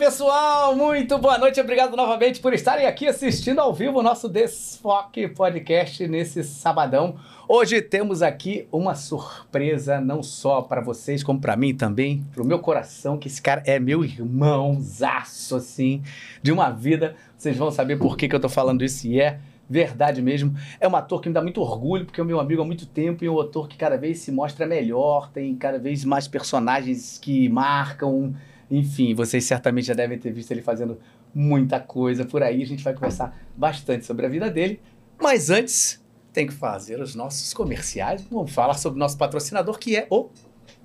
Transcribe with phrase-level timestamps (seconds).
[0.00, 0.74] pessoal!
[0.74, 6.08] Muito boa noite, obrigado novamente por estarem aqui assistindo ao vivo o nosso Desfoque Podcast
[6.08, 7.16] nesse sabadão.
[7.46, 12.46] Hoje temos aqui uma surpresa, não só para vocês, como para mim também, para o
[12.46, 16.02] meu coração, que esse cara é meu irmãozaço, assim,
[16.42, 17.14] de uma vida.
[17.36, 20.54] Vocês vão saber por que, que eu tô falando isso e é verdade mesmo.
[20.80, 23.22] É um ator que me dá muito orgulho, porque é meu amigo há muito tempo
[23.22, 27.18] e é um ator que cada vez se mostra melhor, tem cada vez mais personagens
[27.18, 28.34] que marcam.
[28.70, 30.98] Enfim, vocês certamente já devem ter visto ele fazendo
[31.34, 32.62] muita coisa por aí.
[32.62, 34.80] A gente vai conversar bastante sobre a vida dele.
[35.20, 36.00] Mas antes,
[36.32, 38.22] tem que fazer os nossos comerciais.
[38.30, 40.30] Vamos falar sobre o nosso patrocinador, que é o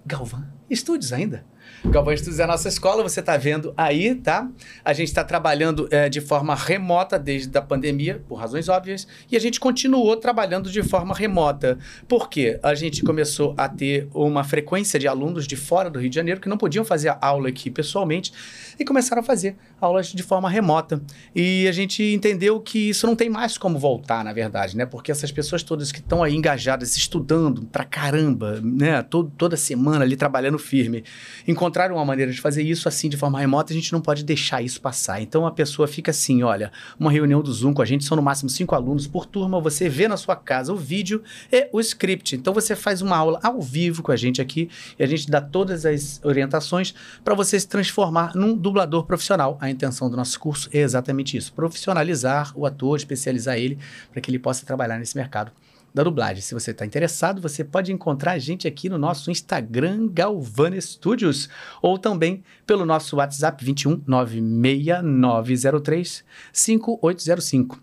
[0.05, 1.45] Galvan Estúdios ainda.
[1.89, 4.50] Galvão Estudos é a nossa escola, você está vendo aí, tá?
[4.83, 9.38] A gente está trabalhando é, de forma remota desde a pandemia, por razões óbvias, e
[9.38, 11.78] a gente continuou trabalhando de forma remota.
[12.08, 12.59] Por quê?
[12.61, 16.41] A gente começou a ter uma frequência de alunos de fora do Rio de Janeiro
[16.41, 18.33] que não podiam fazer a aula aqui pessoalmente
[18.78, 21.01] e começaram a fazer aulas de forma remota.
[21.35, 24.85] E a gente entendeu que isso não tem mais como voltar, na verdade, né?
[24.85, 29.01] Porque essas pessoas todas que estão aí engajadas, estudando pra caramba, né?
[29.03, 31.03] Todo, toda semana ali trabalhando firme,
[31.47, 34.61] encontraram uma maneira de fazer isso assim de forma remota, a gente não pode deixar
[34.61, 35.21] isso passar.
[35.21, 38.23] Então a pessoa fica assim, olha, uma reunião do Zoom com a gente são no
[38.23, 42.35] máximo cinco alunos por turma, você vê na sua casa o vídeo e o script.
[42.35, 45.41] Então você faz uma aula ao vivo com a gente aqui e a gente dá
[45.41, 49.57] todas as orientações para você se transformar num dublador profissional.
[49.61, 53.77] A intenção do nosso curso é exatamente isso: profissionalizar o ator, especializar ele
[54.11, 55.51] para que ele possa trabalhar nesse mercado
[55.95, 56.41] da dublagem.
[56.41, 61.47] Se você está interessado, você pode encontrar a gente aqui no nosso Instagram Galvana Studios
[61.81, 67.81] ou também pelo nosso WhatsApp 21 96903 5805.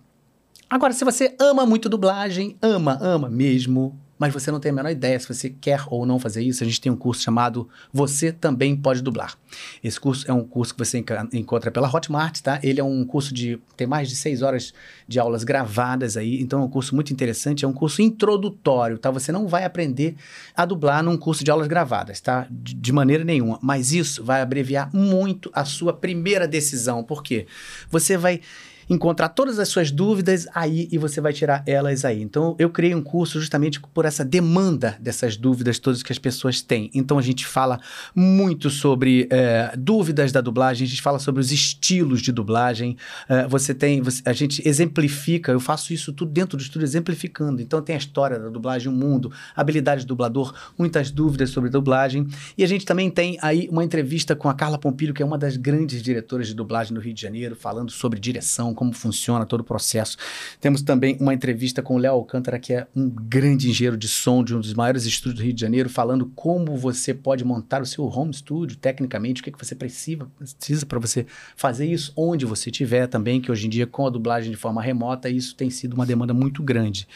[0.68, 4.88] Agora, se você ama muito dublagem, ama, ama mesmo, mas você não tem a menor
[4.88, 8.30] ideia se você quer ou não fazer isso, a gente tem um curso chamado Você
[8.30, 9.36] Também Pode Dublar.
[9.82, 12.60] Esse curso é um curso que você encontra pela Hotmart, tá?
[12.62, 13.58] Ele é um curso de.
[13.76, 14.72] tem mais de seis horas
[15.08, 19.10] de aulas gravadas aí, então é um curso muito interessante, é um curso introdutório, tá?
[19.10, 20.14] Você não vai aprender
[20.56, 22.46] a dublar num curso de aulas gravadas, tá?
[22.48, 23.58] De, de maneira nenhuma.
[23.60, 27.02] Mas isso vai abreviar muito a sua primeira decisão.
[27.02, 27.44] Por quê?
[27.90, 28.40] Você vai
[28.88, 32.22] encontrar todas as suas dúvidas aí e você vai tirar elas aí.
[32.22, 36.62] Então, eu criei um curso justamente por essa demanda dessas dúvidas todas que as pessoas
[36.62, 36.90] têm.
[36.94, 37.80] Então, a gente fala
[38.14, 42.96] muito sobre é, dúvidas da dublagem, a gente fala sobre os estilos de dublagem.
[43.28, 47.60] É, você tem, você, a gente exemplifica, eu faço isso tudo dentro do estúdio, exemplificando.
[47.60, 52.26] Então, tem a história da dublagem, o mundo, habilidade do dublador, muitas dúvidas sobre dublagem.
[52.56, 55.38] E a gente também tem aí uma entrevista com a Carla Pompilho, que é uma
[55.38, 59.60] das grandes diretoras de dublagem do Rio de Janeiro, falando sobre direção, como funciona todo
[59.60, 60.16] o processo.
[60.60, 64.42] Temos também uma entrevista com o Léo Alcântara, que é um grande engenheiro de som
[64.42, 67.86] de um dos maiores estúdios do Rio de Janeiro, falando como você pode montar o
[67.86, 72.12] seu home studio tecnicamente, o que, é que você precisa, precisa para você fazer isso
[72.16, 75.54] onde você estiver também, que hoje em dia com a dublagem de forma remota, isso
[75.54, 77.06] tem sido uma demanda muito grande.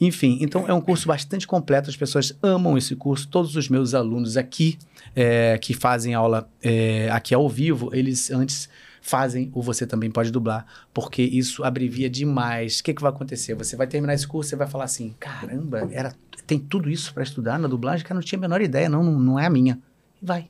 [0.00, 3.94] Enfim, então é um curso bastante completo, as pessoas amam esse curso, todos os meus
[3.94, 4.78] alunos aqui,
[5.14, 8.68] é, que fazem aula é, aqui ao vivo, eles antes
[9.04, 12.80] fazem o Você Também Pode Dublar, porque isso abrevia demais.
[12.80, 13.54] O que, que vai acontecer?
[13.54, 16.14] Você vai terminar esse curso e vai falar assim: caramba, era,
[16.46, 19.20] tem tudo isso para estudar na dublagem eu não tinha a menor ideia, não, não,
[19.20, 19.78] não é a minha.
[20.22, 20.48] E vai,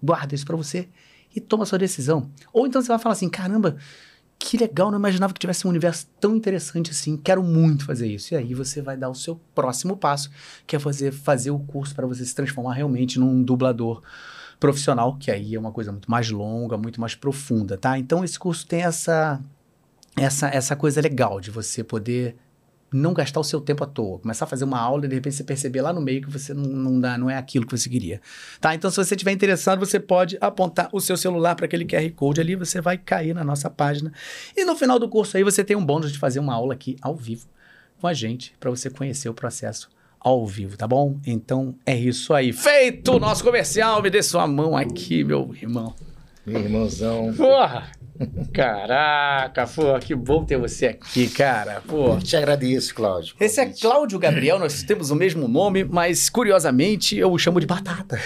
[0.00, 0.88] guarda isso para você
[1.34, 2.30] e toma sua decisão.
[2.52, 3.76] Ou então você vai falar assim: caramba,
[4.38, 8.32] que legal, não imaginava que tivesse um universo tão interessante assim, quero muito fazer isso.
[8.32, 10.30] E aí você vai dar o seu próximo passo,
[10.68, 14.02] que é fazer, fazer o curso para você se transformar realmente num dublador
[14.58, 17.98] profissional, que aí é uma coisa muito mais longa, muito mais profunda, tá?
[17.98, 19.40] Então esse curso tem essa
[20.16, 22.36] essa essa coisa legal de você poder
[22.90, 25.36] não gastar o seu tempo à toa, começar a fazer uma aula e de repente
[25.36, 27.88] você perceber lá no meio que você não, não dá, não é aquilo que você
[27.88, 28.20] queria.
[28.60, 28.74] Tá?
[28.74, 32.40] Então, se você estiver interessado, você pode apontar o seu celular para aquele QR Code
[32.40, 34.10] ali, você vai cair na nossa página.
[34.56, 36.96] E no final do curso aí você tem um bônus de fazer uma aula aqui
[37.02, 37.46] ao vivo
[38.00, 41.18] com a gente, para você conhecer o processo ao vivo, tá bom?
[41.26, 42.52] Então é isso aí.
[42.52, 45.94] Feito o nosso comercial, me dê sua mão aqui, meu irmão.
[46.46, 47.32] Meu irmãozão.
[47.36, 47.90] Porra!
[48.52, 51.80] Caraca, pô, que bom ter você aqui, cara.
[51.86, 52.18] Pô.
[52.18, 53.36] Te agradeço, Cláudio.
[53.38, 57.66] Esse é Cláudio Gabriel, nós temos o mesmo nome, mas curiosamente eu o chamo de
[57.66, 58.18] Batata.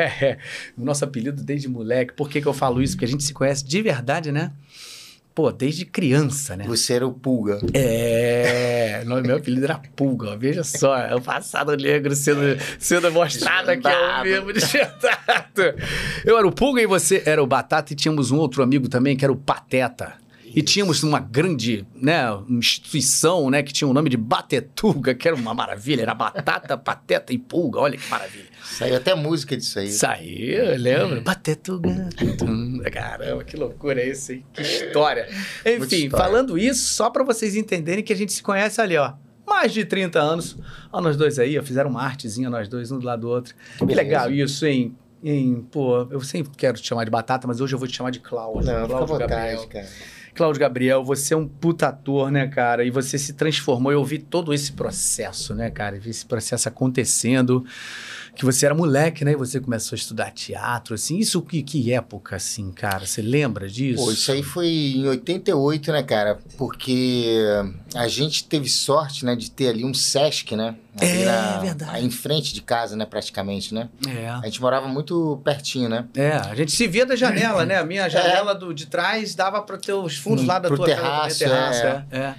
[0.78, 2.14] o nosso apelido desde moleque.
[2.14, 2.94] Por que, que eu falo isso?
[2.94, 4.50] Porque a gente se conhece de verdade, né?
[5.38, 6.64] Pô, desde criança, né?
[6.66, 7.60] Você era o Pulga.
[7.72, 12.40] É, meu apelido era Pulga, veja só, é o passado negro sendo,
[12.76, 15.78] sendo mostrado aqui ao vivo, desvendado.
[16.24, 19.16] Eu era o Pulga e você era o Batata e tínhamos um outro amigo também
[19.16, 20.14] que era o Pateta.
[20.58, 25.36] E tínhamos uma grande né, instituição né, que tinha o nome de Batetuga, que era
[25.36, 26.02] uma maravilha.
[26.02, 27.78] Era batata, pateta e pulga.
[27.78, 28.46] Olha que maravilha.
[28.64, 29.88] Saiu até música disso aí.
[29.88, 31.20] Saiu, lembra?
[31.20, 32.08] Batetuga.
[32.36, 32.80] Tum.
[32.90, 34.44] Caramba, que loucura é isso, hein?
[34.52, 35.28] Que história.
[35.64, 36.10] Enfim, história.
[36.10, 39.12] falando isso, só para vocês entenderem que a gente se conhece ali, ó.
[39.46, 40.58] Mais de 30 anos.
[40.92, 43.54] Ó, nós dois aí, ó, fizeram uma artezinha, nós dois, um do lado do outro.
[43.78, 44.02] Que beleza.
[44.02, 44.96] legal isso, hein?
[45.22, 48.10] Em, pô, eu sempre quero te chamar de Batata, mas hoje eu vou te chamar
[48.10, 48.72] de Cláudio.
[48.72, 49.56] Não, fica à Cláudio Gabriel.
[49.60, 50.17] vontade, cara.
[50.38, 52.84] Cláudio Gabriel, você é um puta ator, né, cara?
[52.84, 53.90] E você se transformou.
[53.90, 55.98] Eu vi todo esse processo, né, cara?
[55.98, 57.66] Vi esse processo acontecendo.
[58.38, 59.32] Que você era moleque, né?
[59.32, 61.18] E você começou a estudar teatro, assim.
[61.18, 63.04] Isso que, que época, assim, cara?
[63.04, 64.04] Você lembra disso?
[64.04, 66.38] Pô, isso aí foi em 88, né, cara?
[66.56, 67.36] Porque
[67.96, 70.76] a gente teve sorte, né, de ter ali um Sesc, né?
[71.00, 71.90] Ali É, verdade.
[71.96, 73.88] Aí em frente de casa, né, praticamente, né?
[74.08, 74.28] É.
[74.28, 76.06] A gente morava muito pertinho, né?
[76.14, 77.76] É, a gente se via da janela, né?
[77.76, 80.76] A minha janela do, de trás dava para ter os fundos Hum, lá da pro
[80.76, 82.06] tua casa, terraço, terraço, é.
[82.12, 82.18] é.
[82.18, 82.34] é.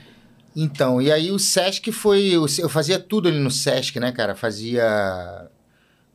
[0.56, 2.32] Então, e aí o Sesc foi.
[2.58, 4.34] Eu fazia tudo ali no Sesc, né, cara?
[4.34, 5.50] Fazia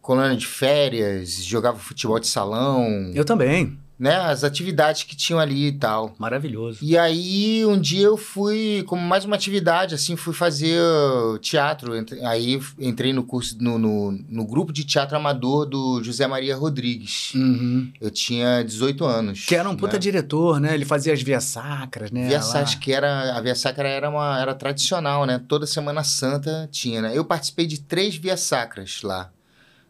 [0.04, 3.78] colônia de férias, jogava futebol de salão, Eu também.
[3.98, 4.14] né?
[4.16, 6.14] As atividades que tinham ali e tal.
[6.18, 6.80] Maravilhoso.
[6.82, 11.92] E aí, um dia eu fui, como mais uma atividade, assim, fui fazer uh, teatro.
[12.22, 17.32] Aí entrei no curso, no, no, no grupo de teatro amador do José Maria Rodrigues.
[17.34, 17.90] Uhum.
[17.98, 19.46] Eu tinha 18 anos.
[19.46, 20.00] Que era um puta né?
[20.00, 20.74] diretor, né?
[20.74, 22.28] Ele fazia as vias sacras, né?
[22.28, 22.42] Via lá.
[22.42, 25.40] Sacra, que era, a Via Sacra era, uma, era tradicional, né?
[25.48, 27.12] Toda Semana Santa tinha, né?
[27.16, 29.30] Eu participei de três Via Sacras lá,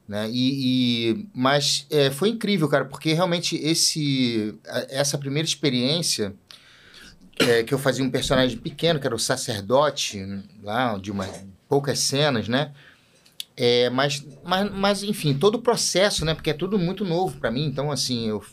[0.08, 0.28] né?
[0.30, 4.54] E, e- mas é, foi incrível, cara, porque realmente esse,
[4.90, 6.34] essa primeira experiência
[7.38, 10.24] é, que eu fazia um personagem pequeno, que era o sacerdote,
[10.62, 11.28] lá, de uma,
[11.68, 12.72] poucas cenas, né?
[13.56, 16.34] É, mas, mas, mas, enfim, todo o processo, né?
[16.34, 18.44] Porque é tudo muito novo pra mim, então, assim, eu...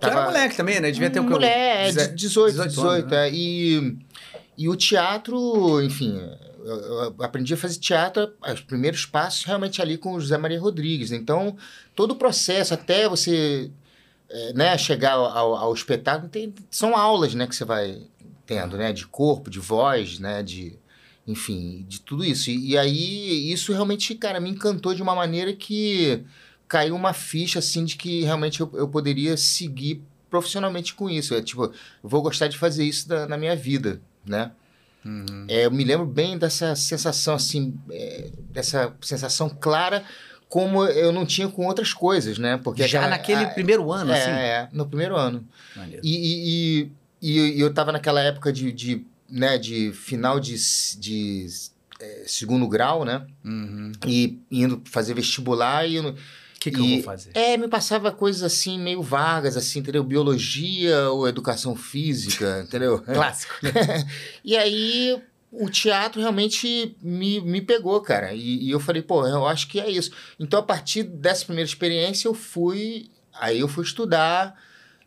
[0.00, 0.90] Tu era moleque também, né?
[0.90, 1.30] Devia ter o que?
[1.30, 3.28] Mulher, de 18, 18 18, anos, né?
[3.28, 3.32] é.
[3.32, 3.96] E,
[4.58, 6.20] e o teatro, enfim,
[6.64, 11.12] eu, aprendi a fazer teatro, os primeiros passos realmente ali com o José Maria Rodrigues.
[11.12, 11.56] Então,
[11.94, 13.70] todo o processo, até você
[14.28, 18.02] é, né, chegar ao, ao- espetáculo, tem, são aulas, né, que você vai
[18.46, 20.78] tendo, né, de corpo, de voz, né, de,
[21.26, 22.50] enfim, de tudo isso.
[22.50, 26.24] E, e aí, isso realmente, cara, me encantou de uma maneira que
[26.66, 31.34] caiu uma ficha, assim, de que realmente eu, eu poderia seguir profissionalmente com isso.
[31.34, 31.70] É tipo,
[32.02, 34.50] vou gostar de fazer isso da- na minha vida, né?
[35.04, 35.46] Uhum.
[35.48, 40.02] É, eu me lembro bem dessa sensação, assim, é, dessa sensação clara,
[40.48, 42.56] como eu não tinha com outras coisas, né?
[42.62, 44.30] Porque Já aquela- naquele a- primeiro ano, é, assim.
[44.30, 45.44] é, no primeiro ano.
[46.02, 46.90] E, e,
[47.22, 50.54] e, e eu tava naquela época de, de, né, de final de,
[50.98, 51.46] de
[52.00, 53.26] é, segundo grau, né?
[53.44, 53.92] Uhum.
[54.06, 56.14] E indo fazer vestibular e eu,
[56.64, 57.30] que, que eu E- vou fazer?
[57.34, 60.02] é, me passava coisas assim, meio vagas, assim, entendeu?
[60.04, 63.00] Biologia ou educação física, entendeu?
[63.00, 63.54] Clássico.
[64.44, 65.20] E aí
[65.50, 68.32] o teatro realmente me, me pegou, cara.
[68.34, 70.10] E, e eu falei, pô, eu acho que é isso.
[70.38, 73.08] Então, a partir dessa primeira experiência, eu fui.
[73.32, 74.54] Aí eu fui estudar.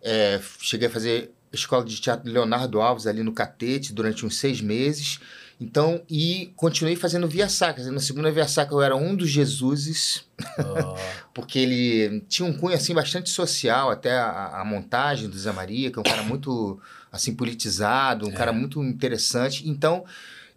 [0.01, 4.61] é, cheguei a fazer escola de teatro Leonardo Alves ali no Catete durante uns seis
[4.61, 5.19] meses.
[5.59, 7.83] Então, e continuei fazendo via sacra.
[7.91, 10.23] Na segunda via sacra eu era um dos Jesuses
[10.59, 10.95] Oh.
[11.33, 15.89] porque ele tinha um cunho assim bastante social, até a, a montagem do Zé Maria,
[15.91, 16.79] que é um cara muito
[17.11, 18.33] assim politizado, um É.
[18.33, 19.67] cara muito interessante.
[19.67, 20.05] Então,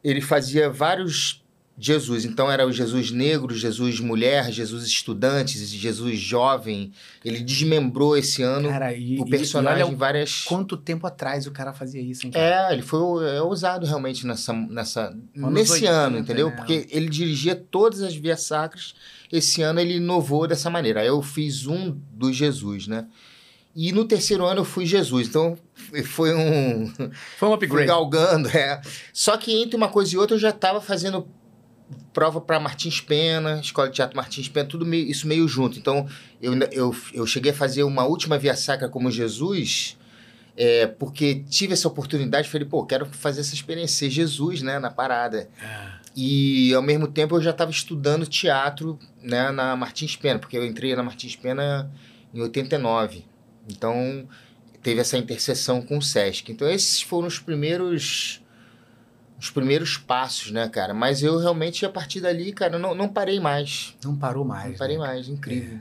[0.05, 1.43] ele fazia vários
[1.81, 2.27] Jesus.
[2.27, 6.93] Então era o Jesus negro, Jesus mulher, Jesus estudante, Jesus jovem.
[7.25, 11.51] Ele desmembrou esse ano Cara, e, o personagem e olha várias quanto tempo atrás o
[11.51, 12.71] cara fazia isso, hein, cara?
[12.71, 16.51] é, ele foi é, ousado realmente nessa, nessa nesse 80, ano, entendeu?
[16.51, 16.57] né?
[16.57, 18.95] Porque ele dirigia todas as vias sacras.
[19.33, 21.01] Esse ano ele inovou dessa maneira.
[21.01, 23.07] Aí eu fiz um do Jesus, né?
[23.75, 25.29] E no terceiro ano eu fui Jesus.
[25.29, 25.57] Então
[26.05, 26.89] foi um.
[27.39, 27.87] Foi um Fui upgrade.
[27.87, 28.81] galgando, é.
[29.13, 31.27] Só que entre uma coisa e outra eu já estava fazendo
[32.13, 35.79] prova para Martins Pena, Escola de Teatro Martins Pena, tudo meio, isso meio junto.
[35.79, 36.07] Então
[36.41, 39.97] eu, eu, eu cheguei a fazer uma última via sacra como Jesus.
[40.57, 44.91] É, porque tive essa oportunidade, falei, pô, quero fazer essa experiência, ser Jesus, né, na
[44.91, 45.49] parada.
[45.63, 46.01] É.
[46.15, 50.67] E ao mesmo tempo eu já estava estudando teatro, né, na Martins Pena, porque eu
[50.67, 51.91] entrei na Martins Pena
[52.35, 53.25] em 89.
[53.69, 54.29] Então
[54.83, 56.51] teve essa interseção com o SESC.
[56.51, 58.43] Então esses foram os primeiros
[59.41, 60.93] os primeiros passos, né, cara?
[60.93, 63.97] Mas eu realmente a partir dali, cara, não, não parei mais.
[64.05, 64.73] Não parou mais.
[64.73, 65.07] Não parei né?
[65.07, 65.81] mais, incrível.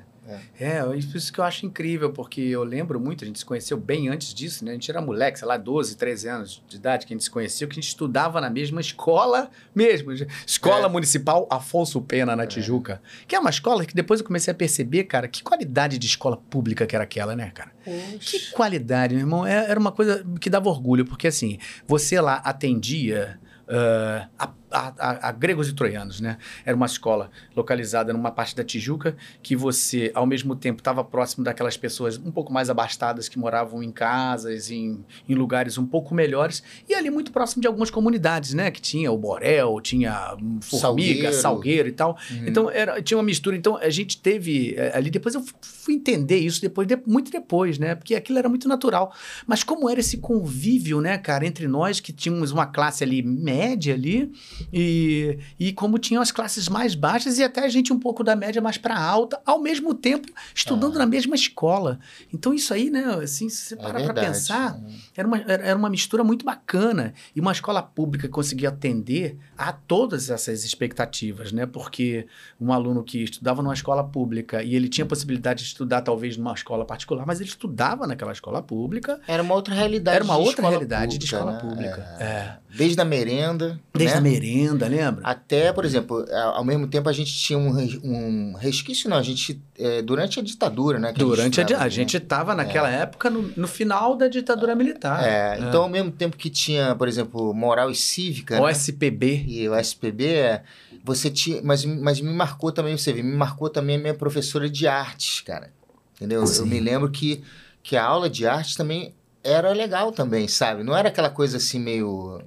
[0.60, 0.78] É.
[0.78, 4.10] é, isso que eu acho incrível, porque eu lembro muito, a gente se conheceu bem
[4.10, 4.72] antes disso, né?
[4.72, 7.32] A gente era moleque, sei lá, 12, 13 anos de idade que a gente se
[7.32, 10.12] conheceu, que a gente estudava na mesma escola mesmo.
[10.46, 10.90] Escola é.
[10.90, 12.48] Municipal Afonso Pena, na é.
[12.48, 13.02] Tijuca.
[13.28, 16.38] Que é uma escola que depois eu comecei a perceber, cara, que qualidade de escola
[16.38, 17.72] pública que era aquela, né, cara?
[17.84, 18.20] Poxa.
[18.20, 19.48] Que qualidade, meu irmão.
[19.48, 23.40] É, era uma coisa que dava orgulho, porque assim, você lá atendia.
[23.70, 26.38] Uh, a a, a, a, gregos e troianos, né?
[26.66, 31.44] Era uma escola localizada numa parte da Tijuca que você, ao mesmo tempo, estava próximo
[31.44, 36.14] daquelas pessoas um pouco mais abastadas que moravam em casas, em, em lugares um pouco
[36.14, 38.72] melhores, e ali muito próximo de algumas comunidades, né?
[38.72, 42.18] Que tinha o Borel, tinha Formiga, Salgueiro, Salgueiro e tal.
[42.32, 42.48] Uhum.
[42.48, 43.56] Então, era, tinha uma mistura.
[43.56, 47.78] Então, a gente teve eh, ali, depois eu fui entender isso depois, de, muito depois,
[47.78, 47.96] né?
[47.96, 49.14] Porque aquilo era muito natural.
[49.48, 53.94] Mas como era esse convívio, né, cara, entre nós que tínhamos uma classe ali média
[53.94, 54.32] ali,
[54.72, 58.36] e, e como tinham as classes mais baixas e até a gente um pouco da
[58.36, 61.00] média mais para alta, ao mesmo tempo estudando ah.
[61.00, 62.00] na mesma escola.
[62.34, 64.94] Então isso aí, né, assim, se você é parar para pensar, é.
[65.18, 67.14] era uma, era uma mistura muito bacana.
[67.36, 71.66] E uma escola pública conseguia atender a todas essas expectativas, né?
[71.66, 72.28] Porque
[72.60, 76.54] um aluno que estudava numa escola pública e ele tinha possibilidade de estudar talvez numa
[76.54, 79.20] escola particular, mas ele estudava naquela escola pública.
[79.28, 80.16] Era uma outra realidade.
[80.16, 81.60] Era uma outra realidade pública, de escola né?
[81.60, 82.18] pública.
[82.20, 82.30] É.
[82.30, 82.58] É.
[82.76, 83.80] Desde a merenda.
[83.94, 84.20] Desde né?
[84.20, 85.22] a merenda Ainda, lembra?
[85.24, 87.70] Até, por exemplo, ao mesmo tempo a gente tinha um,
[88.04, 91.14] um resquício, não, a gente, é, durante a ditadura, né?
[91.14, 93.02] durante a, a, a gente estava naquela é.
[93.02, 95.24] época no, no, final da ditadura militar.
[95.24, 98.62] É, é, então ao mesmo tempo que tinha, por exemplo, moral e cívica.
[98.62, 99.38] OSPB.
[99.38, 99.44] Né?
[99.48, 100.64] E o SPB, é,
[101.04, 104.70] você tinha, mas, mas me marcou também, você vê, me marcou também a minha professora
[104.70, 105.72] de artes, cara.
[106.16, 106.46] Entendeu?
[106.46, 106.62] Sim.
[106.62, 107.44] Eu me lembro que,
[107.82, 109.14] que a aula de artes também
[109.44, 110.84] era legal também, sabe?
[110.84, 112.42] Não era aquela coisa assim meio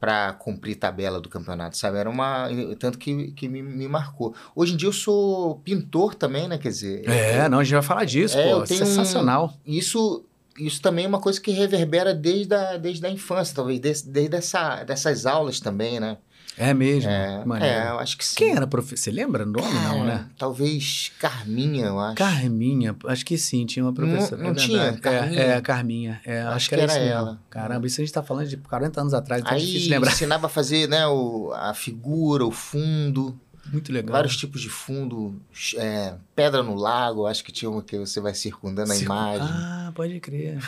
[0.00, 1.98] para cumprir tabela do campeonato, sabe?
[1.98, 2.48] Era uma.
[2.78, 4.34] Tanto que, que me, me, marcou.
[4.56, 6.56] Hoje em dia eu sou pintor também, né?
[6.56, 7.08] Quer dizer.
[7.08, 8.64] É, eu, não, a gente vai falar disso, é, pô.
[8.66, 9.54] Sensacional.
[9.66, 10.24] Um, isso.
[10.58, 14.36] Isso também é uma coisa que reverbera desde a, desde a infância, talvez, desde, desde
[14.36, 16.18] essa, dessas aulas também, né?
[16.56, 17.10] É mesmo?
[17.10, 18.34] É, é, eu acho que sim.
[18.36, 18.98] Quem era professor?
[18.98, 20.26] Você lembra o nome, Cara, não, né?
[20.36, 22.16] Talvez Carminha, eu acho.
[22.16, 24.36] Carminha, acho que sim, tinha uma professora.
[24.42, 24.92] Não, não é tinha?
[24.94, 25.40] Carminha?
[25.40, 26.20] É, é, Carminha.
[26.24, 27.30] É, acho, acho, que era, que era ela.
[27.30, 27.40] Mesmo.
[27.48, 29.90] Caramba, isso a gente tá falando de 40 anos atrás, então é Aí, é difícil
[29.90, 30.12] lembrar.
[30.12, 33.38] ensinava a fazer né, o, a figura, o fundo.
[33.72, 34.12] Muito legal.
[34.12, 35.40] Vários tipos de fundo,
[35.76, 39.12] é, pedra no lago, acho que tinha uma que você vai circundando Circun...
[39.12, 39.48] a imagem.
[39.48, 40.58] Ah, pode crer.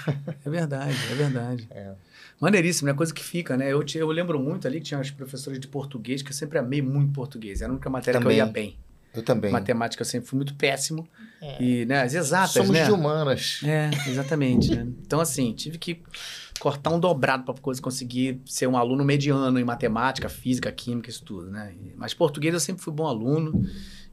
[0.45, 1.69] É verdade, é verdade.
[1.73, 1.93] É.
[2.43, 2.95] Maneiríssimo, né?
[2.95, 3.73] Coisa que fica, né?
[3.73, 6.83] Eu, eu lembro muito ali que tinha os professores de português, que eu sempre amei
[6.83, 7.63] muito português.
[7.63, 8.37] Era a única matéria também.
[8.37, 8.77] que eu ia bem.
[9.15, 9.53] Eu também.
[9.53, 11.07] Matemática eu sempre fui muito péssimo.
[11.41, 11.63] É.
[11.63, 12.85] E, né, as exatas, Somos né?
[12.85, 13.61] de humanas.
[13.63, 14.89] É, exatamente, né?
[15.07, 16.03] Então, assim, tive que
[16.59, 21.49] cortar um dobrado para conseguir ser um aluno mediano em matemática, física, química, isso tudo,
[21.49, 21.73] né?
[21.97, 23.65] Mas português eu sempre fui bom aluno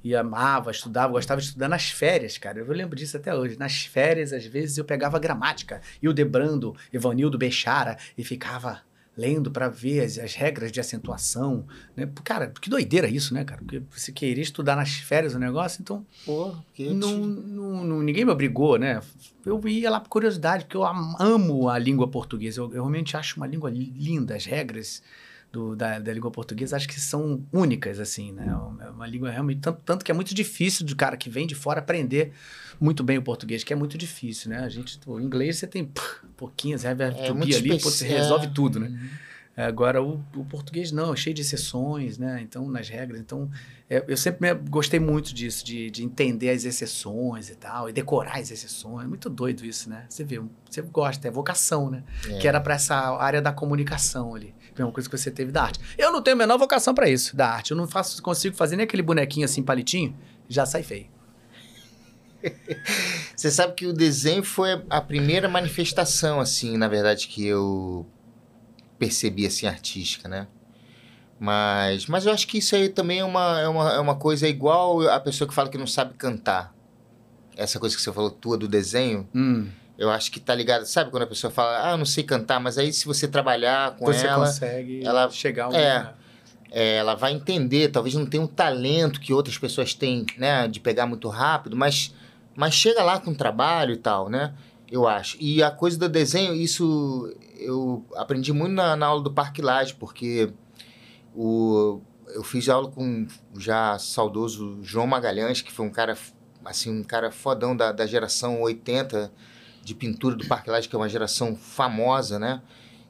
[0.03, 2.59] e amava, estudava, gostava de estudar nas férias, cara.
[2.59, 3.57] Eu lembro disso até hoje.
[3.57, 8.81] Nas férias, às vezes, eu pegava gramática e o Debrando, Evanildo Bechara e ficava
[9.19, 12.09] lendo para ver as, as, regras de acentuação, né?
[12.23, 13.61] Cara, que doideira isso, né, cara?
[13.61, 18.31] Porque você queria estudar nas férias o negócio, então Pô, não, não, não, ninguém me
[18.31, 19.01] obrigou, né?
[19.45, 22.61] Eu ia lá por curiosidade, porque eu amo a língua portuguesa.
[22.61, 25.03] Eu, eu realmente acho uma língua linda, as regras
[25.51, 28.45] do, da, da, língua portuguesa acho que são únicas, assim, né?
[28.81, 29.61] É uma língua realmente.
[29.61, 32.33] Tanto, tanto que é muito difícil do cara que vem de fora aprender
[32.79, 34.59] muito bem o português, que é muito difícil, né?
[34.59, 35.91] A gente, o inglês você tem
[36.37, 38.51] pouquinhas, é, é ali, pô, você resolve é.
[38.53, 38.87] tudo, né?
[38.87, 39.09] Uhum.
[39.57, 42.39] Agora, o, o, português não, é cheio de exceções, né?
[42.41, 43.19] Então, nas regras.
[43.19, 43.49] Então,
[43.89, 48.37] é, eu sempre gostei muito disso, de, de entender as exceções e tal, e decorar
[48.37, 49.03] as exceções.
[49.03, 50.05] É muito doido isso, né?
[50.07, 50.39] Você vê,
[50.69, 52.03] você gosta, é vocação, né?
[52.29, 52.37] É.
[52.37, 54.55] Que era para essa área da comunicação ali.
[54.81, 55.79] É uma coisa que você teve da arte.
[55.97, 57.71] Eu não tenho a menor vocação para isso, da arte.
[57.71, 60.15] Eu não faço, consigo fazer nem aquele bonequinho assim, palitinho,
[60.47, 61.07] já sai feio.
[63.35, 68.05] Você sabe que o desenho foi a primeira manifestação, assim, na verdade, que eu
[68.97, 70.47] percebi, assim, artística, né?
[71.39, 74.47] Mas, mas eu acho que isso aí também é uma, é, uma, é uma coisa
[74.47, 76.75] igual a pessoa que fala que não sabe cantar.
[77.55, 79.27] Essa coisa que você falou tua do desenho.
[79.33, 79.69] Hum.
[79.99, 80.85] Eu acho que tá ligado.
[80.85, 84.05] Sabe quando a pessoa fala, ah, não sei cantar, mas aí se você trabalhar com
[84.05, 84.45] você ela.
[84.45, 86.13] Consegue ela, chegar ao é,
[86.71, 90.79] é, ela vai entender, talvez não tenha um talento que outras pessoas têm, né, de
[90.79, 92.15] pegar muito rápido, mas,
[92.55, 94.53] mas chega lá com trabalho e tal, né?
[94.89, 95.35] Eu acho.
[95.37, 99.95] E a coisa do desenho, isso eu aprendi muito na, na aula do Parque Laje,
[99.95, 100.49] porque
[101.35, 106.17] o, eu fiz aula com o já saudoso João Magalhães, que foi um cara,
[106.63, 109.29] assim, um cara fodão da, da geração 80
[109.89, 112.61] de pintura do Parque Lage, que é uma geração famosa, né?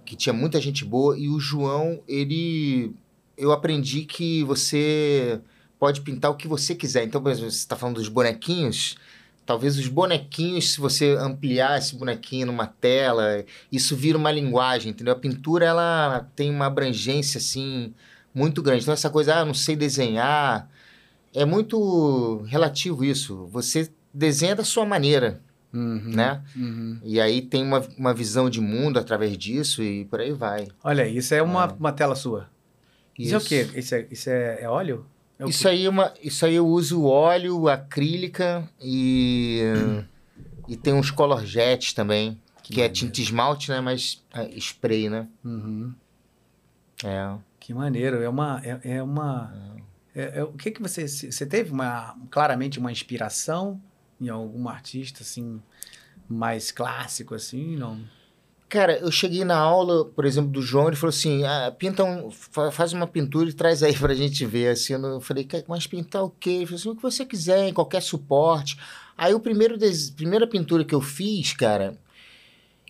[0.06, 1.18] Que tinha muita gente boa.
[1.18, 2.96] E o João, ele...
[3.38, 5.42] Eu aprendi que você
[5.78, 7.04] pode pintar o que você quiser.
[7.04, 8.96] Então, por exemplo, você está falando dos bonequinhos.
[9.46, 15.14] Talvez os bonequinhos, se você ampliar esse bonequinho numa tela, isso vira uma linguagem, entendeu?
[15.14, 17.94] A pintura, ela tem uma abrangência, assim,
[18.34, 18.84] muito grande.
[18.84, 20.70] Então, essa coisa, ah, não sei desenhar,
[21.34, 23.48] é muito relativo isso.
[23.52, 26.42] Você desenha da sua maneira, Uhum, né?
[26.56, 27.00] uhum.
[27.04, 30.68] E aí tem uma, uma visão de mundo através disso e por aí vai.
[30.84, 32.50] Olha, isso é uma, uma tela sua.
[33.18, 33.70] Isso, é o quê?
[33.76, 35.06] Isso é, isso é, é óleo?
[35.38, 35.68] É Isso quê?
[35.70, 39.62] aí, é uma, isso aí eu uso óleo, acrílica e,
[40.68, 42.94] e tem uns color jets também, que, é maneiro.
[42.94, 43.80] tinta esmalte, né?
[43.80, 45.28] Mas é, spray, né?
[45.46, 45.94] Uhum.
[47.04, 47.36] É.
[47.60, 48.22] Que maneiro.
[48.22, 48.62] É uma.
[48.64, 49.54] É, é uma
[50.16, 51.08] é- é- o que que você.
[51.08, 53.80] Você teve uma, claramente uma inspiração
[54.20, 55.62] em algum artista, assim,
[56.28, 57.76] mais clássico, assim?
[57.76, 58.00] Não?
[58.68, 62.30] Cara, eu cheguei na aula, por exemplo, do João, ele falou assim, ah, pinta um,
[62.30, 65.88] fa- faz uma pintura e traz aí pra gente ver, assim, eu falei, "Cara, mas
[65.88, 66.52] pintar o quê?
[66.52, 68.78] Ele falou assim, o que você quiser, em qualquer suporte.
[69.18, 70.12] Aí o primeiro, des...
[70.12, 71.98] primeira pintura que eu fiz, cara,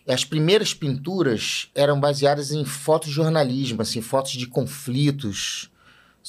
[0.06, 5.69] as primeiras pinturas eram baseadas em fotojornalismo, assim, fotos de conflitos,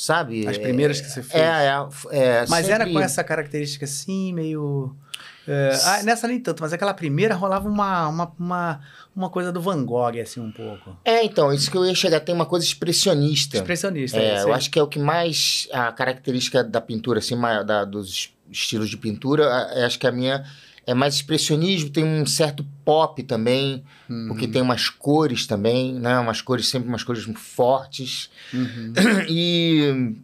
[0.01, 0.48] sabe?
[0.48, 1.41] As primeiras que você fez.
[1.43, 1.67] É,
[2.12, 4.96] é, é Mas era sempre- com essa característica assim, meio.
[5.48, 8.81] é, ah, nessa nem tanto, mas aquela primeira rolava uma, uma, uma,
[9.15, 10.98] uma coisa do Van Gogh, assim, um pouco.
[11.05, 13.58] É, então, isso que eu ia chegar, tem uma coisa expressionista.
[13.58, 14.17] Expressionista.
[14.17, 17.86] É, esse eu acho que é o que mais a característica da pintura, assim, da-
[17.86, 19.48] dos estilos de pintura,
[19.86, 20.43] acho que a minha
[20.91, 26.19] é mais expressionismo, tem um certo pop também, Uhum, porque tem umas cores também, né?
[26.19, 28.29] Umas cores, sempre umas cores fortes.
[28.53, 28.93] uhum.
[29.29, 30.15] E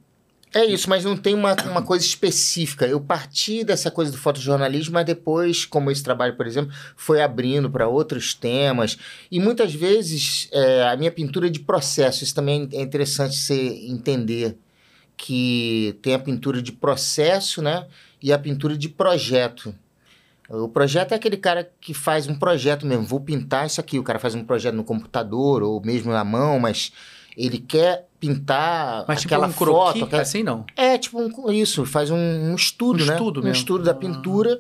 [0.54, 2.88] é isso, mas não tem uma, uma coisa específica.
[2.88, 7.70] Eu parti dessa coisa do fotojornalismo, mas depois, como esse trabalho, por exemplo, foi abrindo
[7.70, 8.98] para outros temas.
[9.32, 13.56] E muitas vezes é, a minha pintura é de processo, isso também é interessante você
[13.88, 14.58] entender.
[15.16, 17.88] Que tem a pintura de processo, né?
[18.22, 19.74] E a pintura de projeto.
[20.50, 23.06] O projeto é aquele cara que faz um projeto mesmo.
[23.06, 24.00] Vou pintar isso aqui.
[24.00, 26.92] O cara faz um projeto no computador ou mesmo na mão, mas
[27.36, 30.06] ele quer pintar Mas tipo aquela um croquis, foto.
[30.06, 30.66] aquela- assim não.
[30.76, 33.14] É, tipo um- isso, faz um, um estudo, Um né?
[33.14, 33.58] estudo um mesmo.
[33.58, 33.96] estudo da Ah.
[33.96, 34.60] pintura.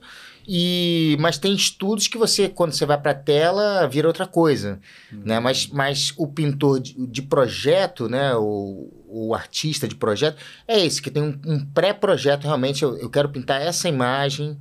[0.49, 4.79] E, mas tem estudos que você, quando você vai para a tela, vira outra coisa.
[5.11, 5.21] Uhum.
[5.25, 5.39] Né?
[5.41, 8.33] Mas, mas o pintor de, de projeto, né?
[8.35, 12.81] o, o artista de projeto, é esse, que tem um, um pré-projeto realmente.
[12.83, 14.57] Eu, eu quero pintar essa imagem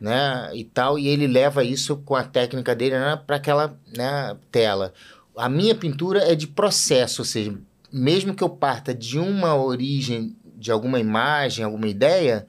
[0.00, 4.36] né, e tal, e ele leva isso com a técnica dele né, para aquela né,
[4.50, 4.92] tela.
[5.36, 7.54] A minha pintura é de processo, ou seja,
[7.92, 12.46] mesmo que eu parta de uma origem, de alguma imagem, alguma ideia,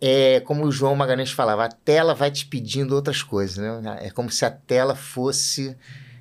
[0.00, 3.98] é como o João Magalhães falava, a tela vai te pedindo outras coisas, né?
[4.02, 5.74] É como se a tela fosse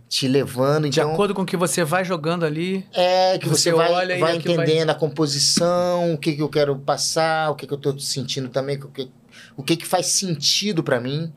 [0.08, 2.86] te levando, De então acordo com o que você vai jogando ali.
[2.93, 6.34] é que você você, vai, olha e vai aquilo vai- entendendo a composição, o que,
[6.34, 9.12] que eu quero passar, o que, que eu estou sentindo também, o que,
[9.55, 11.31] o que, que faz sentido para mim,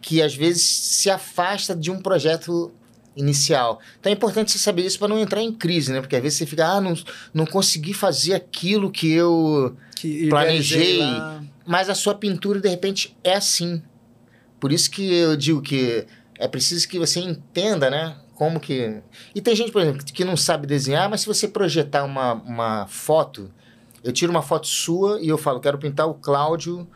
[0.00, 2.72] que às vezes se afasta de um projeto
[3.16, 3.80] inicial.
[3.98, 6.00] Então é importante você saber isso para não entrar em crise, né?
[6.00, 6.94] Porque às vezes você fica, ah, não,
[7.32, 9.76] não consegui fazer aquilo que eu.
[9.96, 11.00] Que Planejei.
[11.66, 13.82] Mas a sua pintura, de repente, é assim.
[14.58, 16.06] Por isso que eu digo que
[16.38, 18.16] é preciso que você entenda, né?
[18.34, 19.00] Como que.
[19.34, 22.86] E tem gente, por exemplo, que não sabe desenhar, mas se você projetar uma, uma
[22.86, 23.50] foto,
[24.02, 26.88] eu tiro uma foto sua e eu falo, quero pintar o Cláudio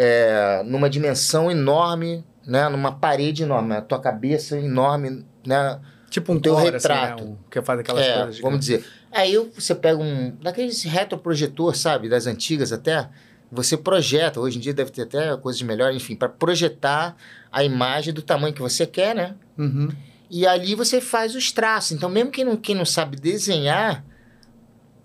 [0.00, 2.68] é, numa dimensão enorme, né?
[2.68, 5.80] Numa parede enorme, a tua cabeça enorme, né?
[6.08, 7.22] Tipo um teu core, retrato.
[7.24, 7.36] Assim, né?
[7.50, 8.40] que faz aquelas É, coisas.
[8.40, 8.84] vamos dizer.
[9.12, 10.30] Aí você pega um.
[10.40, 12.08] Daqueles retroprojetor, sabe?
[12.08, 13.08] Das antigas até.
[13.50, 14.38] Você projeta.
[14.40, 17.16] Hoje em dia deve ter até coisas melhores, enfim, para projetar
[17.50, 19.34] a imagem do tamanho que você quer, né?
[19.58, 19.88] Uhum.
[20.30, 21.92] E ali você faz os traços.
[21.92, 24.04] Então, mesmo quem não, quem não sabe desenhar,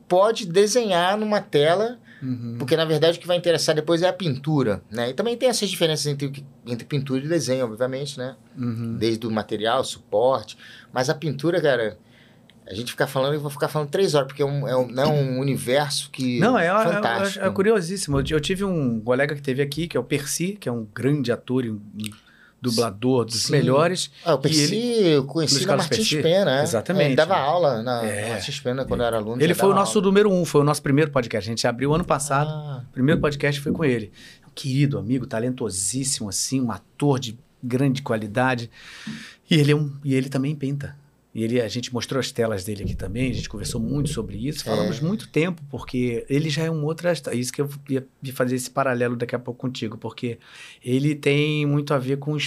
[0.07, 2.55] pode desenhar numa tela, Uhum.
[2.57, 5.09] porque na verdade o que vai interessar depois é a pintura, né?
[5.09, 8.37] E também tem essas diferenças entre, entre pintura e desenho, obviamente, né?
[8.57, 8.95] Uhum.
[8.97, 10.57] desde o material, suporte.
[10.93, 11.97] Mas a pintura, cara,
[12.65, 14.87] a gente ficar falando, eu vou ficar falando três horas, porque é um, é um,
[14.87, 16.39] não é um universo que.
[16.39, 17.43] Não, é, é- fantástico.
[17.43, 18.19] é, é curiosíssimo.
[18.19, 21.31] Eu, tive um colega que teve aqui, que é o Percy, que é um grande
[21.31, 21.81] ator e um
[22.63, 23.51] dublador dos Sim.
[23.51, 24.09] melhores.
[24.25, 26.21] Ah, eu conheci, eu conheci na Martins Percy?
[26.21, 26.63] Pena, né?
[26.63, 27.05] Exatamente.
[27.07, 28.21] Ele dava aula na, É.
[28.21, 29.41] na Martins Pena quando eu era aluno.
[29.41, 30.07] Ele já foi o nosso aula.
[30.07, 31.47] número um, foi o nosso primeiro podcast.
[31.47, 32.49] A gente abriu ano passado.
[32.49, 34.11] Ah, primeiro podcast foi com ele.
[34.47, 38.69] Um querido amigo, talentosíssimo, assim, um ator de grande qualidade.
[39.49, 40.95] E ele, é um, e ele também pinta.
[41.33, 44.37] E ele, a gente mostrou as telas dele aqui também, a gente conversou muito sobre
[44.47, 47.07] isso, falamos muito tempo, porque ele já é um outro.
[47.33, 50.37] Isso que eu ia fazer esse paralelo daqui a pouco contigo, porque
[50.83, 52.37] ele tem muito a ver com.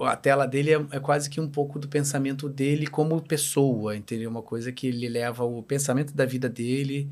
[0.00, 4.28] a tela dele é, é quase que um pouco do pensamento dele como pessoa, entendeu?
[4.28, 7.08] Uma coisa que ele leva o pensamento da vida dele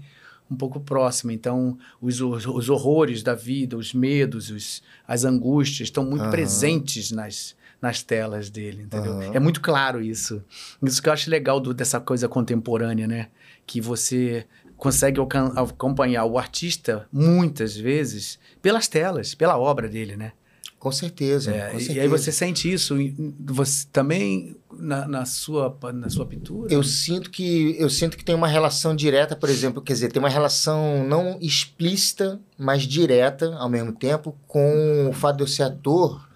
[0.51, 1.33] um pouco próxima.
[1.33, 6.31] Então, os, os horrores da vida, os medos, os, as angústias estão muito uhum.
[6.31, 9.15] presentes nas, nas telas dele, entendeu?
[9.15, 9.35] Uhum.
[9.35, 10.43] É muito claro isso.
[10.81, 13.29] Isso que eu acho legal do, dessa coisa contemporânea, né?
[13.67, 20.33] Que você consegue acompanhar o artista muitas vezes pelas telas, pela obra dele, né?
[20.79, 21.93] Com certeza, é, com certeza.
[21.93, 22.97] E aí você sente isso
[23.41, 26.73] você também na, na, sua, na sua pintura?
[26.73, 30.19] Eu sinto que eu sinto que tem uma relação direta, por exemplo, quer dizer, tem
[30.21, 35.63] uma relação não explícita, mas direta ao mesmo tempo com o fato de eu ser
[35.63, 36.29] ator.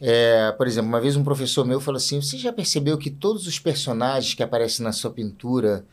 [0.00, 3.46] É, por exemplo, uma vez um professor meu falou assim: "Você já percebeu que todos
[3.46, 5.84] os personagens que aparecem na sua pintura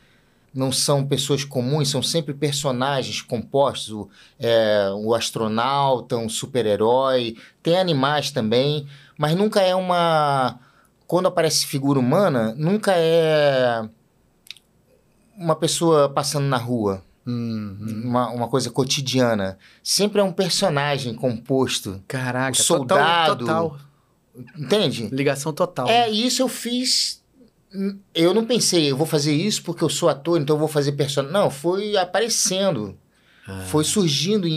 [0.53, 3.91] não são pessoas comuns, são sempre personagens compostos.
[3.91, 8.87] O, é, o astronauta, um super-herói, tem animais também,
[9.17, 10.59] mas nunca é uma.
[11.07, 13.87] Quando aparece figura humana, nunca é
[15.35, 17.03] uma pessoa passando na rua.
[17.25, 18.01] Uhum.
[18.05, 19.57] Uma, uma coisa cotidiana.
[19.81, 22.01] Sempre é um personagem composto.
[22.07, 23.45] Caraca, o soldado.
[23.45, 23.92] Total, total.
[24.57, 25.09] Entende?
[25.11, 25.87] Ligação total.
[25.87, 27.23] É, isso eu fiz
[28.13, 30.91] eu não pensei, eu vou fazer isso porque eu sou ator, então eu vou fazer
[30.91, 31.33] personagem.
[31.33, 32.95] Não, foi aparecendo.
[33.47, 33.63] Ah.
[33.67, 34.47] Foi surgindo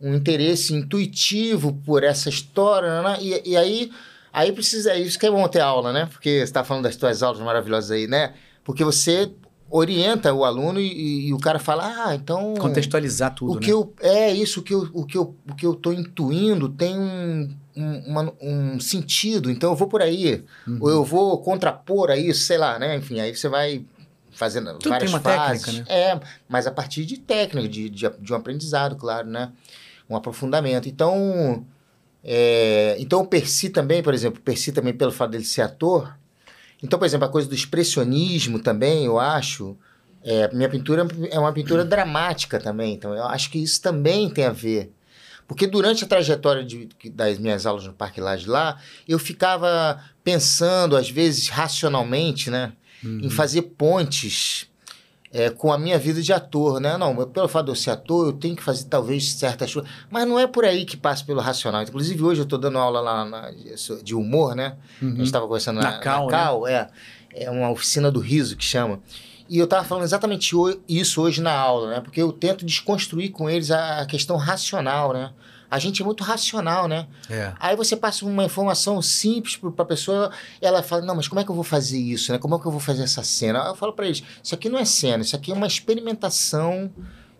[0.00, 3.02] um interesse intuitivo por essa história.
[3.02, 3.18] Né?
[3.20, 3.90] E, e aí,
[4.32, 4.94] aí precisa.
[4.94, 6.06] Isso que é bom ter aula, né?
[6.12, 8.34] Porque você está falando das tuas aulas maravilhosas aí, né?
[8.62, 9.32] Porque você
[9.70, 12.54] orienta o aluno e, e, o cara fala, ah, então...
[12.54, 13.72] Contextualizar tudo, o que né?
[13.72, 16.96] eu É isso, o que eu, o que eu, o que eu tô intuindo tem
[16.96, 20.44] um, um, uma, um sentido, então eu vou por aí.
[20.66, 20.78] Uhum.
[20.80, 22.96] Ou eu vou contrapor a isso, sei lá, né?
[22.96, 23.84] Enfim, aí você vai
[24.32, 25.64] fazendo tudo várias tem uma fases.
[25.64, 26.00] Técnica, né?
[26.00, 29.52] É, mas a partir de técnica, de, de, de um aprendizado, claro, né?
[30.08, 30.88] Um aprofundamento.
[30.88, 31.64] Então...
[32.28, 36.12] É, então o Percy também, por exemplo, o Percy também pelo fato dele ser ator
[36.82, 39.76] então, por exemplo, a coisa do expressionismo também, eu acho.
[40.22, 44.44] É, minha pintura é uma pintura dramática também, então eu acho que isso também tem
[44.44, 44.92] a ver.
[45.46, 50.96] Porque durante a trajetória de, das minhas aulas no Parque Lage lá, eu ficava pensando,
[50.96, 52.72] às vezes racionalmente, né,
[53.04, 53.20] uhum.
[53.22, 54.68] em fazer pontes
[55.32, 56.96] é, com a minha vida de ator, né?
[56.96, 59.90] Não, pelo fato de eu ser ator, eu tenho que fazer talvez certas coisas.
[60.10, 61.82] Mas não é por aí que passa pelo racional.
[61.82, 63.50] Inclusive, hoje eu estou dando aula lá na,
[64.02, 64.76] de humor, né?
[65.00, 65.08] Uhum.
[65.08, 66.88] A gente estava conversando na, na Cal, na Cal né?
[67.34, 69.00] é, é uma oficina do riso que chama.
[69.48, 70.54] E eu estava falando exatamente
[70.88, 72.00] isso hoje na aula, né?
[72.00, 75.32] Porque eu tento desconstruir com eles a questão racional, né?
[75.70, 77.06] A gente é muito racional, né?
[77.28, 77.52] É.
[77.58, 80.30] Aí você passa uma informação simples para a pessoa,
[80.60, 82.32] ela fala: Não, mas como é que eu vou fazer isso?
[82.32, 82.38] Né?
[82.38, 83.58] Como é que eu vou fazer essa cena?
[83.66, 86.90] Eu falo para eles: Isso aqui não é cena, isso aqui é uma experimentação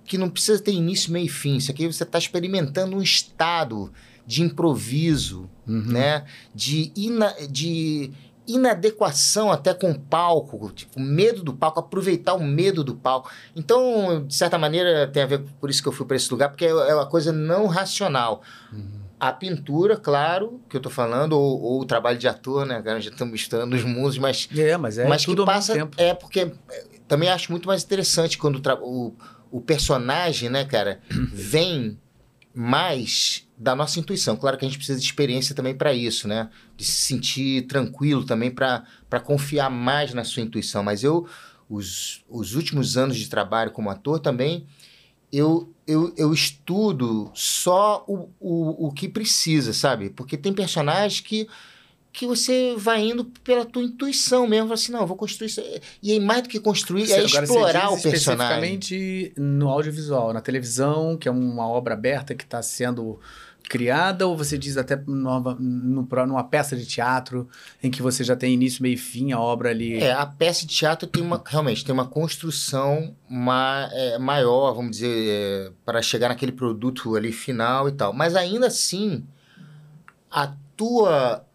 [0.05, 1.57] que não precisa ter início, meio e fim.
[1.57, 3.93] Isso aqui você está experimentando um estado
[4.27, 5.85] de improviso, uhum.
[5.87, 6.25] né?
[6.55, 8.11] De, ina, de
[8.47, 13.31] inadequação até com o palco, tipo, medo do palco, aproveitar o medo do palco.
[13.55, 16.49] Então, de certa maneira, tem a ver por isso que eu fui para esse lugar,
[16.49, 18.43] porque é, é uma coisa não racional.
[18.73, 19.07] Uhum.
[19.19, 22.77] A pintura, claro, que eu estou falando, ou, ou, o trabalho de ator, né?
[22.77, 24.49] Agora já estamos misturando os mundos, mas.
[24.55, 26.03] É, mas é mas tudo que passa, ao mesmo tempo.
[26.03, 29.15] É, porque é, também acho muito mais interessante quando o,
[29.51, 31.01] o personagem, né, cara,
[31.33, 31.99] vem
[32.55, 34.37] mais da nossa intuição.
[34.37, 36.51] Claro que a gente precisa de experiência também para isso, né?
[36.77, 40.83] De se sentir tranquilo também para confiar mais na sua intuição.
[40.83, 41.27] Mas eu,
[41.69, 44.67] os, os últimos anos de trabalho como ator também,
[45.33, 50.11] eu, eu, eu estudo só o, o, o que precisa, sabe?
[50.11, 51.49] Porque tem personagens que
[52.17, 55.61] que você vai indo pela tua intuição mesmo, assim, não, eu vou construir isso.
[56.03, 58.75] E aí, mais do que construir, é explorar o personagem.
[58.75, 63.21] Especificamente no audiovisual, na televisão, que é uma obra aberta que está sendo
[63.69, 67.49] criada, ou você diz até numa, numa peça de teatro
[67.83, 69.99] em que você já tem início, meio e fim, a obra ali?
[69.99, 74.93] É, a peça de teatro tem uma, realmente, tem uma construção ma, é, maior, vamos
[74.93, 78.13] dizer, é, para chegar naquele produto ali final e tal.
[78.13, 79.25] Mas ainda assim,
[80.31, 81.47] a tua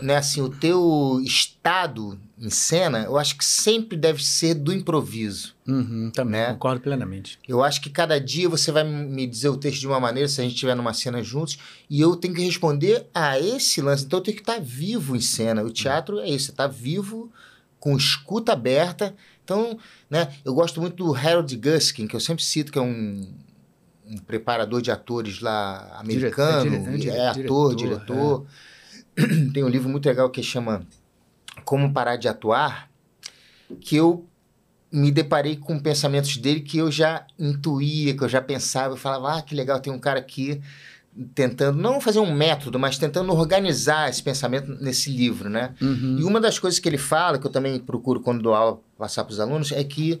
[0.00, 5.54] né, assim, o teu estado em cena, eu acho que sempre deve ser do improviso.
[5.68, 6.52] Uhum, também, né?
[6.54, 7.38] concordo plenamente.
[7.46, 10.40] Eu acho que cada dia você vai me dizer o texto de uma maneira, se
[10.40, 14.06] a gente estiver numa cena juntos, e eu tenho que responder a esse lance.
[14.06, 15.62] Então eu tenho que estar vivo em cena.
[15.62, 17.30] O teatro é isso, estar tá vivo,
[17.78, 19.14] com escuta aberta.
[19.44, 23.28] Então, né, eu gosto muito do Harold Guskin, que eu sempre cito, que é um,
[24.06, 27.76] um preparador de atores lá americano, dire, é, dire, é, ator, diretor.
[27.76, 28.46] diretor
[29.16, 30.86] é tem um livro muito legal que chama
[31.64, 32.90] Como Parar de Atuar,
[33.80, 34.26] que eu
[34.92, 39.38] me deparei com pensamentos dele que eu já intuía, que eu já pensava, eu falava,
[39.38, 40.60] ah, que legal, tem um cara aqui
[41.34, 45.74] tentando, não fazer um método, mas tentando organizar esse pensamento nesse livro, né?
[45.80, 46.18] Uhum.
[46.20, 49.24] E uma das coisas que ele fala, que eu também procuro quando dou aula passar
[49.24, 50.20] para os alunos, é que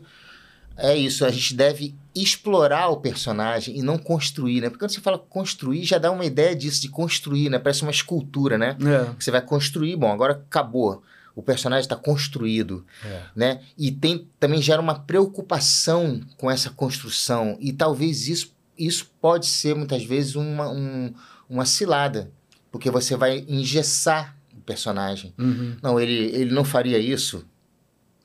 [0.76, 4.68] é isso, a gente deve explorar o personagem e não construir, né?
[4.68, 7.58] Porque quando você fala construir, já dá uma ideia disso, de construir, né?
[7.58, 8.76] Parece uma escultura, né?
[8.80, 9.12] É.
[9.18, 11.02] Você vai construir, bom, agora acabou.
[11.40, 13.22] O personagem está construído, É.
[13.34, 13.60] né?
[13.78, 17.56] E tem, também gera uma preocupação com essa construção.
[17.58, 21.14] E talvez isso, isso pode ser, muitas vezes, uma, um-
[21.48, 22.30] uma cilada.
[22.70, 25.32] Porque você vai engessar o personagem.
[25.38, 25.76] Uhum.
[25.82, 27.42] Não, ele, ele não faria isso.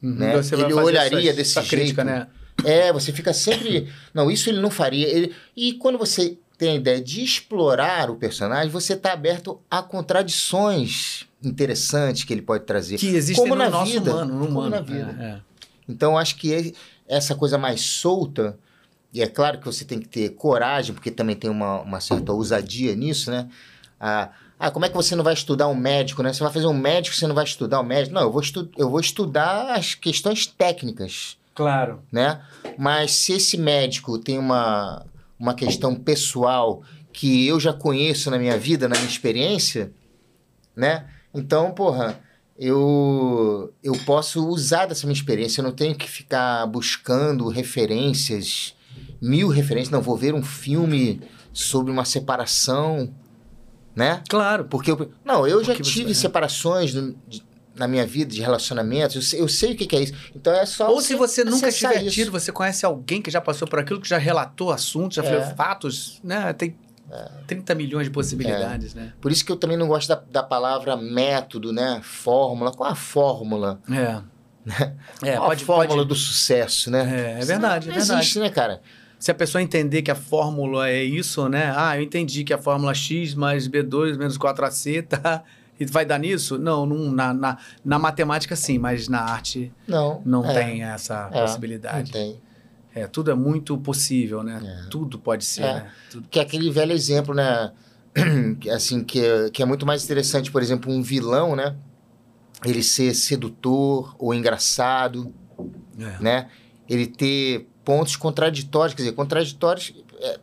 [0.04, 0.16] Uhum.
[0.16, 0.36] Né?
[0.36, 2.18] Você vai Ele olharia sua- desse crítica, jeito.
[2.20, 2.28] né?
[2.66, 3.88] É, você fica sempre.
[4.14, 5.08] Não, isso ele não faria.
[5.08, 9.82] Ele- E quando você tem a ideia de explorar o personagem, você está aberto a
[9.84, 12.98] contradições interessantes que ele pode trazer.
[12.98, 14.12] Que existem Como no na nosso vida.
[14.12, 14.70] humano, no Como humano.
[14.76, 15.16] na vida.
[15.20, 15.40] É, é.
[15.88, 16.72] Então, eu acho que é-
[17.08, 18.58] essa coisa mais solta,
[19.14, 22.34] e é claro que você tem que ter coragem, porque também tem uma, uma certa
[22.34, 23.48] ousadia nisso, né?
[24.00, 26.34] Ah, ah, como é que você não vai estudar um médico, né?
[26.34, 28.14] Você vai fazer um médico, você não vai estudar um médico.
[28.16, 32.02] Não, eu vou, estu eu vou estudar as questões técnicas, Claro.
[32.12, 32.42] né?
[32.78, 35.06] Mas se esse médico tem uma,
[35.40, 36.82] uma questão pessoal
[37.14, 39.92] que eu já conheço na minha vida, na minha experiência,
[40.76, 41.06] né?
[41.36, 42.20] Então, porra,
[42.58, 45.62] eu, eu posso usar dessa minha experiência.
[45.62, 48.76] Eu não tenho que ficar buscando referências,
[49.22, 49.92] mil referências.
[49.92, 51.22] Não, vou ver um filme
[51.54, 53.14] sobre uma separação,
[53.96, 54.22] né?
[54.30, 54.66] Claro.
[54.66, 56.14] Porque eu, não, eu já Porque você- tive é.
[56.14, 57.44] separações no- de-
[57.76, 59.16] na minha vida de relacionamentos.
[59.18, 60.14] Eu sei, eu sei o que, que é isso.
[60.34, 60.90] Então é só.
[60.90, 64.08] Ou se você nunca tiver tido, você conhece alguém que já passou por aquilo, que
[64.08, 65.42] já relatou assuntos, já É.
[65.42, 66.54] falou fatos, né?
[66.54, 66.74] Tem
[67.48, 69.14] 30 milhões de possibilidades, né?
[69.22, 72.02] Por isso que eu também não gosto da, da palavra método, né?
[72.04, 72.72] Fórmula.
[72.72, 73.80] Qual a fórmula?
[73.92, 74.22] É.
[75.22, 76.10] É, Qual pode, a fórmula pode.
[76.10, 77.36] do sucesso, né?
[77.38, 78.20] É, é verdade, não é verdade.
[78.22, 78.82] existe, né, cara?
[79.20, 81.72] Se a pessoa entender que a fórmula é isso, né?
[81.76, 85.44] Ah, eu entendi que a fórmula X mais B2 menos 4AC tá.
[85.80, 86.58] E vai dar nisso?
[86.58, 90.22] Não, não na, na, na matemática sim, mas na arte Não.
[90.26, 92.12] não é, tem essa É, Não possibilidade.
[92.14, 92.42] tem.
[92.96, 94.62] É, tudo é muito possível, né?
[94.86, 94.90] É.
[94.90, 95.74] Tudo pode ser, É.
[95.74, 95.92] né?
[96.10, 97.72] Tudo- Que é aquele velho exemplo, né?
[98.74, 101.76] assim, que, é- que é muito mais interessante, por exemplo, um vilão, né?
[102.64, 105.34] Ele ser sedutor ou engraçado,
[106.00, 106.24] É.
[106.24, 106.48] né?
[106.90, 109.94] Ele ter pontos contraditórios, quer dizer, contraditórios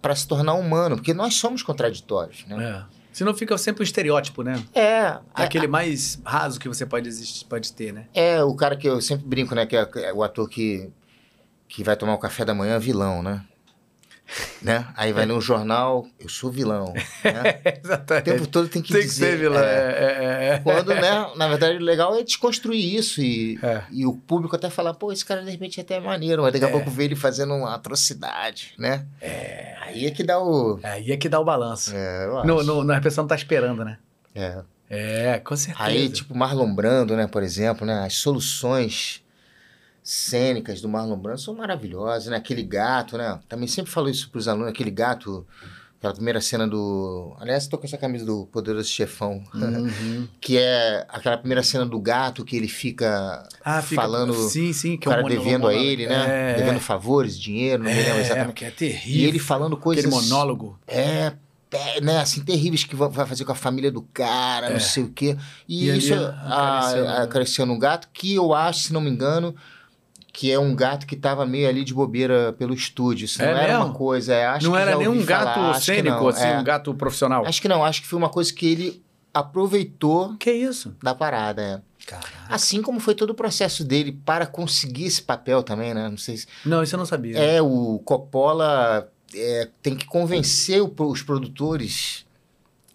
[0.03, 2.63] para se tornar humano, porque nós somos contraditórios, né?
[2.89, 3.03] É.
[3.13, 4.63] Senão fica sempre um estereótipo, né?
[4.75, 8.07] É, É aquele mais raso que você pode existir, pode ter, né?
[8.15, 9.65] é o cara que eu sempre brinco, né?
[9.67, 10.91] Que é é o ator que,
[11.75, 13.43] que vai tomar o café da manhã vilão, né?
[14.63, 14.87] né?
[14.97, 16.93] Aí vai um jornal, eu sou vilão.
[16.95, 17.03] Né?
[17.83, 18.25] O Exatamente.
[18.25, 19.33] tempo todo tem que Tem que dizer.
[19.33, 19.61] ser vilão.
[19.61, 20.59] é, É, é, é.
[20.61, 23.83] Quando, né, na verdade, o legal é desconstruir isso e, É.
[23.91, 26.65] e o público até falar, pô, esse cara de repente é até maneiro, mas daqui
[26.65, 26.71] a É.
[26.71, 29.05] pouco vê ele fazendo uma atrocidade, né?
[29.21, 29.75] É.
[29.83, 30.79] Aí é que dá o.
[30.83, 31.95] Aí é que dá o balanço.
[31.95, 32.47] É, eu acho.
[32.47, 33.99] No, no, no- a pessoa não tá esperando, né?
[34.35, 34.63] É.
[34.89, 35.85] É, com certeza.
[35.89, 38.05] Aí, tipo, Marlon Brando, né, por exemplo, né?
[38.07, 39.23] As soluções
[40.03, 42.37] cênicas do Marlon Brando são maravilhosas, né?
[42.37, 43.39] Aquele gato, né?
[43.49, 45.47] Também sempre falo isso pros alunos, aquele gato,
[45.99, 47.37] aquela primeira cena do.
[47.39, 49.43] Aliás, tô com essa camisa do Poderoso Chefão.
[49.55, 50.27] Uhum.
[50.41, 54.35] Que é aquela primeira cena do gato que ele fica, Ah, fica falando.
[54.35, 54.95] Sim, sim.
[54.95, 56.53] o Que é um cara monólogo, devendo a ele, né?
[56.53, 58.53] É, devendo favores, dinheiro, não me lembro é, exatamente.
[58.55, 59.21] que é terrível.
[59.21, 60.05] E ele falando coisas.
[60.05, 60.79] Aquele monólogo.
[60.89, 61.33] É,
[61.71, 64.81] é, né, assim, terríveis que va- vai fazer com a família do cara, não É.
[64.81, 65.37] sei o quê.
[65.69, 69.55] E, E isso acariciando- a- acariciando um gato que eu acho, se não me engano,
[70.33, 73.27] que é um gato que tava meio ali de bobeira pelo estúdio.
[73.27, 73.85] Isso É não era mesmo?
[73.87, 74.33] uma coisa.
[74.35, 76.59] é, acho não que era nem um gato falar, cênico, assim, é.
[76.59, 77.45] um gato profissional.
[77.47, 79.03] Acho que não, acho que foi uma coisa que ele
[79.35, 80.95] aproveitou Que isso?
[81.03, 81.81] da parada, é.
[82.07, 82.29] Caraca.
[82.49, 86.09] Assim como foi todo o processo dele para conseguir esse papel também, né?
[86.09, 87.39] Não sei se Não, isso eu não sabia.
[87.39, 92.27] é, o Coppola é, tem que convencer o- os produtores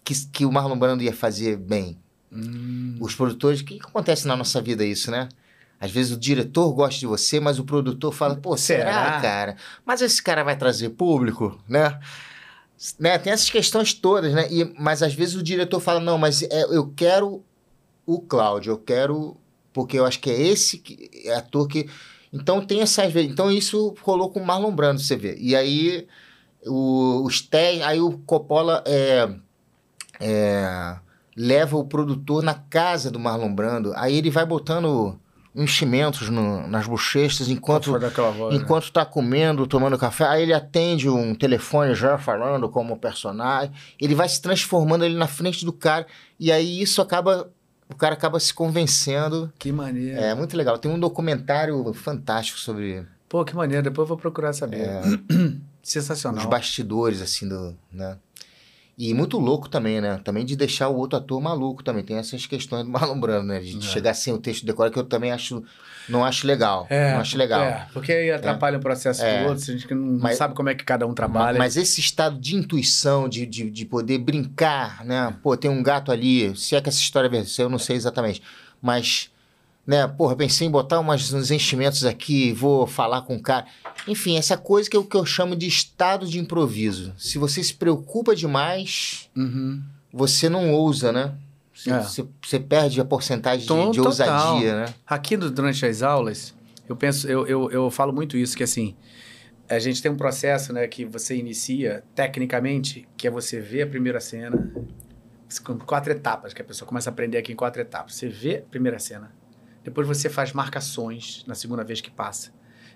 [0.04, 1.96] que, que o Marlon Brando ia fazer bem.
[2.30, 5.28] Hum, Os produtores, o que, que acontece na nossa vida isso, né?
[5.80, 9.20] Às vezes o diretor gosta de você, mas o produtor fala, pô, será, Será?
[9.20, 9.56] cara?
[9.86, 11.98] Mas esse cara vai trazer público, né?
[12.98, 13.16] né?
[13.18, 14.48] Tem essas questões todas, né?
[14.50, 17.44] E, mas às vezes o diretor fala, não, mas é, eu quero
[18.04, 19.36] o Cláudio, eu quero...
[19.72, 21.88] Porque eu acho que é esse que, é ator que...
[22.32, 23.30] Então tem essas vezes...
[23.30, 25.36] Então isso rolou com o Marlon Brando, você vê.
[25.38, 26.08] E aí
[26.66, 27.82] o, os testes...
[27.82, 29.28] Aí o Coppola é,
[30.18, 30.96] é,
[31.36, 33.92] leva o produtor na casa do Marlon Brando.
[33.94, 35.20] Aí ele vai botando
[35.62, 38.08] enchimentos no- nas bochechas enquanto né?
[38.52, 44.14] enquanto tá comendo, tomando café, aí ele atende um telefone já falando como personagem, ele
[44.14, 46.06] vai se transformando ali na frente do cara,
[46.38, 47.50] e aí isso acaba,
[47.90, 49.52] o cara acaba se convencendo.
[49.58, 50.18] Que maneiro.
[50.20, 50.78] É muito legal.
[50.78, 53.82] Tem um documentário fantástico sobre Pô, que maneiro.
[53.82, 54.80] Depois eu vou procurar saber.
[54.80, 55.02] É.
[55.82, 56.46] os Sensacional.
[56.48, 58.16] bastidores, assim, do, né?
[58.98, 60.20] E muito louco também, né?
[60.24, 62.02] Também de deixar o outro ator maluco também.
[62.02, 63.60] Tem essas questões do Marlon Brando, né?
[63.60, 63.80] De É.
[63.80, 65.62] chegar sem o texto decorado, que eu também acho...
[66.08, 66.86] Não acho legal.
[66.90, 67.60] É, não acho legal.
[67.62, 69.42] É, porque aí atrapalha o processo É.
[69.44, 71.58] do outro, a gente não Mas- sabe como é que cada um trabalha.
[71.58, 75.32] Mas esse estado de intuição, de, de, de poder brincar, né?
[75.42, 77.94] Pô, tem um gato ali, se é que essa história é verdade, eu não sei
[77.94, 78.42] exatamente.
[78.82, 79.30] Mas,
[79.88, 83.64] né, porra, pensei em botar umas, uns enchimentos aqui, vou falar com o cara.
[84.06, 87.14] Enfim, essa coisa que é o que eu chamo de estado de improviso.
[87.16, 89.82] Se você se preocupa demais, Uhum.
[90.12, 91.34] você não ousa, né?
[91.74, 92.00] Você, É.
[92.42, 94.52] você- perde a porcentagem de, Tom- de total.
[94.56, 94.94] ousadia, né?
[95.06, 96.54] Aqui durante as aulas,
[96.86, 98.94] eu penso, eu, eu, eu falo muito isso, que assim,
[99.70, 103.86] a gente tem um processo, né, que você inicia tecnicamente, que é você ver a
[103.86, 104.70] primeira cena,
[105.64, 108.14] com quatro etapas, que a pessoa começa a aprender aqui em quatro etapas.
[108.16, 109.30] Você vê a primeira cena,
[109.84, 112.52] depois você faz marcações na segunda vez que passa,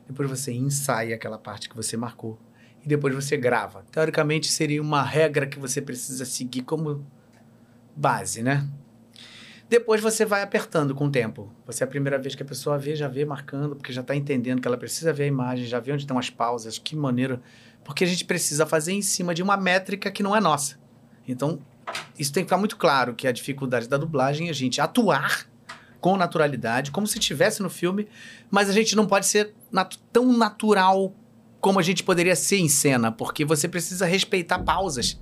[0.06, 2.38] depois você ensaia aquela parte que você marcou,
[2.84, 3.84] e depois você grava.
[3.90, 7.06] Teoricamente, seria uma regra que você precisa seguir como
[7.94, 8.68] base, né?
[9.68, 11.50] Depois você vai apertando com o tempo.
[11.64, 14.14] Você é a primeira vez que a pessoa vê, já vê marcando, porque já está
[14.14, 17.40] entendendo que ela precisa ver a imagem, já vê onde estão as pausas, que maneira.
[17.82, 20.78] Porque a gente precisa fazer em cima de uma métrica que não é nossa.
[21.26, 21.58] Então,
[22.18, 25.46] isso tem que ficar muito claro que a dificuldade da dublagem é a gente atuar
[26.02, 28.06] com naturalidade, como se estivesse no filme,
[28.50, 31.14] mas a gente não pode ser nat- tão natural
[31.60, 35.18] como a gente poderia ser em cena, porque você precisa respeitar pausas.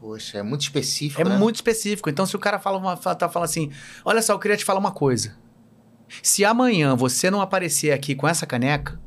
[0.00, 1.36] Poxa, é muito específico, É né?
[1.36, 2.08] muito específico.
[2.08, 3.70] Então, se o cara fala uma, tá falando assim:
[4.04, 5.36] olha só, eu queria te falar uma coisa.
[6.22, 8.98] Se amanhã você não aparecer aqui com essa caneca,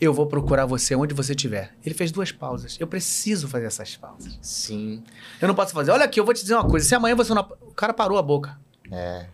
[0.00, 1.72] eu vou procurar você onde você estiver.
[1.84, 2.76] Ele fez duas pausas.
[2.80, 4.38] Eu preciso fazer essas pausas.
[4.42, 5.02] Sim.
[5.40, 5.90] Eu não posso fazer.
[5.90, 6.86] Olha aqui, eu vou te dizer uma coisa.
[6.86, 7.42] Se amanhã você não.
[7.60, 8.58] O cara parou a boca.
[8.90, 9.26] É.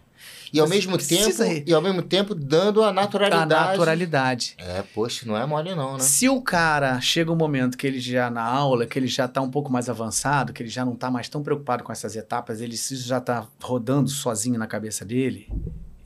[0.53, 3.49] E ao mesmo tempo, e ao mesmo tempo dando a A naturalidade.
[3.49, 4.55] naturalidade.
[4.59, 5.99] É, poxa, não é mole não, né?
[6.01, 9.41] Se o cara chega um momento que ele já na aula, que ele já está
[9.41, 12.61] um pouco mais avançado, que ele já não está mais tão preocupado com essas etapas,
[12.61, 15.49] ele se já está rodando sozinho na cabeça dele,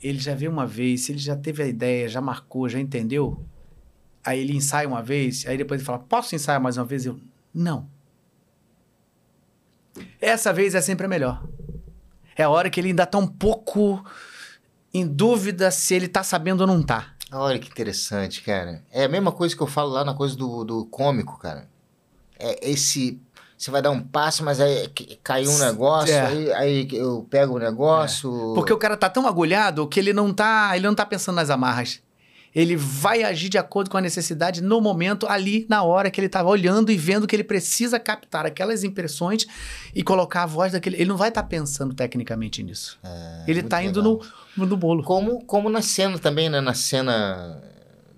[0.01, 3.43] ele já vê uma vez, se ele já teve a ideia, já marcou, já entendeu,
[4.23, 7.05] aí ele ensaia uma vez, aí depois ele fala, posso ensaiar mais uma vez?
[7.05, 7.19] Eu,
[7.53, 7.87] não.
[10.19, 11.43] Essa vez é sempre a melhor.
[12.35, 14.03] É a hora que ele ainda está um pouco
[14.93, 17.07] em dúvida se ele está sabendo ou não está.
[17.31, 18.83] Olha que interessante, cara.
[18.91, 21.67] É a mesma coisa que eu falo lá na coisa do, do cômico, cara.
[22.37, 23.21] É esse.
[23.57, 24.89] Você vai dar um passo, mas aí
[25.23, 26.25] caiu um negócio, É.
[26.25, 28.53] aí, aí eu pego o negócio.
[28.55, 31.49] Porque o cara tá tão agulhado que ele não tá, ele não tá pensando nas
[31.51, 32.01] amarras.
[32.53, 36.27] Ele vai agir de acordo com a necessidade no momento, ali, na hora que ele
[36.27, 39.45] tava olhando e vendo que ele precisa captar aquelas impressões
[39.95, 40.97] e colocar a voz daquele.
[40.97, 42.99] Ele não vai estar pensando tecnicamente nisso.
[43.47, 44.21] ele É, muito tá indo no,
[44.57, 45.03] no bolo.
[45.03, 46.59] Como, como na cena também, né?
[46.59, 47.61] Na cena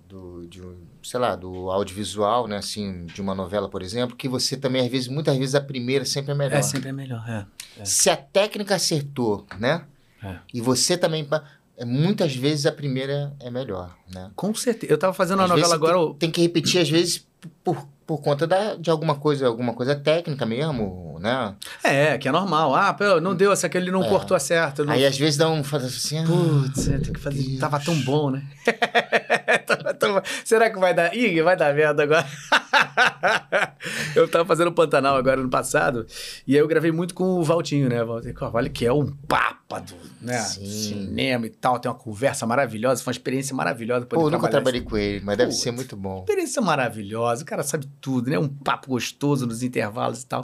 [0.08, 2.56] do, de, um, sei lá, do audiovisual, né?
[2.56, 6.04] Assim, de uma novela, por exemplo, que você também, às vezes, muitas vezes, a primeira
[6.04, 6.58] sempre é melhor.
[6.58, 7.46] É sempre melhor, é.
[7.78, 7.84] é.
[7.84, 9.84] Se a técnica acertou, né?
[10.22, 10.38] É.
[10.52, 11.28] E você também.
[11.76, 14.30] É, Muitas vezes a primeira é melhor, né?
[14.36, 14.92] Com certeza.
[14.92, 16.08] Eu tava fazendo uma Às vezes novela agora.
[16.10, 17.26] Tem, tem que repetir, às vezes,
[17.62, 21.54] por, por conta da, de alguma coisa, alguma coisa técnica mesmo, né?
[21.82, 22.74] É, que é normal.
[22.74, 24.08] Ah, pô, não deu, essa aqui ele não É.
[24.08, 24.84] cortou a certa.
[24.84, 24.92] Não...
[24.92, 25.64] Aí às vezes dá um.
[25.64, 26.18] Faz assim.
[26.18, 27.42] ah, Putz, é, tem que fazer.
[27.42, 27.58] Deus.
[27.60, 28.42] Tava tão bom, né?
[29.66, 30.22] Tava tão.
[30.44, 31.14] Será que vai dar.
[31.16, 32.26] Ih, vai dar merda agora.
[34.14, 36.06] eu tava fazendo Pantanal agora no passado.
[36.46, 37.98] E aí eu gravei muito com o Valtinho, né?
[38.34, 40.38] Carvalho, que é um papa do né?
[40.38, 40.66] Sim.
[40.66, 41.78] cinema e tal.
[41.78, 43.02] Tem uma conversa maravilhosa.
[43.02, 44.06] Foi uma experiência maravilhosa.
[44.06, 45.62] Pô, eu nunca trabalhei com ele, mas deve Putz.
[45.62, 46.20] ser muito bom.
[46.20, 48.38] experiência maravilhosa, o cara sabe tudo, né?
[48.38, 50.42] Um papo gostoso nos intervalos e tal.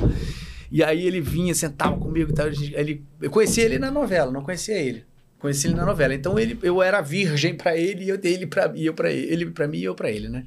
[0.71, 2.47] E aí ele vinha, sentava comigo e tal.
[2.47, 5.05] Ele, eu conhecia ele na novela, não conhecia ele.
[5.40, 6.14] Conheci ele na novela.
[6.14, 9.11] Então ele, eu era virgem pra ele e eu dei ele pra mim, eu para
[9.11, 10.46] ele, ele para mim e eu pra ele, né?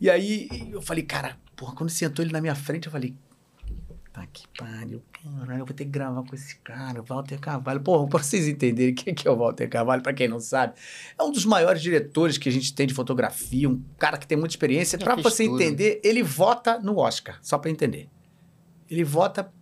[0.00, 3.16] E aí eu falei, cara, porra, quando sentou ele na minha frente, eu falei,
[4.12, 7.80] tá que pariu, caralho, eu vou ter que gravar com esse cara, Walter Carvalho.
[7.80, 10.74] Porra, pra vocês entenderem quem que é o Walter Carvalho, pra quem não sabe,
[11.18, 14.38] é um dos maiores diretores que a gente tem de fotografia, um cara que tem
[14.38, 14.96] muita experiência.
[14.98, 15.60] Pra fez você tudo.
[15.60, 18.08] entender, ele vota no Oscar, só pra entender.
[18.88, 19.52] Ele vota,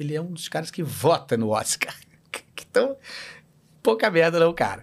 [0.00, 1.94] ele é um dos caras que vota no Oscar.
[2.68, 2.94] Então,
[3.86, 4.82] pouca merda não, cara.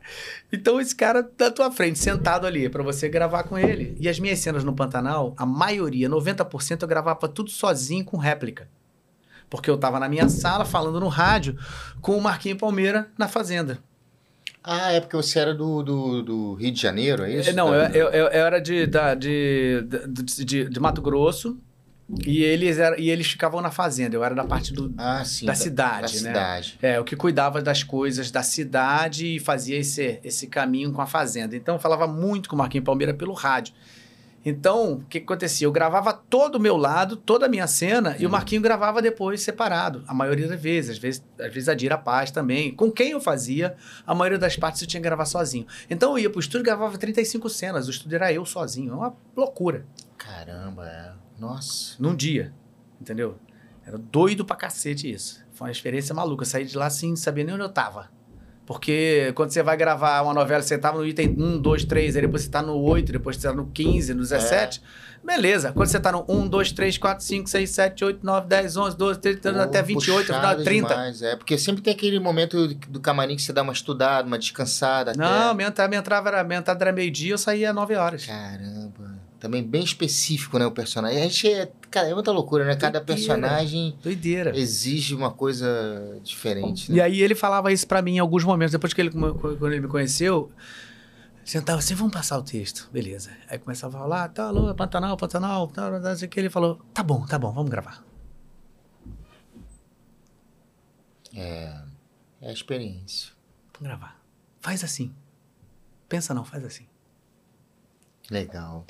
[0.51, 3.97] Então esse cara tá na tua frente, sentado ali, pra você gravar com ele.
[3.99, 8.69] E as minhas cenas no Pantanal, a maioria, 90%, eu gravava tudo sozinho com réplica.
[9.49, 11.57] Porque eu tava na minha sala falando no rádio
[12.01, 13.77] com o Marquinho Palmeira na fazenda.
[14.63, 17.49] Ah, é porque você era do, do, do Rio de Janeiro, é isso?
[17.49, 21.01] É, Não, Da- eu, eu, eu- eu era de, da- de, de, de, de Mato
[21.01, 21.59] Grosso
[22.25, 24.15] e eles, era, e eles ficavam na fazenda.
[24.15, 25.45] Eu era da parte do, Ah, sim.
[25.45, 26.29] da cidade, da né?
[26.29, 26.79] cidade.
[26.81, 31.07] É, o que cuidava das coisas da cidade e fazia esse, esse caminho com a
[31.07, 31.55] fazenda.
[31.55, 33.73] Então, eu falava muito com o Marquinhos Palmeira pelo rádio.
[34.45, 35.65] Então, o que, que acontecia?
[35.65, 39.41] Eu gravava todo o meu lado, toda a minha cena, e o Marquinho gravava depois
[39.41, 40.91] separado, a maioria das vezes.
[40.91, 42.75] Às vezes, às vezes a Dira Paz também.
[42.75, 45.65] Com quem eu fazia, a maioria das partes eu tinha que gravar sozinho.
[45.89, 47.87] Então eu ia pro estúdio e gravava 35 cenas.
[47.87, 48.91] O estúdio era eu sozinho.
[48.91, 49.85] É uma loucura.
[50.17, 51.22] Caramba, é.
[51.39, 51.95] Nossa.
[51.99, 52.53] Num dia.
[52.99, 53.37] Entendeu?
[53.85, 55.43] Era doido pra cacete isso.
[55.51, 56.43] Foi uma experiência maluca.
[56.43, 58.09] Eu saí de lá sem saber nem onde eu tava.
[58.65, 62.21] Porque quando você vai gravar uma novela, você tava no item 1, 2, 3, aí
[62.21, 64.81] depois você tá no 8, depois você tá no 15, no 17.
[64.81, 65.25] É.
[65.25, 65.73] Beleza.
[65.73, 68.97] Quando você tá no 1, 2, 3, 4, 5, 6, 7, 8, 9, 10, 11,
[68.97, 70.87] 12, 13, Pô, até 28, final 30.
[70.87, 74.39] Demais, é, porque sempre tem aquele momento do camarim que você dá uma estudada, uma
[74.39, 75.13] descansada.
[75.15, 75.53] Não, até...
[75.55, 78.25] minha, entrada, minha, entrada era, minha entrada era meio-dia, eu saía às 9 horas.
[78.25, 80.65] Caramba também bem específico, né?
[80.65, 81.19] O personagem.
[81.19, 81.69] A gente é.
[81.91, 82.77] Cara, é muita loucura, né?
[82.77, 83.05] Cada Doideira.
[83.05, 84.57] personagem Doideira.
[84.57, 86.89] exige uma coisa diferente.
[86.89, 86.97] Né?
[86.97, 88.71] E aí ele falava isso para mim em alguns momentos.
[88.71, 90.49] Depois que ele, quando ele me conheceu,
[91.43, 92.89] sentava assim, vamos passar o texto.
[92.89, 93.31] Beleza.
[93.49, 96.39] Aí começava a falar, tá, alô, Pantanal, Pantanal, tá, não sei o que.
[96.39, 98.01] Ele falou, tá bom, tá bom, vamos gravar.
[101.35, 101.81] É.
[102.39, 103.33] É a experiência.
[103.73, 104.21] Vamos gravar.
[104.61, 105.13] Faz assim.
[106.07, 106.87] Pensa não, faz assim.
[108.31, 108.85] Legal.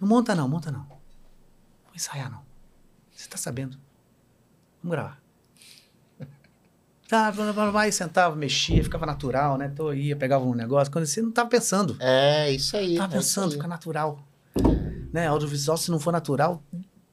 [0.00, 0.84] Não monta não, monta não.
[0.84, 2.42] Vou ensaiar não.
[3.10, 3.76] Você tá sabendo.
[4.82, 5.20] Vamos gravar.
[7.08, 9.70] Tá, vai, sentava, mexia, ficava natural, né?
[9.72, 10.92] Então ia, pegava um negócio.
[10.92, 11.96] Quando você não tava pensando.
[11.98, 12.96] É, isso aí.
[12.96, 14.22] Tava é pensando, fica natural.
[15.10, 15.26] Né?
[15.26, 16.62] Audiovisual, se não for natural,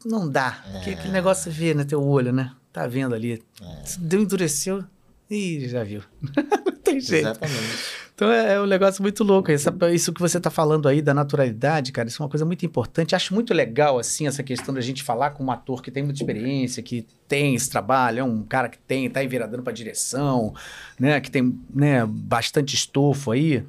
[0.06, 0.62] não dá.
[0.68, 0.72] É.
[0.74, 1.86] Porque aquele negócio você vê, né?
[1.86, 2.54] Teu olho, né?
[2.74, 3.42] Tá vendo ali.
[3.62, 3.84] É.
[4.00, 4.84] Deu, endureceu.
[5.30, 6.04] Ih, já viu.
[6.66, 7.30] não tem jeito.
[7.30, 8.05] Exatamente.
[8.16, 9.52] Então é, é, um negócio muito louco.
[9.52, 12.66] Essa, isso que você está falando aí da naturalidade, cara, isso é uma coisa muito
[12.66, 13.14] importante.
[13.14, 16.22] Acho muito legal, assim, essa questão da gente falar com um ator que tem muita
[16.22, 20.54] experiência, que tem esse trabalho, é um cara que tem, tá enveradando para direção,
[20.98, 23.66] né, que tem né, bastante estofo aí.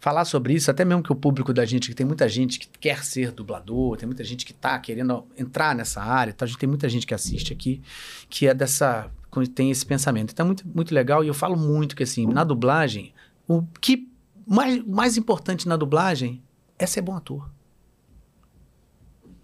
[0.00, 2.68] Falar sobre isso, até mesmo que o público da gente, que tem muita gente que
[2.78, 6.58] quer ser dublador, tem muita gente que está querendo entrar nessa área, então a gente
[6.58, 7.82] tem muita gente que assiste aqui,
[8.30, 9.10] que é dessa
[9.54, 10.32] tem esse pensamento.
[10.32, 13.12] Então é muito, muito legal e eu falo muito que assim, na dublagem,
[13.52, 14.08] o que
[14.46, 16.40] mais, mais importante na dublagem
[16.78, 17.50] é ser bom ator.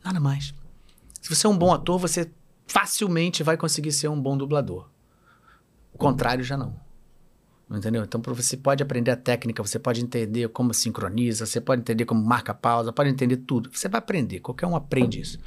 [0.05, 0.55] Nada mais.
[1.21, 2.31] Se você é um bom ator, você
[2.69, 4.89] facilmente vai conseguir ser um bom dublador.
[5.93, 6.79] O contrário já não.
[7.69, 8.05] Entendeu?
[8.05, 12.25] Então você pode aprender a técnica, você pode entender como sincroniza, você pode entender como
[12.25, 13.71] marca pausa, pode entender tudo.
[13.73, 15.41] Você vai aprender, qualquer um aprende isso.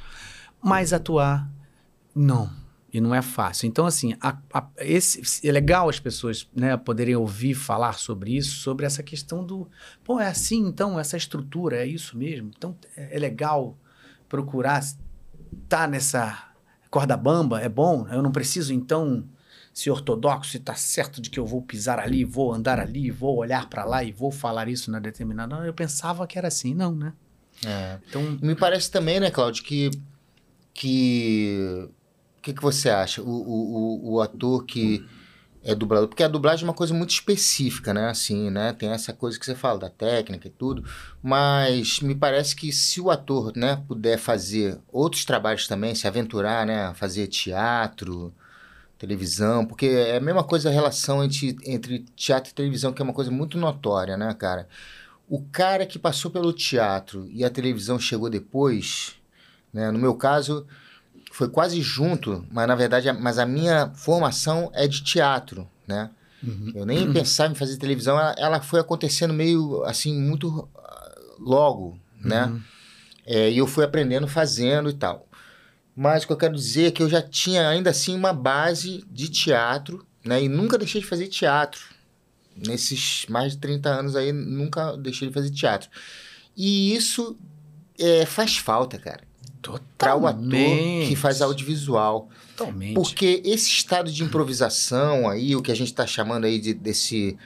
[0.62, 1.50] Mas atuar,
[2.14, 2.50] não.
[2.92, 3.68] E não é fácil.
[3.68, 8.56] Então, assim, a, a, esse, é legal as pessoas né, poderem ouvir falar sobre isso,
[8.56, 9.68] sobre essa questão do.
[10.02, 12.50] Pô, é assim, então, essa estrutura, é isso mesmo.
[12.56, 13.78] Então, é, é legal
[14.28, 14.98] procurar estar
[15.68, 16.50] tá nessa
[16.90, 18.08] corda bamba, é bom.
[18.10, 19.24] Eu não preciso, então,
[19.72, 23.10] ser ortodoxo e estar tá certo de que eu vou pisar ali, vou andar ali,
[23.10, 25.56] vou olhar para lá e vou falar isso na determinada.
[25.64, 27.12] Eu pensava que era assim, não, né?
[27.64, 27.98] É.
[28.08, 29.90] Então, Me parece também, né, Cláudio, que.
[30.74, 31.88] que
[32.40, 33.20] o que, que você acha?
[33.20, 35.06] O, o, o, ator que
[35.62, 38.08] é dublador, porque a dublagem é uma coisa muito específica, né?
[38.08, 38.72] Assim, né?
[38.72, 40.82] Tem essa coisa que você fala da técnica e tudo,
[41.22, 46.64] mas me parece que se o ator, né, puder fazer outros trabalhos também, se aventurar,
[46.64, 48.32] né, fazer teatro,
[48.98, 53.04] televisão, porque é a mesma coisa a relação entre, entre teatro e televisão, que é
[53.04, 54.66] uma coisa muito notória, né, cara?
[55.28, 59.16] O cara que passou pelo teatro e a televisão chegou depois,
[59.74, 59.90] né?
[59.90, 60.66] No meu caso,
[61.30, 66.10] foi quase junto, mas na verdade, mas a minha formação é de teatro, né?
[66.42, 66.72] Uhum.
[66.74, 71.98] Eu nem pensava em fazer televisão, ela, ela, foi acontecendo meio assim, muito ah, logo,
[72.20, 72.46] né?
[72.46, 72.60] Uhum.
[73.24, 75.28] É, e eu fui aprendendo fazendo e tal.
[75.94, 79.04] Mas o que eu quero dizer é que eu já tinha ainda assim uma base
[79.08, 80.42] de teatro, né?
[80.42, 81.80] E nunca deixei de fazer teatro.
[82.56, 85.88] Nesses mais de 30 anos aí, nunca deixei de fazer teatro.
[86.56, 87.38] E isso
[87.98, 89.29] é, faz falta, cara
[89.96, 90.50] para o ator
[91.06, 92.28] que faz audiovisual.
[92.56, 92.94] Totalmente.
[92.94, 97.36] Porque esse estado de improvisação aí, o que a gente está chamando aí de, desse,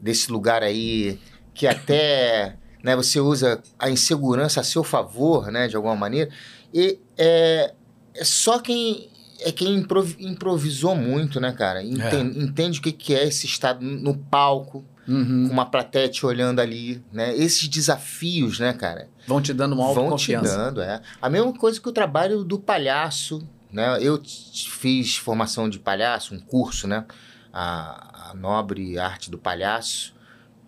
[0.00, 1.18] desse lugar aí,
[1.54, 6.30] que até né, você usa a insegurança a seu favor, né, de alguma maneira,
[6.72, 7.72] e é,
[8.14, 9.86] é só quem é quem
[10.18, 11.82] improvisou muito, né, cara?
[11.82, 12.42] Entende, é.
[12.42, 15.46] entende o que, que é esse estado no palco, uhum.
[15.46, 17.34] com uma plateia te olhando ali, né?
[17.36, 19.08] Esses desafios, né, cara?
[19.26, 20.48] Vão te dando uma autoconfiança.
[20.48, 21.00] Vão te dando, é.
[21.20, 23.98] A mesma coisa que o trabalho do palhaço, né?
[24.00, 27.04] Eu fiz formação de palhaço, um curso, né?
[27.52, 30.14] A, a nobre arte do palhaço,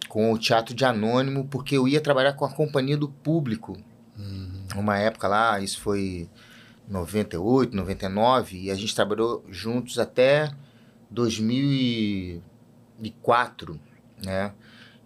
[0.09, 3.77] com o teatro de anônimo, porque eu ia trabalhar com a companhia do público.
[4.19, 4.67] Uhum.
[4.77, 6.29] Uma época lá, isso foi
[6.89, 10.51] 98, 99, e a gente trabalhou juntos até
[11.11, 13.81] 2004
[14.25, 14.53] né?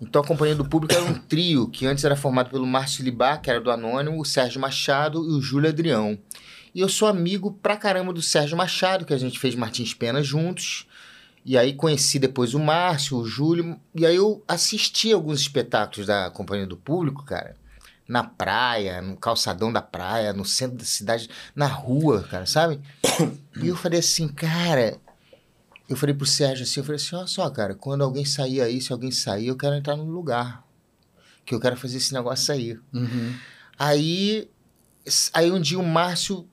[0.00, 3.36] Então a Companhia do Público era um trio que antes era formado pelo Márcio Libá,
[3.36, 6.18] que era do Anônimo, o Sérgio Machado e o Júlio Adrião.
[6.74, 10.22] E eu sou amigo pra caramba do Sérgio Machado, que a gente fez Martins Pena
[10.22, 10.88] juntos.
[11.44, 16.30] E aí conheci depois o Márcio, o Júlio, e aí eu assisti alguns espetáculos da
[16.30, 17.56] Companhia do Público, cara,
[18.06, 22.80] na praia, no calçadão da praia, no centro da cidade, na rua, cara, sabe?
[23.60, 24.96] E eu falei assim, cara,
[25.92, 28.80] eu falei pro Sérgio assim, eu falei assim, olha só, cara, quando alguém sair aí,
[28.80, 30.66] se alguém sair, eu quero entrar no lugar.
[31.44, 32.80] Que eu quero fazer esse negócio sair.
[32.94, 33.34] Uhum.
[33.78, 34.48] Aí,
[35.34, 36.48] aí um dia o Márcio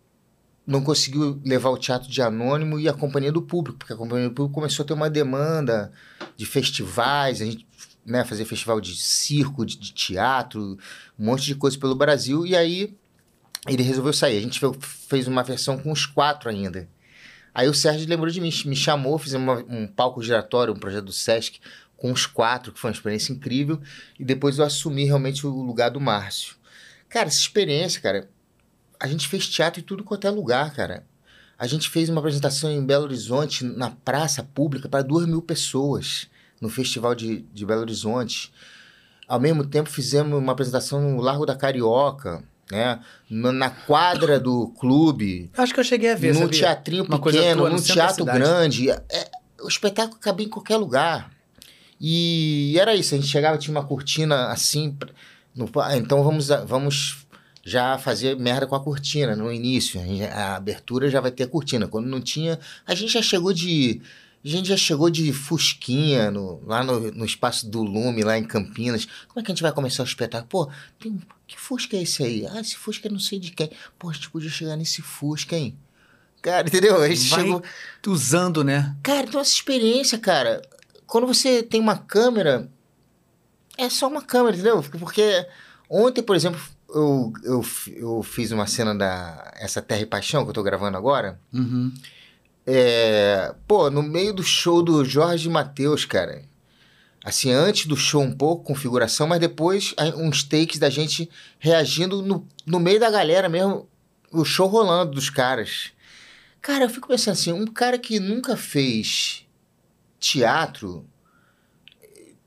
[0.67, 4.27] não conseguiu levar o teatro de anônimo e a companhia do público, porque a companhia
[4.27, 5.91] do público começou a ter uma demanda
[6.35, 7.65] de festivais, a gente
[8.05, 10.77] né, fazer festival de circo, de, de teatro,
[11.17, 12.93] um monte de coisa pelo Brasil, e aí
[13.67, 14.37] ele resolveu sair.
[14.37, 16.89] A gente fez uma versão com os quatro ainda.
[17.59, 21.03] Aí o Sérgio lembrou de mim, me chamou, fizemos uma, um palco giratório, um projeto
[21.03, 21.59] do Sesc,
[21.97, 23.81] com os quatro, que foi uma experiência incrível,
[24.17, 26.55] e depois eu assumi realmente o lugar do Márcio.
[27.09, 28.29] Cara, essa experiência, cara,
[28.97, 31.05] a gente fez teatro em tudo quanto é lugar, cara.
[31.57, 36.29] A gente fez uma apresentação em Belo Horizonte, na praça pública, para duas mil pessoas,
[36.61, 38.53] no Festival de, de Belo Horizonte.
[39.27, 42.41] Ao mesmo tempo, fizemos uma apresentação no Largo da Carioca,
[42.71, 42.99] né?
[43.29, 45.49] Na quadra do clube.
[45.57, 46.33] Acho que eu cheguei a ver.
[46.33, 46.59] No sabia?
[46.59, 48.89] teatrinho Uma pequeno, tua, num teatro grande.
[48.89, 49.29] É,
[49.61, 51.31] o espetáculo cabia em qualquer lugar.
[51.99, 54.95] E era isso, a gente chegava, tinha uma cortina assim.
[55.55, 57.25] no- ah, então vamos, vamos
[57.65, 59.99] já fazer merda com a cortina no início.
[60.33, 61.87] A, abertura já vai ter a cortina.
[61.87, 62.57] Quando não tinha,
[62.87, 64.01] a gente já chegou de.
[64.43, 68.43] A gente já chegou de Fusquinha no- lá no, no espaço do Lume, lá em
[68.43, 69.05] Campinas.
[69.27, 70.47] Como é que a gente vai começar o espetáculo?
[70.67, 72.47] Pô, tem, que Fusca é esse aí?
[72.47, 73.69] Ah, esse Fusca é não sei de quem.
[73.97, 75.77] Pô, a gente podia chegar nesse Fusca, hein?
[76.41, 77.01] Cara, entendeu?
[77.01, 77.63] A gente Vai chegou.
[78.07, 78.95] usando, né?
[79.03, 80.61] Cara, então essa experiência, cara,
[81.05, 82.69] quando você tem uma câmera,
[83.77, 84.81] é só uma câmera, entendeu?
[84.99, 85.45] Porque
[85.89, 90.49] ontem, por exemplo, eu, eu, eu fiz uma cena da essa Terra e Paixão que
[90.49, 91.37] eu tô gravando agora.
[91.53, 91.93] Uhum.
[92.71, 96.43] É, pô, no meio do show do Jorge Matheus, cara.
[97.23, 102.47] Assim, antes do show um pouco, configuração, mas depois uns takes da gente reagindo no,
[102.67, 103.89] no meio da galera mesmo,
[104.31, 105.91] o show rolando dos caras.
[106.61, 109.47] Cara, eu fico pensando assim, um cara que nunca fez
[110.19, 111.03] teatro,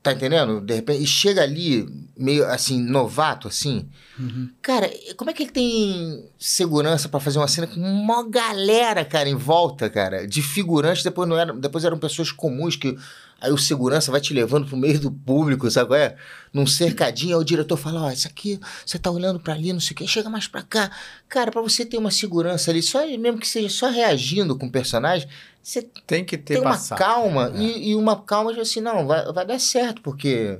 [0.03, 0.61] tá entendendo?
[0.61, 3.89] De repente, e chega ali meio assim, novato, assim,
[4.19, 4.49] Uhum.
[4.61, 9.27] Cara, como é que ele tem segurança pra fazer uma cena com uma galera, cara,
[9.27, 10.27] em volta, cara?
[10.27, 12.95] De figurantes, depois não eram, depois eram pessoas comuns que
[13.41, 16.15] aí o segurança vai te levando pro meio do público, sabe qual é?
[16.53, 19.79] Num cercadinho, aí o diretor fala, ó, isso aqui, você tá olhando pra ali, não
[19.79, 20.91] sei o quê, chega mais pra cá.
[21.27, 24.71] Cara, pra você ter uma segurança ali, só mesmo que seja só reagindo com o
[24.71, 25.27] personagem,
[25.63, 26.97] você Tem que ter tem uma passado.
[26.99, 27.59] calma É.
[27.59, 30.59] e, e uma calma de assim, não, vai, vai dar certo, porque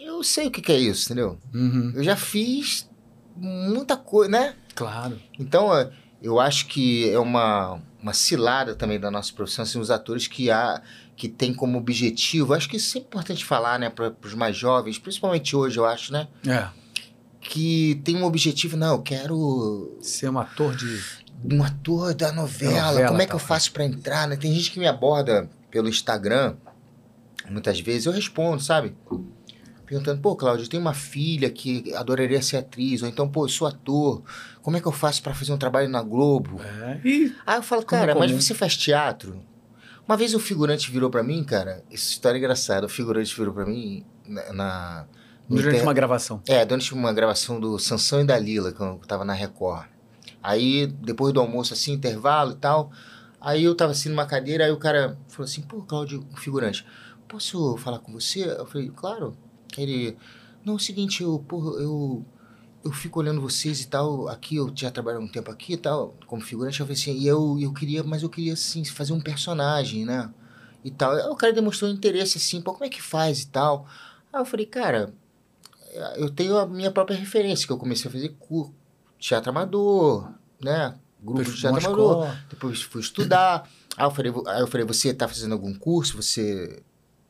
[0.00, 1.38] eu sei o que, que é isso, entendeu?
[1.52, 1.92] Uhum.
[1.96, 2.88] Eu já fiz
[3.36, 4.54] muita coisa, né?
[4.74, 5.18] Claro.
[5.38, 5.90] Então, é,
[6.22, 10.50] eu acho que é uma, uma cilada também da nossa profissão, assim, os atores que
[10.50, 10.80] há
[11.16, 14.98] que tem como objetivo, acho que isso é importante falar, né, para os mais jovens,
[14.98, 16.68] principalmente hoje, eu acho, né, É.
[17.40, 21.00] que tem um objetivo, não, eu quero Ser um ator de.
[21.44, 23.46] Um ator da novela, Novela, como é que eu tal.
[23.48, 24.36] faço para entrar, né?
[24.36, 26.56] Tem gente que me aborda pelo Instagram,
[27.50, 28.94] muitas vezes eu respondo, sabe?
[29.84, 33.48] Perguntando, pô, Cláudio, eu tenho uma filha que adoraria ser atriz, ou então, pô, eu
[33.48, 34.22] sou ator,
[34.60, 36.60] como é que eu faço para fazer um trabalho na Globo?
[36.60, 37.00] É.
[37.04, 38.40] E Aí eu falo, Como cara, é mas comum.
[38.42, 39.40] você faz teatro?
[40.08, 43.54] Uma vez o figurante virou pra mim, cara, essa história é engraçada, o figurante virou
[43.54, 44.52] pra mim na...
[44.52, 45.06] na
[45.48, 46.42] durante inter- uma gravação.
[46.48, 49.86] é, durante uma gravação do Sansão e Dalila, que eu tava na Record.
[50.46, 52.90] Aí, depois do almoço, assim, intervalo e tal,
[53.40, 56.86] aí eu tava assim numa cadeira, aí o cara falou assim, pô, Cláudio, o figurante,
[57.28, 58.44] posso falar com você?
[58.44, 59.36] Eu falei, claro.
[59.76, 60.16] Ele,
[60.64, 62.24] não, é o seguinte, eu, pô, eu,
[62.84, 66.14] eu fico olhando vocês e tal, aqui, eu já trabalho um tempo aqui e tal,
[66.26, 69.20] como figurante, eu falei assim, e eu, eu queria, mas eu queria, assim, fazer um
[69.20, 70.30] personagem, né?
[70.84, 71.12] E tal.
[71.12, 73.86] Aí o cara demonstrou interesse, assim, pô, como é que faz e tal?
[74.32, 75.12] Aí eu falei, cara,
[76.16, 78.72] eu tenho a minha própria referência, que eu comecei a fazer cu-
[79.18, 80.30] teatro amador,
[80.62, 80.94] né?
[81.20, 82.36] Grupo de teatro amador.
[82.48, 83.68] Depois fui estudar.
[83.96, 86.16] Aí eu falei, aí eu falei, você está fazendo algum curso?
[86.16, 86.82] Você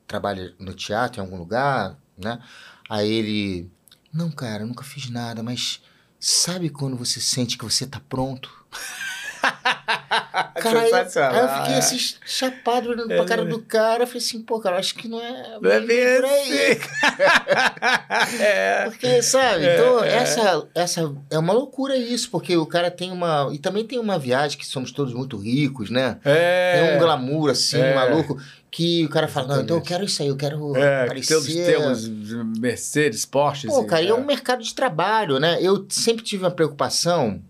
[0.07, 2.41] trabalha no teatro em algum lugar, né?
[2.89, 3.71] Aí ele,
[4.13, 5.83] não, cara, nunca fiz nada, mas
[6.19, 8.51] sabe quando você sente que você tá pronto?
[10.57, 14.03] Cara, aí, aí eu fiquei assim, chapado olhando pra cara do cara.
[14.03, 15.59] Eu falei assim, pô, cara, acho que não é.
[15.61, 16.73] Não é bem bem por aí.
[16.73, 18.41] assim.
[18.43, 18.85] é.
[18.91, 19.65] Porque, sabe?
[19.65, 20.15] É, então, é.
[20.17, 23.49] Essa, essa é uma loucura isso, porque o cara tem uma.
[23.53, 26.19] E também tem uma viagem que somos todos muito ricos, né?
[26.25, 26.81] É.
[26.81, 27.95] Tem um glamour assim, É.
[27.95, 28.41] maluco,
[28.71, 31.67] que o cara fala, não, então eu quero isso aí, eu quero É, aparecer...
[31.67, 33.69] temos, temos Mercedes, Porsche.
[33.69, 35.59] Pô, cara, e é um mercado de trabalho, né?
[35.61, 37.41] Eu sempre tive uma preocupação.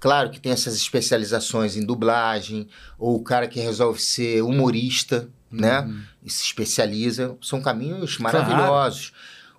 [0.00, 2.68] Claro que tem essas especializações em dublagem,
[2.98, 5.80] ou o cara que resolve ser humorista, né?
[5.80, 6.02] Uhum.
[6.24, 7.36] E se especializa.
[7.40, 9.12] São caminhos maravilhosos.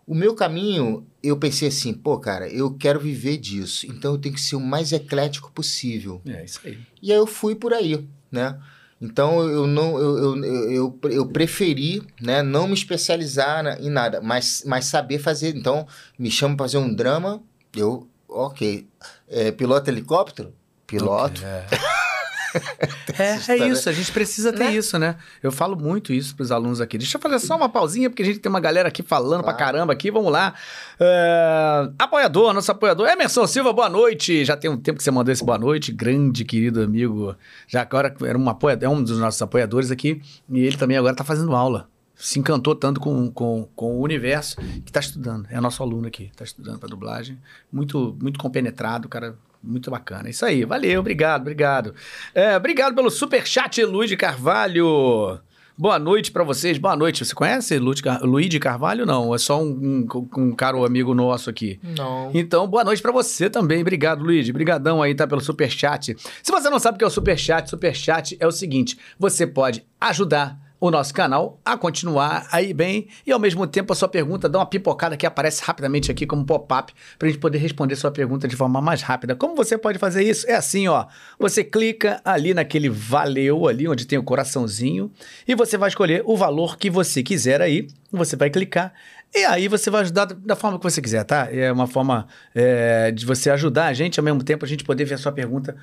[0.05, 3.85] O meu caminho, eu pensei assim, pô, cara, eu quero viver disso.
[3.87, 6.21] Então eu tenho que ser o mais eclético possível.
[6.25, 6.77] É isso aí.
[7.01, 8.57] E aí eu fui por aí, né?
[9.01, 14.21] Então eu não eu, eu, eu, eu, preferi né, não me especializar na- em nada,
[14.21, 15.55] mas, mas saber fazer.
[15.55, 15.85] Então,
[16.17, 17.41] me chamam para fazer um drama,
[17.75, 18.87] eu, ok.
[19.27, 20.53] É, piloto helicóptero?
[20.85, 21.41] Piloto.
[21.43, 21.65] É,
[23.19, 24.71] é história- isso, a gente precisa ter Né?
[24.75, 25.17] isso, né?
[25.43, 26.97] Eu falo muito isso pros alunos aqui.
[26.97, 29.53] Deixa eu fazer só uma pausinha, porque a gente tem uma galera aqui falando pra
[29.53, 29.73] Claro.
[29.73, 30.09] caramba aqui.
[30.09, 30.53] Vamos lá.
[30.99, 33.07] É, Apoiador, nosso apoiador.
[33.09, 34.45] Emerson Silva, boa noite.
[34.45, 35.91] Já tem um tempo que você mandou esse boa noite.
[35.91, 37.35] Grande, querido amigo.
[37.67, 38.77] Já agora era um, apoia...
[38.81, 40.21] é um dos nossos apoiadores aqui.
[40.49, 41.89] E ele também agora tá fazendo aula.
[42.17, 45.47] Se encantou tanto com, com, com o universo que tá estudando.
[45.51, 46.31] É nosso aluno aqui.
[46.35, 47.37] Tá estudando pra dublagem.
[47.71, 49.35] Muito, muito compenetrado, cara.
[49.63, 50.29] Muito bacana.
[50.29, 50.65] Isso aí.
[50.65, 51.93] Valeu, obrigado, obrigado.
[52.33, 55.39] É, obrigado pelo superchat, Luiz de Carvalho.
[55.77, 56.79] Boa noite pra vocês.
[56.79, 57.23] Boa noite.
[57.23, 59.05] Você conhece Luiz de Car- Luiz de Carvalho?
[59.05, 61.79] Não, é só um, um, um caro amigo nosso aqui.
[61.95, 62.31] Não.
[62.33, 63.81] Então, boa noite pra você também.
[63.81, 64.49] Obrigado, Luiz.
[64.49, 66.15] Obrigadão aí, tá, pelo superchat.
[66.41, 69.85] Se você não sabe o que é o superchat, superchat é o seguinte: você pode
[70.01, 74.47] ajudar o nosso canal a continuar aí bem e ao mesmo tempo a sua pergunta
[74.47, 78.47] dá uma pipocada que aparece rapidamente aqui como pop-up pra gente poder responder sua pergunta
[78.47, 79.35] de forma mais rápida.
[79.35, 80.47] Como você pode fazer isso?
[80.49, 81.05] É assim, ó.
[81.39, 85.11] Você clica ali naquele valeu ali onde tem o coraçãozinho
[85.47, 87.87] e você vai escolher o valor que você quiser aí.
[88.11, 88.93] Você vai clicar
[89.35, 91.47] e aí você vai ajudar da forma que você quiser, tá?
[91.51, 95.05] É uma forma é, de você ajudar a gente, ao mesmo tempo a gente poder
[95.05, 95.75] ver a sua pergunta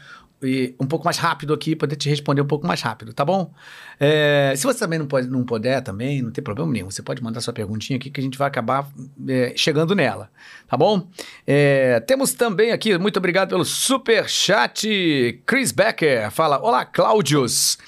[0.43, 3.53] e um pouco mais rápido aqui, poder te responder um pouco mais rápido, tá bom?
[3.99, 6.91] É, se você também não, pode, não puder, também, não tem problema nenhum.
[6.91, 8.89] Você pode mandar sua perguntinha aqui que a gente vai acabar
[9.29, 10.31] é, chegando nela,
[10.69, 11.09] tá bom?
[11.47, 17.79] É, temos também aqui, muito obrigado pelo super chat, Chris Becker fala, olá Cláudios,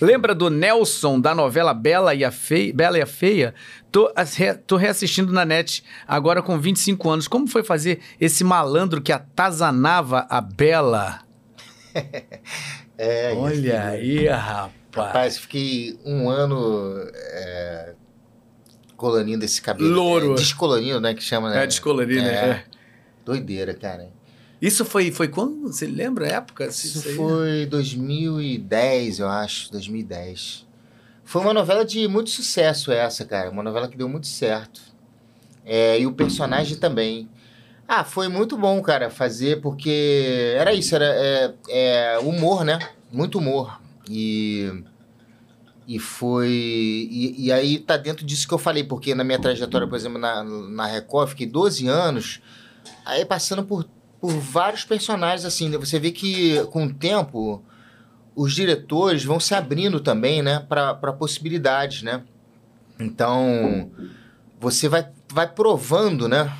[0.00, 2.72] Lembra do Nelson da novela Bela e a Feia?
[2.74, 3.54] Bela e a Feia?
[3.92, 7.28] Tô, re- tô reassistindo na net agora com 25 anos.
[7.28, 11.20] Como foi fazer esse malandro que atazanava a Bela?
[12.96, 14.72] É, Olha aí, rapaz.
[14.94, 17.94] Rapaz, fiquei um ano é,
[18.96, 19.90] colorindo esse cabelo.
[19.90, 20.32] Louro.
[20.32, 21.12] É, descolorindo, né?
[21.12, 21.64] Que chama, né?
[21.64, 22.32] É, descolorir, né?
[22.32, 22.48] É.
[22.50, 22.64] É.
[23.24, 24.10] Doideira, cara.
[24.60, 25.72] Isso foi, foi quando?
[25.72, 26.66] Você lembra a época?
[26.66, 27.14] Isso aí?
[27.14, 29.70] foi 2010, eu acho.
[29.72, 30.66] 2010.
[31.24, 33.50] Foi uma novela de muito sucesso essa, cara.
[33.50, 34.80] Uma novela que deu muito certo.
[35.64, 37.28] É, e o personagem também.
[37.86, 42.78] Ah, foi muito bom, cara, fazer, porque era isso, era é, é, humor, né?
[43.12, 43.78] Muito humor.
[44.08, 44.82] E,
[45.86, 46.48] e foi.
[46.48, 50.18] E, e aí tá dentro disso que eu falei, porque na minha trajetória, por exemplo,
[50.18, 52.40] na, na Record, eu fiquei 12 anos,
[53.04, 53.86] aí passando por,
[54.24, 55.68] por vários personagens, assim.
[55.68, 55.76] né?
[55.76, 57.62] Você vê que com o tempo
[58.34, 62.22] os diretores vão se abrindo também, né, para possibilidades, né?
[62.98, 63.90] Então,
[64.58, 66.50] você vai, vai provando, né?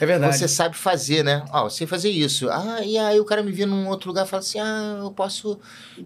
[0.00, 0.36] É verdade.
[0.38, 1.44] Você sabe fazer, né?
[1.52, 2.48] Ó, você fazer isso.
[2.50, 5.10] Ah, e aí o cara me vê num outro lugar e fala assim: ah, eu
[5.10, 5.60] posso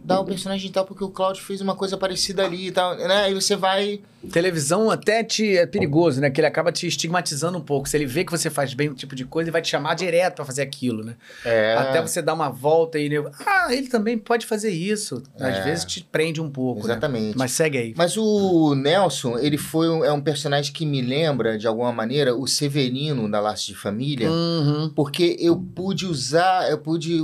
[0.05, 3.23] dar o personagem tal porque o Claudio fez uma coisa parecida ali e tal, né?
[3.25, 4.01] Aí você vai.
[4.31, 6.29] Televisão até te, é perigoso, né?
[6.31, 7.89] Que ele acaba te estigmatizando um pouco.
[7.89, 9.95] Se ele vê que você faz bem um tipo de coisa, ele vai te chamar
[9.95, 11.15] direto pra fazer aquilo, né?
[11.43, 13.11] É, Até você dar uma volta e...
[13.47, 15.23] Ah, ele também pode fazer isso.
[15.39, 15.63] Às É.
[15.63, 16.93] vezes te prende um pouco, né?
[16.93, 17.39] Exatamente.
[17.39, 17.95] Mas segue aí.
[17.97, 22.35] Mas o Nelson, ele foi um, é um personagem que me lembra, de alguma maneira,
[22.35, 24.91] o Severino da Laço de Família, Uhum.
[24.95, 27.21] porque eu pude usar, eu pude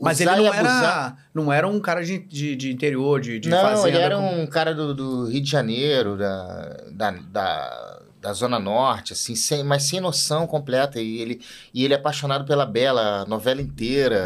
[0.00, 0.56] Mas ele não abusar.
[0.56, 3.88] era, não era um cara de, de, de interior, de, de não, fazenda.
[3.88, 8.58] ele era com- um cara do, do Rio de Janeiro, da, da, da, da Zona
[8.58, 11.00] Norte, assim, sem, mas sem noção completa.
[11.00, 11.40] E ele,
[11.74, 14.16] e ele é apaixonado pela Bela a novela inteira,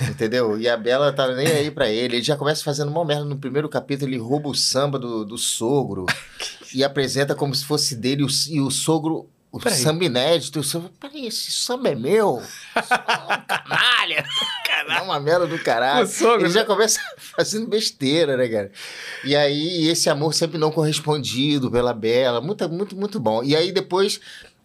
[0.00, 0.10] É.
[0.10, 0.58] entendeu?
[0.58, 2.16] E a Bela tá nem aí pra ele.
[2.16, 5.36] Ele já começa fazendo uma merda no primeiro capítulo, ele rouba o samba do, do
[5.38, 6.06] sogro
[6.74, 9.28] e apresenta como se fosse dele e o, e o sogro.
[9.52, 9.78] O Peraí.
[9.78, 12.42] samba inédito, o samba, peraí, esse samba é meu?
[12.74, 14.24] É um canalha!
[14.88, 16.08] É uma merda do caralho.
[16.40, 18.72] Ele já começa fazendo besteira, né, cara?
[19.22, 23.44] E aí, esse amor sempre não correspondido pela Bela, muito, muito, muito bom.
[23.44, 24.20] E aí, depois,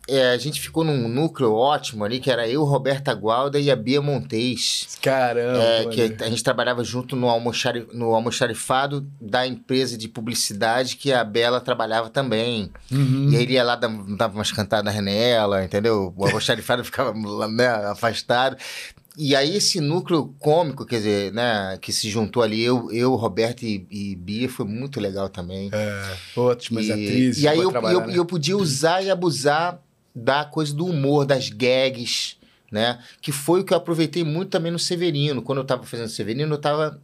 [0.08, 3.76] é, a gente ficou num núcleo ótimo ali, que era eu, Roberta Gualda e a
[3.76, 4.98] Bia Montes.
[5.02, 5.62] Caramba.
[5.62, 11.12] É, que a gente trabalhava junto no, almoxari, no almoxarifado da empresa de publicidade que
[11.12, 12.72] a Bela trabalhava também.
[12.90, 13.30] Uhum.
[13.32, 16.14] E aí ele ia lá, dava dava umas cantadas nela, entendeu?
[16.16, 17.14] O almoxarifado ficava
[17.50, 18.56] né, afastado.
[19.18, 23.64] e aí esse núcleo cômico, quer dizer, né, que se juntou ali, eu, eu Roberto
[23.64, 25.70] e, e Bia, foi muito legal também.
[25.74, 27.44] É, ótimas e, atrizes.
[27.44, 28.14] E aí eu, trabalhar, eu, né?
[28.16, 29.82] eu podia usar e abusar
[30.18, 32.38] da coisa do humor, das gags,
[32.72, 33.00] né?
[33.22, 35.42] Que foi o que eu aproveitei muito também no Severino.
[35.42, 37.00] Quando eu tava fazendo Severino, eu tava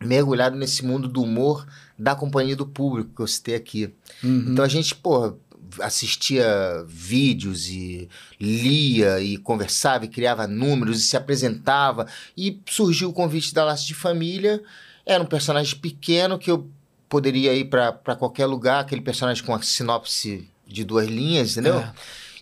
[0.00, 1.66] mergulhado nesse mundo do humor
[1.98, 3.94] da companhia do público, que eu citei aqui.
[4.22, 4.46] Uhum.
[4.48, 5.34] Então a gente, pô,
[5.80, 12.06] assistia vídeos e lia e conversava e criava números e se apresentava.
[12.36, 14.62] E surgiu o convite da Laço de Família.
[15.06, 16.68] Era um personagem pequeno que eu
[17.08, 21.78] poderia ir para qualquer lugar, aquele personagem com a sinopse de duas linhas, entendeu?
[21.78, 21.92] É.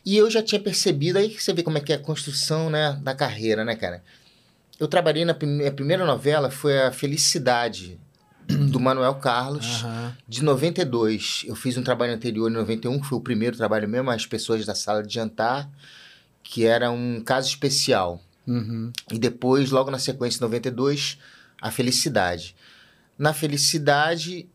[0.04, 2.70] E eu já tinha percebido, aí que você vê como é que é a construção
[2.70, 4.02] né, da carreira, né, cara?
[4.78, 7.98] Eu trabalhei na primeira novela, foi a Felicidade,
[8.70, 10.16] do Manuel Carlos Aham.
[10.26, 11.44] de 92.
[11.46, 14.64] Eu fiz um trabalho anterior em 91, que foi o primeiro trabalho mesmo, as pessoas
[14.66, 15.70] da sala de jantar,
[16.42, 18.20] que era um caso especial.
[18.46, 18.92] Uhum.
[19.12, 21.18] E depois, logo na sequência, em 92,
[21.60, 22.56] a Felicidade.
[23.18, 24.48] Na Felicidade,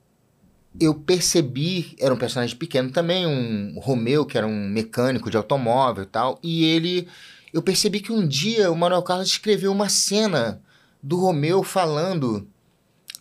[0.79, 6.03] eu percebi, era um personagem pequeno também, um Romeu, que era um mecânico de automóvel
[6.03, 7.07] e tal, e ele,
[7.53, 10.61] eu percebi que um dia o Manuel Carlos escreveu uma cena
[11.01, 12.47] do Romeu falando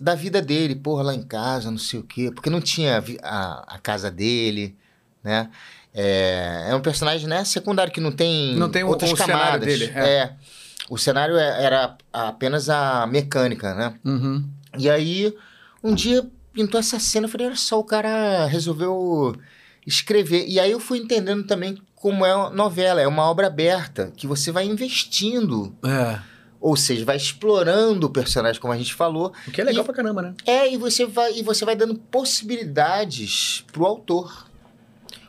[0.01, 3.75] da vida dele, porra, lá em casa, não sei o quê, porque não tinha a,
[3.75, 4.77] a casa dele,
[5.23, 5.51] né?
[5.97, 9.39] É, é um personagem, né, secundário, que não tem, Não tem o- outras o cenário
[9.45, 9.67] camadas.
[9.67, 10.01] dele, é.
[10.09, 10.35] é.
[10.91, 13.95] O cenário é- era apenas a mecânica, né?
[14.05, 14.45] Uhum.
[14.77, 15.33] E aí,
[15.83, 19.35] um dia pintou essa cena, eu falei, olha só, o cara resolveu
[19.87, 20.47] escrever.
[20.49, 24.27] E aí eu fui entendendo também como é uma novela, é uma obra aberta, que
[24.27, 26.19] você vai investindo, É.
[26.61, 29.85] ou seja, vai explorando o personagem, como a gente falou, O que é legal E-
[29.87, 30.35] pra caramba, né?
[30.47, 34.49] é, e você vai, e você vai dando possibilidades pro autor.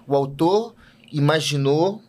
[0.08, 0.76] O autor
[1.12, 2.02] imaginou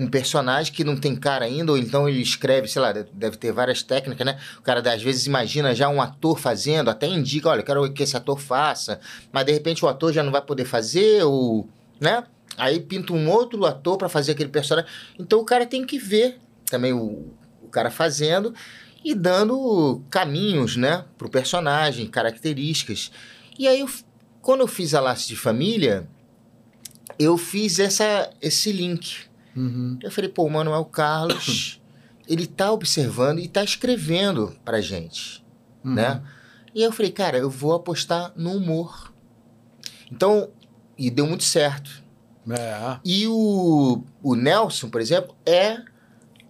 [0.00, 3.52] um personagem que não tem cara ainda, ou então ele escreve, sei lá, deve ter
[3.52, 4.40] várias técnicas, né?
[4.58, 8.02] O cara às vezes imagina já um ator fazendo, até indica, olha, eu quero que
[8.02, 8.98] esse ator faça,
[9.30, 11.68] mas de repente o ator já não vai poder fazer, ou,
[12.00, 12.24] né?
[12.56, 14.90] Aí pinta um outro ator para fazer aquele personagem.
[15.18, 18.54] Então o cara tem que ver também o, o cara fazendo
[19.04, 23.10] e dando caminhos, né, pro personagem, características.
[23.58, 23.88] E aí, eu
[24.40, 26.08] quando eu fiz a Laço de Família,
[27.18, 29.29] eu fiz essa, esse link.
[29.56, 29.98] Uhum.
[30.02, 31.80] Eu falei, pô, o Manuel Carlos,
[32.28, 35.44] ele tá observando e tá escrevendo pra gente,
[35.84, 35.94] Uhum.
[35.94, 36.22] né?
[36.74, 39.12] E aí eu falei, cara, eu vou apostar no humor.
[40.10, 40.50] Então,
[40.96, 41.90] e deu muito certo.
[42.48, 42.98] É.
[43.04, 45.78] E o, o Nelson, por exemplo, é,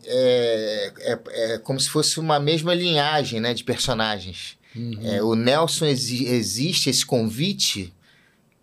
[0.05, 1.21] é, é,
[1.55, 4.59] é como se fosse uma mesma linhagem né, de personagens.
[4.75, 4.99] Uhum.
[5.03, 7.95] É, o Nelson exi- existe esse convite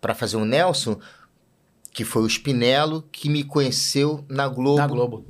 [0.00, 0.98] para fazer o Nelson,
[1.98, 4.78] que foi o Spinello, que me conheceu na Globo.
[4.78, 5.26] Na Globo.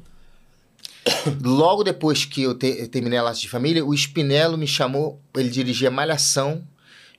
[1.43, 5.19] Logo depois que eu, te- eu terminei a Laço de Família, o Spinello me chamou,
[5.35, 6.63] ele dirigia Malhação,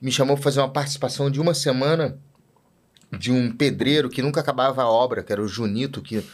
[0.00, 2.16] me chamou para fazer uma participação de uma semana
[3.18, 6.24] de um pedreiro que nunca acabava a obra, que era o Junito, que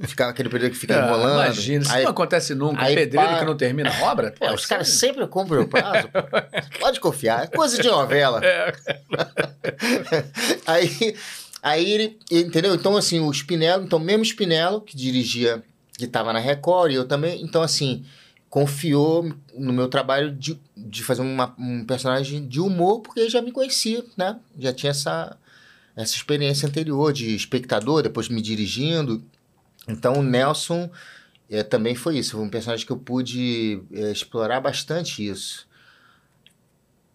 [0.00, 1.44] ficava aquele pedreiro que fica Ah, enrolando.
[1.44, 2.82] Imagina, isso Aí- não acontece nunca.
[2.84, 4.32] aí Pedreiro pá- que não termina a obra?
[4.36, 6.08] Pô, Pô, os caras é- sempre cumprem o prazo.
[6.08, 6.18] pô.
[6.80, 8.40] Pode confiar, é coisa de novela.
[10.66, 11.14] aí,
[11.64, 12.74] aí ele, entendeu?
[12.74, 15.64] Então, assim, o Spinello, então, mesmo Spinello, que dirigia,
[15.98, 18.04] que estava na Record, e eu também, então, assim,
[18.50, 23.50] confiou no meu trabalho de, de fazer uma- um personagem de humor, porque já me
[23.50, 24.38] conhecia, né?
[24.58, 25.36] Já tinha essa,
[25.96, 29.24] essa experiência anterior de espectador, depois me dirigindo.
[29.88, 30.88] Então, o Nelson
[31.50, 35.66] é, também foi isso, foi um personagem que eu pude é, explorar bastante isso.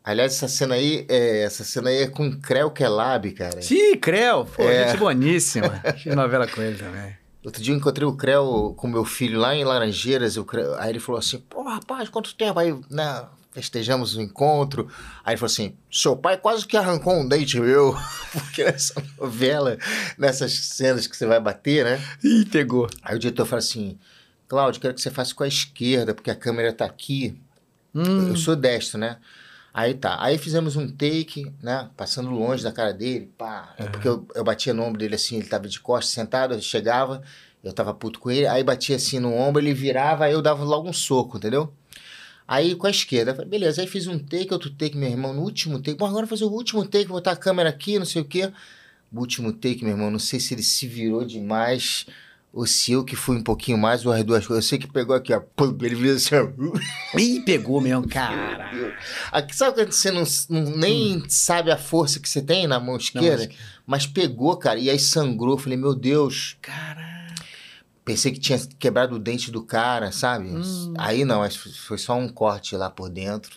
[0.04, 3.62] Aliás, essa cena aí, é, essa cena aí é com Creu Kelab, cara.
[3.62, 4.46] Sim, Creu.
[4.46, 4.88] Pô, É.
[4.90, 5.70] gente boníssima.
[6.02, 7.18] Fiz novela com ele também.
[7.44, 10.36] Outro dia eu encontrei o Creu com meu filho lá em Laranjeiras.
[10.38, 12.60] O Creu, aí ele falou assim: pô, rapaz, quanto tempo?
[12.60, 14.90] Aí, né, festejamos o encontro.
[15.24, 17.96] Aí ele falou assim: seu pai quase que arrancou um dente meu.
[18.34, 19.78] Porque nessa novela,
[20.18, 22.02] nessas cenas que você vai bater, né?
[22.24, 22.90] Ih, pegou.
[23.04, 23.98] Aí o diretor fala assim:
[24.48, 27.40] Cláudio, quero que você faça com a esquerda, porque a câmera tá aqui.
[27.96, 29.18] Hum, Eu sou destro, né?
[29.74, 30.18] Aí tá.
[30.20, 31.90] Aí fizemos um take, né?
[31.96, 33.74] Passando longe da cara dele, pá.
[33.78, 36.62] É Porque eu, eu batia no ombro dele assim, ele tava de costas, sentado, eu
[36.62, 37.22] chegava,
[37.64, 40.64] eu tava puto com ele, aí batia assim no ombro, ele virava, aí eu dava
[40.64, 41.72] logo um soco, entendeu?
[42.48, 45.44] Aí com a esquerda, falei, beleza, aí fiz um take, outro take, meu irmão, no
[45.44, 45.98] último take.
[45.98, 48.52] Bom, agora vou fazer o último take, botar a câmera aqui, não sei o quê.
[49.12, 52.08] O último take, meu irmão, não sei se ele se virou demais
[52.52, 54.66] ou se eu que fui um pouquinho mais, ou as duas coisas.
[54.66, 55.40] Eu sei que pegou aqui, ó.
[55.40, 57.18] pum, Ele assim, ó.
[57.18, 58.70] Ih, pegou mesmo, cara.
[59.32, 62.98] Aqui, sabe quando você não, não- nem sabe a força que você tem na mão
[62.98, 63.46] esquerda?
[63.46, 63.54] Não,
[63.86, 65.54] Mas pegou, cara, e aí sangrou.
[65.54, 66.58] Eu Falei, meu Deus.
[66.62, 67.10] Caraca.
[68.04, 70.48] Pensei que tinha quebrado o dente do cara, sabe?
[70.50, 70.94] Hum.
[70.98, 73.56] Aí não, mas foi só um corte lá por dentro.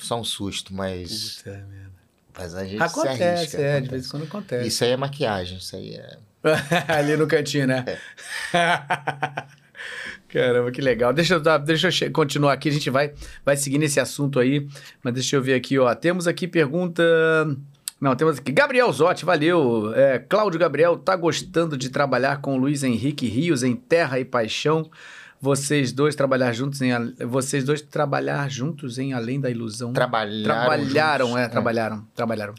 [0.00, 1.36] Só um susto, mas.
[1.38, 1.88] Puta merda.
[2.36, 3.58] Mas a gente Acontece, se arrisca.
[3.60, 3.90] é, de acontece.
[3.90, 4.68] vez em quando acontece.
[4.68, 6.18] Isso aí é maquiagem, isso aí é.
[6.88, 7.84] Ali no cantinho, né?
[10.28, 11.12] Caramba, que legal.
[11.12, 13.12] Deixa eu, deixa eu continuar aqui, a gente vai,
[13.44, 14.68] vai seguir nesse assunto aí.
[15.02, 15.94] Mas deixa eu ver aqui, ó.
[15.94, 17.02] Temos aqui pergunta.
[18.00, 18.52] Não, temos aqui.
[18.52, 19.92] Gabriel Zotti, valeu.
[19.94, 24.24] É, Cláudio Gabriel, tá gostando de trabalhar com o Luiz Henrique Rios em Terra e
[24.24, 24.90] Paixão?
[25.40, 26.90] Vocês dois trabalhar juntos em
[27.24, 29.92] vocês dois trabalhar juntos em Além da Ilusão.
[29.92, 30.42] Trabalharam.
[30.42, 31.42] trabalharam, juntos.
[31.42, 32.54] é, trabalharam, trabalharam.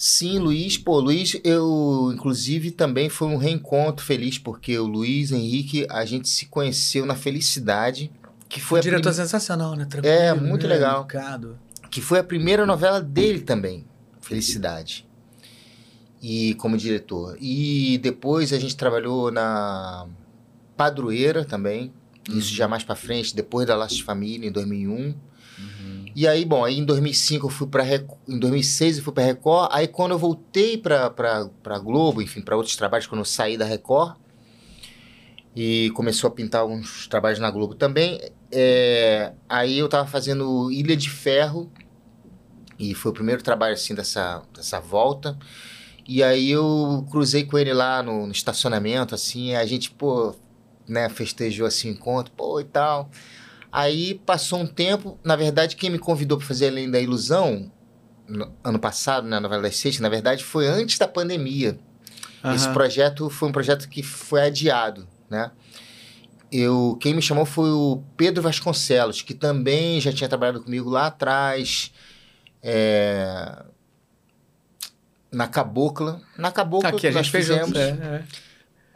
[0.00, 5.86] Sim, Luiz, pô, Luiz, eu, inclusive, também foi um reencontro feliz, porque o Luiz Henrique,
[5.90, 8.08] a gente se conheceu na Felicidade,
[8.48, 9.84] que foi, a, diretor prim- sensacional, né?
[9.86, 10.74] Tranquilo, É, muito né?
[10.74, 11.00] legal.
[11.00, 11.58] Educado.
[11.90, 13.84] que foi a primeira novela dele também,
[14.20, 15.04] Felicidade,
[16.22, 17.36] e como diretor.
[17.40, 20.06] E depois a gente trabalhou na
[20.76, 21.92] Padroeira também,
[22.28, 25.14] isso já mais pra frente, depois da de Família, em 2001.
[26.18, 27.84] E aí, bom, aí em 2005 eu fui para
[28.26, 29.68] em 2006 eu fui para Record.
[29.70, 33.64] Aí quando eu voltei para para Globo, enfim, para outros trabalhos quando eu saí da
[33.64, 34.16] Record
[35.54, 40.96] e começou a pintar alguns trabalhos na Globo também, é, aí eu tava fazendo Ilha
[40.96, 41.70] de Ferro
[42.76, 45.38] e foi o primeiro trabalho assim dessa dessa volta.
[46.04, 50.34] E aí eu cruzei com ele lá no, no estacionamento assim, a gente, pô,
[50.88, 53.08] né, festejou assim encontro, pô, e tal.
[53.70, 57.70] Aí passou um tempo, na verdade, quem me convidou para fazer Além da Ilusão,
[58.26, 61.78] no- ano passado, na novela das sextas, na verdade, foi antes da pandemia.
[62.54, 62.72] Esse Aham.
[62.72, 65.50] projeto foi um projeto que foi adiado, né?
[66.50, 71.06] Eu, quem me chamou foi o Pedro Vasconcelos, que também já tinha trabalhado comigo lá
[71.08, 71.92] atrás,
[72.62, 73.64] é,
[75.30, 76.22] na Cabocla.
[76.38, 77.68] Na Cabocla Aqui nós gente fez fizemos.
[77.68, 77.78] junto.
[77.78, 78.24] É, é.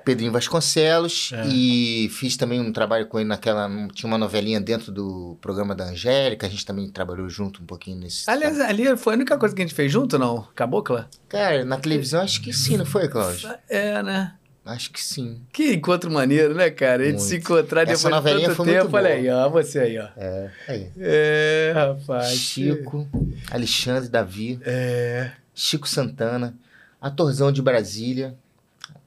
[0.04, 1.46] Pedrinho Vasconcelos É.
[1.48, 5.84] e fiz também um trabalho com ele naquela tinha uma novelinha dentro do programa da
[5.84, 9.54] Angélica a gente também trabalhou junto um pouquinho nesse Aliás, ali foi a única coisa
[9.54, 10.46] que a gente fez junto, não?
[10.54, 11.08] Cabocla?
[11.28, 14.34] cara na televisão acho que sim não foi Cláudio É, né?
[14.64, 17.02] acho que sim Que encontro maneiro, né, cara?
[17.02, 18.96] A gente se encontrar Essa depois de novelinha tanto foi muito tempo.
[18.96, 19.48] Olha aí, ó.
[19.48, 20.06] Você aí, ó.
[20.16, 22.28] é aí É, rapaz.
[22.36, 23.08] Chico
[23.50, 25.32] Alexandre Davi É.
[25.54, 26.54] Chico Santana
[27.00, 28.36] atorzão de Brasília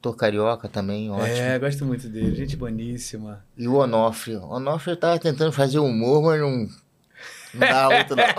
[0.10, 2.36] ator carioca também ótimo É, gosto muito dele.
[2.36, 3.44] Gente boníssima.
[3.58, 6.70] e o Onofre o Onofre eu tava tentando fazer humor mas não
[7.54, 8.24] não dá muito não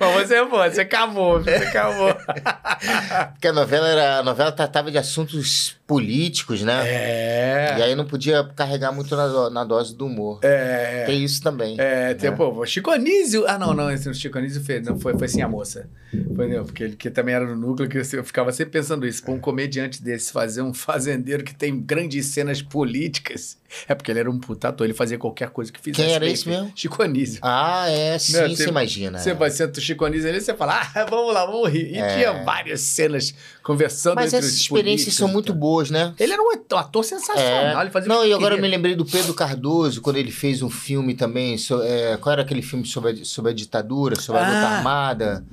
[0.00, 2.14] Mas você, pô, você acabou, você acabou.
[3.32, 4.18] Porque a novela era.
[4.18, 6.82] A novela tratava de assuntos políticos, né?
[6.86, 7.76] É.
[7.78, 10.38] E aí não podia carregar muito na, do- na dose do humor.
[10.42, 11.04] É.
[11.06, 11.76] Tem isso também.
[11.78, 12.36] É, tem, né?
[12.36, 13.44] pô, Chico Anísio.
[13.46, 15.86] Ah, não, não, esse Chico Anísio fez, não, foi, foi sim a moça.
[16.34, 19.22] Foi, não, porque ele que também era no núcleo, que eu ficava sempre pensando isso.
[19.22, 23.58] Pra um comediante desse fazer um fazendeiro que tem grandes cenas políticas.
[23.88, 26.02] É porque ele era um puta ator, ele fazia qualquer coisa que fizesse.
[26.06, 26.72] Quem era esse mesmo?
[26.76, 27.40] Chico Anísio.
[27.42, 29.18] Ah, é, sim, você imagina.
[29.18, 31.92] Você vai senta o Chico Anísio ali, você fala, ah, vamos lá, vamos rir.
[31.92, 32.14] E É.
[32.16, 33.34] tinha várias cenas
[33.64, 36.14] conversando Mas entre essas experiências são muito boas, né?
[36.20, 39.32] Ele era um ator, sensacional, ele fazia Não, e agora eu me lembrei do Pedro
[39.34, 41.56] Cardoso, quando ele fez um filme também.
[41.58, 44.76] so- é, qual era aquele filme sobre a, sobre a ditadura, sobre a luta Ah.
[44.76, 45.44] armada?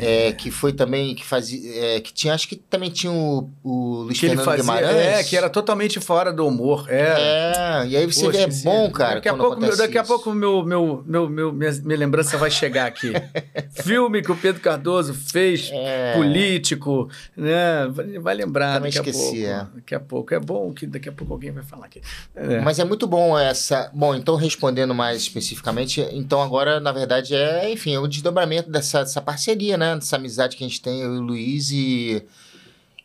[0.00, 1.60] É, que foi também, que fazia.
[1.96, 4.96] é, que tinha, acho que também tinha o, o Luiz Que Fernando fazia, Guimarães.
[4.96, 6.86] é, que era totalmente fora do humor.
[6.88, 7.84] Era.
[7.84, 9.14] É, e aí você Poxa, vê, é bom, cara.
[9.16, 12.50] Daqui a pouco, meu, daqui a pouco meu, meu, meu, meu- minha, minha lembrança vai
[12.50, 13.12] chegar aqui.
[13.82, 16.14] Filme que o Pedro Cardoso fez, É.
[16.14, 17.86] político, né?
[17.90, 19.58] Vai, vai lembrar Também daqui esqueci, a é.
[19.58, 19.74] pouco.
[19.76, 20.34] Daqui a pouco.
[20.34, 22.00] É bom que daqui a pouco alguém vai falar aqui.
[22.34, 22.60] É.
[22.60, 23.90] Mas é muito bom essa.
[23.94, 29.00] Bom, então respondendo mais especificamente, então agora, na verdade, é, enfim, é o desdobramento dessa,
[29.00, 29.94] dessa parceria, né?
[29.94, 32.22] Dessa amizade que a gente tem, eu e o Luiz, e,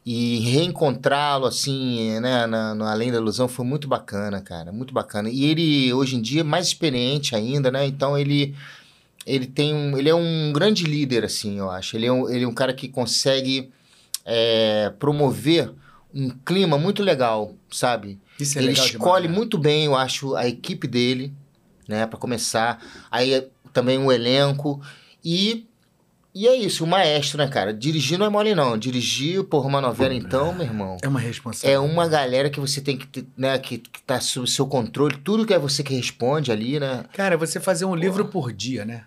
[0.05, 5.29] e reencontrá-lo, assim, né, na, no Além da Ilusão foi muito bacana, cara, muito bacana.
[5.29, 7.85] E ele, hoje em dia, é mais experiente ainda, né?
[7.85, 8.53] Então ele.
[9.25, 9.97] Ele tem um.
[9.97, 11.95] Ele é um grande líder, assim, eu acho.
[11.95, 13.71] Ele é um, ele é um cara que consegue
[14.25, 15.71] é, promover
[16.13, 18.19] um clima muito legal, sabe?
[18.39, 19.37] Isso é ele legal escolhe demais, né?
[19.37, 21.33] muito bem, eu acho, a equipe dele,
[21.87, 22.83] né, para começar.
[23.09, 24.81] Aí também o elenco
[25.23, 25.65] e
[26.33, 27.73] e é isso, o maestro, né, cara?
[27.73, 28.77] Dirigir não é mole não.
[28.77, 30.97] Dirigir, porra, uma novela então, meu irmão.
[31.01, 31.73] É uma responsabilidade.
[31.73, 35.45] É uma galera que você tem que, né, que, que tá sob seu controle, tudo
[35.45, 37.03] que é você que responde ali, né?
[37.13, 39.03] Cara, você fazer um livro por dia, né?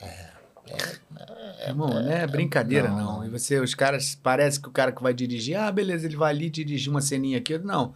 [0.00, 3.18] É, Irmão, não é brincadeira, não, não.
[3.18, 3.26] não.
[3.26, 6.30] E você, os caras, parece que o cara que vai dirigir, ah, beleza, ele vai
[6.30, 7.56] ali dirigir uma ceninha aqui.
[7.58, 7.94] Não.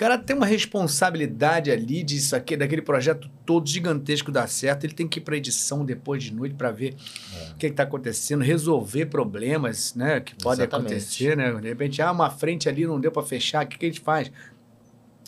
[0.00, 4.84] Cara tem uma responsabilidade ali disso aqui, daquele projeto todo gigantesco dar certo.
[4.84, 6.94] Ele tem que ir para edição depois de noite para ver
[7.36, 7.52] é.
[7.52, 11.52] o que está acontecendo, resolver problemas, né, que podem acontecer, né?
[11.52, 14.00] De repente, ah, uma frente ali não deu para fechar, o que, que a gente
[14.00, 14.32] faz?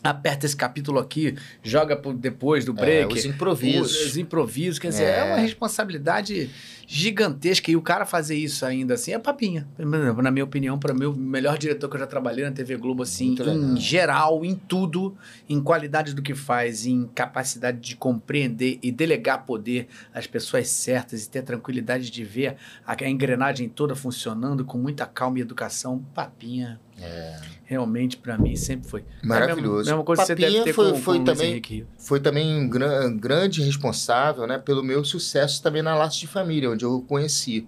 [0.02, 3.14] aperta esse capítulo aqui, joga depois do break.
[3.14, 4.00] É, os improvisos.
[4.00, 5.18] Os, os improvisos, quer dizer, é.
[5.18, 6.50] é uma responsabilidade
[6.92, 7.70] gigantesca.
[7.70, 9.66] E o cara fazer isso ainda assim é papinha.
[9.78, 13.02] Na minha opinião, para mim, o melhor diretor que eu já trabalhei na TV Globo,
[13.02, 13.34] assim,
[13.74, 15.16] em geral, em tudo,
[15.48, 21.24] em qualidade do que faz, em capacidade de compreender e delegar poder às pessoas certas
[21.24, 26.78] e ter tranquilidade de ver a engrenagem toda funcionando com muita calma e educação, papinha.
[27.02, 27.52] É.
[27.64, 29.04] Realmente, para mim, sempre foi.
[29.22, 29.88] Maravilhoso.
[29.88, 32.20] É a mesma coisa Papinha que você deve ter foi, com, foi com também, Foi
[32.20, 36.84] também um gran, grande responsável né, pelo meu sucesso também na Laço de Família, onde
[36.84, 37.66] eu o conheci.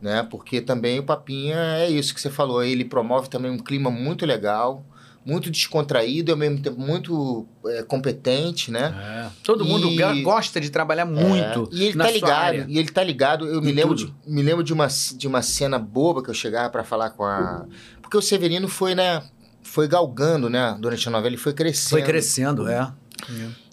[0.00, 0.22] Né?
[0.30, 2.62] Porque também o Papinha é isso que você falou.
[2.62, 4.84] Ele promove também um clima muito legal,
[5.24, 8.94] muito descontraído e ao mesmo tempo muito é, competente, né?
[8.98, 9.30] É.
[9.44, 9.68] Todo e...
[9.68, 9.88] mundo
[10.22, 11.68] gosta de trabalhar muito.
[11.72, 11.76] É.
[11.76, 13.46] E ele tá ligado, e ele tá ligado.
[13.46, 16.70] Eu me lembro, de, me lembro de uma, de uma cena boba que eu chegava
[16.70, 17.66] para falar com a.
[18.10, 19.22] Porque o Severino foi, né?
[19.62, 20.76] Foi galgando, né?
[20.80, 21.90] Durante a novela, ele foi crescendo.
[21.90, 22.92] Foi crescendo, é.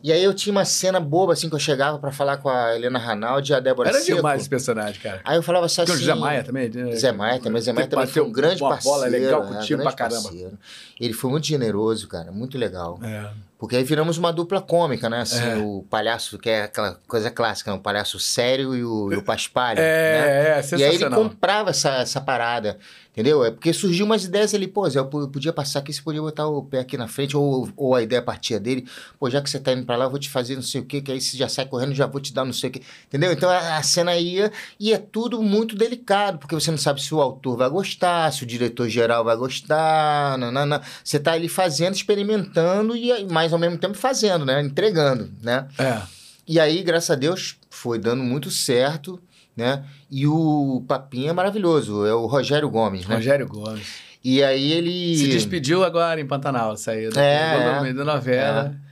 [0.04, 2.76] E aí eu tinha uma cena boba, assim, que eu chegava para falar com a
[2.76, 4.18] Helena Ranaldi e a Débora Era Seco.
[4.18, 5.22] demais esse personagem, cara.
[5.24, 5.84] Aí eu falava assim...
[5.84, 6.70] Porque o Zé Maia também?
[6.70, 6.96] Né?
[6.96, 7.62] Zé Maia também.
[7.62, 8.98] Zé Maia também foi um grande uma parceiro.
[8.98, 10.24] bola legal contigo é, pra caramba.
[10.24, 10.58] Parceiro.
[11.00, 12.32] Ele foi muito generoso, cara.
[12.32, 13.00] Muito legal.
[13.04, 13.30] É.
[13.58, 15.22] Porque aí viramos uma dupla cômica, né?
[15.22, 15.58] Assim, é.
[15.58, 17.78] o palhaço, que é aquela coisa clássica, né?
[17.78, 19.80] o palhaço sério e o, e o paspalho.
[19.80, 20.60] É, né?
[20.60, 22.78] é, E aí ele comprava essa, essa parada,
[23.12, 23.44] entendeu?
[23.44, 26.48] É porque surgiu umas ideias ali, pô, Zé, eu podia passar aqui, você podia botar
[26.48, 28.88] o pé aqui na frente, ou, ou a ideia partia dele,
[29.20, 30.86] pô, já que você tá indo pra lá, eu vou te fazer não sei o
[30.86, 32.82] quê, que aí você já sai correndo, já vou te dar não sei o quê,
[33.08, 33.32] entendeu?
[33.32, 37.14] Então a, a cena ia, e é tudo muito delicado, porque você não sabe se
[37.14, 40.82] o autor vai gostar, se o diretor geral vai gostar, nanana.
[41.04, 44.62] você tá ali fazendo, experimentando, e mais ao mesmo tempo fazendo né?
[44.62, 45.68] Entregando, né?
[45.78, 46.02] É.
[46.48, 49.22] E aí, graças a Deus, foi dando muito certo,
[49.56, 49.84] né?
[50.10, 53.16] E o papinho é maravilhoso, é o Rogério Gomes, né?
[53.16, 54.08] Rogério Gomes.
[54.24, 55.16] E aí ele...
[55.18, 58.76] Se despediu agora em Pantanal, saiu da, é, da novela.
[58.84, 58.87] É.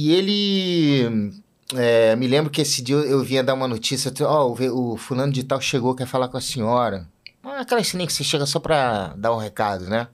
[0.00, 1.32] E ele...
[1.74, 5.32] É, me lembro que esse dia eu vinha dar uma notícia, ó, oh, o, fulano
[5.32, 7.04] de tal chegou, quer falar com a senhora.
[7.42, 10.06] Aquela sininha que você chega só pra dar um recado, né?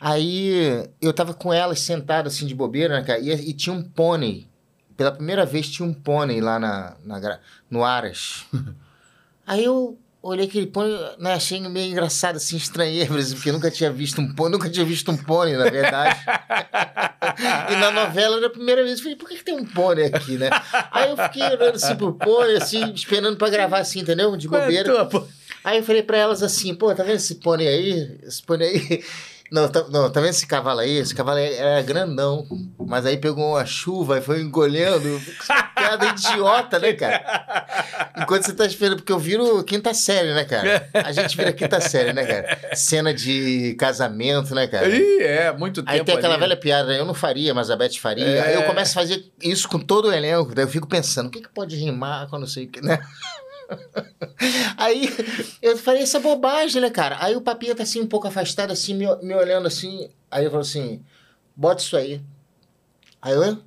[0.00, 3.20] Aí eu tava com elas sentada assim de bobeira, né, cara?
[3.20, 4.48] E, e, tinha um pônei.
[4.96, 7.38] Pela primeira vez tinha um pônei lá na, na,
[7.70, 8.44] no Aras.
[9.46, 14.20] Aí eu olhei aquele pônei, né, achei meio engraçado, assim, estranhei, porque nunca tinha visto
[14.20, 16.18] um pônei, nunca tinha visto um pônei, na verdade.
[17.70, 20.06] e na novela, era a primeira vez, eu falei, por que, que tem um pônei
[20.06, 20.48] aqui, né?
[20.90, 24.36] Aí eu fiquei olhando assim pro pônei, assim, esperando pra gravar assim, entendeu?
[24.36, 24.92] De bobeira.
[24.92, 28.18] É Aí eu falei pra elas assim, pô, tá vendo esse pônei aí?
[28.22, 29.04] Esse pônei aí
[29.52, 30.98] não, tá, não, tá vendo esse cavalo aí?
[30.98, 32.46] Esse cavalo aí era grandão.
[32.86, 35.20] Mas aí pegou uma chuva e foi encolhendo.
[35.76, 38.10] Piada idiota, né, cara?
[38.16, 40.88] Enquanto você tá esperando, porque eu viro quinta série, né, cara?
[40.94, 42.58] A gente vira quinta série, né, cara?
[42.74, 44.88] Cena de casamento, né, cara?
[44.88, 45.92] Ih, é, muito tempo.
[45.92, 46.42] Aí tem aquela ali.
[46.42, 46.98] velha piada, né?
[46.98, 48.24] Eu não faria, mas a Beth faria.
[48.24, 48.40] É.
[48.40, 50.54] Aí eu começo a fazer isso com todo o elenco.
[50.54, 52.98] Daí eu fico pensando, o que, que pode rimar com não sei o que, né?
[54.76, 55.08] Aí
[55.62, 57.16] eu falei essa bobagem, né, cara?
[57.20, 60.10] Aí o papinha tá assim um pouco afastado, assim, me, me olhando assim.
[60.30, 61.04] Aí eu falo assim:
[61.54, 62.20] bota isso aí.
[63.20, 63.62] Aí eu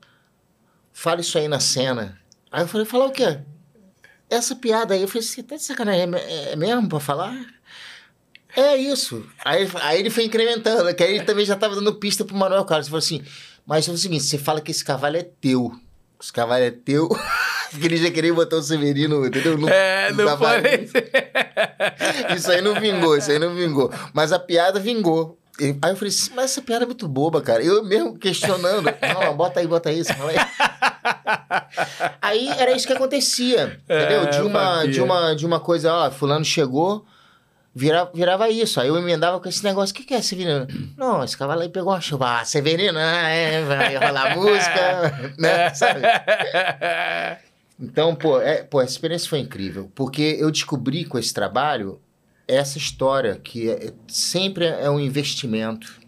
[0.93, 2.19] fala isso aí na cena.
[2.51, 3.39] Aí eu falei: falar o quê?
[4.29, 6.13] Essa piada aí, eu falei: você tá de sacanagem?
[6.15, 7.35] É, é mesmo pra falar?
[8.55, 9.25] É isso.
[9.43, 12.65] Aí, aí ele foi incrementando, que aí ele também já tava dando pista pro Manuel
[12.65, 12.87] Carlos.
[12.87, 13.23] Ele falou assim:
[13.65, 15.77] mas é o seguinte, você fala que esse cavalo é teu.
[16.21, 17.09] Esse cavalo é teu.
[17.81, 19.57] Ele já queria botar o Severino, entendeu?
[19.57, 20.63] No, é, não pode.
[22.35, 23.91] Isso aí não vingou, isso aí não vingou.
[24.13, 25.37] Mas a piada vingou.
[25.59, 27.63] Aí eu falei assim, mas essa piada é muito boba, cara.
[27.63, 28.85] Eu mesmo questionando.
[29.01, 30.13] Não, bota aí, bota isso.
[30.13, 30.37] Fala aí.
[32.21, 34.21] aí era isso que acontecia, entendeu?
[34.21, 37.03] É, de, uma, de, uma, de uma coisa, ó, fulano chegou,
[37.77, 38.81] virava, virava isso.
[38.81, 39.93] Aí eu emendava com esse negócio.
[39.93, 40.67] O que, que é Severino?
[40.97, 42.39] Não, esse cavalo aí pegou uma chuva.
[42.39, 45.73] Ah, Severino, ah, é, vai rolar música, né?
[45.73, 46.01] Sabe?
[47.79, 52.01] Então, pô, é, pô, essa experiência foi incrível, porque eu descobri com esse trabalho
[52.47, 55.99] essa história que é, sempre é um investimento,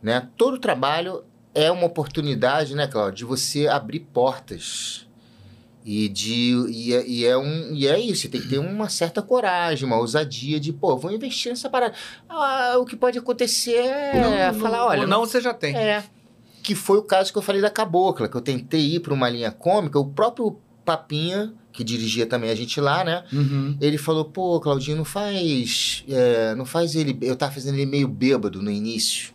[0.00, 0.28] né?
[0.36, 1.24] Todo trabalho
[1.54, 5.06] é uma oportunidade, né, Cláudio, de você abrir portas.
[5.92, 9.20] E, de, e, é, e, é um, e é isso, tem que ter uma certa
[9.20, 11.94] coragem, uma ousadia de, pô, vou investir nessa parada.
[12.28, 15.04] Ah, o que pode acontecer é não, falar, olha.
[15.04, 15.76] Não, você já tem.
[15.76, 16.04] É
[16.62, 19.28] que foi o caso que eu falei da Cabocla, que eu tentei ir para uma
[19.28, 23.24] linha cômica, o próprio Papinha, que dirigia também a gente lá, né?
[23.32, 23.76] Uhum.
[23.80, 26.04] Ele falou, pô, Claudinho, não faz.
[26.08, 27.18] É, não faz ele.
[27.22, 29.32] Eu tava fazendo ele meio bêbado no início.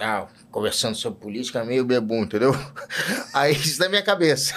[0.00, 0.26] ah,
[0.56, 2.56] conversando sobre política, meio bebum, entendeu?
[3.34, 4.54] Aí isso na minha cabeça.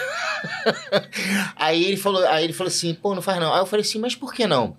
[1.58, 3.54] aí ele falou, aí ele falou assim, pô, não faz não.
[3.54, 4.78] Aí eu falei assim, mas por que não?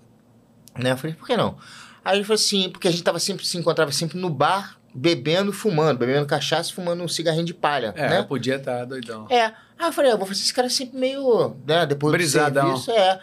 [0.78, 0.92] Né?
[0.92, 1.58] Eu falei, por que não?
[2.02, 5.52] Aí ele falou assim, porque a gente tava sempre, se encontrava sempre no bar, bebendo,
[5.52, 8.22] fumando, bebendo cachaça, fumando um cigarrinho de palha, É, né?
[8.22, 9.26] podia estar doidão.
[9.28, 9.52] É.
[9.78, 12.72] Aí eu falei, eu vou fazer esse cara sempre meio, né, depois Brisadão.
[12.72, 13.20] do serviço, é.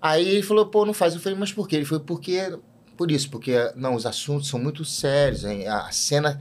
[0.00, 1.12] Aí ele falou, pô, não faz.
[1.14, 1.74] Eu falei, mas por quê?
[1.74, 2.56] Ele falou, porque,
[2.96, 5.66] por isso, porque, não, os assuntos são muito sérios, hein?
[5.66, 6.40] a cena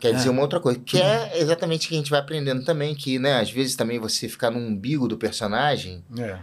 [0.00, 0.30] quer dizer É.
[0.30, 3.38] uma outra coisa, que é exatamente o que a gente vai aprendendo também, que, né,
[3.40, 6.38] às vezes também você ficar no umbigo do personagem, É.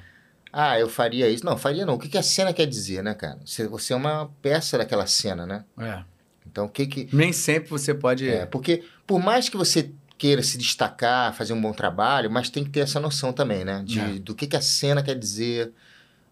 [0.53, 1.45] ah, eu faria isso.
[1.45, 1.95] Não, faria não.
[1.95, 3.39] O que, que a cena quer dizer, né, cara?
[3.45, 5.63] Você, você é uma peça daquela cena, né?
[5.79, 6.03] É.
[6.49, 7.09] Então, o que que...
[7.11, 8.27] Nem sempre você pode.
[8.29, 12.63] É, porque por mais que você queira se destacar, fazer um bom trabalho, mas tem
[12.63, 13.83] que ter essa noção também, né?
[13.85, 14.07] De, É.
[14.19, 15.71] Do que, que a cena quer dizer,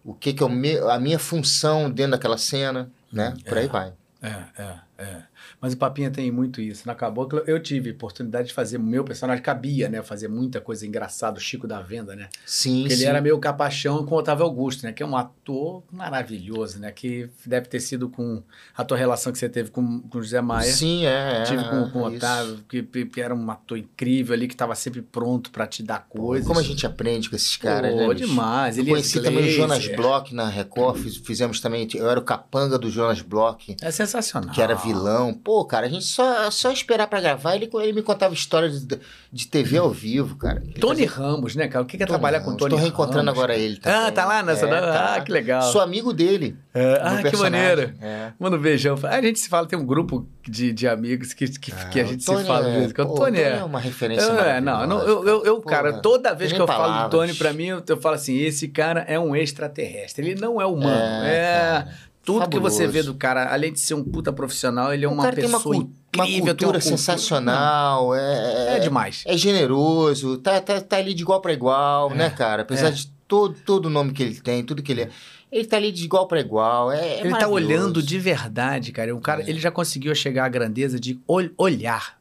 [0.04, 3.34] o que, que é o me, a minha função dentro daquela cena, né?
[3.46, 3.92] Por aí vai.
[4.22, 5.22] É, é, é.
[5.60, 6.86] Mas o Papinha tem muito isso.
[6.86, 10.02] Na Cabocla, eu tive oportunidade de fazer o meu personagem, cabia, né?
[10.02, 12.28] Fazer muita coisa engraçada, o Chico da Venda, né?
[12.44, 13.02] Sim, Porque sim.
[13.02, 14.92] ele era meio capachão com o Otávio Augusto, né?
[14.92, 16.90] Que é um ator maravilhoso, né?
[16.92, 18.42] Que deve ter sido com
[18.76, 20.70] a tua relação que você teve com, com o José Maia.
[20.72, 21.40] Sim, é.
[21.40, 22.06] é, Tive com, com o.
[22.16, 26.06] Otávio, que, que era um ator incrível ali, que estava sempre pronto para te dar
[26.08, 26.46] coisas.
[26.46, 28.14] Como a gente aprende com esses caras, Pô, né?
[28.14, 28.78] demais.
[28.78, 29.56] Elias conheci também o Glazer.
[29.56, 33.90] Jonas Bloch na Record, fiz- fizemos também, eu era o capanga do Jonas Bloch, É
[33.90, 34.54] sensacional.
[34.54, 35.34] que era vilão.
[35.34, 38.98] Pô, cara, a gente só, só esperar pra gravar, ele, ele me contava histórias de,
[39.32, 40.62] de TV ao vivo, cara.
[40.64, 41.82] Ele Tony fazia- Ramos, né, cara?
[41.84, 42.58] O que que é Tony trabalhar com Ramos.
[42.58, 42.88] Tony Tô Ramos?
[42.90, 43.98] reencontrando agora ele também.
[43.98, 44.66] Ah, tá lá nessa.
[44.66, 45.20] É, ah, tá.
[45.20, 45.62] que legal.
[45.62, 46.56] Sou amigo dele.
[46.74, 47.50] É, ah, que personagem.
[47.60, 47.94] maneiro.
[48.00, 48.32] É.
[48.38, 48.96] Manda um beijão.
[49.04, 52.06] A gente se fala, tem um grupo de, de amigos que, que, que a Ah,
[52.06, 52.68] gente Tony se fala.
[52.68, 53.64] é- pô, O Tony é.
[53.64, 56.66] uma referência é, não, não, eu, eu, eu, cara, Porra, toda vez que eu nem
[56.66, 57.10] falo do palavras.
[57.10, 60.30] Tony, pra mim, eu, eu falo assim: esse cara é um extraterrestre.
[60.30, 61.24] Ele não é humano.
[61.24, 61.86] É.
[62.26, 62.92] tudo que você fabuloso.
[62.92, 65.76] vê do cara, além de ser um puta profissional, ele é uma uma, pessoa uma
[65.76, 69.22] incrível, tem cultura sensacional, é, É, demais.
[69.26, 72.62] é generoso, tá, tá, tá ali de igual pra igual, É, né, cara?
[72.62, 72.90] Apesar é.
[72.90, 75.08] de todo, todo o nome que ele tem, tudo que ele é,
[75.50, 76.90] ele tá ali de igual pra igual.
[76.92, 79.14] É, é ele tá olhando de verdade, cara.
[79.14, 79.48] O cara, É.
[79.48, 82.18] ele já conseguiu chegar à grandeza de ol- olhar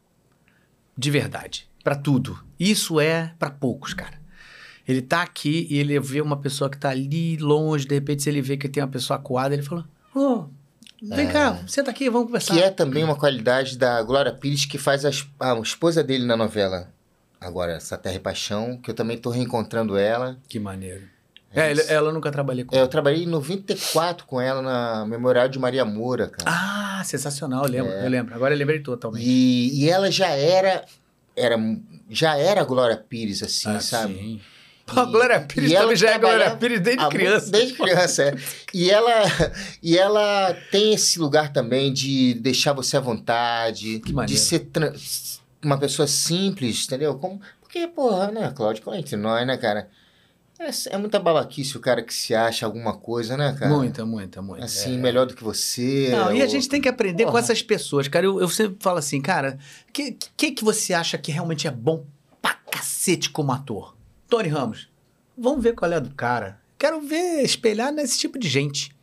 [0.98, 2.38] de verdade pra tudo.
[2.60, 4.24] Isso é pra poucos, cara.
[4.88, 8.30] Ele tá aqui e ele vê uma pessoa que tá ali longe, de repente se
[8.30, 9.84] ele vê que tem uma pessoa acuada, ele fala:
[10.16, 10.46] "Ô,
[11.02, 12.54] vem cá, senta aqui, vamos conversar".
[12.56, 15.10] Que é também uma qualidade da Glória Pires, que faz a,
[15.40, 16.90] a esposa dele na novela.
[17.40, 20.38] Agora, essa Terra e Paixão, que eu também tô reencontrando ela.
[20.48, 21.04] Que maneiro.
[21.54, 22.76] É, ele- ela nunca trabalhei com.
[22.76, 26.50] É, eu trabalhei em 94 com ela na Memorial de Maria Moura, cara.
[26.50, 28.06] Ah, sensacional, eu lembro, É.
[28.06, 28.34] eu lembro.
[28.36, 29.24] Agora eu lembrei totalmente.
[29.26, 30.84] E, e ela já era,
[31.36, 31.58] era
[32.10, 34.14] já era a Glória Pires, assim, Ah, sabe?
[34.16, 34.42] sim.
[34.94, 37.52] Pô, a Glória Pires também já é Glória Pires desde criança.
[37.52, 38.36] Desde criança, é.
[38.74, 39.24] E ela,
[39.82, 44.70] e ela tem esse lugar também de deixar você à vontade, de ser
[45.64, 47.18] uma pessoa simples, entendeu?
[47.18, 49.90] Como, porque, porra, né, Cláudio, como é entre nós, né, cara?
[50.58, 53.74] É, é muita babaquice o cara que se acha alguma coisa, né, cara?
[53.76, 54.64] Muita, muita, muita.
[54.66, 54.98] Assim, é.
[54.98, 56.10] melhor do que você.
[56.12, 57.44] Não, e a ou- gente tem que aprender com Porra.
[57.44, 58.26] essas pessoas, cara.
[58.26, 59.58] Eu, eu sempre falo assim, cara,
[59.90, 62.06] o que, que, que você acha que realmente é bom
[62.42, 63.95] pra cacete como ator?
[64.30, 64.90] Tony Ramos,
[65.38, 66.60] vamos ver qual é do cara.
[66.78, 68.96] Quero ver, espelhar nesse tipo de gente.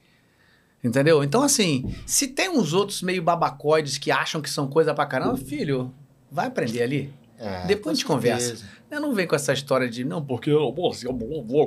[0.84, 1.22] Entendeu?
[1.22, 5.36] Então, assim, se tem uns outros meio babacoides que acham que são coisa pra caramba,
[5.36, 5.94] filho,
[6.30, 7.14] vai aprender ali.
[7.38, 8.64] É, Depois a gente conversa.
[8.90, 11.06] Eu não vem com essa história de, não, porque eu, assim,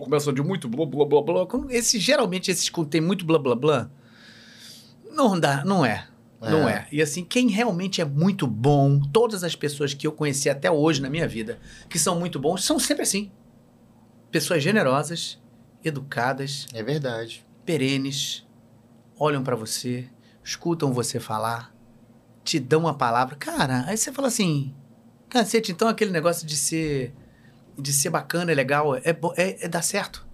[0.02, 1.48] começa de muito blá, blá, blá, blá.
[1.70, 3.90] Esse, geralmente, esses tem muito blá, blá, blá,
[5.12, 6.08] não dá, não é.
[6.42, 6.88] Não é.
[6.92, 11.02] E assim, quem realmente é muito bom, todas as pessoas que eu conheci até hoje
[11.02, 11.58] na minha vida,
[11.90, 13.32] que são muito bons, são sempre assim.
[14.36, 15.42] Pessoas generosas,
[15.82, 17.48] educadas, É verdade.
[17.66, 18.46] perenes,
[19.18, 20.10] olham pra você,
[20.44, 21.74] escutam você falar,
[22.44, 23.38] te dão uma palavra.
[23.38, 24.76] Cara, aí você fala assim,
[25.30, 27.16] cacete, então aquele negócio de ser
[27.80, 29.02] de ser bacana, é legal, é,
[29.38, 30.28] é, é dar certo.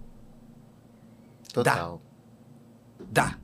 [1.52, 2.02] Total.
[3.08, 3.38] Dá.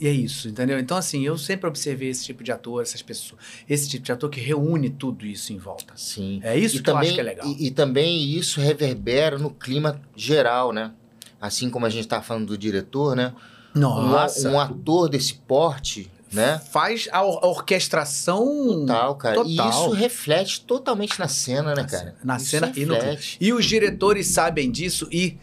[0.00, 0.78] E é isso, entendeu?
[0.78, 4.30] Então, assim, eu sempre observei esse tipo de ator, essas pessoas, esse tipo de ator
[4.30, 5.92] que reúne tudo isso em volta.
[5.96, 6.40] Sim.
[6.44, 7.46] É isso e que eu também, acho que é legal.
[7.46, 10.92] E, e também isso reverbera no clima geral, né?
[11.40, 13.34] Assim como a gente tá falando do diretor, né?
[13.74, 14.48] Um, Nossa!
[14.50, 16.60] um ator desse porte, né?
[16.70, 18.44] Faz a, or- a orquestração
[18.80, 19.36] Total, cara.
[19.46, 19.70] E Total.
[19.70, 22.16] isso reflete totalmente na cena, né, cara?
[22.22, 23.36] na Isso cena e no reflete.
[23.40, 25.38] E os diretores sabem disso e,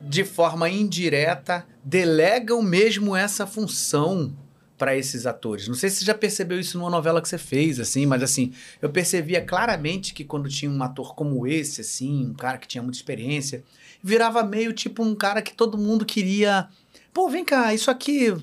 [0.00, 4.34] de forma indireta, delegam mesmo essa função
[4.82, 5.68] para esses atores.
[5.68, 8.52] Não sei se você já percebeu isso numa novela que você fez, assim, mas assim,
[8.80, 12.82] eu percebia claramente que quando tinha um ator como esse, assim, um cara que tinha
[12.82, 13.62] muita experiência,
[14.02, 16.68] virava meio tipo um cara que todo mundo queria.
[17.14, 18.34] Pô, vem cá, isso aqui.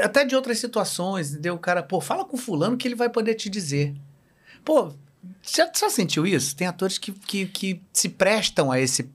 [0.00, 1.54] Até de outras situações, entendeu?
[1.54, 3.94] O cara, pô, fala com fulano que ele vai poder te dizer.
[4.64, 4.92] Pô,
[5.42, 6.54] já, já sentiu isso?
[6.54, 9.10] Tem atores que, que, que se prestam a esse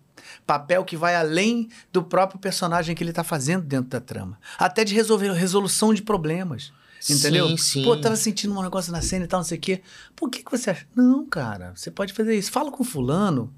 [0.46, 4.38] papel que vai além do próprio personagem que ele tá fazendo dentro da trama.
[4.58, 6.72] Até de resolver resolução de problemas.
[7.10, 7.50] Entendeu?
[7.50, 7.84] Sim, sim.
[7.84, 9.82] Pô, tava sentindo um negócio na cena e tal, não sei o quê.
[10.16, 10.88] Por que, que você acha?
[10.96, 12.52] Não, cara, você pode fazer isso.
[12.52, 13.54] Fala com fulano.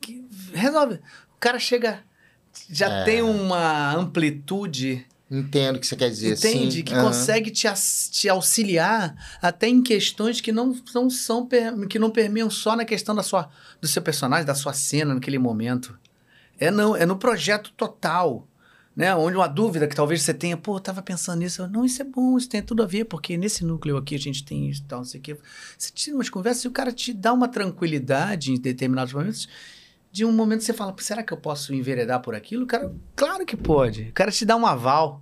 [0.00, 0.94] Que resolve.
[0.94, 2.00] O cara chega.
[2.70, 3.04] Já É.
[3.04, 6.34] tem uma amplitude Entendo o que você quer dizer.
[6.38, 6.76] Entende?
[6.76, 6.82] sim.
[6.84, 7.06] Que Aham.
[7.06, 7.66] consegue te,
[8.12, 11.48] te auxiliar até em questões que não, não são
[11.90, 13.50] que não permeiam só na questão da sua,
[13.80, 15.98] do seu personagem, da sua cena naquele momento.
[16.58, 18.46] É não, é no projeto total.
[18.94, 19.14] Né?
[19.14, 21.66] Onde uma dúvida que talvez você tenha, pô, eu tava pensando nisso.
[21.68, 24.42] Não, isso é bom, isso tem tudo a ver, porque nesse núcleo aqui a gente
[24.42, 25.36] tem isso e tal, não sei o quê.
[25.76, 29.48] Você tira umas conversas e o cara te dá uma tranquilidade em determinados momentos.
[30.10, 32.64] De um momento você fala, será que eu posso enveredar por aquilo?
[32.64, 34.04] O cara, claro que pode.
[34.04, 35.20] O cara te dá um aval.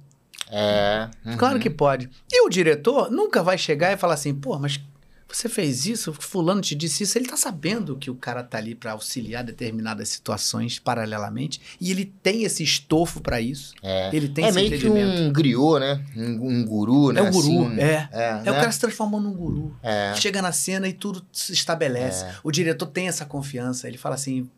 [0.48, 1.08] É.
[1.26, 1.36] uhum.
[1.36, 2.08] Claro que pode.
[2.30, 4.80] E o diretor nunca vai chegar e falar assim, pô, mas
[5.28, 7.18] você fez isso, fulano te disse isso.
[7.18, 12.04] Ele tá sabendo que o cara tá ali para auxiliar determinadas situações paralelamente e ele
[12.22, 13.74] tem esse estofo para isso.
[13.82, 14.14] É.
[14.14, 15.22] Ele tem é esse meio que entendimento.
[15.22, 16.04] um griot, né?
[16.16, 17.20] Um, um guru, né?
[17.20, 18.08] É o guru, Assim, é.
[18.12, 18.50] É, É né?
[18.52, 19.76] o cara se transformando num guru.
[19.82, 20.14] É.
[20.16, 22.24] Chega na cena e tudo se estabelece.
[22.24, 22.34] É.
[22.42, 23.88] O diretor tem essa confiança.
[23.88, 24.48] Ele fala assim: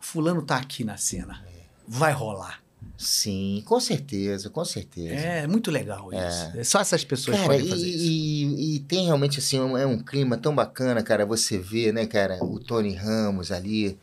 [0.00, 1.44] Fulano tá aqui na cena.
[1.86, 2.65] Vai rolar.
[2.98, 5.14] Sim, com certeza, com certeza.
[5.14, 6.58] É muito legal isso.
[6.58, 6.64] É.
[6.64, 8.04] Só essas pessoas Cara, podem e, fazer isso.
[8.04, 12.06] e- e tem realmente assim, um, é um clima tão bacana, cara, você vê, né,
[12.06, 13.98] cara, o Tony Ramos ali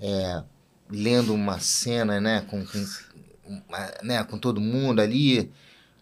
[0.00, 0.42] é,
[0.90, 2.84] lendo uma cena, né, com, com,
[3.46, 5.50] uma- né, com todo mundo ali.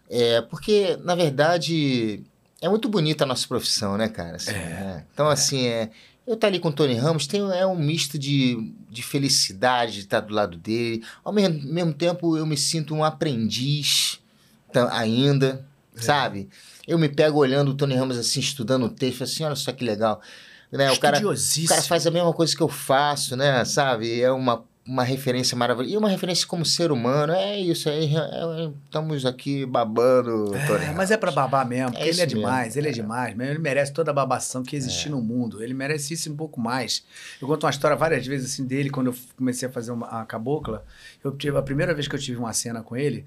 [0.09, 2.21] É, porque, na verdade,
[2.61, 4.35] é muito bonita a nossa profissão, né, cara?
[4.35, 5.03] assim, né?
[5.13, 5.89] Então, assim, é,
[6.27, 9.99] eu estar ali com o Tony Ramos tem, é um misto de, de felicidade de
[9.99, 11.03] estar do lado dele.
[11.23, 14.19] Ao mesmo, mesmo tempo, eu me sinto um aprendiz
[14.91, 15.65] ainda,
[15.95, 16.49] sabe?
[16.87, 19.85] Eu me pego olhando o Tony Ramos assim, estudando o texto, assim, olha só que
[19.85, 20.21] legal.
[20.71, 20.91] Né?
[20.91, 23.63] O, cara, o cara faz a mesma coisa que eu faço, né?
[23.63, 24.19] Sabe?
[24.19, 25.93] É uma, uma referência maravilhosa.
[25.93, 27.33] E uma referência como ser humano.
[27.33, 28.15] É isso aí.
[28.15, 28.19] é-
[28.65, 30.95] é- estamos aqui babando, Tony É, Ramos.
[30.97, 32.93] mas é pra babar mesmo, porque ele é mesmo, demais, ele é, é.
[32.93, 35.63] demais, mas ele merece toda a babação que existe no mundo.
[35.63, 37.03] Ele merece isso um pouco mais.
[37.41, 40.25] Eu conto uma história várias vezes assim dele, quando eu comecei a fazer uma, a
[40.25, 40.85] cabocla.
[41.23, 43.25] Eu tive, a primeira vez que eu tive uma cena com ele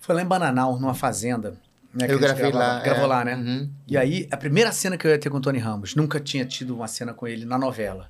[0.00, 1.54] foi lá em Bananal, numa fazenda.
[1.94, 2.80] Né, Eu gravei gravava- lá.
[2.82, 3.06] Gravou é.
[3.06, 3.34] lá, né?
[3.36, 3.70] Uhum.
[3.86, 6.44] E aí, a primeira cena que eu ia ter com o Tony Ramos, nunca tinha
[6.44, 8.08] tido uma cena com ele na novela.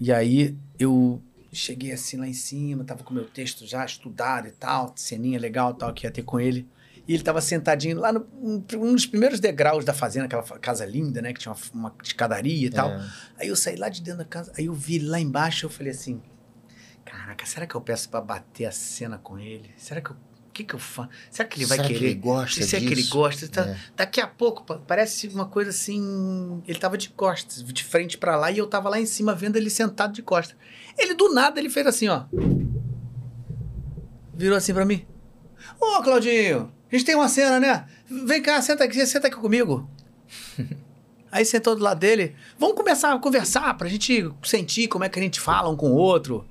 [0.00, 1.20] E aí, eu
[1.56, 5.72] cheguei assim lá em cima, tava com meu texto já estudado e tal, ceninha legal
[5.72, 6.68] e tal, que ia ter com ele.
[7.06, 8.58] E ele tava sentadinho lá no um,
[8.94, 12.70] dos primeiros degraus da fazenda, aquela casa linda, né, que tinha uma, uma escadaria e
[12.70, 12.90] tal.
[12.90, 13.08] É.
[13.40, 15.70] Aí eu saí lá de dentro da casa, aí eu vi ele lá embaixo, eu
[15.70, 16.20] falei assim:
[17.04, 19.70] Caraca, será que eu peço pra bater a cena com ele?
[19.76, 20.16] Será que eu.
[20.16, 21.08] O que que eu faço?
[21.30, 21.98] Será que ele vai Será querer?
[22.00, 23.10] que ele gosta Será que ele disso?
[23.14, 23.48] gosta?
[23.48, 23.78] Tá- É.
[23.96, 26.60] Daqui a pouco, pa- parece uma coisa assim.
[26.66, 29.54] Ele tava de costas, de frente pra lá, e eu tava lá em cima vendo
[29.56, 30.56] ele sentado de costas.
[30.98, 32.24] Ele do nada ele fez assim, ó.
[34.34, 35.06] Virou assim pra mim.
[35.80, 37.86] Ô, Claudinho, a gente tem uma cena, né?
[38.08, 39.88] Vem cá, senta aqui, senta aqui comigo.
[41.30, 42.34] Aí sentou do lado dele.
[42.58, 45.90] Vamos começar a conversar pra gente sentir como é que a gente fala um com
[45.90, 46.46] o outro.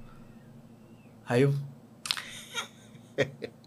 [1.28, 1.53] Aí eu.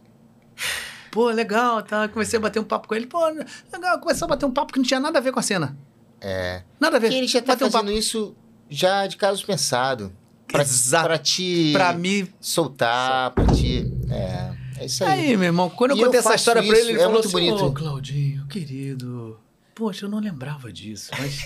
[1.10, 2.08] Pô, legal, tá.
[2.08, 3.06] Comecei a bater um papo com ele.
[3.06, 5.42] Pô, legal, começou a bater um papo que não tinha nada a ver com a
[5.42, 5.76] cena.
[6.20, 6.62] É.
[6.78, 7.08] Nada a ver.
[7.08, 8.36] Porque ele já tá Bater um fazendo isso
[8.68, 10.12] já de caso pensado.
[10.50, 11.06] Pra, Exato.
[11.08, 12.26] pra te Pra mim.
[12.40, 13.86] soltar, pra te...
[14.10, 15.28] É, é isso aí.
[15.30, 17.02] Aí, meu irmão, quando eu E eu contei essa história pra isso, ele, ele é
[17.02, 17.64] falou muito assim: bonito.
[17.64, 19.38] Ô, Claudinho, querido.
[19.74, 21.38] Poxa, eu não lembrava disso, mas.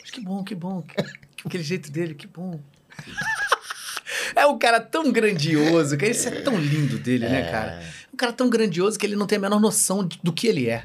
[0.00, 0.82] mas que bom, que bom.
[0.82, 0.94] que-
[1.44, 2.58] Aquele jeito dele, que bom.
[4.36, 7.82] É um cara tão grandioso, que isso é tão lindo dele, né, cara?
[8.12, 10.68] Um cara tão grandioso que ele não tem a menor noção de- do que ele
[10.68, 10.82] é.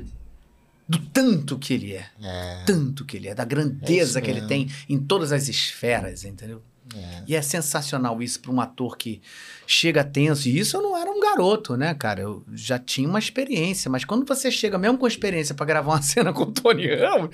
[0.88, 2.06] Do tanto que ele é.
[2.22, 3.34] É, Tanto que ele é.
[3.36, 6.62] Da É grandeza isso que ele tem em todas as esferas, entendeu?
[6.96, 7.24] É.
[7.28, 9.22] E é sensacional isso para um ator que
[9.68, 10.48] chega tenso.
[10.48, 12.22] E isso eu não era um garoto, né, cara?
[12.22, 13.90] Eu já tinha uma experiência.
[13.92, 17.30] Mas quando você chega mesmo com experiência para gravar uma cena com o Tony Ramos,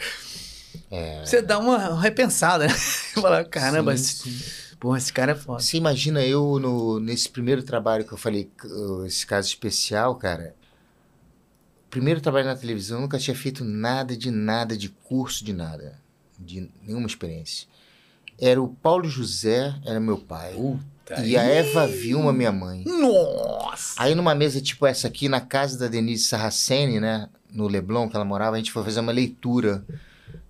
[0.91, 1.23] É.
[1.25, 2.73] você dá uma repensada, né?
[3.15, 4.75] Fala, caramba, Sim, esse, sim.
[4.79, 5.61] porra, esse cara é foda.
[5.61, 8.49] Você imagina eu no, nesse primeiro trabalho que eu falei,
[9.05, 10.53] esse caso especial, cara.
[11.89, 15.97] Primeiro trabalho na televisão, eu nunca tinha feito nada de nada, de curso de nada,
[16.37, 17.67] de nenhuma experiência.
[18.39, 20.53] Era o Paulo José, era meu pai.
[20.53, 21.21] Puta.
[21.23, 22.83] E a Eva Vilma, minha mãe.
[22.85, 23.93] Nossa!
[23.97, 27.29] Aí numa mesa tipo essa aqui, na casa da Denise Sarraceni, né?
[27.51, 29.85] No Leblon, que ela morava, a gente foi fazer uma leitura.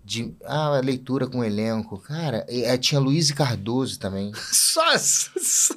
[0.03, 1.97] De, ah, leitura com elenco.
[1.97, 4.31] Cara, e, eh, tinha Luiz Cardoso também.
[4.53, 4.81] Só.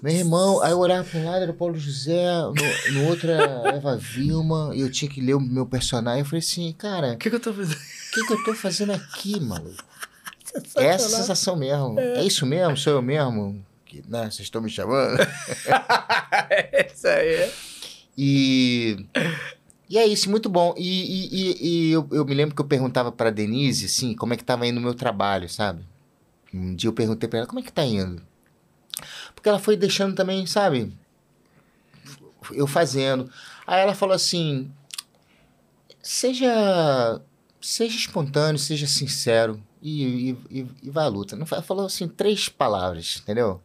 [0.02, 3.30] Meu irmão, aí eu olhava para um lado, era o Paulo José, no, no outro
[3.30, 6.20] era a Eva Vilma, e eu tinha que ler o meu personagem.
[6.20, 7.74] Eu falei assim, cara, O que, que eu tô fazendo?
[7.78, 9.87] o que, que eu tô fazendo aqui, maluco?
[10.76, 11.98] Essa é sensação mesmo.
[11.98, 12.20] É.
[12.20, 12.24] é.
[12.24, 12.76] isso mesmo?
[12.76, 13.64] Sou eu mesmo?
[13.84, 14.24] Que, né?
[14.24, 15.18] Vocês estão me chamando?
[16.50, 17.50] é isso aí.
[18.16, 19.06] E...
[19.90, 20.74] E é isso, muito bom.
[20.76, 24.36] E, e, e eu, eu, me lembro que eu perguntava para Denise, assim, como é
[24.36, 25.82] que tava indo o meu trabalho, sabe?
[26.52, 28.22] Um dia eu perguntei para ela, como é que tá indo?
[29.34, 30.92] Porque ela foi deixando também, sabe?
[32.52, 33.30] Eu fazendo.
[33.66, 34.70] Aí ela falou assim,
[36.02, 37.20] seja,
[37.58, 41.36] seja espontâneo, seja sincero e, e, e vai à luta.
[41.36, 43.60] Não falou assim três palavras, entendeu?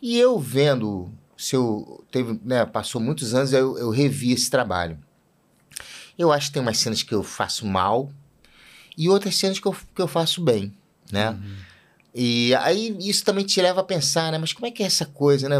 [0.00, 4.98] E eu vendo, se eu teve, né, passou muitos anos, eu, eu revi esse trabalho.
[6.18, 8.10] Eu acho que tem umas cenas que eu faço mal
[8.96, 10.74] e outras cenas que eu, que eu faço bem,
[11.10, 11.30] né?
[11.30, 11.56] Uhum.
[12.14, 14.38] E aí isso também te leva a pensar, né?
[14.38, 15.56] Mas como é que é essa coisa, né?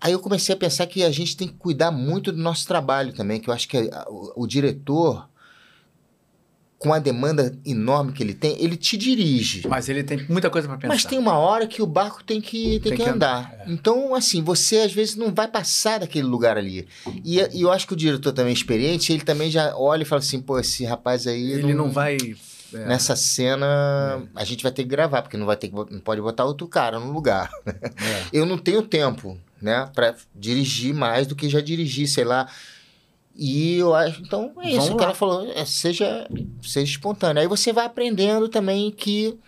[0.00, 3.12] Aí eu comecei a pensar que a gente tem que cuidar muito do nosso trabalho
[3.12, 5.28] também, que eu acho que o, o diretor
[6.82, 9.68] com a demanda enorme que ele tem, ele te dirige.
[9.68, 10.92] Mas ele tem muita coisa para pensar.
[10.92, 13.52] Mas tem uma hora que o barco tem que, tem, tem que, que, andar.
[13.52, 13.54] andar.
[13.60, 13.72] É.
[13.72, 16.88] Então, assim, você às vezes não vai passar daquele lugar ali.
[17.24, 20.18] E, e, eu acho que o diretor também experiente, ele também já olha e fala
[20.18, 21.52] assim, pô, esse rapaz aí...
[21.52, 22.16] Ele não, não vai...
[22.74, 22.86] É.
[22.86, 24.40] Nessa cena, é.
[24.40, 26.66] a gente vai ter que gravar, porque não vai ter que, não pode botar outro
[26.66, 27.48] cara no lugar.
[27.64, 28.24] É.
[28.32, 32.48] Eu não tenho tempo, né, para dirigir mais do que já dirigi, sei lá,
[33.34, 34.92] e eu acho, então é isso.
[34.92, 36.28] O cara falou, é, seja,
[36.62, 37.40] seja espontâneo.
[37.40, 39.38] Aí você vai aprendendo também que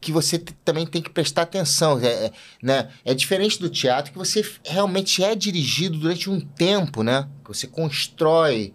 [0.00, 2.32] que você também tem que prestar atenção, é, é,
[2.62, 2.90] né?
[3.04, 7.28] É diferente do teatro que você realmente é dirigido durante um tempo, né?
[7.42, 8.72] Que você constrói.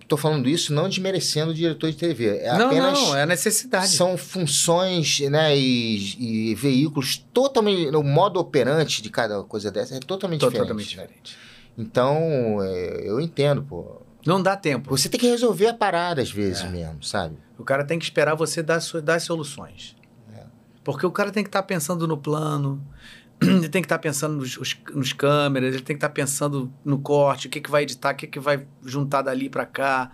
[0.00, 2.38] Estou falando isso não desmerecendo o diretor de TV.
[2.38, 3.88] É não, apenas, não, é a necessidade.
[3.88, 5.56] São funções, né?
[5.56, 7.94] E, e veículos totalmente.
[7.94, 10.88] O modo operante de cada coisa dessa é totalmente, totalmente diferente.
[10.88, 11.47] Totalmente diferente.
[11.78, 14.02] Então, é, eu entendo, pô.
[14.26, 14.90] Não dá tempo.
[14.90, 16.68] Você tem que resolver a parada às vezes é.
[16.68, 17.36] mesmo, sabe?
[17.56, 19.96] O cara tem que esperar você dar, dar soluções.
[20.34, 20.42] É.
[20.82, 22.84] Porque o cara tem que estar tá pensando no plano,
[23.40, 26.14] ele tem que estar tá pensando nos, os, nos câmeras, ele tem que estar tá
[26.14, 29.64] pensando no corte, o que, que vai editar, o que, que vai juntar dali para
[29.64, 30.10] cá.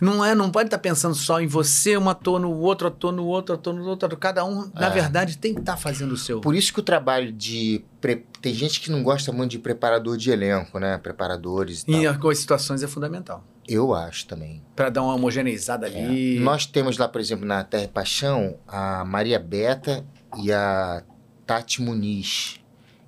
[0.00, 3.12] Não é, não pode estar tá pensando só em você, um ator no outro, ator
[3.12, 4.16] no outro, ator no outro.
[4.16, 4.80] Cada um, é.
[4.80, 6.40] na verdade, tem que estar tá fazendo o seu.
[6.40, 7.84] Por isso que o trabalho de.
[8.00, 8.24] Pre...
[8.40, 10.98] Tem gente que não gosta muito de preparador de elenco, né?
[10.98, 12.34] Preparadores e, e tal.
[12.34, 13.44] situações é fundamental.
[13.66, 14.62] Eu acho também.
[14.76, 16.04] Para dar uma homogeneizada é.
[16.04, 16.40] ali.
[16.40, 20.04] Nós temos lá, por exemplo, na Terra e Paixão, a Maria Beta
[20.38, 21.02] e a
[21.46, 22.60] Tati Muniz,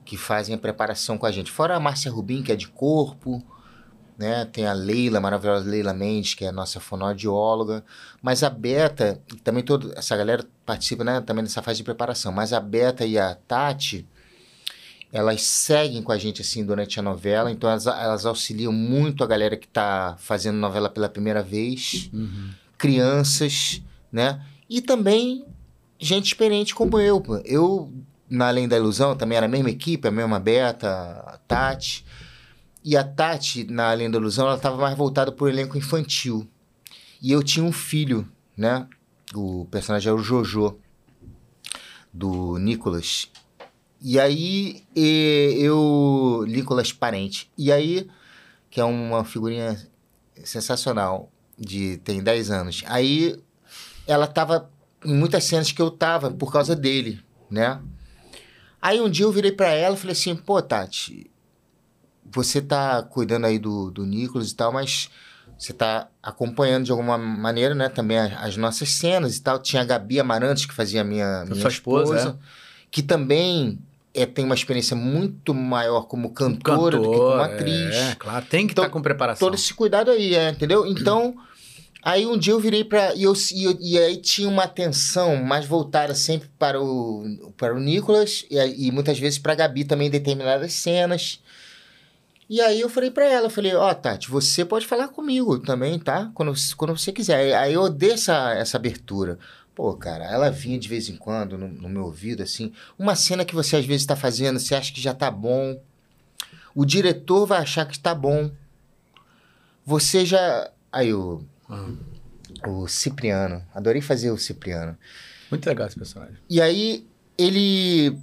[0.04, 1.50] que fazem a preparação com a gente.
[1.50, 3.44] Fora a Márcia Rubim, que é de corpo
[4.18, 4.44] né?
[4.46, 7.84] Tem a Leila, a maravilhosa Leila Mendes, que é a nossa fonoaudióloga.
[8.22, 12.32] Mas a Beta, também toda essa galera participa né, também dessa fase de preparação.
[12.32, 14.06] Mas a Beta e a Tati,
[15.12, 19.26] elas seguem com a gente assim durante a novela, então elas, elas auxiliam muito a
[19.26, 22.50] galera que está fazendo novela pela primeira vez, uhum.
[22.76, 24.44] crianças, né?
[24.68, 25.44] E também
[25.98, 27.22] gente experiente como eu.
[27.44, 27.92] Eu,
[28.28, 30.88] na Além da Ilusão, também era a mesma equipe, a mesma Beta,
[31.26, 32.04] a Tati.
[32.88, 36.48] E a Tati, na Além da Ilusão, ela estava mais voltada para o elenco infantil.
[37.20, 38.86] E eu tinha um filho, né?
[39.34, 40.78] O personagem era o Jojo,
[42.14, 43.28] do Nicolas.
[44.00, 46.44] E aí, eu...
[46.46, 47.50] Nicolas Parente.
[47.58, 48.08] E aí,
[48.70, 49.76] que é uma figurinha
[50.44, 52.84] sensacional, de tem 10 anos.
[52.86, 53.36] Aí,
[54.06, 54.70] ela tava
[55.04, 57.82] em muitas cenas que eu tava por causa dele, né?
[58.80, 61.28] Aí um dia eu virei para ela e falei assim, pô, Tati,
[62.32, 65.08] você tá cuidando aí do, do Nicolas e tal, mas
[65.58, 69.58] você tá acompanhando de alguma maneira, né, também as, as nossas cenas e tal.
[69.58, 72.46] Tinha a Gabi Amarantes, que fazia a minha, minha sua esposa, esposa é?
[72.90, 73.78] que também
[74.16, 77.94] é, tem uma experiência muito maior como cantora Cantor, do que como atriz.
[77.94, 79.46] É, claro, tem que estar então, tá com preparação.
[79.46, 80.86] Todo esse cuidado aí, é, entendeu?
[80.86, 81.36] Então,
[82.02, 85.66] aí um dia eu virei para e, eu, e, e, aí tinha uma atenção mais
[85.66, 90.08] voltada sempre para o, para o Nicolas e, e muitas vezes para a Gabi também
[90.08, 91.40] em determinadas cenas.
[92.48, 95.98] E aí eu falei para ela, falei, ó, oh, Tati, você pode falar comigo também,
[95.98, 96.30] tá?
[96.32, 97.54] Quando, quando você quiser.
[97.56, 99.38] Aí eu dei essa, essa abertura.
[99.74, 102.72] Pô, cara, ela vinha de vez em quando no, no meu ouvido, assim.
[102.98, 105.78] Uma cena que você às vezes está fazendo, você acha que já tá bom.
[106.74, 108.50] O diretor vai achar que está bom.
[109.84, 110.70] Você já.
[110.92, 111.44] Aí o.
[111.68, 111.98] Uhum.
[112.64, 113.62] O Cipriano.
[113.74, 114.96] Adorei fazer o Cipriano.
[115.50, 116.36] Muito legal esse personagem.
[116.48, 117.06] E aí,
[117.36, 118.18] ele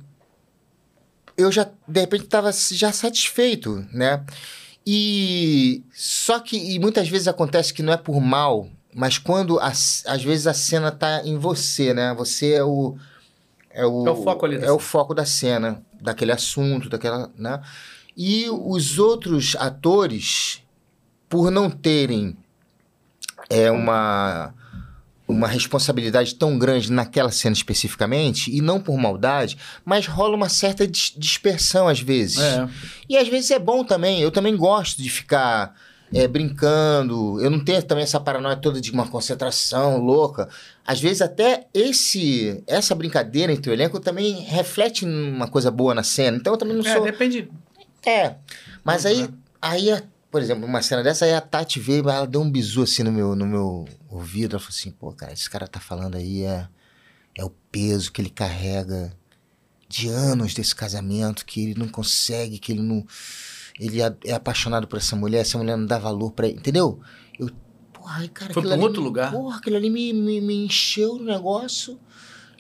[1.38, 4.24] eu já, de repente, estava já satisfeito, né?
[4.86, 9.68] E só que e muitas vezes acontece que não é por mal, mas quando a,
[9.68, 12.14] às vezes a cena tá em você, né?
[12.16, 12.98] Você é o
[13.70, 17.62] é o, é o foco ali é o foco da cena, daquele assunto, daquela, né?
[18.16, 20.62] E os outros atores,
[21.30, 22.38] por não terem
[23.50, 24.54] é uma
[25.34, 30.88] uma responsabilidade tão grande naquela cena especificamente, e não por maldade, mas rola uma certa
[30.88, 32.40] dis dispersão às vezes.
[32.40, 32.68] É.
[33.10, 34.22] E às vezes é bom também.
[34.22, 35.74] Eu também gosto de ficar
[36.14, 37.42] é, brincando.
[37.42, 40.48] Eu não tenho também essa paranoia toda de uma concentração louca.
[40.86, 46.04] Às vezes até esse essa brincadeira entre o elenco também reflete uma coisa boa na
[46.04, 46.38] cena.
[46.38, 47.04] Então eu também não É, sou.
[47.04, 47.50] depende.
[48.06, 48.36] É.
[48.84, 49.34] Mas aí, Uhum.
[49.62, 50.04] aí, a-
[50.34, 53.12] por exemplo, uma cena dessa, aí a Tati veio, ela deu um bisu assim no
[53.12, 54.56] meu, no meu ouvido.
[54.56, 56.68] Ela falou assim: pô, cara, esse cara tá falando aí é,
[57.38, 59.16] é o peso que ele carrega
[59.88, 63.06] de anos desse casamento, que ele não consegue, que ele não.
[63.80, 66.58] Ele é, é apaixonado por essa mulher, essa mulher não dá valor pra ele.
[66.58, 67.00] Entendeu?
[67.40, 67.52] Eu.
[67.94, 69.32] Porra, cara, Foi pra outro me- lugar.
[69.32, 72.00] Porra, aquilo ali me, me, me encheu no negócio.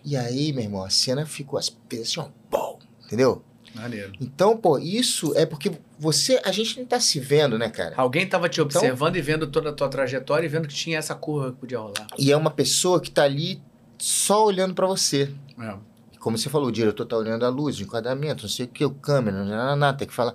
[0.05, 1.73] E aí, meu irmão, a cena ficou assim,
[2.19, 3.43] ó, pô, entendeu?
[3.75, 4.11] Maneiro.
[4.21, 6.39] Então, pô, isso é porque você.
[6.45, 7.95] A gente não tá se vendo, né, cara?
[7.97, 10.97] Alguém tava te Então- observando e vendo toda a tua trajetória e vendo que tinha
[10.99, 12.07] essa curva que podia rolar.
[12.17, 13.61] E é uma pessoa que tá ali
[13.97, 15.31] só olhando pra você.
[15.59, 15.75] É.
[16.19, 18.85] Como você falou, o diretor tá olhando a luz, o enquadramento, não sei o que,
[18.85, 20.33] o câmera, não, não, tem que falar.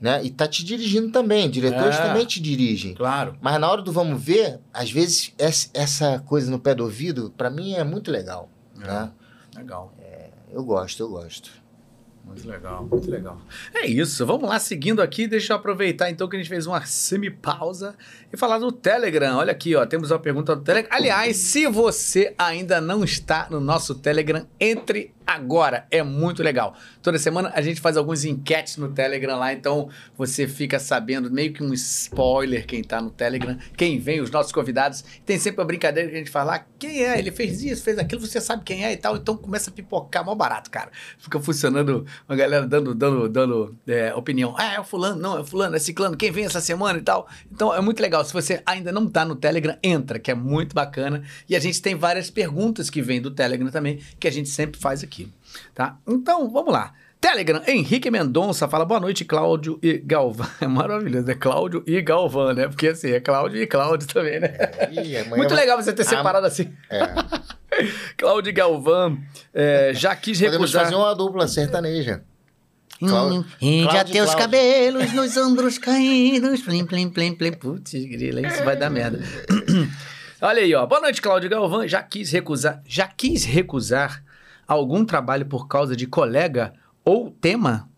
[0.00, 0.24] Né?
[0.24, 1.50] E tá te dirigindo também.
[1.50, 2.02] Diretores É.
[2.02, 2.94] também te dirigem.
[2.94, 3.36] Claro.
[3.40, 7.50] Mas na hora do vamos ver, às vezes essa- coisa no pé do ouvido, pra
[7.50, 8.48] mim é muito legal.
[8.76, 9.10] Né?
[9.56, 9.92] Legal.
[10.50, 11.50] Eu gosto, eu gosto.
[12.28, 13.40] Muito legal, muito legal.
[13.74, 16.84] É isso, vamos lá, seguindo aqui, deixa eu aproveitar então que a gente fez uma
[16.84, 17.96] semi-pausa
[18.30, 19.38] e falar do Telegram.
[19.38, 20.94] Olha aqui, ó, temos uma pergunta do Telegram.
[20.94, 26.74] Aliás, se você ainda não está no nosso Telegram, entre agora, é muito legal.
[27.02, 31.52] Toda semana a gente faz alguns enquetes no Telegram lá, então você fica sabendo meio
[31.52, 35.04] que um spoiler quem tá no Telegram, quem vem, os nossos convidados.
[35.26, 37.18] Tem sempre a brincadeira que a gente fala, ah, quem é?
[37.18, 40.24] Ele fez isso, fez aquilo, você sabe quem é e tal, então começa a pipocar,
[40.24, 40.90] mal barato, cara.
[41.18, 44.54] Fica funcionando, uma galera dando, dando, dando é, opinião.
[44.56, 47.02] Ah, é o fulano, não, é o fulano, é ciclano, quem vem essa semana e
[47.02, 47.28] tal.
[47.52, 48.24] Então é muito legal.
[48.24, 51.22] Se você ainda não tá no Telegram, entra, que é muito bacana.
[51.48, 54.80] E a gente tem várias perguntas que vêm do Telegram também, que a gente sempre
[54.80, 55.32] faz aqui,
[55.74, 55.98] tá?
[56.06, 56.94] Então, vamos lá.
[57.20, 60.46] Telegram, Henrique Mendonça fala boa noite, Cláudio e Galvão.
[60.60, 62.68] É maravilhoso, é Cláudio e Galvão, né?
[62.68, 64.52] Porque assim, é Cláudio e Cláudio também, né?
[64.92, 66.72] Ih, Muito legal você ter Ah, separado assim.
[66.88, 67.00] É.
[68.16, 69.18] Cláudio e Galvão
[69.52, 70.84] é, já quis Podemos recusar.
[70.84, 72.22] fazer uma dupla sertaneja.
[73.02, 74.36] Hum, Cláudio- e teus Cláudio.
[74.38, 76.62] cabelos nos ombros caídos.
[76.62, 77.52] Plim, plim, plim, plim.
[77.52, 79.20] Putz, grila, isso vai dar merda.
[80.40, 80.86] Olha aí, ó.
[80.86, 81.86] Boa noite, Cláudio Galvão.
[81.86, 84.22] Já quis recusar, já quis recusar
[84.66, 86.72] algum trabalho por causa de colega
[87.08, 87.88] ou tema?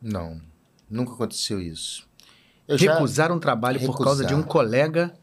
[0.00, 0.40] Não,
[0.88, 2.06] nunca aconteceu isso.
[2.66, 4.52] Eu Recusar um trabalho por causa de um Recusar.
[4.52, 5.14] colega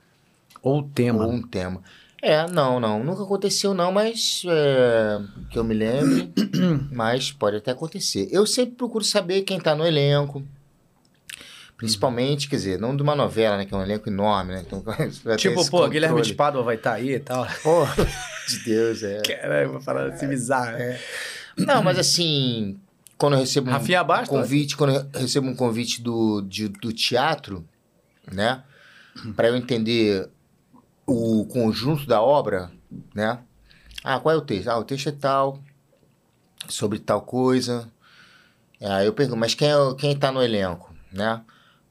[0.62, 1.26] ou tema?
[1.26, 1.82] Ou um tema.
[2.22, 3.04] É, não, não.
[3.04, 5.20] Nunca aconteceu, não, mas é,
[5.50, 6.32] que eu me lembre.
[6.92, 8.28] mas pode até acontecer.
[8.32, 10.44] Eu sempre procuro saber quem tá no elenco.
[11.84, 13.66] Principalmente, quer dizer, não de uma novela, né?
[13.66, 14.64] Que é um elenco enorme, né?
[14.66, 14.82] Então,
[15.36, 16.36] Tipo, pô, Guilherme de controle.
[16.36, 17.46] Pádua vai estar aí e tal.
[17.62, 17.84] Pô,
[18.48, 19.22] de Deus, é.
[19.22, 20.78] Caralho, uma parada assim bizarra.
[21.58, 22.80] Não, mas assim,
[23.18, 27.68] quando eu recebo um Bastos, convite, quando eu recebo um convite do, de- do teatro,
[28.32, 28.64] né?
[29.36, 30.30] Para eu entender
[31.06, 32.72] o conjunto da obra,
[33.14, 33.40] né?
[34.06, 34.70] Ah, qual é o texto?
[34.70, 35.60] Ah, o texto é tal,
[36.70, 37.90] sobre tal coisa.
[38.82, 41.42] Aí eu pergunto, mas quem, é, quem tá no elenco, né?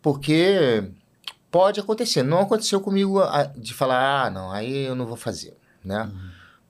[0.02, 0.90] Porque
[1.50, 2.22] pode acontecer.
[2.22, 3.20] Não aconteceu comigo
[3.56, 6.10] de falar, ah, não, aí eu não vou fazer, né?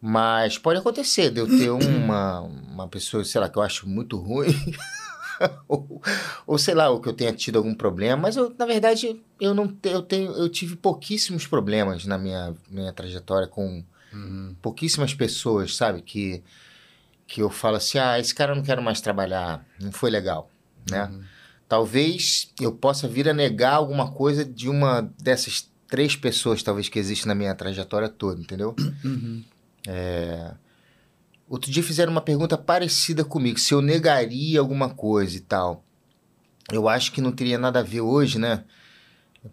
[0.01, 4.17] Mas pode acontecer de eu ter uma, uma pessoa, sei lá, que eu acho muito
[4.19, 4.49] ruim.
[5.69, 6.03] ou,
[6.47, 8.21] ou sei lá, ou que eu tenha tido algum problema.
[8.23, 12.55] Mas eu, na verdade, eu não te- eu tenho, eu tive pouquíssimos problemas na minha,
[12.69, 14.55] minha trajetória com Uhum.
[14.61, 16.03] pouquíssimas pessoas, sabe?
[16.03, 16.43] Que,
[17.27, 20.51] que eu falo assim, ah, esse cara eu não quero mais trabalhar, não foi legal,
[20.91, 21.05] né?
[21.07, 21.23] Uhum.
[21.73, 26.99] Talvez eu possa vir a negar alguma coisa de uma dessas três pessoas, talvez, que
[26.99, 28.77] existe na minha trajetória toda, entendeu?
[29.03, 29.43] Uhum.
[31.49, 35.83] Outro dia fizeram uma pergunta parecida comigo, se eu negaria alguma coisa e tal.
[36.71, 38.65] Eu acho que não teria nada a ver hoje, né?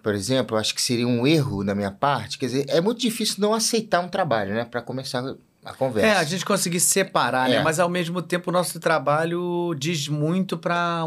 [0.04, 2.38] Por exemplo, eu acho que seria um erro da minha parte.
[2.38, 4.66] Quer dizer, é muito difícil não aceitar um trabalho, né?
[4.66, 5.24] Para começar
[5.64, 6.08] a conversa.
[6.08, 7.56] É, a gente conseguir separar, né?
[7.56, 7.64] É.
[7.64, 11.06] Mas ao mesmo tempo o nosso trabalho diz muito para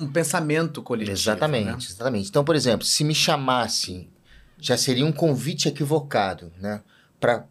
[0.00, 1.16] um pensamento coletivo.
[1.16, 1.76] Exatamente, né?
[1.78, 2.28] exatamente.
[2.28, 4.08] Então, por exemplo, se me chamasse,
[4.58, 6.82] já seria um convite equivocado, né?
[7.20, 7.46] Para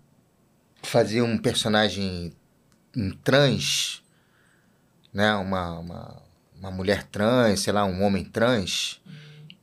[0.84, 2.34] fazer um personagem
[2.96, 4.02] um trans,
[5.14, 5.34] né?
[5.36, 6.22] Uma, uma,
[6.58, 9.02] uma mulher trans, sei lá, um homem trans,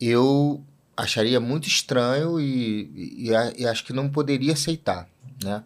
[0.00, 0.64] eu
[0.96, 5.08] acharia muito estranho e, e, e acho que não poderia aceitar,
[5.42, 5.62] né?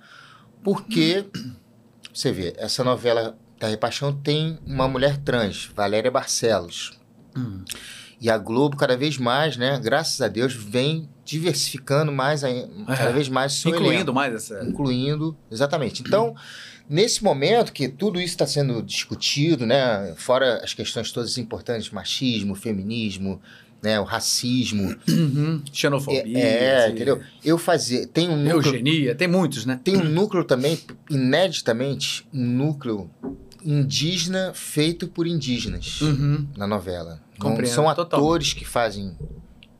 [0.63, 1.27] Porque,
[2.13, 6.96] você vê, essa novela Terra e Paixão tem uma mulher trans, Valéria Barcelos.
[7.37, 7.65] Hum.
[8.21, 13.11] E a Globo, cada vez mais, né, graças a Deus, vem diversificando mais, ai- cada
[13.11, 13.13] É.
[13.13, 14.13] vez mais seu Incluindo elenco.
[14.15, 14.65] mais essa.
[14.65, 16.03] Incluindo, exatamente.
[16.03, 16.35] Então,
[16.89, 20.15] nesse momento que tudo isso está sendo discutido, né?
[20.17, 23.39] Fora as questões todas importantes, machismo, feminismo,
[23.83, 24.01] né?
[24.01, 24.97] O racismo.
[25.07, 25.61] Uhum.
[25.71, 26.23] Xenofobia.
[26.39, 27.21] é, assim, entendeu?
[27.45, 28.07] Eu fazia.
[28.07, 28.65] Tem um núcleo.
[28.73, 29.79] Eugenia, tem muitos, né?
[29.85, 30.79] Tem um núcleo também,
[31.11, 33.11] ineditamente, um núcleo
[33.63, 36.47] indígena feito por indígenas Uhum.
[36.57, 37.21] na novela.
[37.39, 39.17] Não Compreendo, são atores que fazem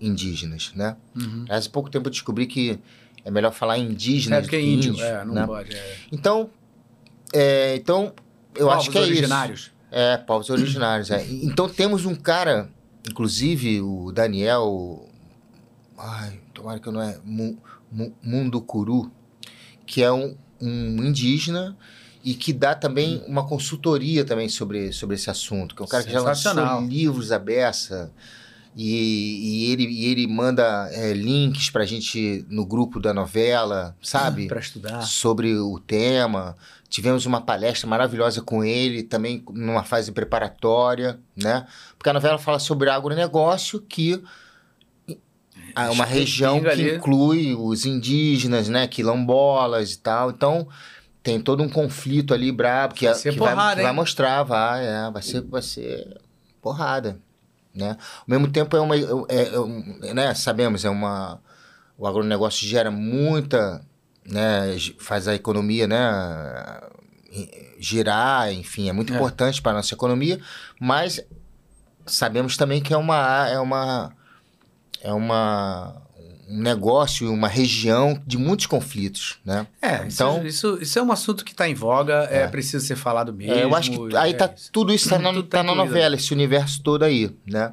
[0.01, 0.97] indígenas, né?
[1.15, 1.45] Uhum.
[1.49, 2.79] Há pouco tempo eu descobri que
[3.25, 4.93] é melhor falar indígenas É do porque é que índio.
[4.93, 5.47] índio, É, não né?
[5.47, 5.75] pode.
[5.75, 5.97] É.
[6.13, 6.51] Então,
[7.33, 8.13] é, então
[8.55, 9.61] eu Povos acho que é originários.
[9.61, 9.71] isso.
[9.91, 11.11] É, povos originários.
[11.11, 11.25] é.
[11.31, 12.69] Então temos um cara,
[13.09, 15.09] inclusive o Daniel,
[15.97, 17.59] ai, tomara que eu não é, Mu,
[17.91, 19.11] Mu, Mundukuru,
[19.87, 21.77] que é um, um indígena
[22.27, 26.03] e que dá também uma consultoria também sobre, sobre esse assunto, que é um cara
[26.03, 28.11] que já lançou livros à beça
[28.75, 34.49] e, e ele, e ele manda é, links pra gente no grupo da novela, sabe?
[34.49, 35.03] Para estudar.
[35.03, 36.57] sobre o tema.
[36.89, 41.65] Tivemos uma palestra maravilhosa com ele, também numa fase preparatória, né?
[41.97, 44.21] Porque a novela fala sobre agronegócio, que
[45.77, 46.97] é uma região que ali.
[46.97, 48.89] inclui os indígenas, né?
[48.89, 50.31] Quilombolas e tal.
[50.31, 50.67] Então,
[51.27, 54.45] tem todo um conflito ali brabo que, Vai que ser vai, porrada, que vai mostrar,
[54.45, 56.21] vai, é, vai ser, vai ser
[56.63, 57.19] porrada,
[57.75, 57.97] né?
[58.21, 60.33] Ao mesmo tempo é uma, é, é um- né?
[60.35, 61.41] Sabemos é uma,
[61.99, 63.85] o agronegócio gera muita,
[64.25, 64.77] né?
[65.01, 65.99] Faz a economia, né?
[67.81, 69.17] Girar, enfim, é muito É.
[69.17, 70.41] importante para a nossa economia,
[70.81, 71.21] mas
[72.07, 74.13] sabemos também que é uma, é uma,
[75.03, 76.03] é uma
[76.49, 79.67] um negócio, uma região de muitos conflitos, né?
[79.83, 82.47] É, Então- então, isso, isso é um assunto que está em voga, é, É.
[82.47, 83.53] preciso ser falado mesmo.
[83.55, 84.71] É, eu acho que aí é tá isso.
[84.73, 87.73] tudo isso tá na, Tudo tá tá na novela, esse universo todo aí, né?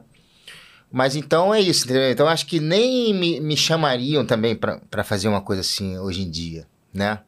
[0.92, 2.12] Mas então é isso, entendeu?
[2.12, 6.22] Então acho que nem me, me chamariam também pra pra fazer uma coisa assim hoje
[6.22, 7.20] em dia, né?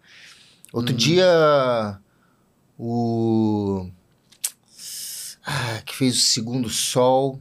[0.72, 0.97] Outro Uhum.
[0.97, 1.99] dia
[2.77, 3.88] o
[5.45, 7.39] ah, que fez o Segundo Sol,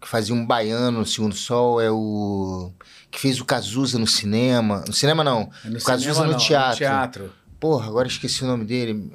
[0.00, 2.72] que fazia um baiano no Segundo Sol é o
[3.10, 6.32] que fez o Cazuza no cinema, no cinema não, É no o Cazuza cinema, no
[6.32, 6.70] não, teatro.
[6.70, 7.32] No teatro.
[7.58, 9.12] Porra, agora esqueci o nome dele.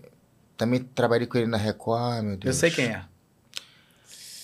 [0.58, 2.56] Também trabalhei com ele na Record, meu Eu Deus.
[2.56, 3.04] sei quem é.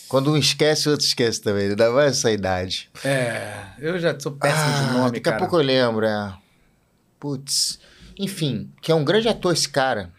[0.08, 1.70] Quando um esquece, o outro esquece também.
[1.70, 2.90] Ainda mais essa idade.
[3.04, 5.38] É, eu já sou péssimo de Ah, nome, Daqui cara.
[5.38, 6.34] a pouco eu lembro, é.
[7.20, 7.80] Putz.
[8.20, 10.12] Enfim, que é um grande ator esse cara.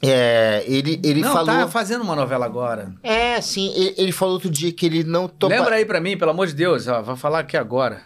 [0.00, 1.46] É, ele, ele não, falou...
[1.46, 2.94] tá fazendo uma novela agora.
[3.02, 5.54] É, sim, ele, ele falou outro dia que ele não topa...
[5.54, 8.02] Lembra aí pra mim, pelo amor de Deus, ó, vou falar aqui agora.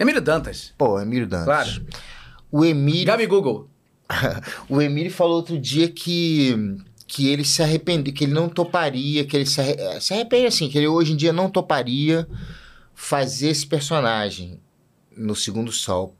[0.00, 1.44] Emílio Dantas, Pô, Emílio Dantas.
[1.44, 1.86] claro.
[2.50, 3.68] O Emílio, Gabi Google.
[4.68, 6.54] o Emílio falou outro dia que,
[7.06, 10.46] que ele se arrependeu, que ele não toparia, que ele se, arre- eh, se arrepende
[10.46, 12.26] assim, que ele hoje em dia não toparia
[12.94, 14.58] fazer esse personagem
[15.16, 16.14] no Segundo Sol.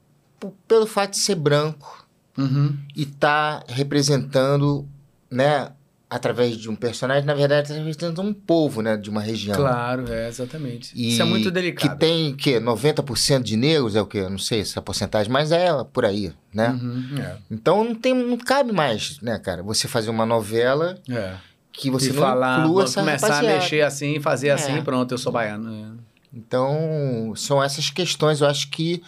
[0.69, 2.07] Pelo fato de ser branco
[2.39, 2.79] Uhum.
[2.97, 4.89] e tá representando,
[5.31, 5.73] né,
[6.11, 9.55] através de um personagem, na verdade, tá representando um povo, né, de uma região.
[9.57, 10.91] Claro, é, exatamente.
[10.95, 11.93] E Isso é muito delicado.
[11.93, 14.19] Que tem, que 90% de negros, é o quê?
[14.19, 16.71] Eu não sei essa porcentagem, mas é por aí, né?
[16.71, 19.63] Uhum, é, Então não tem, não cabe mais, né, cara?
[19.63, 21.35] Você fazer uma novela é.
[21.73, 23.57] que você e não falar, inclua essa começar rapaziada.
[23.57, 24.53] a mexer assim, fazer É.
[24.55, 25.73] assim, pronto, eu sou baiano.
[25.73, 26.11] é.
[26.33, 29.03] Então, são essas questões, eu acho que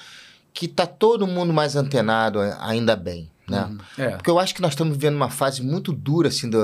[0.54, 3.64] que tá todo mundo mais antenado, ainda bem, né?
[3.64, 3.78] Uhum.
[3.98, 4.10] É.
[4.10, 6.58] Porque eu acho que nós estamos vivendo uma fase muito dura, assim, do,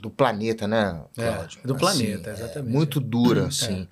[0.00, 1.60] do planeta, né, É, Cláudio?
[1.64, 2.72] do Assim, planeta, é exatamente.
[2.72, 3.88] muito dura, assim.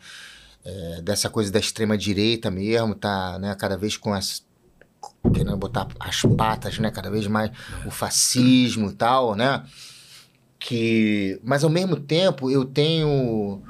[0.65, 4.45] É, dessa coisa da extrema-direita mesmo, tá, né, cada vez com as...
[5.33, 7.51] Querendo botar as patas, né, cada vez mais
[7.87, 9.63] o fascismo e tal, né?
[10.59, 11.39] Que...
[11.45, 13.63] Mas, ao mesmo tempo, eu tenho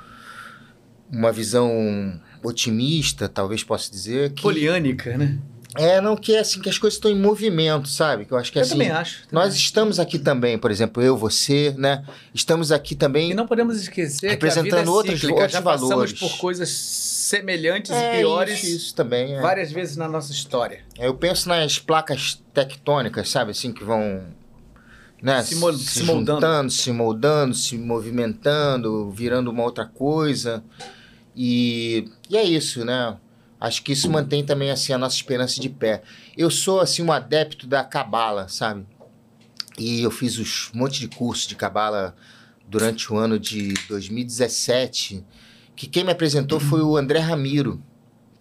[1.11, 4.43] uma visão otimista, talvez possa dizer, que...
[4.43, 5.39] Poliânica, né?
[5.77, 8.25] É, não, que é assim, que as coisas estão em movimento, sabe?
[8.25, 8.73] Que eu acho que eu assim.
[8.73, 9.23] também acho.
[9.33, 9.59] Nós também.
[9.59, 12.05] estamos aqui também, por exemplo, eu, você, né?
[12.33, 13.31] Estamos aqui também.
[13.31, 15.35] E não podemos esquecer Representando que a vida é outros- cíclica.
[15.35, 16.13] outros Já passamos valores.
[16.21, 19.35] por coisas semelhantes é, e piores Isso, isso também.
[19.35, 19.41] É.
[19.41, 20.81] várias vezes na nossa história.
[20.99, 23.51] É, Eu penso nas placas tectônicas, sabe?
[23.51, 24.23] Assim, que vão.
[25.23, 25.43] Né?
[25.43, 26.33] Se mol- se moldando.
[26.41, 30.63] juntando, se moldando, se movimentando, virando uma outra coisa.
[31.35, 33.17] E, e é isso, né?
[33.65, 36.03] Acho que isso mantém também assim a nossa esperança de pé.
[36.37, 38.87] Eu sou assim um adepto da cabala, sabe?
[39.79, 42.15] E eu fiz um monte de curso de cabala
[42.69, 45.25] durante o ano de 2017,
[45.75, 47.83] que quem me apresentou foi o André Ramiro.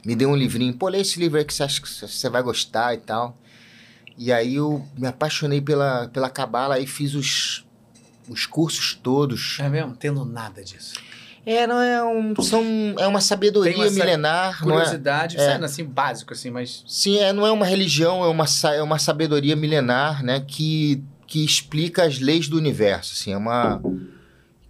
[0.05, 2.43] Me deu um livrinho, pô, lê esse livro aí que você acha que você vai
[2.43, 3.37] gostar e tal.
[4.17, 7.65] E aí eu me apaixonei pela, pela cabala e fiz os,
[8.27, 9.57] os cursos todos.
[9.61, 9.95] É mesmo?
[9.95, 10.95] Tendo nada disso.
[11.45, 12.33] É, não é um.
[12.41, 12.63] São,
[12.97, 14.65] é uma sabedoria uma milenar.
[14.65, 14.77] não é?
[14.77, 15.55] Curiosidade, É.
[15.55, 16.83] assim, básico, assim, mas.
[16.87, 18.45] Sim, é, não é uma religião, é uma,
[18.75, 20.43] é uma sabedoria milenar, né?
[20.47, 23.33] Que, que explica as leis do universo, assim.
[23.33, 23.81] É uma...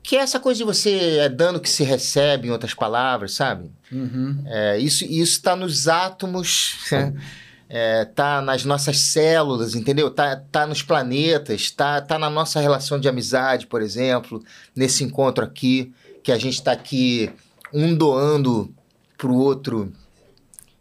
[0.01, 3.71] Que é essa coisa de você é dano que se recebe, em outras palavras, sabe?
[3.89, 4.43] Uhum.
[4.47, 6.75] É, isso isso está nos átomos,
[7.69, 10.09] é, tá nas nossas células, entendeu?
[10.11, 14.43] Tá, tá nos planetas, tá, tá na nossa relação de amizade, por exemplo,
[14.75, 15.93] nesse encontro aqui,
[16.23, 17.29] que a gente está aqui
[17.73, 18.73] um doando
[19.17, 19.91] para o outro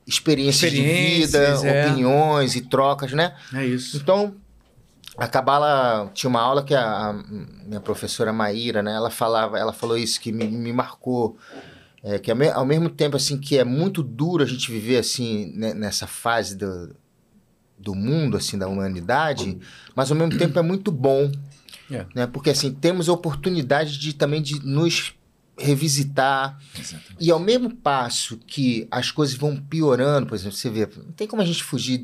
[0.07, 1.87] experiências, de vida, Experiências, é.
[1.87, 3.35] opiniões e trocas, né?
[3.55, 3.97] É isso.
[3.97, 4.35] Então,
[5.17, 9.73] a Cabala tinha uma aula que a, a minha professora Maíra, né, ela falava, ela
[9.73, 11.37] falou isso que me, me marcou,
[12.03, 15.73] é, que ao mesmo tempo assim que é muito duro a gente viver assim né,
[15.75, 16.97] nessa fase do,
[17.79, 19.59] do mundo assim da humanidade,
[19.95, 21.31] mas ao mesmo tempo é muito bom,
[21.91, 22.07] É.
[22.15, 22.27] né?
[22.27, 25.15] Porque assim temos a oportunidade de também de nos
[25.59, 26.59] revisitar,
[27.21, 31.27] e ao mesmo passo que as coisas vão piorando, por exemplo, você vê, não tem
[31.27, 32.03] como a gente fugir.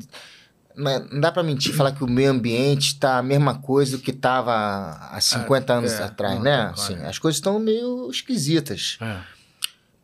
[0.77, 3.97] Não é- não dá pra mentir falar que o meio ambiente tá a mesma coisa
[3.97, 4.53] do que tava
[5.11, 6.57] há 50 anos é, atrás, né?
[6.57, 6.73] claro.
[6.73, 8.97] Assim, as coisas estão meio esquisitas.
[9.01, 9.19] É.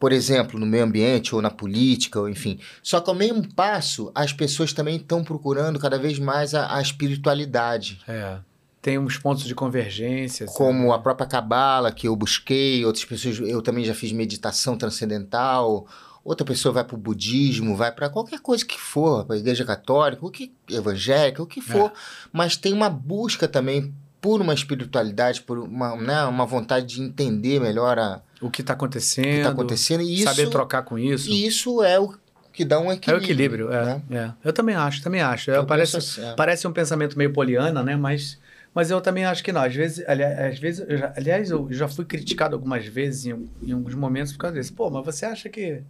[0.01, 2.59] Por exemplo, no meio ambiente ou na política, ou enfim.
[2.83, 6.83] Só que ao mesmo passo, as pessoas também estão procurando cada vez mais a, a
[6.83, 8.01] espiritualidade.
[8.09, 8.39] É.
[8.85, 10.45] Tem uns pontos de convergência.
[10.45, 10.55] assim.
[10.55, 15.87] Como a própria cabala que eu busquei, outras pessoas, eu também já fiz meditação transcendental.
[16.23, 19.65] Outra pessoa vai para o budismo, vai para qualquer coisa que for, para a igreja
[19.65, 21.93] católica, o que evangélica, o que for,
[22.31, 27.61] mas tem uma busca também por uma espiritualidade, por uma, né, uma vontade de entender
[27.61, 29.25] melhor a, O que está o acontecendo.
[29.25, 31.31] que está acontecendo e isso Saber trocar com isso.
[31.31, 32.15] e isso é o
[32.53, 33.21] que dá um É equilíbrio.
[33.21, 34.03] o equilíbrio, é, né?
[34.11, 34.31] é.
[34.49, 35.51] Eu também acho, também acho.
[35.51, 36.35] É, Eu parece, assim, é.
[36.35, 37.97] parece um pensamento meio poliana, né?
[37.97, 38.39] Mas,
[38.75, 39.63] mas eu também acho que não.
[39.63, 43.49] Às vezes, aliás, às vezes eu já, aliás, eu já fui criticado algumas vezes em,
[43.63, 44.75] em alguns momentos por causa disso.
[44.75, 45.83] Pô, mas você acha que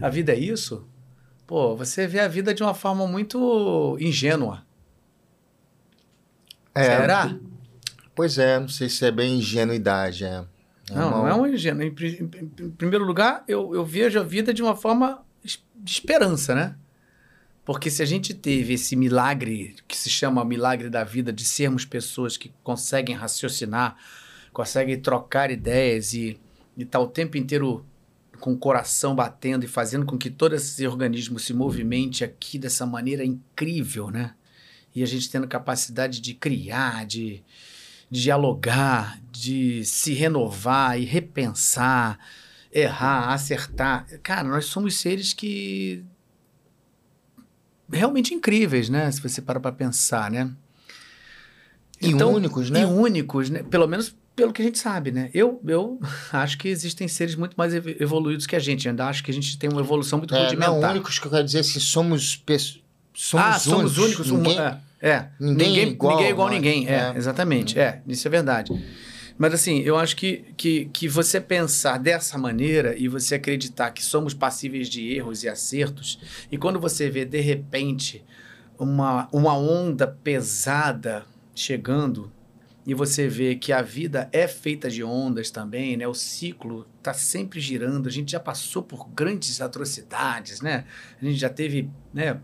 [0.00, 0.86] a vida é isso?
[1.46, 4.64] Pô, você vê a vida de uma forma muito ingênua.
[6.74, 7.36] É, Será?
[8.14, 10.24] Pois é, não sei se é bem ingenuidade.
[10.24, 10.44] É.
[10.90, 11.82] É Não, uma- não é um ingênuo.
[11.82, 15.60] Em, em- em primeiro lugar, eu, eu vejo a vida de uma forma de
[15.90, 16.76] esperança, né?
[17.66, 21.84] Porque se a gente teve esse milagre, que se chama milagre da vida, de sermos
[21.84, 23.96] pessoas que conseguem raciocinar,
[24.52, 26.38] conseguem trocar ideias e
[26.78, 27.84] estar o tempo inteiro
[28.38, 32.86] com o coração batendo e fazendo com que todo esse organismo se movimente aqui dessa
[32.86, 34.36] maneira incrível, né?
[34.94, 37.42] E a gente tendo capacidade de criar, de,
[38.08, 42.16] de dialogar, de se renovar e repensar,
[42.72, 44.06] errar, acertar.
[44.22, 46.04] Cara, nós somos seres que
[47.92, 49.10] realmente incríveis, né?
[49.10, 50.50] Se você parar para pensar, né?
[52.00, 52.82] E únicos, né?
[52.82, 53.62] E únicos, né?
[53.62, 55.30] Pelo menos pelo que a gente sabe, né?
[55.32, 55.98] Eu, eu
[56.32, 58.86] acho que existem seres muito mais ev- evoluídos que a gente.
[58.88, 60.70] Ainda acho que a gente tem uma evolução muito É, rudimentar.
[60.80, 62.80] não, únicos que eu quero dizer assim, somos pessoas.
[63.14, 64.30] Somos ah, somos únicos.
[64.30, 65.28] um- Ninguém- é, é.
[65.40, 66.60] ninguém ninguém, é igual ninguém é igual a nós.
[66.60, 66.86] ninguém.
[66.88, 67.12] É, É.
[67.16, 67.78] exatamente.
[67.78, 68.72] É, isso é verdade.
[69.38, 74.02] Mas assim, eu acho que, que, que você pensar dessa maneira e você acreditar que
[74.02, 76.18] somos passíveis de erros e acertos,
[76.50, 78.24] e quando você vê de repente
[78.78, 82.32] uma, uma onda pesada chegando,
[82.86, 86.06] e você vê que a vida é feita de ondas também, né?
[86.06, 88.06] O ciclo está sempre girando.
[88.06, 90.84] A gente já passou por grandes atrocidades, né?
[91.20, 92.40] A gente já teve, né?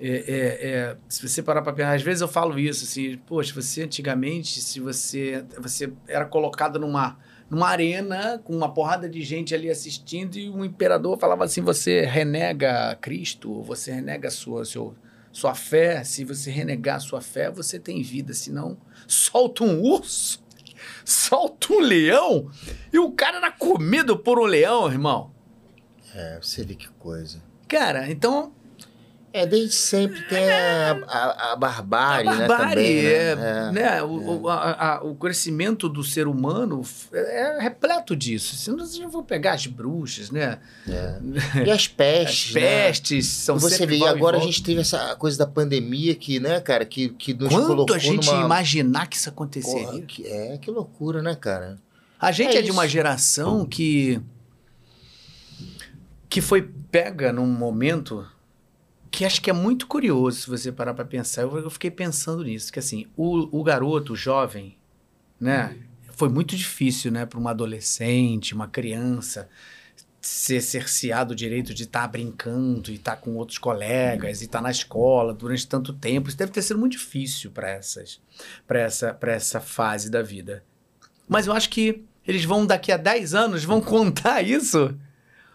[0.00, 3.54] É, é, é, se você parar para pensar, às vezes eu falo isso, assim, poxa,
[3.54, 7.16] você antigamente, se você, você era colocado numa,
[7.48, 12.04] numa arena com uma porrada de gente ali assistindo e um imperador falava assim, você
[12.04, 14.94] renega Cristo, você renega sua, seu,
[15.30, 18.76] sua fé, se você renegar a sua fé, você tem vida, senão
[19.06, 20.42] solta um urso,
[21.04, 22.50] solta um leão
[22.92, 25.32] e o cara era comido por um leão, irmão.
[26.12, 27.42] É, você vê que coisa.
[27.68, 28.52] Cara, então
[29.36, 32.46] É, desde sempre tem a, a, a barbárie, a né?
[32.46, 33.68] barbárie, Também, é, né?
[33.68, 33.72] É.
[33.72, 36.82] né, o, o, a- o crescimento do ser humano
[37.12, 38.54] é repleto disso.
[38.54, 40.60] Se não, vocês vão pegar as bruxas, né?
[40.88, 41.18] É.
[41.66, 42.60] E as As pestes, né?
[42.60, 46.38] pestes são Você sempre vê, e agora a gente teve essa coisa da pandemia que,
[46.38, 48.44] né, cara, que, que nos Quanto colocou a gente numa...
[48.44, 49.84] imaginar que isso aconteceria?
[49.84, 51.76] Porra, que- é, que loucura, né, cara?
[52.20, 54.20] A gente é, É de uma geração que
[56.28, 58.24] que foi pega num momento
[59.14, 61.42] que acho que é muito curioso se você parar para pensar.
[61.42, 64.76] Eu, fiquei pensando nisso, que assim, o, o garoto, o jovem,
[65.40, 65.76] né,
[66.12, 69.48] foi muito difícil, né, para uma adolescente, uma criança
[70.20, 74.70] ser cerceado o direito de estar brincando e estar com outros colegas e estar na
[74.70, 76.28] escola durante tanto tempo.
[76.28, 78.20] Isso deve ter sido muito difícil para essas
[78.66, 80.64] para essa para essa fase da vida.
[81.28, 84.98] Mas eu acho que Eles vão, daqui a 10 anos, vão contar isso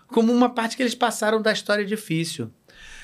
[0.07, 2.51] como uma parte que eles passaram da história difícil.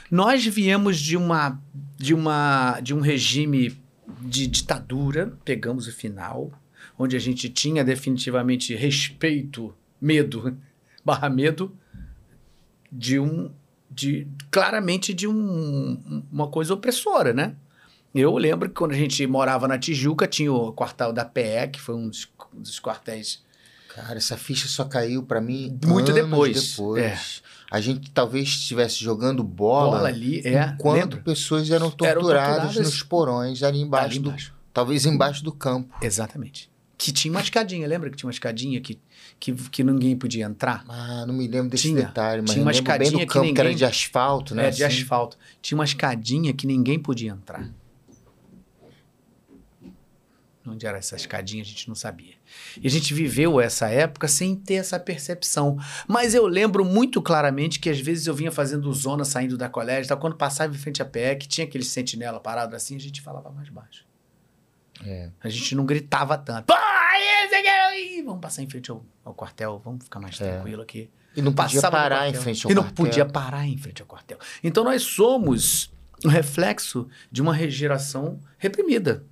[0.10, 1.60] Nós viemos de uma
[1.98, 3.77] de uma de um regime
[4.22, 6.52] de ditadura, pegamos o final,
[6.98, 10.57] onde a gente tinha definitivamente respeito, medo,
[11.03, 11.76] barra medo
[12.91, 13.52] de um
[13.90, 17.56] de claramente de um, uma coisa opressora, né?
[18.14, 21.82] Eu lembro que quando a gente morava na Tijuca, tinha o quartel da PE, que
[21.82, 23.44] foi um dos, um dos quartéis
[23.95, 26.72] Cara, essa ficha só caiu para mim muito depois.
[26.72, 27.02] depois.
[27.02, 27.18] É.
[27.76, 31.18] A gente talvez estivesse jogando bola, bola ali, é, enquanto lembra?
[31.18, 34.52] pessoas eram torturadas, eram torturadas, nos porões ali embaixo, ali embaixo.
[34.52, 35.93] Do, talvez embaixo do campo.
[36.02, 36.72] Exatamente.
[36.97, 38.97] Que tinha uma escadinha, lembra que tinha uma escadinha que,
[39.38, 40.85] que, que ninguém podia entrar?
[40.88, 43.39] Ah, não me lembro desse tinha, detalhe, mas tinha uma escadinha bem do campo, que,
[43.39, 44.68] ninguém, que era de asfalto, né?
[44.68, 45.02] É, de assim?
[45.02, 45.38] asfalto.
[45.61, 47.69] Tinha uma escadinha que ninguém podia entrar.
[50.67, 52.33] Onde era essa escadinha, a gente não sabia.
[52.81, 55.77] E a gente viveu essa época sem ter essa percepção.
[56.07, 60.05] Mas eu lembro muito claramente que às vezes eu vinha fazendo zona saindo da colégio,
[60.05, 63.51] então, quando passava em frente à PE, tinha aquele sentinela parado assim, a gente falava
[63.51, 64.05] mais baixo.
[65.05, 65.29] É.
[65.43, 66.73] A gente não gritava tanto.
[66.73, 70.51] Aí, vamos passar em frente ao, ao quartel, vamos ficar mais é.
[70.51, 71.09] tranquilo aqui.
[71.35, 72.83] E não podia Passava parar em frente ao e quartel.
[72.83, 74.39] E não podia parar em frente ao quartel.
[74.63, 75.93] Então nós somos
[76.23, 79.23] um reflexo de uma geração reprimida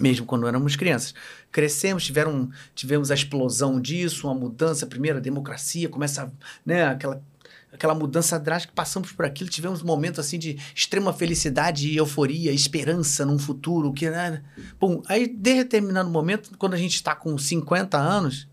[0.00, 1.14] mesmo quando éramos crianças.
[1.50, 6.32] Crescemos, tiveram, tivemos a explosão disso, uma mudança, primeiro a democracia, começa,
[6.64, 7.22] né, aquela
[7.76, 12.50] aquela mudança drástica, passamos por aquilo, tivemos um momento assim de extrema felicidade e euforia,
[12.50, 14.42] esperança num futuro, que né?
[14.80, 18.48] Bom, aí de determinado momento, quando a gente está com 50 anos,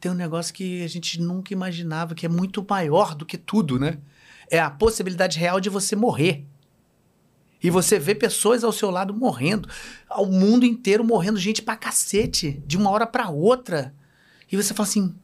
[0.00, 3.78] tem um negócio que a gente nunca imaginava, que é muito maior do que tudo,
[3.78, 3.98] né?
[4.50, 6.46] É a possibilidade real de você morrer.
[7.62, 9.68] E você vê pessoas ao seu lado morrendo,
[10.08, 13.94] ao mundo inteiro morrendo, gente pra cacete, de uma hora para outra.
[14.50, 15.14] E você fala assim: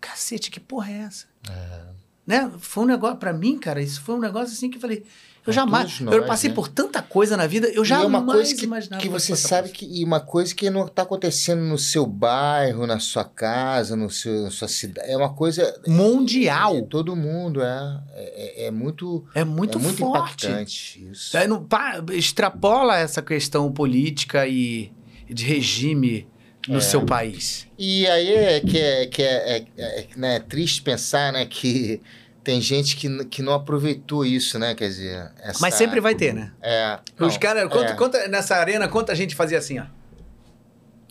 [0.00, 1.26] cacete, que porra é essa?
[1.48, 1.86] É.
[2.26, 2.52] Né?
[2.60, 5.04] Foi um negócio, para mim, cara, isso foi um negócio assim que eu falei.
[5.50, 6.00] Eu jamais.
[6.00, 6.54] Nós, eu passei né?
[6.54, 9.02] por tanta coisa na vida, eu jamais e é uma coisa que, imaginava.
[9.02, 9.86] Que você sabe que.
[9.86, 14.42] E uma coisa que não está acontecendo no seu bairro, na sua casa, no seu,
[14.42, 15.10] na sua cidade.
[15.10, 15.80] É uma coisa.
[15.86, 16.76] Mundial.
[16.76, 18.00] É, todo mundo, é.
[18.14, 19.24] É, é muito.
[19.34, 20.46] É muito, é muito forte.
[20.46, 21.36] impactante isso.
[21.36, 24.92] É, não, pá, extrapola essa questão política e
[25.28, 26.26] de regime
[26.68, 26.80] no é.
[26.80, 27.66] seu país.
[27.78, 32.00] E aí é que é, que é, é, é né, triste pensar né, que
[32.42, 34.74] tem gente que, que não aproveitou isso, né?
[34.74, 35.30] Quer dizer.
[35.42, 35.58] Essa...
[35.60, 36.52] Mas sempre vai ter, né?
[36.62, 36.98] É.
[37.18, 38.28] Os caras, é.
[38.28, 39.84] nessa arena, quanta gente fazia assim, ó?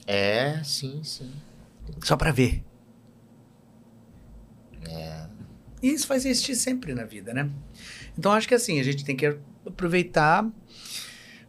[0.08, 1.32] É, sim, sim.
[2.04, 2.64] Só pra ver.
[4.88, 5.26] É.
[5.84, 7.50] E isso faz existir sempre na vida, né?
[8.18, 10.46] Então acho que assim, a gente tem que aproveitar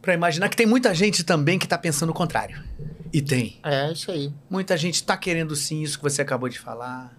[0.03, 2.63] para imaginar que tem muita gente também que tá pensando o contrário.
[3.13, 3.59] E tem.
[3.65, 4.33] É, isso aí.
[4.49, 7.17] Muita gente tá querendo sim isso que você acabou de falar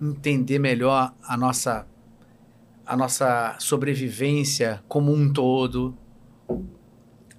[0.00, 1.86] entender melhor a nossa
[2.84, 5.96] a nossa sobrevivência como um todo.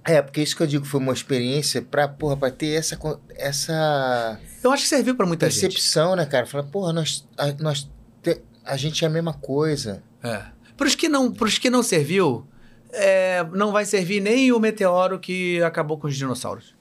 [0.02, 2.98] É, porque isso que eu digo foi uma experiência para porra, para ter essa
[3.36, 6.16] essa Eu acho que serviu para muita percepção, gente.
[6.18, 6.46] né, cara?
[6.46, 7.90] Falar, porra, nós a, nós
[8.22, 10.02] te, a gente é a mesma coisa.
[10.22, 10.42] É.
[10.76, 12.46] Para os que não, pros que não serviu,
[12.92, 16.74] é, não vai servir nem o meteoro que acabou com os dinossauros.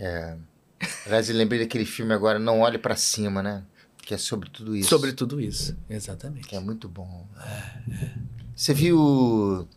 [0.00, 0.36] É.
[1.04, 3.62] Aliás, eu lembrei daquele filme agora, Não Olhe para Cima, né?
[3.98, 4.88] Que é sobre tudo isso.
[4.88, 6.48] Sobre tudo isso, exatamente.
[6.48, 7.28] Que é muito bom.
[7.38, 8.14] É, é.
[8.56, 9.68] Você viu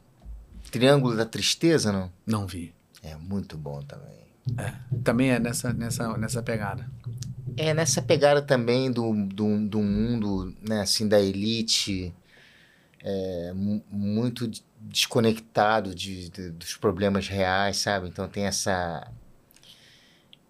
[0.71, 2.11] Triângulo da Tristeza, não?
[2.25, 2.73] Não vi.
[3.03, 4.23] É muito bom também.
[4.57, 4.73] É,
[5.03, 6.89] também é nessa, nessa, nessa pegada.
[7.55, 12.13] É nessa pegada também do, do, do mundo, né, assim, da elite,
[13.01, 18.07] é, muito desconectado de, de, dos problemas reais, sabe?
[18.07, 19.11] Então tem essa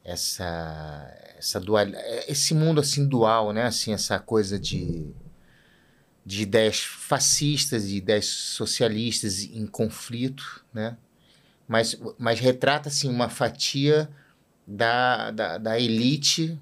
[0.03, 1.85] essa essa dual
[2.27, 3.63] esse mundo assim dual né?
[3.63, 5.13] Assim essa coisa de
[6.25, 10.97] de ideias fascistas e ideias socialistas em conflito né?
[11.67, 14.09] Mas mas retrata assim uma fatia
[14.67, 16.59] da, da, da elite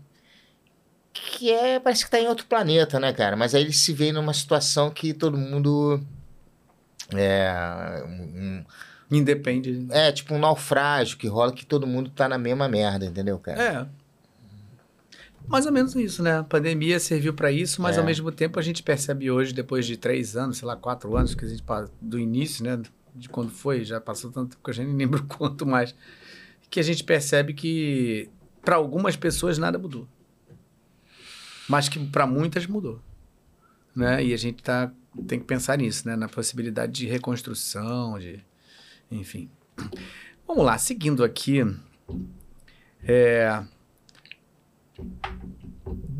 [1.13, 3.35] que é parece que está em outro planeta né cara?
[3.35, 6.01] Mas aí ele se vê numa situação que todo mundo
[7.13, 8.65] é um,
[9.11, 9.87] Independe.
[9.89, 13.61] É, tipo um naufrágio que rola que todo mundo tá na mesma merda, entendeu, cara?
[13.61, 14.01] É.
[15.47, 16.37] Mais ou menos isso, né?
[16.37, 17.99] A pandemia serviu para isso, mas é.
[17.99, 21.35] ao mesmo tempo a gente percebe hoje, depois de três anos, sei lá, quatro anos,
[21.35, 21.61] que a gente
[21.99, 22.81] do início, né?
[23.13, 25.93] De quando foi, já passou tanto tempo que a gente nem lembra quanto mais,
[26.69, 28.29] que a gente percebe que
[28.63, 30.07] para algumas pessoas nada mudou.
[31.67, 33.01] Mas que para muitas mudou.
[33.93, 34.23] Né?
[34.23, 34.89] E a gente tá,
[35.27, 36.15] tem que pensar nisso, né?
[36.15, 38.41] Na possibilidade de reconstrução, de
[39.11, 39.49] enfim.
[40.47, 41.59] Vamos lá, seguindo aqui.
[43.03, 43.63] É,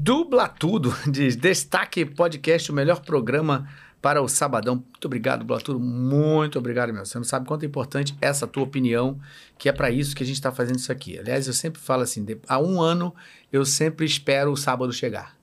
[0.04, 3.70] Dubla Tudo, diz Destaque Podcast, o melhor programa
[4.02, 4.76] para o Sabadão.
[4.76, 5.80] Muito obrigado, Blatudo.
[5.80, 7.06] Muito obrigado, meu.
[7.06, 9.20] Você não sabe quanto é importante essa tua opinião,
[9.60, 11.20] que é para isso que a gente está fazendo isso aqui.
[11.20, 13.14] Aliás, eu sempre falo assim: de, há um ano
[13.54, 15.38] eu sempre espero o sábado chegar.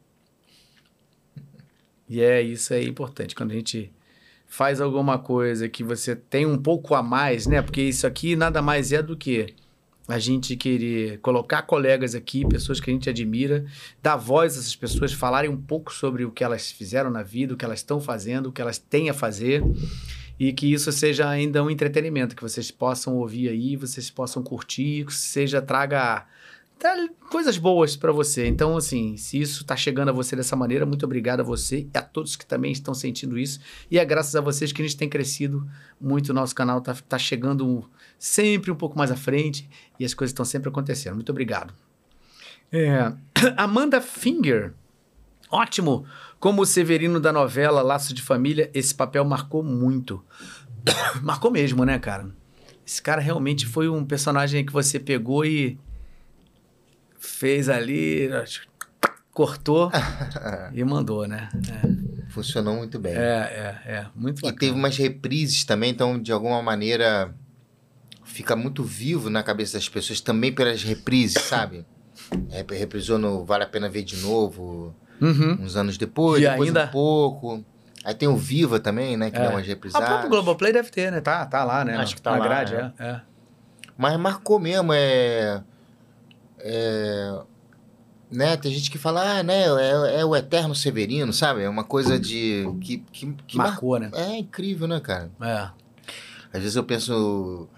[2.08, 3.34] E é isso é importante.
[3.34, 3.92] Quando a gente
[4.48, 7.60] faz alguma coisa que você tem um pouco a mais, né?
[7.60, 9.54] Porque isso aqui nada mais é do que
[10.08, 13.66] a gente querer colocar colegas aqui, pessoas que a gente admira,
[14.02, 17.52] dar voz a essas pessoas, falarem um pouco sobre o que elas fizeram na vida,
[17.52, 19.62] o que elas estão fazendo, o que elas têm a fazer,
[20.40, 25.04] e que isso seja ainda um entretenimento, que vocês possam ouvir aí, vocês possam curtir,
[25.04, 26.24] que seja traga
[27.30, 28.46] coisas boas para você.
[28.46, 31.98] Então, assim, se isso está chegando a você dessa maneira, muito obrigado a você e
[31.98, 33.60] a todos que também estão sentindo isso.
[33.90, 35.68] E é graças a vocês que a gente tem crescido
[36.00, 36.30] muito.
[36.30, 37.88] O nosso canal está tá chegando
[38.18, 39.68] sempre um pouco mais à frente
[39.98, 41.14] e as coisas estão sempre acontecendo.
[41.14, 41.74] Muito obrigado.
[42.70, 43.12] É,
[43.56, 44.72] Amanda Finger.
[45.50, 46.04] Ótimo!
[46.38, 50.24] Como o Severino da novela Laço de Família, esse papel marcou muito.
[51.22, 52.28] marcou mesmo, né, cara?
[52.86, 55.78] Esse cara realmente foi um personagem que você pegou e
[57.18, 58.28] fez ali,
[59.32, 59.90] cortou
[60.74, 61.48] e mandou, né?
[61.54, 62.30] É.
[62.30, 63.12] Funcionou muito bem.
[63.12, 63.16] É,
[63.86, 64.06] é, é.
[64.14, 64.56] Muito bacana.
[64.56, 67.34] E teve umas reprises também, então, de alguma maneira,
[68.24, 71.86] fica muito vivo na cabeça das pessoas também pelas reprises, sabe?
[72.70, 75.58] Reprisou no Vale a Pena Ver de Novo, uhum.
[75.62, 76.84] uns anos depois, e depois ainda...
[76.84, 77.64] um pouco.
[78.04, 79.30] Aí tem o Viva também, né?
[79.30, 79.42] Que é.
[79.42, 80.06] dá umas reprisadas.
[80.06, 81.20] O próprio Globoplay deve ter, né?
[81.20, 81.96] Tá, tá lá, né?
[81.96, 82.92] Acho que tá na lá, grade, é.
[82.98, 83.06] é.
[83.06, 83.20] é.
[83.96, 85.62] Mas marcou mesmo, é...
[86.60, 87.40] É,
[88.30, 91.62] né, tem gente que fala, ah, né, é, é, o eterno Severino, sabe?
[91.62, 92.64] É uma coisa de.
[92.80, 94.00] que, que, que Marcou, mar...
[94.00, 94.10] né?
[94.14, 95.30] É incrível, né, cara?
[95.40, 95.70] É.
[96.52, 97.68] Às vezes eu penso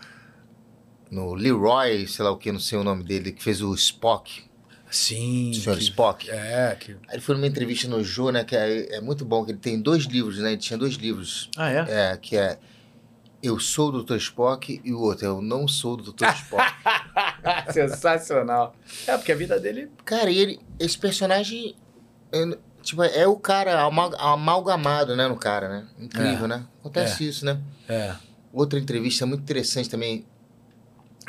[1.11, 4.45] no Leroy, sei lá o que, não sei o nome dele, que fez o Spock.
[4.91, 5.51] Sim.
[5.51, 5.79] O Sr.
[5.79, 6.31] Spock.
[6.31, 6.77] É.
[6.79, 6.93] Que...
[6.93, 9.59] Aí ele foi numa entrevista no Jô, né, que é, é muito bom, que ele
[9.59, 10.53] tem dois livros, né?
[10.53, 11.49] Ele tinha dois livros.
[11.57, 11.87] Ah, é?
[11.89, 12.59] É, que é
[13.43, 14.17] eu sou o Dr.
[14.17, 16.27] Spock e o outro, eu não sou o Dr.
[16.37, 16.75] Spock.
[17.73, 18.75] Sensacional.
[19.07, 19.91] É, porque a vida dele.
[20.05, 21.77] Cara, ele, esse personagem.
[22.83, 23.83] Tipo, é o cara
[24.19, 25.89] amalgamado, né, no cara, né?
[25.99, 26.49] Incrível, é.
[26.49, 26.67] né?
[26.81, 27.29] Acontece é.
[27.29, 27.61] isso, né?
[27.89, 28.15] É.
[28.53, 30.27] Outra entrevista muito interessante também,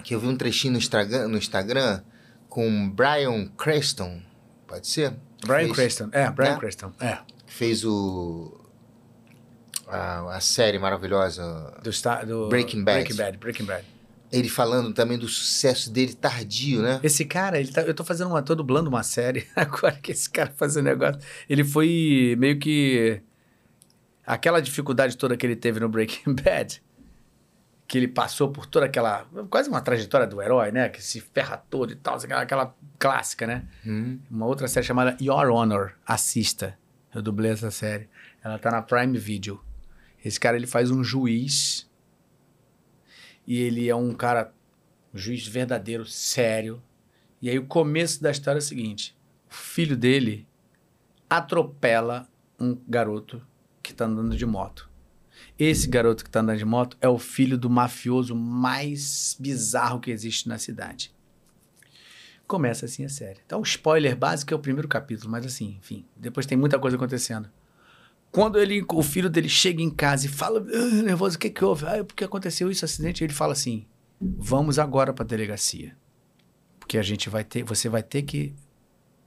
[0.03, 2.01] que eu vi um trechinho no Instagram, no Instagram
[2.47, 4.21] com Brian Creston,
[4.67, 5.13] pode ser?
[5.45, 6.59] Brian Creston, é, Brian né?
[6.59, 7.17] Creston, é.
[7.45, 8.61] Fez o
[9.91, 12.99] a, a série maravilhosa do, do Breaking Bad.
[12.99, 13.85] Breaking Bad, Breaking Bad.
[14.31, 16.99] Ele falando também do sucesso dele tardio, né?
[17.03, 20.29] Esse cara, ele tá, eu tô fazendo uma, tô dublando uma série agora que esse
[20.29, 21.19] cara fazendo negócio.
[21.49, 23.21] Ele foi meio que
[24.25, 26.81] aquela dificuldade toda que ele teve no Breaking Bad,
[27.85, 29.25] que ele passou por toda aquela.
[29.49, 30.87] quase uma trajetória do herói, né?
[30.87, 33.65] Que se ferra todo e tal, aquela, aquela clássica, né?
[33.85, 34.17] Hum.
[34.29, 35.91] Uma outra série chamada Your Honor.
[36.05, 36.77] Assista.
[37.13, 38.07] Eu dublei essa série.
[38.41, 39.61] Ela tá na Prime Video.
[40.23, 41.90] Esse cara ele faz um juiz
[43.51, 44.53] e ele é um cara,
[45.13, 46.81] um juiz verdadeiro, sério.
[47.41, 49.13] E aí o começo da história é o seguinte:
[49.49, 50.47] o filho dele
[51.29, 53.45] atropela um garoto
[53.83, 54.89] que está andando de moto.
[55.59, 60.11] Esse garoto que está andando de moto é o filho do mafioso mais bizarro que
[60.11, 61.13] existe na cidade.
[62.47, 63.41] Começa assim a série.
[63.45, 66.95] Então, o spoiler básico é o primeiro capítulo, mas assim, enfim, depois tem muita coisa
[66.95, 67.51] acontecendo.
[68.31, 71.65] Quando ele, o filho dele chega em casa e fala, ah, nervoso, o que que
[71.65, 71.85] houve?
[71.85, 73.23] Ah, porque aconteceu isso, acidente.
[73.23, 73.85] Ele fala assim,
[74.19, 75.97] vamos agora para a delegacia.
[76.79, 78.55] Porque a gente vai ter, você vai ter que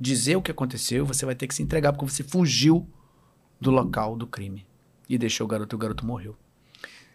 [0.00, 2.88] dizer o que aconteceu, você vai ter que se entregar, porque você fugiu
[3.60, 4.66] do local do crime.
[5.06, 6.34] E deixou o garoto, o garoto morreu.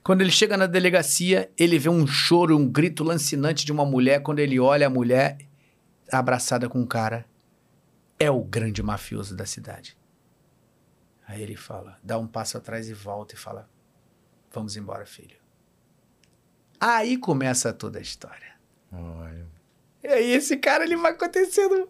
[0.03, 4.21] Quando ele chega na delegacia, ele vê um choro, um grito lancinante de uma mulher.
[4.21, 5.37] Quando ele olha a mulher
[6.11, 7.25] abraçada com um cara,
[8.19, 9.98] é o grande mafioso da cidade.
[11.29, 13.69] Aí ele fala, dá um passo atrás e volta e fala:
[14.51, 15.37] Vamos embora, filho.
[16.79, 18.55] Aí começa toda a história.
[18.91, 19.45] Olha.
[20.03, 21.87] E aí esse cara ele vai acontecendo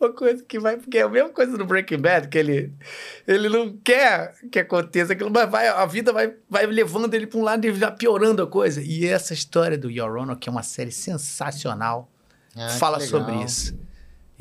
[0.00, 2.72] uma coisa que vai, porque é a mesma coisa do Breaking Bad, que ele,
[3.24, 7.38] ele não quer que aconteça aquilo, mas vai, a vida vai, vai levando ele para
[7.38, 8.82] um lado e vai piorando a coisa.
[8.82, 12.10] E essa história do Your Honor, que é uma série sensacional,
[12.56, 13.78] ah, fala sobre isso.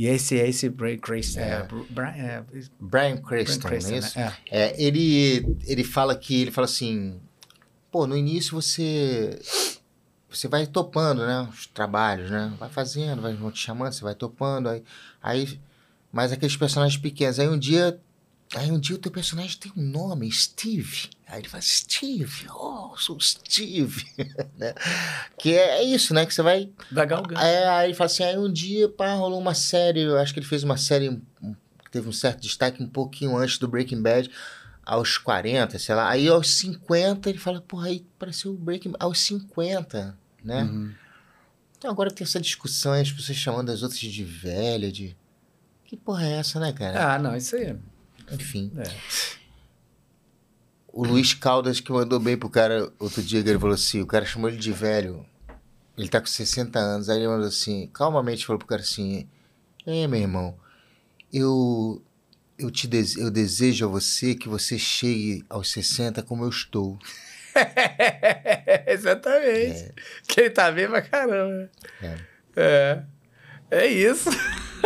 [0.01, 1.41] E esse é esse Brian Cranston.
[1.41, 1.51] É.
[1.51, 2.43] É, Brian, é,
[2.79, 4.17] Brian Cranston, Brian Cranston, é isso?
[4.17, 4.33] Né?
[4.49, 4.83] É.
[4.83, 7.21] ele, ele fala que, ele fala assim,
[7.91, 9.39] pô, no início você
[10.27, 14.15] você vai topando, né, os trabalhos, né, vai fazendo, vai, vão te chamando, você vai
[14.15, 14.83] topando, aí,
[15.21, 15.59] aí,
[16.11, 17.99] mas aqueles personagens pequenos, aí um dia
[18.55, 21.09] Aí um dia o teu personagem tem um nome, Steve.
[21.25, 24.05] Aí ele fala, Steve, oh, sou Steve.
[24.57, 24.73] né?
[25.37, 26.25] Que é isso, né?
[26.25, 26.69] Que você vai.
[26.91, 27.39] Vai galgando.
[27.39, 30.01] É, aí ele fala assim: aí um dia, pá, rolou uma série.
[30.01, 31.21] Eu acho que ele fez uma série
[31.83, 34.29] que teve um certo destaque um pouquinho antes do Breaking Bad,
[34.85, 36.09] aos 40, sei lá.
[36.09, 39.03] Aí aos 50 ele fala, porra, aí pareceu o Breaking Bad.
[39.05, 40.63] Aos 50, né?
[40.63, 40.93] Uhum.
[41.77, 45.15] Então agora tem essa discussão, as pessoas chamando as outras de velha, de.
[45.85, 47.13] Que porra é essa, né, cara?
[47.13, 47.75] Ah, não, isso aí.
[48.31, 48.71] Enfim.
[48.77, 48.83] É.
[50.93, 54.05] O Luiz Caldas que mandou bem pro cara outro dia, que ele falou assim, o
[54.05, 55.25] cara chamou ele de velho.
[55.97, 59.27] Ele tá com 60 anos, aí ele mandou assim, calmamente falou pro cara assim,
[59.85, 60.57] é, meu irmão,
[61.31, 62.01] eu
[62.57, 66.99] eu te dese- eu desejo a você que você chegue aos 60 como eu estou.
[68.87, 69.93] Exatamente.
[70.27, 71.69] Que ele tá bem pra caramba.
[72.01, 72.17] É.
[72.55, 73.03] É.
[73.71, 74.29] É isso.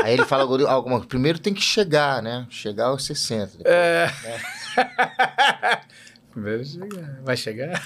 [0.03, 1.07] Aí ele fala alguma coisa.
[1.07, 2.45] Primeiro tem que chegar, né?
[2.49, 3.57] Chegar aos 60.
[3.65, 4.07] É.
[6.31, 7.21] Primeiro chegar.
[7.23, 7.81] Vai chegar?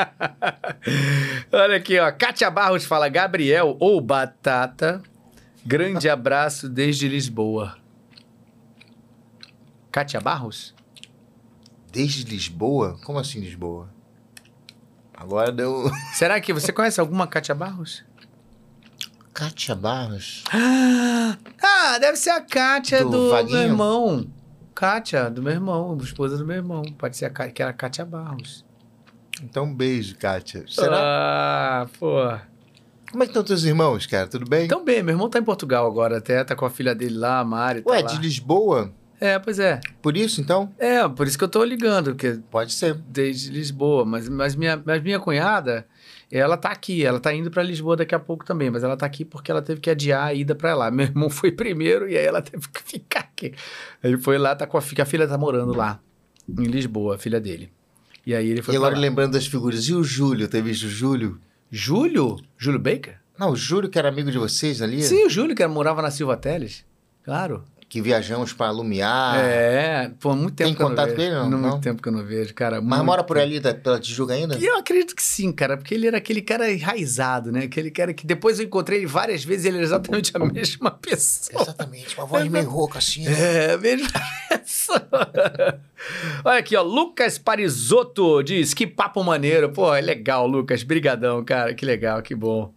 [1.50, 2.12] Olha aqui, ó.
[2.12, 5.02] Kátia Barros fala: Gabriel ou Batata.
[5.64, 7.76] Grande abraço desde Lisboa.
[9.92, 10.74] Kátia Barros?
[11.92, 12.98] Desde Lisboa?
[13.04, 13.88] Como assim Lisboa?
[15.14, 15.90] Agora deu.
[16.14, 18.04] Será que você conhece alguma Kátia Barros?
[19.32, 20.44] Kátia Barros?
[21.62, 24.26] Ah, deve ser a Kátia Do do, meu irmão.
[24.74, 26.82] Kátia, do meu irmão, esposa do meu irmão.
[26.98, 28.64] Pode ser a Kátia, que era a Kátia Barros.
[29.42, 30.64] Então um beijo, Kátia.
[30.68, 30.98] Será?
[30.98, 32.14] Ah, pô.
[33.10, 34.26] Como é que estão teus irmãos, cara?
[34.26, 34.64] Tudo bem?
[34.66, 37.40] Então bem, meu irmão tá em Portugal agora até, tá com a filha dele lá,
[37.40, 37.82] a Mari.
[37.82, 38.06] Tá Ué, lá.
[38.08, 38.92] de Lisboa?
[39.20, 39.80] É, pois é.
[40.00, 40.72] Por isso, então?
[40.78, 42.94] É, por isso que eu tô ligando, porque Pode ser.
[42.94, 44.04] desde Lisboa.
[44.04, 45.86] Mas, mas, minha, mas minha cunhada,
[46.30, 49.04] ela tá aqui, ela tá indo pra Lisboa daqui a pouco também, mas ela tá
[49.06, 50.90] aqui porque ela teve que adiar a ida pra lá.
[50.90, 53.52] Meu irmão foi primeiro e aí ela teve que ficar aqui.
[54.02, 56.00] Ele foi lá, tá com a filha, a filha tá morando lá,
[56.48, 57.70] em Lisboa, a filha dele.
[58.26, 59.00] E aí ele foi E agora lá.
[59.00, 59.84] lembrando das figuras.
[59.88, 60.46] E o Júlio?
[60.46, 61.40] Tem visto o Júlio?
[61.70, 62.36] Júlio?
[62.56, 63.18] Júlio Baker?
[63.38, 65.02] Não, o Júlio que era amigo de vocês ali?
[65.02, 66.84] Sim, o Júlio, que morava na Silva Teles.
[67.24, 67.64] Claro.
[67.90, 69.36] Que viajamos pra Lumiar.
[69.40, 71.16] É, pô, muito tempo Tem que eu não contato vejo.
[71.16, 71.50] com ele, não?
[71.50, 71.80] Muito Não?
[71.80, 72.76] tempo que eu não vejo, cara.
[72.80, 74.56] Mas muito mora por ali, da, pela Tijuca ainda?
[74.56, 77.64] E eu acredito que sim, cara, porque ele era aquele cara enraizado, né?
[77.64, 80.92] Aquele cara que depois eu encontrei ele várias vezes e ele era exatamente a mesma
[80.92, 81.62] pessoa.
[81.62, 83.24] Exatamente, uma voz meio rouca assim.
[83.24, 83.72] né?
[83.72, 84.08] É, mesma
[84.48, 85.08] pessoa.
[86.44, 89.68] Olha aqui, ó, Lucas Parisotto diz, que papo maneiro.
[89.72, 92.72] Pô, é legal, Lucas, brigadão, cara, que legal, que bom.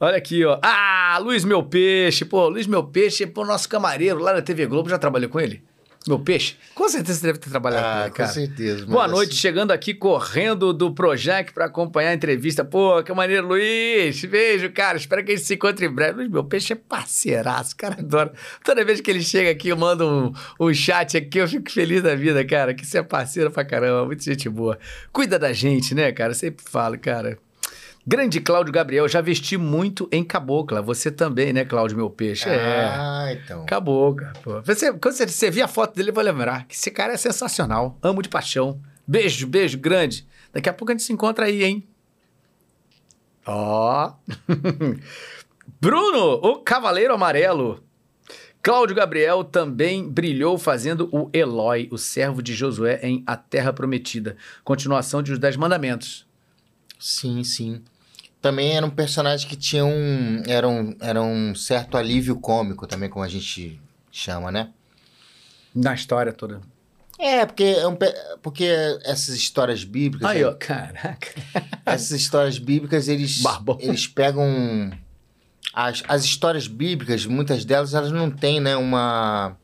[0.00, 0.58] Olha aqui, ó.
[0.62, 2.24] Ah, Luiz Meu Peixe.
[2.24, 4.88] Pô, Luiz Meu Peixe, pô, nosso camareiro lá na TV Globo.
[4.88, 5.62] Já trabalhou com ele?
[6.08, 6.56] Meu Peixe?
[6.74, 8.28] Com certeza você deve ter trabalhado com Ah, ele, com cara.
[8.30, 8.86] certeza.
[8.86, 12.64] Boa noite, assim- chegando aqui correndo do Projac para acompanhar a entrevista.
[12.64, 14.24] Pô, que maneiro, Luiz.
[14.24, 14.96] Beijo, cara.
[14.96, 16.14] Espero que a gente se encontre em breve.
[16.20, 17.96] Luiz, meu peixe é parceiraço, cara.
[17.98, 18.30] Adoro.
[18.64, 20.32] Toda vez que ele chega aqui, eu mando um,
[20.68, 22.72] um chat aqui, eu fico feliz da vida, cara.
[22.72, 24.06] Que você é parceiro pra caramba.
[24.06, 24.78] Muita gente boa.
[25.12, 26.30] Cuida da gente, né, cara?
[26.30, 27.36] Eu sempre falo, cara.
[28.06, 30.80] Grande Cláudio Gabriel, já vesti muito em cabocla.
[30.80, 32.48] Você também, né, Cláudio, meu peixe?
[32.48, 32.84] É.
[32.86, 33.66] Ah, então.
[33.66, 34.60] Cabocla, pô.
[34.62, 37.16] Você, quando você, você vir a foto dele, eu vou lembrar que esse cara é
[37.16, 37.98] sensacional.
[38.02, 38.80] Amo de paixão.
[39.06, 40.26] Beijo, beijo grande.
[40.52, 41.86] Daqui a pouco a gente se encontra aí, hein?
[43.46, 44.12] Ó.
[45.80, 47.82] Bruno, o Cavaleiro Amarelo.
[48.62, 54.36] Cláudio Gabriel também brilhou fazendo o Eloy, o servo de Josué em A Terra Prometida.
[54.62, 56.29] Continuação de Os Dez Mandamentos.
[57.00, 57.82] Sim, sim.
[58.42, 60.42] Também era um personagem que tinha um.
[60.46, 63.80] Era um, era um certo alívio cômico também, como a gente
[64.12, 64.70] chama, né?
[65.74, 66.60] Na história toda.
[67.18, 68.64] É, porque, é porque
[69.04, 70.30] essas histórias bíblicas.
[70.30, 70.46] Aí, né?
[70.46, 71.28] ó, caraca.
[71.84, 73.76] Essas histórias bíblicas, eles, Barbão.
[73.80, 74.90] eles pegam.
[75.74, 79.56] As, as histórias bíblicas, muitas delas, elas não têm, né, uma.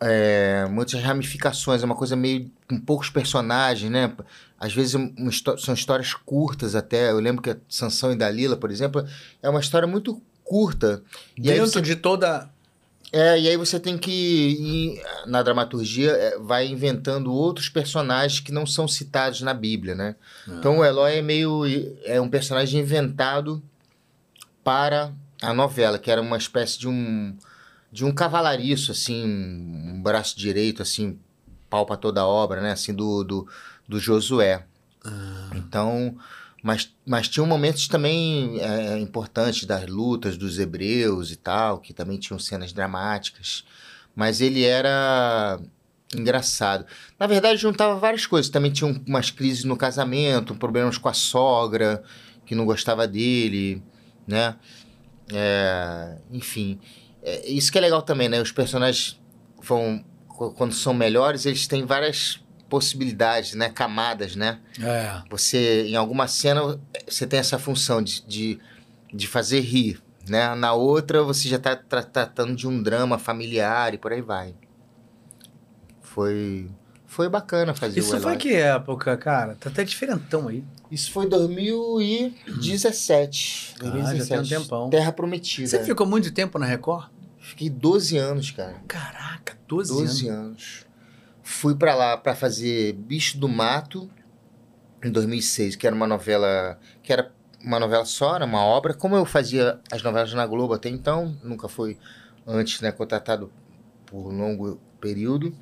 [0.00, 4.12] É, muitas ramificações, é uma coisa meio com poucos personagens, né?
[4.58, 5.12] Às vezes um-
[5.58, 7.10] são histórias curtas até.
[7.10, 9.06] Eu lembro que a Sansão e Dalila, por exemplo,
[9.42, 11.02] é uma história muito curta.
[11.36, 12.48] E Dentro você de toda.
[13.12, 18.52] é, e aí você tem que ir, na dramaturgia, é, vai inventando outros personagens que
[18.52, 20.14] não são citados na Bíblia, né?
[20.46, 21.62] Então o Eloy é meio.
[22.04, 23.62] é um personagem inventado
[24.64, 25.12] para
[25.42, 27.36] a novela, que era uma espécie de um.
[27.90, 31.18] De um cavalariço, assim, um braço direito, assim,
[31.70, 32.72] pau para toda a obra, né?
[32.72, 33.48] Assim, do, do,
[33.88, 34.64] do Josué.
[35.54, 36.16] Então.
[36.62, 42.18] Mas, mas tinham momentos também é, importantes das lutas dos hebreus e tal, que também
[42.18, 43.64] tinham cenas dramáticas.
[44.16, 45.60] Mas ele era
[46.12, 46.84] engraçado.
[47.20, 48.50] Na verdade, juntava várias coisas.
[48.50, 52.02] Também tinha um- umas crises no casamento, problemas com a sogra,
[52.44, 53.80] que não gostava dele,
[54.26, 54.56] né?
[55.32, 56.80] É, enfim.
[57.28, 58.40] É, isso que é legal também, né?
[58.40, 59.20] Os personagens
[59.60, 63.68] vão qu- quando são melhores, eles têm várias possibilidades, né?
[63.68, 64.60] Camadas, né?
[64.80, 65.22] É.
[65.28, 66.78] Você, em alguma cena,
[67.08, 68.60] você tem essa função de, de,
[69.12, 70.54] de fazer rir, né?
[70.54, 74.54] Na outra, você já tá tra- tratando de um drama familiar e por aí vai.
[76.00, 76.68] Foi,
[77.06, 79.54] foi bacana fazer Isso o foi que época, cara?
[79.60, 80.64] Tá até diferentão aí.
[80.90, 83.74] Isso foi 2017.
[83.82, 84.88] Ah, já tem um tempão.
[84.90, 85.68] Terra Prometida.
[85.68, 87.08] Você ficou muito tempo na Record?
[87.48, 88.74] Fiquei 12 anos, cara.
[88.88, 90.46] Caraca, 12, 12 anos.
[90.46, 90.86] anos.
[91.42, 94.10] Fui pra lá pra fazer Bicho do Mato
[95.02, 97.32] em 2006, que era uma novela, que era
[97.62, 101.36] uma novela só, era uma obra, como eu fazia as novelas na Globo até então,
[101.42, 101.96] nunca foi
[102.46, 103.52] antes, né, contratado
[104.06, 105.54] por longo período.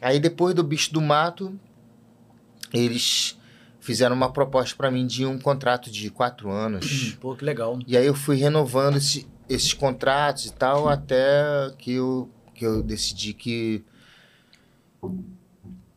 [0.00, 1.58] Aí depois do Bicho do Mato,
[2.72, 3.38] eles
[3.80, 7.16] fizeram uma proposta pra mim de um contrato de quatro anos.
[7.20, 7.78] Pô, que legal.
[7.86, 12.82] E aí eu fui renovando esse- esses contratos e tal, até que eu, que eu
[12.82, 13.84] decidi que.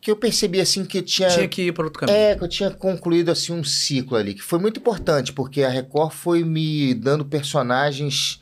[0.02, 1.30] Que eu percebi assim que eu tinha.
[1.30, 2.18] Tinha que ir para outro caminho.
[2.18, 5.69] É, que eu tinha concluído assim um ciclo ali, que foi muito importante, porque a
[5.69, 8.41] Record foi me dando personagens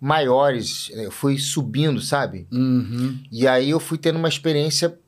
[0.00, 2.46] maiores, eu fui subindo, sabe?
[2.52, 3.22] Uhum.
[3.32, 4.98] E aí eu fui tendo uma experiência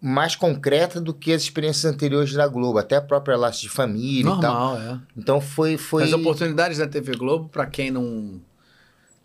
[0.00, 4.30] mais concreta do que as experiências anteriores da Globo, até a própria Laço de Família
[4.30, 4.74] e tal.
[4.74, 5.00] Normal, é.
[5.16, 8.40] Então foi foi As oportunidades da TV Globo, pra quem não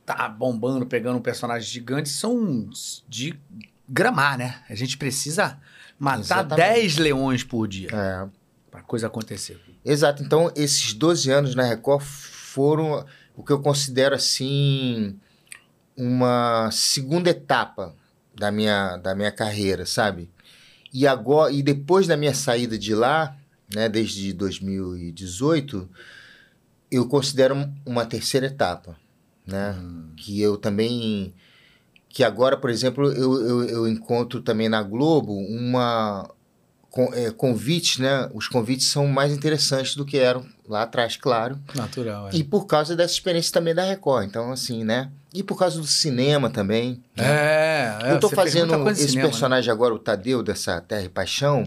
[0.05, 2.69] tá bombando, pegando um personagem gigante, são
[3.07, 3.39] de
[3.87, 4.61] gramar, né?
[4.69, 5.59] A gente precisa
[5.99, 6.55] matar Exatamente.
[6.73, 8.27] 10 leões por dia é,
[8.69, 9.59] pra coisa acontecer.
[9.85, 10.23] Exato.
[10.23, 13.05] Então, esses 12 anos na Record foram
[13.35, 15.17] o que eu considero assim
[15.95, 17.95] uma segunda etapa
[18.35, 20.29] da minha, da minha carreira, sabe?
[20.93, 23.35] E agora e depois da minha saída de lá,
[23.73, 25.89] né, desde 2018,
[26.89, 28.97] eu considero um- uma terceira etapa,
[29.45, 29.75] né?
[30.17, 31.33] Que eu também
[32.09, 36.29] que agora, por exemplo, eu, eu, eu encontro também na Globo uma
[36.89, 38.29] con- é, convites, né?
[38.33, 41.57] Os convites são mais interessantes do que eram lá atrás, claro.
[41.73, 42.35] Natural, é.
[42.35, 44.25] E por causa dessa experiência também da Record.
[44.27, 45.09] Então, assim, né?
[45.33, 47.01] E por causa do cinema também.
[47.15, 47.23] né?
[47.25, 49.31] É, é, eu tô fazendo esse cinema, né?
[49.31, 51.63] personagem agora, o Tadeu, dessa Terra e Paixão.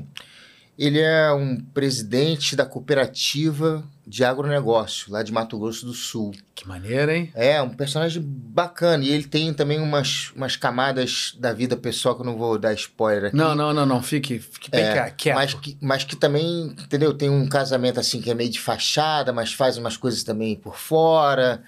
[0.79, 6.33] Ele é um presidente da cooperativa de agronegócio, lá de Mato Grosso do Sul.
[6.55, 7.31] Que maneiro, hein?
[7.35, 9.03] É, um personagem bacana.
[9.03, 12.75] E ele tem também umas, umas camadas da vida pessoal que eu não vou dar
[12.75, 13.37] spoiler aqui.
[13.37, 14.03] Não, não, não, não.
[14.03, 15.37] Fique, fique bem É, quieto.
[15.37, 17.15] Mas que, mas que também, entendeu?
[17.15, 20.77] Tem um casamento assim que é meio de fachada, mas faz umas coisas também por
[20.77, 21.63] fora.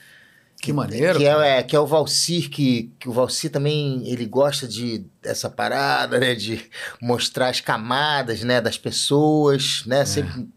[0.60, 1.18] Que maneiro.
[1.18, 5.04] Que é, é, que é o Valcir, que, que o Valcir também, ele gosta de
[5.22, 6.34] dessa parada, né?
[6.34, 6.64] De
[7.00, 8.60] mostrar as camadas, né?
[8.60, 9.88] Das pessoas, É.
[9.90, 10.04] né?
[10.04, 10.48] Sempre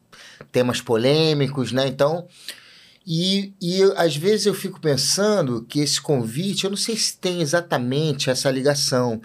[0.52, 1.88] temas polêmicos, né?
[1.88, 2.28] Então...
[3.12, 7.42] E, e às vezes eu fico pensando que esse convite, eu não sei se tem
[7.42, 9.20] exatamente essa ligação,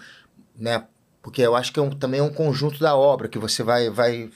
[0.59, 0.85] né?
[1.23, 3.91] Porque eu acho que é um- também é um conjunto da obra que você vai,
[3.91, 4.31] vai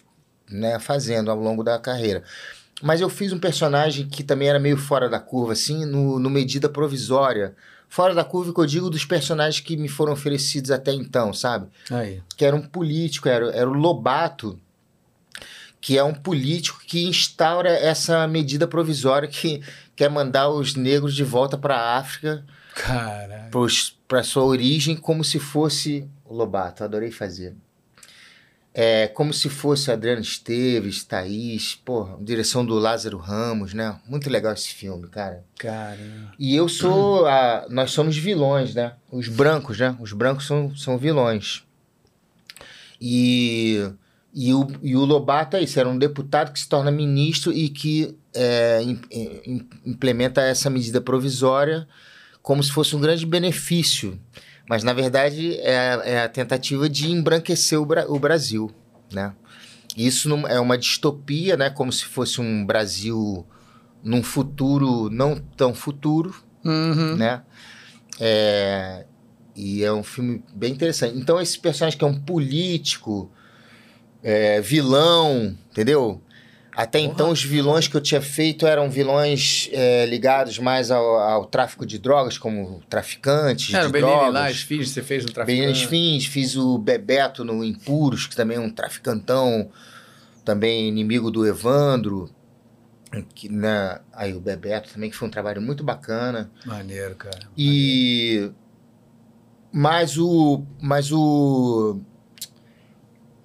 [0.50, 2.24] né, fazendo ao longo da carreira.
[2.82, 6.30] Mas eu fiz um personagem que também era meio fora da curva, assim, no, no
[6.30, 7.54] Medida Provisória.
[7.88, 11.68] Fora da curva que eu digo dos personagens que me foram oferecidos até então, sabe?
[11.90, 12.22] Aí.
[12.36, 14.60] Que era um político, era, era o Lobato,
[15.80, 19.62] que é um político que instaura essa medida provisória que
[19.96, 22.44] quer mandar os negros de volta para a África,
[22.74, 23.50] Cara.
[24.06, 26.84] para sua origem, como se fosse o Lobato.
[26.84, 27.56] Adorei fazer.
[28.74, 33.98] É, como se fosse Adriano Esteves, Thaís, porra, direção do Lázaro Ramos, né?
[34.06, 35.42] Muito legal esse filme, cara.
[35.58, 35.98] Cara.
[36.38, 37.26] E eu sou.
[37.26, 38.92] A, nós somos vilões, né?
[39.10, 39.96] Os brancos, né?
[39.98, 41.64] Os brancos são, são vilões.
[43.00, 43.90] E,
[44.34, 47.68] e, o, e o Lobato é isso: era um deputado que se torna ministro e
[47.68, 51.88] que é, im- im- implementa essa medida provisória
[52.42, 54.18] como se fosse um grande benefício.
[54.68, 58.70] Mas, na verdade, é, a- é a tentativa de embranquecer o, Bra- o Brasil,
[59.12, 59.32] né?
[59.96, 61.70] Isso não- é uma distopia, né?
[61.70, 63.46] Como se fosse um Brasil
[64.02, 66.34] num futuro não tão futuro,
[66.64, 67.16] Uhum.
[67.16, 67.42] né?
[68.20, 69.04] É,
[69.56, 71.16] e é um filme bem interessante.
[71.16, 73.30] Então, esse personagem que é um político,
[74.22, 76.20] é, vilão, entendeu?
[76.78, 81.44] Até então, os vilões que eu tinha feito eram vilões é, ligados mais ao, ao
[81.44, 84.32] tráfico de drogas, como traficantes Era o de Benini drogas.
[84.32, 85.88] lá, as filhos, você fez um Benjamin traficante.
[85.88, 89.68] Fins, fiz o Bebeto no Impuros, que também é um traficantão,
[90.44, 92.30] também inimigo do Evandro.
[93.34, 96.48] Que, né, aí o Bebeto também, que foi um trabalho muito bacana.
[96.64, 97.40] Maneiro, cara.
[97.56, 98.52] E.
[99.72, 100.62] Mas o.
[100.80, 101.98] Mas o.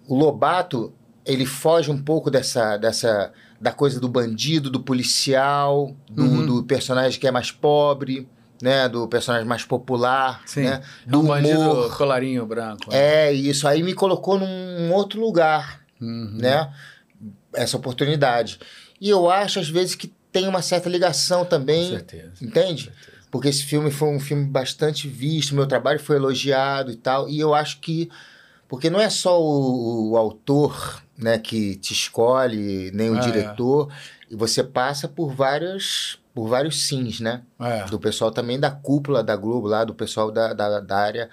[0.08, 0.94] O Lobato,
[1.26, 2.78] ele foge um pouco dessa.
[2.78, 3.32] dessa
[3.62, 6.46] da coisa do bandido, do policial, do, Uhum.
[6.46, 8.28] do personagem que é mais pobre,
[8.62, 8.90] né?
[8.90, 10.64] Do personagem mais popular, Sim.
[10.64, 10.82] né?
[11.08, 12.90] É Do um bandido colarinho branco.
[12.92, 13.28] né?
[13.28, 13.66] É isso.
[13.68, 16.38] Aí me colocou num outro lugar, Uhum.
[16.42, 16.74] né?
[17.56, 18.60] Essa oportunidade.
[19.00, 22.34] E eu acho, às vezes, que tem uma certa ligação Com também, certeza.
[22.42, 22.92] entende?
[23.32, 27.30] Porque esse filme foi um filme bastante visto, meu trabalho foi elogiado e tal.
[27.30, 28.10] E eu acho que.
[28.68, 33.22] Porque não é só o, o autor né, que te escolhe, nem o Ah, é.
[33.22, 33.90] diretor,
[34.30, 37.42] e você passa por vários, por vários sims, né?
[37.60, 37.86] É.
[37.86, 41.30] Do pessoal também da cúpula da Globo, lá, do pessoal da, da, da área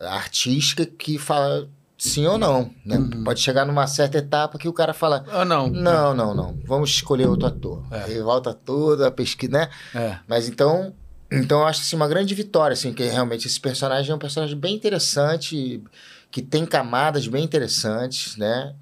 [0.00, 2.70] artística que fala sim ou não.
[2.84, 2.96] Né?
[2.98, 3.24] Uhum.
[3.24, 5.24] Pode chegar numa certa etapa que o cara fala.
[5.30, 5.68] Ah, não.
[5.68, 6.58] Não, não, não.
[6.66, 7.82] Vamos escolher outro ator.
[7.90, 8.04] É.
[8.04, 9.68] Aí volta toda a pesquisa, né?
[9.94, 10.18] É.
[10.28, 10.92] Mas então,
[11.32, 14.56] então eu acho assim, uma grande vitória, assim, que realmente esse personagem é um personagem
[14.58, 15.82] bem interessante,
[16.30, 18.74] que tem camadas bem interessantes, né?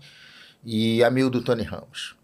[0.64, 2.14] E amigo do Tony Ramos.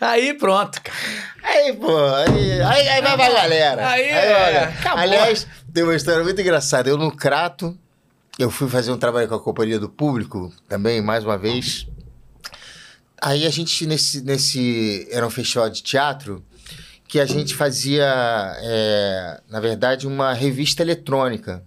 [0.00, 0.96] Aí pronto, cara.
[1.42, 3.88] Aí, pô, aí, aí, aí vai pra galera.
[3.88, 4.98] Aí, é, acabou.
[5.00, 6.88] Aliás, tem uma história muito engraçada.
[6.88, 7.76] Eu no Crato,
[8.38, 11.86] eu fui fazer um trabalho com a Companhia do Público, também, mais uma vez.
[13.20, 15.08] Aí a gente, nesse, nesse.
[15.10, 16.44] Era um festival de teatro
[17.08, 18.04] que a gente fazia,
[18.58, 21.64] é, na verdade, uma revista eletrônica.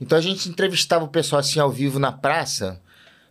[0.00, 2.80] Então a gente entrevistava o pessoal assim ao vivo na praça,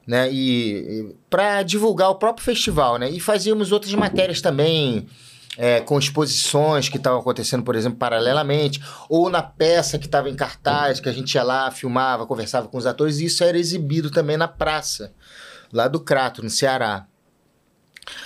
[0.06, 0.30] né?
[0.32, 3.10] E, para divulgar o próprio festival, né?
[3.10, 5.08] E fazíamos outras matérias também.
[5.56, 10.36] é, com exposições que estavam acontecendo, por exemplo, paralelamente, ou na peça que estava em
[10.36, 14.10] cartaz, que a gente ia lá, filmava, conversava com os atores, e isso era exibido
[14.10, 15.14] também na praça,
[15.72, 17.06] lá do Crato, no Ceará.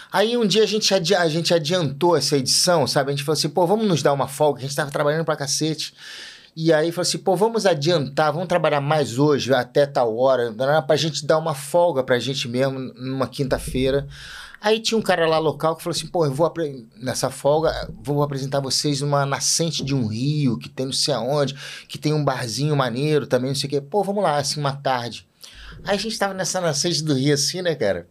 [0.09, 3.11] Aí um dia a gente, adi- a gente adiantou essa edição, sabe?
[3.11, 5.35] A gente falou assim, pô, vamos nos dar uma folga, a gente tava trabalhando pra
[5.35, 5.93] cacete.
[6.59, 10.81] E aí falou assim, pô, vamos adiantar, vamos trabalhar mais hoje, até tal hora, né,
[10.81, 14.07] pra gente dar uma folga pra gente mesmo, numa quinta-feira.
[14.59, 16.51] Aí tinha um cara lá local que falou assim, pô, eu vou
[16.95, 21.55] nessa folga, vou apresentar vocês uma nascente de um rio, que tem não sei aonde,
[21.87, 23.79] que tem um barzinho maneiro também, não sei o quê.
[23.79, 25.27] Pô, vamos lá, assim, uma tarde.
[25.83, 28.07] Aí a gente tava nessa nascente do rio assim, né, cara?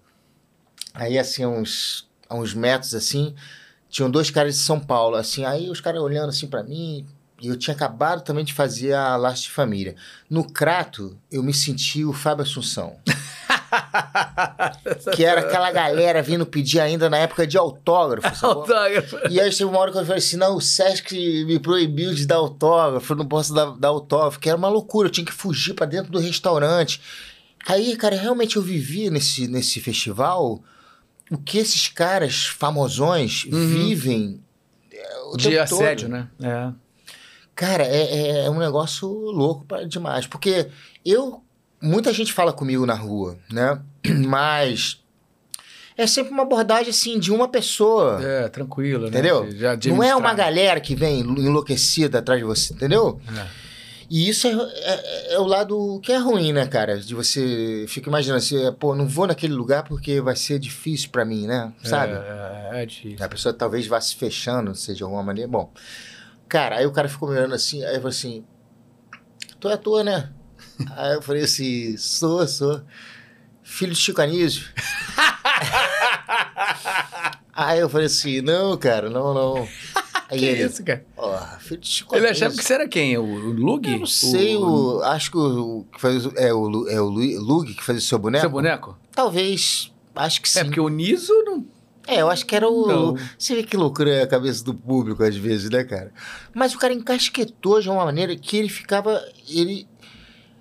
[0.94, 3.34] Aí, assim, uns, uns metros, assim,
[3.90, 5.44] tinham dois caras de São Paulo, assim.
[5.44, 7.04] Aí os caras olhando, assim, pra mim.
[7.40, 9.94] E eu tinha acabado também de fazer a Laço de Família.
[10.30, 12.96] No Crato, eu me senti o Fábio Assunção.
[15.14, 18.26] que era aquela galera vindo pedir ainda na época de autógrafo?
[18.46, 19.16] Autógrafo.
[19.30, 21.14] E aí teve uma hora que eu falei assim: não, o Sesc
[21.44, 25.08] me proibiu de dar autógrafo, eu não posso dar, dar autógrafo, que era uma loucura,
[25.08, 27.00] eu tinha que fugir pra dentro do restaurante.
[27.66, 30.62] Aí, cara, realmente eu vivi nesse, nesse festival
[31.30, 33.66] o que esses caras famosões Uhum.
[33.66, 34.40] vivem.
[35.32, 36.12] o De assédio, todo.
[36.16, 36.28] né?
[36.40, 36.85] É.
[37.56, 40.26] Cara, é, é um negócio louco pra, demais.
[40.26, 40.68] Porque
[41.04, 41.42] eu.
[41.80, 43.80] Muita gente fala comigo na rua, né?
[44.28, 45.02] Mas.
[45.98, 48.20] É sempre uma abordagem assim de uma pessoa.
[48.22, 49.08] É, tranquilo, né?
[49.08, 49.48] Entendeu?
[49.86, 53.18] Não é uma galera que vem enlouquecida atrás de você, entendeu?
[53.34, 53.46] É.
[54.10, 56.98] E isso é, é- é o lado que é ruim, né, cara?
[56.98, 61.24] De você fica imaginando assim, pô, não vou naquele lugar porque vai ser difícil pra
[61.24, 61.72] mim, né?
[61.82, 62.12] Sabe?
[62.12, 63.24] É, é, é difícil.
[63.24, 65.50] A pessoa talvez vá se fechando, seja de alguma maneira.
[65.50, 65.72] Bom,
[66.48, 68.44] cara, aí o cara ficou me olhando assim, aí eu falei assim,
[69.60, 70.30] tu é ator, né?
[70.96, 72.82] aí eu falei assim, sou, sou.
[73.62, 74.64] Filho de Chico Anísio.
[77.52, 79.68] aí eu falei assim, não, cara, não, não.
[80.28, 81.06] Aí Que ele, isso, cara?
[81.16, 83.16] ó, filho de Chico Ele achava que você era quem?
[83.16, 83.88] O, o Lug?
[83.88, 87.40] Eu não sei, o, acho que o, o que faz, é o, é o Lu-
[87.40, 88.40] Lug que faz o seu boneco?
[88.40, 88.98] Seu boneco?
[89.12, 90.58] Talvez, acho que sim.
[90.58, 91.64] É, porque o Niso não...
[92.06, 92.86] É, eu acho que era o.
[92.86, 93.16] Não.
[93.38, 96.12] Você vê que loucura é a cabeça do público às vezes, né, cara?
[96.54, 99.22] Mas o cara encasquetou de uma maneira que ele ficava.
[99.48, 99.86] Ele.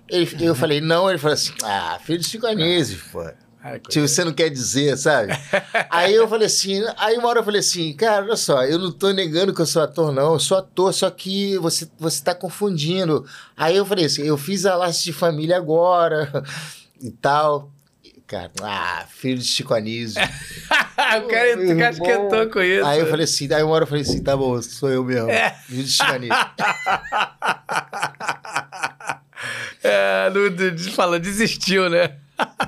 [0.08, 3.22] ele eu falei, não, ele falou assim: ah, filho de Chico Anísio, pô.
[3.66, 5.32] Ai, Tipo, você não quer dizer, sabe?
[5.90, 8.92] aí eu falei assim, aí uma hora eu falei assim, cara, olha só, eu não
[8.92, 12.32] tô negando que eu sou ator, não, eu sou ator, só que você, você tá
[12.32, 13.26] confundindo.
[13.56, 16.44] Aí eu falei assim, eu fiz a laço de família agora
[17.02, 17.72] e tal.
[18.26, 20.20] Cara, ah, filho de Chico Anísio.
[20.22, 22.50] o cara encasquetou irmão.
[22.50, 22.84] com isso.
[22.84, 25.30] Aí eu falei assim, aí uma hora eu falei assim, tá bom, sou eu mesmo.
[25.30, 25.50] É.
[25.66, 26.36] Filho de Chico Anísio.
[29.82, 32.16] É, não, fala, desistiu, né?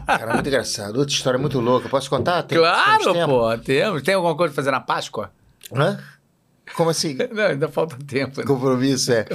[0.07, 0.97] Cara, muito engraçado.
[0.99, 1.89] Outra história muito louca.
[1.89, 2.43] Posso contar?
[2.45, 3.27] Tem- temos claro, tempo?
[3.27, 4.03] pô, temos.
[4.03, 5.31] Tem alguma coisa pra fazer na Páscoa?
[5.75, 5.99] Hã?
[6.75, 7.17] Como assim?
[7.33, 8.41] Não, ainda falta tempo.
[8.41, 8.47] né?
[8.47, 9.27] Compromisso, é.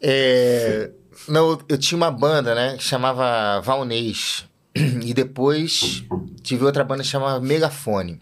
[0.00, 0.90] É,
[1.28, 2.76] Não, eu tinha uma banda, né?
[2.76, 4.44] Que chamava Valnês.
[4.74, 6.02] E depois
[6.42, 8.20] tive outra banda que chamava Megafone.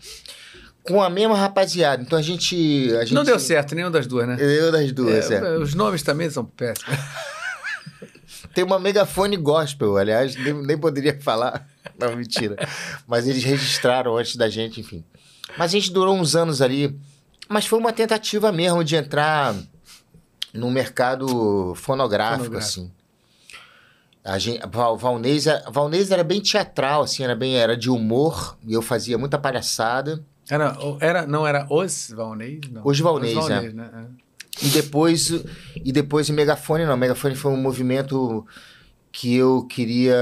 [0.82, 2.02] Com a mesma rapaziada.
[2.02, 2.92] Então a gente.
[2.96, 4.36] A gente Não deu certo, nenhuma das duas, né?
[4.38, 5.36] Eu das duas, é.
[5.36, 6.98] É, Os nomes também são péssimos.
[8.54, 11.66] Tem uma megafone gospel, aliás, nem, nem poderia falar.
[11.98, 12.56] Não, mentira.
[13.06, 15.04] Mas eles registraram antes da gente, enfim.
[15.56, 16.98] Mas a gente durou uns anos ali
[17.48, 19.54] Mas foi uma tentativa mesmo de entrar
[20.52, 22.56] no mercado fonográfico, Fonográfico.
[22.56, 22.90] assim.
[24.24, 28.56] A gente, Val, Valnez, era- Valnez era bem teatral, assim, era bem era de humor,
[28.66, 30.24] e eu fazia muita palhaçada.
[30.48, 32.60] Era, era, não era os Valnês?
[32.70, 32.82] Não.
[32.84, 33.72] Os Valnês, é.
[33.72, 34.06] né?
[34.62, 35.30] E depois,
[35.84, 36.96] e depois em Megafone, não.
[36.96, 38.46] Megafone foi um movimento
[39.10, 40.14] que eu queria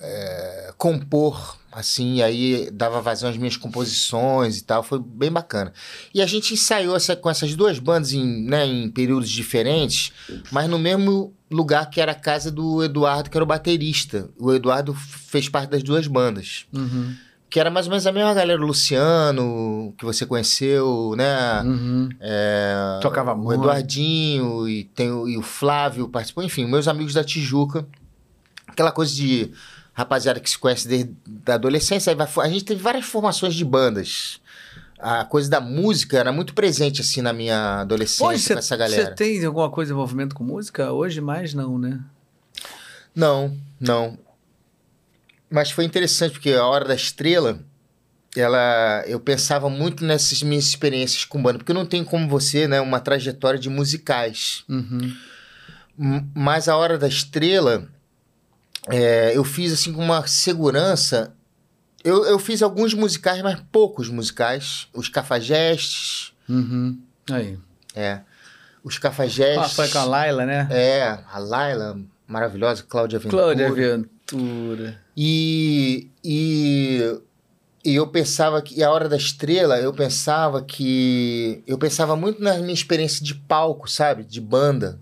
[0.00, 5.72] é, compor, assim, e aí dava vazão às minhas composições e tal, foi bem bacana.
[6.14, 10.12] E a gente ensaiou essa- com essas duas bandas em, né, em períodos diferentes,
[10.50, 14.30] mas no mesmo lugar que era a casa do Eduardo, que era o baterista.
[14.38, 16.66] O Eduardo fez parte das duas bandas.
[16.72, 17.14] Uhum.
[17.48, 21.62] Que era mais ou menos a mesma galera, o Luciano, que você conheceu, né?
[21.62, 22.08] Uhum.
[22.20, 23.60] É, Tocava o muito.
[23.60, 27.84] Eduardinho e, tem o, e o Flávio participou, enfim, meus amigos da Tijuca.
[28.68, 29.50] Aquela coisa de
[29.92, 31.12] rapaziada que se conhece desde
[31.46, 32.16] a adolescência.
[32.16, 34.40] a gente teve várias formações de bandas.
[35.02, 38.76] A coisa da música era muito presente, assim, na minha adolescência Hoje com essa você
[38.76, 39.14] galera.
[39.14, 40.92] tem alguma coisa envolvimento com música?
[40.92, 42.00] Hoje mais não, né?
[43.14, 44.18] Não, não.
[45.50, 47.60] Mas foi interessante, porque a Hora da Estrela,
[48.36, 52.68] ela, eu pensava muito nessas minhas experiências com banda, porque eu não tenho como você,
[52.68, 54.64] né, uma trajetória de musicais.
[54.68, 55.14] Uhum.
[56.34, 57.88] Mas a Hora da Estrela,
[58.88, 61.34] é, eu fiz assim com uma segurança.
[62.02, 64.88] Eu, eu fiz alguns musicais, mas poucos musicais.
[64.94, 66.98] Os Cafajestes, Uhum.
[67.30, 67.58] Aí.
[67.94, 68.20] é.
[68.82, 69.58] Os Cafajestes.
[69.58, 70.66] Ah, foi com a Laila, né?
[70.70, 73.42] É, a Laila, maravilhosa, Cláudia Ventura.
[73.42, 75.00] Cláudia Ventura.
[75.14, 77.20] E, e,
[77.84, 81.62] e eu pensava que, e a Hora da Estrela, eu pensava que.
[81.66, 84.24] Eu pensava muito na minha experiência de palco, sabe?
[84.24, 84.98] De banda.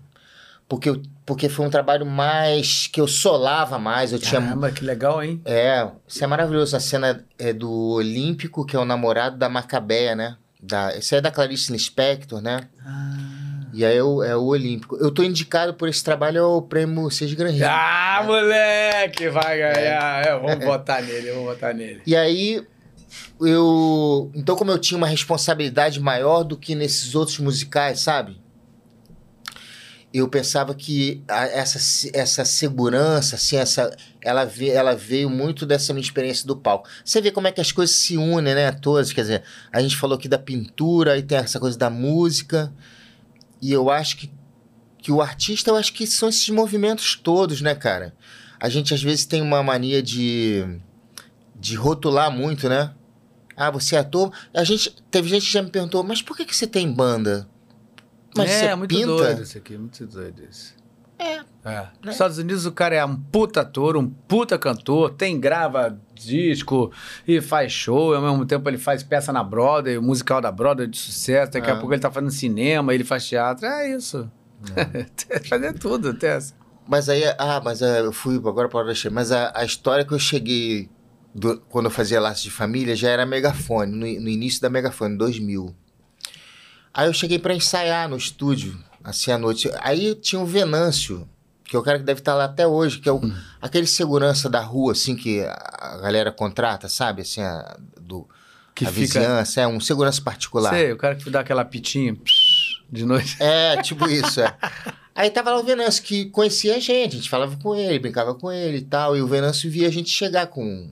[0.67, 2.87] Porque, eu, porque foi um trabalho mais.
[2.87, 4.11] que eu solava mais.
[4.11, 4.41] Eu tinha.
[4.41, 5.39] Caramba, que legal, hein?
[5.45, 6.75] É, isso é maravilhoso.
[6.75, 10.37] A cena é do Olímpico, que é o namorado da Macabeia, né?
[10.59, 12.61] Da, esse é da Clarice Lispector, né?
[12.83, 14.97] Ah, E aí é o, é o Olímpico.
[14.97, 17.67] Eu tô indicado por esse trabalho ao prêmio Seis Gran Rio.
[17.69, 20.25] Ah, moleque, vai ganhar.
[20.25, 22.01] É, vamos votar nele, vamos votar nele.
[22.07, 22.65] E aí,
[23.39, 24.31] eu.
[24.33, 28.35] Então, como eu tinha uma responsabilidade maior do que nesses outros musicais, sabe?
[30.11, 36.03] Eu pensava que a- essa, essa segurança, assim, essa, ela, ela veio muito dessa minha
[36.03, 36.89] experiência do palco.
[37.05, 38.71] Você vê como é que as coisas se unem, né?
[38.71, 39.13] Todas.
[39.13, 42.73] Quer dizer, a gente falou aqui da pintura, aí tem essa coisa da música.
[43.61, 44.31] E eu acho que,
[44.97, 48.15] que o artista, eu acho que são esses movimentos todos, né, cara?
[48.59, 50.65] A gente às vezes tem uma mania de
[51.55, 52.93] de rotular muito, né?
[53.55, 54.31] Ah, você é ator.
[54.53, 57.47] A gente teve gente que já me perguntou, mas por que, que você tem banda?
[58.37, 59.07] Mas é, você muito pinta?
[59.07, 60.75] doido isso aqui, muito doido isso.
[61.17, 61.33] É.
[61.35, 61.41] É.
[61.65, 61.87] Né?
[62.03, 66.91] Nos Estados Unidos o cara é um puta ator, um puta cantor, tem grava disco
[67.27, 70.51] e faz show, e ao mesmo tempo ele faz peça na Broadway, o musical da
[70.51, 71.77] Broadway de sucesso, daqui a É.
[71.77, 74.29] pouco ele tá fazendo cinema, ele faz teatro, é isso.
[75.49, 76.53] Fazer tudo, Tessa.
[76.87, 80.13] Mas aí, ah, mas ah, eu fui agora para o Mas a, a história que
[80.13, 80.89] eu cheguei
[81.35, 85.17] do- quando eu fazia Laços de Família já era megafone, no, no início da megafone,
[85.17, 85.75] 2000.
[86.93, 89.69] Aí eu cheguei para ensaiar no estúdio, assim à noite.
[89.79, 91.27] Aí tinha o Venâncio,
[91.63, 93.21] que é o cara que deve estar lá até hoje, que é o,
[93.61, 97.21] aquele segurança da rua, assim, que a, galera contrata, sabe?
[97.21, 98.27] Assim, a, do,
[98.73, 99.01] Que a fica.
[99.01, 100.71] vizinhança, é um segurança particular.
[100.71, 103.37] Sei, o cara que dá aquela pitinha psh, de noite.
[103.39, 104.55] É, tipo isso, é.
[105.15, 108.33] Aí tava lá o Venâncio, que conhecia a gente, a gente falava com ele, brincava
[108.33, 110.89] com ele e tal, e o Venâncio via a gente chegar com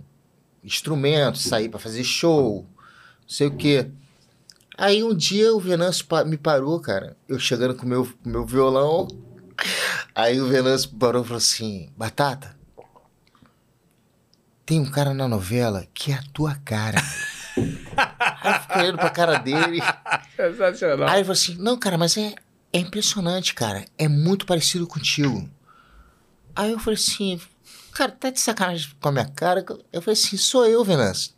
[0.61, 2.65] instrumentos, sair pra fazer show,
[3.21, 3.87] não sei o quê.
[4.77, 8.45] Aí um dia o Venâncio me parou, cara, eu chegando com o meu, o meu
[8.45, 9.07] violão,
[10.13, 12.55] aí o Venâncio parou e falou assim, Batata,
[14.63, 17.01] tem um cara na novela que é a tua cara.
[18.39, 19.79] Aí eu fiquei olhando pra cara dele...
[20.35, 21.07] Sensacional.
[21.07, 22.35] Aí ele falou assim: não, cara, mas é,
[22.71, 23.83] é impressionante, cara.
[23.97, 25.49] É muito parecido contigo.
[26.55, 27.41] Aí eu falei assim,
[27.93, 29.65] cara, tá de sacanagem com a minha cara?
[29.91, 31.31] Eu falei assim, sou eu, Venâncio.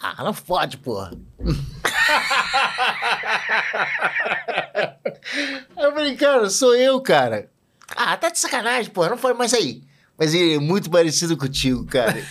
[0.00, 1.12] Ah, não pode, porra.
[5.76, 7.50] Eu falei, cara, sou eu, cara.
[7.96, 9.82] Ah, tá de sacanagem, porra, não foi mais aí.
[10.18, 12.16] Mas ele é muito parecido contigo, cara.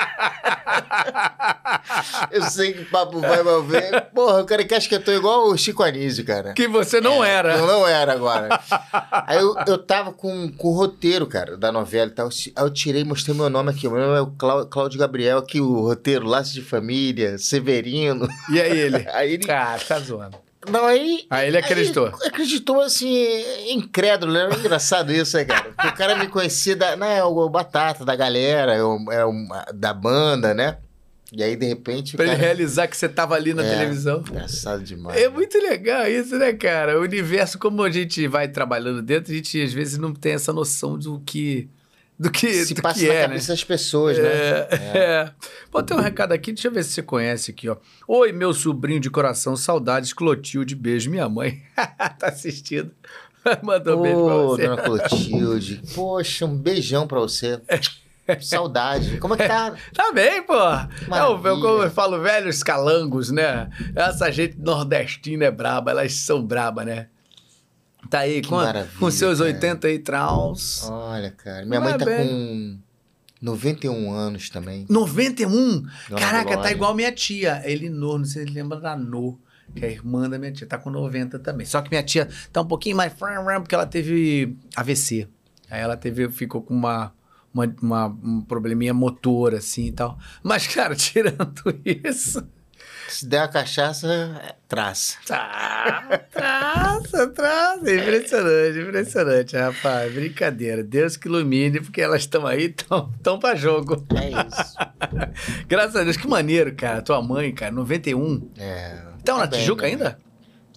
[2.30, 4.02] eu sei que papo vai mal ver.
[4.14, 6.52] Porra, o cara que acha que eu tô igual o Chico Anísio, cara.
[6.54, 7.56] Que você não era.
[7.56, 8.60] Eu não era agora.
[9.26, 12.28] Aí eu, eu tava com, com o roteiro, cara, da novela e tal.
[12.28, 13.88] Aí eu tirei e mostrei meu nome aqui.
[13.88, 18.28] Meu nome é o Clá- Cláudio Gabriel, aqui o roteiro, Laços de Família, Severino.
[18.52, 19.06] E aí ele?
[19.12, 19.50] Aí ele.
[19.50, 20.36] Ah, tá zoando.
[20.68, 21.24] Não, aí.
[21.30, 22.06] Aí ele acreditou.
[22.06, 23.14] Aí acreditou, assim,
[23.70, 24.36] incrédulo.
[24.36, 25.70] Era engraçado isso, né, cara?
[25.70, 26.96] Porque o cara me conhecia da.
[26.96, 30.76] Não, é o Batata, da galera, é o, é da banda, né?
[31.32, 32.16] E aí, de repente.
[32.16, 33.70] Pra ele cara- realizar que você tava ali na É.
[33.70, 34.18] televisão.
[34.28, 35.16] Engraçado demais.
[35.18, 35.28] É né?
[35.28, 36.98] muito legal isso, né, cara?
[36.98, 40.52] O universo, como a gente vai trabalhando dentro, a gente às vezes não tem essa
[40.52, 41.68] noção do que.
[42.20, 43.22] Do que, Se do passa que na é, né?
[43.28, 44.28] cabeça das pessoas, né?
[44.28, 45.30] É, é.
[45.70, 47.78] Pô, tem um recado aqui, deixa eu ver se você conhece aqui, ó.
[48.06, 51.62] Oi, meu sobrinho de coração, saudades, Clotilde, beijo, minha mãe.
[51.74, 52.90] tá assistindo.
[53.64, 54.62] Mandou um beijo pra Ô, você.
[54.66, 55.82] dona Clotilde.
[55.94, 57.58] Poxa, um beijão pra você.
[58.42, 59.16] Saudade.
[59.16, 59.74] Como é que tá?
[59.96, 60.52] Tá bem, pô.
[60.54, 63.70] É, o, como eu falo, velhos calangos, né?
[63.96, 67.06] Essa gente nordestina é braba, elas são braba, né?
[68.10, 68.56] Tá aí Que com,
[68.98, 69.50] com seus cara.
[69.52, 70.82] 80 e traus.
[70.90, 71.64] Olha, cara.
[71.64, 72.28] Minha Vai mãe tá bem.
[72.28, 72.78] com
[73.40, 74.84] 91 anos também.
[74.88, 75.56] 91?
[76.08, 76.72] Dona Caraca, tá Glória.
[76.72, 79.38] igual minha tia, Elinor, não sei se lembra da No,
[79.74, 81.64] que é a irmã da minha tia, tá com 90 também.
[81.64, 83.12] Só que minha tia tá um pouquinho mais
[83.60, 85.26] porque ela teve AVC.
[85.70, 87.12] Aí ela teve, ficou com uma,
[87.54, 90.18] uma, uma- um probleminha motor, assim e tal.
[90.42, 92.44] Mas, cara, tirando isso.
[93.12, 95.16] Se der a cachaça, traça.
[95.26, 97.94] Tá, traça, traça.
[97.94, 100.14] Impressionante, impressionante, rapaz.
[100.14, 100.82] Brincadeira.
[100.84, 104.06] Deus que ilumine, porque elas estão aí, estão tão pra jogo.
[104.14, 104.76] É isso.
[105.66, 107.02] Graças a Deus, que maneiro, cara.
[107.02, 108.48] Tua mãe, cara, 91.
[108.56, 109.02] É.
[109.24, 109.88] Tá na bem, Tijuca né?
[109.88, 110.18] ainda?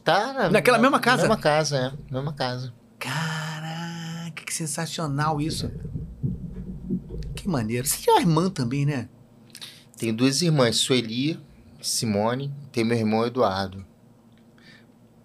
[0.04, 1.22] Tá na, Naquela na- mesma casa?
[1.22, 2.14] Mesma casa, é.
[2.14, 2.74] Mesma casa.
[3.00, 5.72] Caraca, que sensacional isso.
[7.36, 7.86] Que maneiro.
[7.88, 9.08] Você tinha uma irmã também, né?
[9.98, 11.40] Tenho duas irmãs, Sueli,
[11.88, 12.52] Simone.
[12.72, 13.86] Tem meu irmão Eduardo.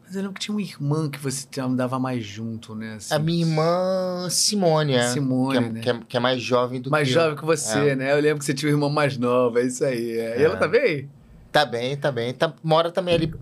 [0.04, 2.94] Mas eu lembro que tinha uma irmã que você andava mais junto, né?
[2.94, 3.14] assim.
[3.14, 5.08] A minha irmã Simone, é.
[5.08, 5.80] Simone, que, é né?
[5.80, 7.36] que, é, que é mais jovem do mais que jovem eu.
[7.36, 7.96] que você, É.
[7.96, 8.12] né?
[8.12, 10.12] Eu lembro que você tinha uma irmã mais nova, é isso aí.
[10.18, 10.40] é.
[10.40, 10.58] E ela É.
[10.58, 11.10] tá bem?
[11.52, 12.32] Tá bem, tá bem.
[12.32, 13.34] Tá, mora também ali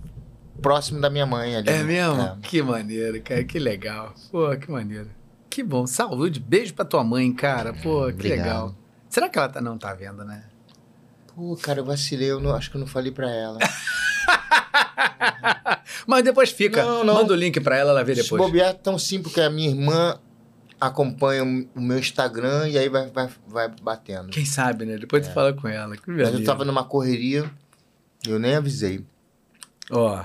[0.61, 1.55] próximo da minha mãe.
[1.57, 2.21] Ali, É mesmo?
[2.21, 2.37] É.
[2.43, 3.45] Que maneiro, cara.
[3.45, 4.13] Que legal.
[4.33, 5.09] Pô, que maneiro.
[5.49, 5.87] Que bom.
[5.87, 6.41] Saúde.
[6.41, 7.73] Beijo pra tua mãe, cara.
[7.75, 8.39] Pô, que Obrigado.
[8.39, 8.75] legal.
[9.09, 10.43] Será que ela tá, não tá vendo, né?
[11.37, 12.31] Pô, cara, eu vacilei.
[12.31, 13.59] Eu não, acho que eu não falei pra ela.
[16.07, 16.83] Mas depois fica.
[16.83, 17.13] Não, não.
[17.13, 18.41] Manda o link pra ela, ela vê Se depois.
[18.41, 20.19] bobear, tão sim, porque a minha irmã
[20.81, 24.31] acompanha o meu Instagram e aí vai, vai, vai batendo.
[24.31, 24.97] Quem sabe, né?
[24.97, 25.95] Depois tu fala com ela.
[25.95, 26.15] Que É.
[26.15, 27.51] Mas eu tava numa correria,
[28.27, 29.05] eu nem avisei.
[29.91, 30.25] Ó.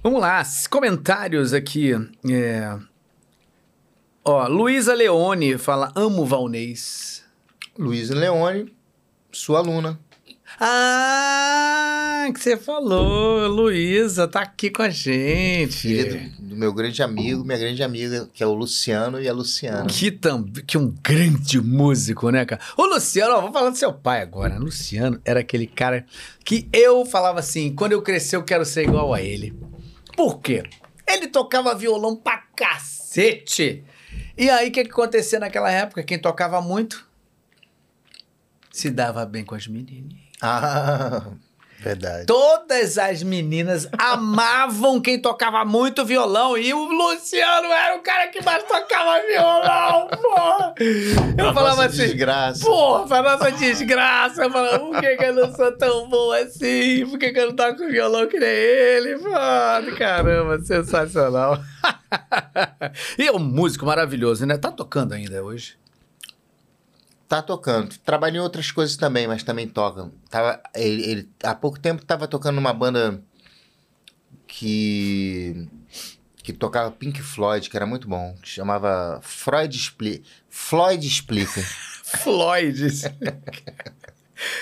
[0.00, 1.92] Vamos lá, comentários aqui.
[2.30, 2.78] É...
[4.24, 7.24] Ó, Luísa Leone fala: amo Valnês.
[7.76, 8.72] Luísa Leone,
[9.32, 9.98] sua aluna.
[10.60, 15.72] Ah, que você falou, Luísa, tá aqui com a gente.
[15.72, 19.32] Filha do, do meu grande amigo, minha grande amiga, que é o Luciano e a
[19.32, 19.86] Luciana.
[19.86, 22.60] Que, tam, que um grande músico, né, cara?
[22.76, 24.58] O Luciano, ó, vou falar do seu pai agora.
[24.58, 26.04] Luciano era aquele cara
[26.44, 29.58] que eu falava assim: quando eu crescer, eu quero ser igual a ele.
[30.16, 30.62] Por quê?
[31.08, 33.84] Ele tocava violão pra cacete.
[34.36, 36.02] E aí, o que, que acontecia naquela época?
[36.02, 37.10] Quem tocava muito
[38.72, 40.14] se dava bem com as meninas.
[40.40, 41.22] Ah,
[41.78, 42.26] verdade.
[42.26, 48.42] Todas as meninas amavam quem tocava muito violão e o Luciano era o cara que
[48.42, 50.74] mais tocava violão, porra.
[50.80, 52.64] Eu Pra falava nossa assim, Desgraça.
[52.64, 57.06] porra, pra nossa desgraça, eu falava, por que, que eu não sou tão bom assim?
[57.08, 59.16] Por que, que eu não toco violão que nem ele?
[59.18, 61.58] Mano, caramba, sensacional.
[63.18, 64.56] e é um músico maravilhoso, né?
[64.58, 65.76] Tá tocando ainda hoje.
[67.32, 67.96] Tá tocando.
[68.04, 70.10] Trabalha em outras coisas também, mas também toca.
[70.28, 73.22] Tava, ele, ele- há pouco tempo tava tocando numa banda
[74.46, 75.66] que
[76.42, 80.22] que tocava Pink Floyd, que era muito bom, que chamava Freud Explica.
[80.50, 81.62] Floyd Explica.
[82.22, 82.86] Floyd.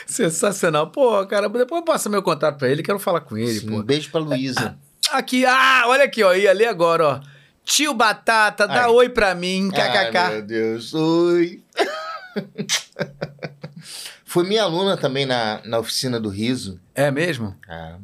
[0.06, 0.90] Sensacional.
[0.92, 3.74] Pô, cara, depois passa meu contato pra ele, quero falar com ele, Sim, pô.
[3.78, 4.78] um beijo pra Luísa.
[5.10, 7.20] Aqui, ah, olha aqui, ó, ia ali agora, ó.
[7.64, 8.90] Tio Batata, dá Ai.
[8.90, 10.28] oi pra mim, Ai, kkk.
[10.34, 10.94] meu Deus.
[10.94, 11.64] Oi.
[14.24, 16.80] Foi minha aluna também na, na oficina do riso.
[16.94, 17.56] é mesmo?
[17.68, 17.98] Ah,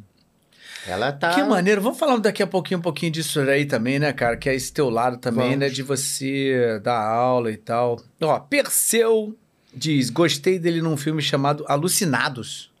[0.85, 1.33] ela tá.
[1.33, 1.81] Que maneiro.
[1.81, 4.37] Vamos falar daqui a pouquinho um pouquinho disso aí também, né, cara?
[4.37, 5.59] Que é esse teu lado também, Vamos.
[5.59, 5.69] né?
[5.69, 8.01] De você dar aula e tal.
[8.21, 9.37] Ó, Perseu
[9.73, 12.71] diz: gostei dele num filme chamado Alucinados.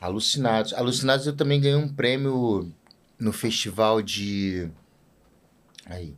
[0.00, 0.72] Alucinados.
[0.72, 2.72] Alucinados eu também ganhei um prêmio
[3.18, 4.68] no festival de.
[5.86, 6.14] Aí.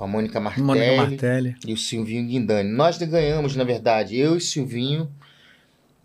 [0.00, 1.56] Com a Mônica Martelli, Mônica Martelli.
[1.66, 2.70] e o Silvinho Guindani.
[2.72, 5.12] Nós ganhamos, na verdade, eu e o Silvinho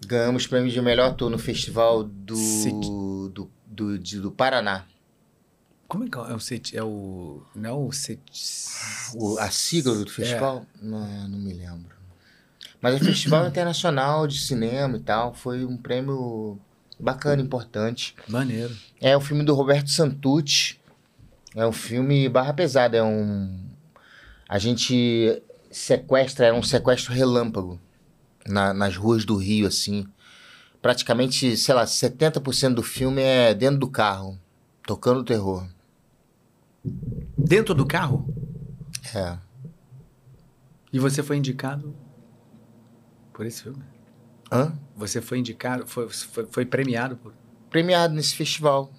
[0.06, 4.84] ganhamos prêmio de melhor ator no festival do, do, do, de- do Paraná.
[5.88, 6.38] Como é que é o?
[6.74, 7.42] É o.
[7.56, 8.20] Não é o set.
[9.14, 10.10] O- a sigla do É.
[10.10, 10.66] festival?
[10.82, 11.96] Não, não me lembro.
[12.82, 15.34] Mas é Festival Internacional de Cinema e tal.
[15.34, 16.60] Foi um prêmio
[17.00, 18.14] bacana, importante.
[18.28, 18.76] Maneiro.
[19.00, 20.78] É o filme do Roberto Santucci.
[21.56, 22.98] É um filme barra pesada.
[22.98, 23.74] É um.
[24.48, 25.42] A gente
[25.72, 27.80] sequestra, era um sequestro relâmpago
[28.48, 30.06] na- nas ruas do Rio, assim.
[30.82, 34.40] praticamente, sei lá, 70% do filme é dentro do carro,
[34.86, 35.68] tocando terror.
[37.36, 38.28] Dentro do carro?
[39.16, 39.36] É.
[40.94, 41.96] E você foi indicado
[43.34, 43.84] por esse filme?
[44.52, 44.78] Hã?
[44.96, 47.34] Você foi indicado, foi, foi, foi premiado por.
[47.72, 48.92] Premiado nesse festival.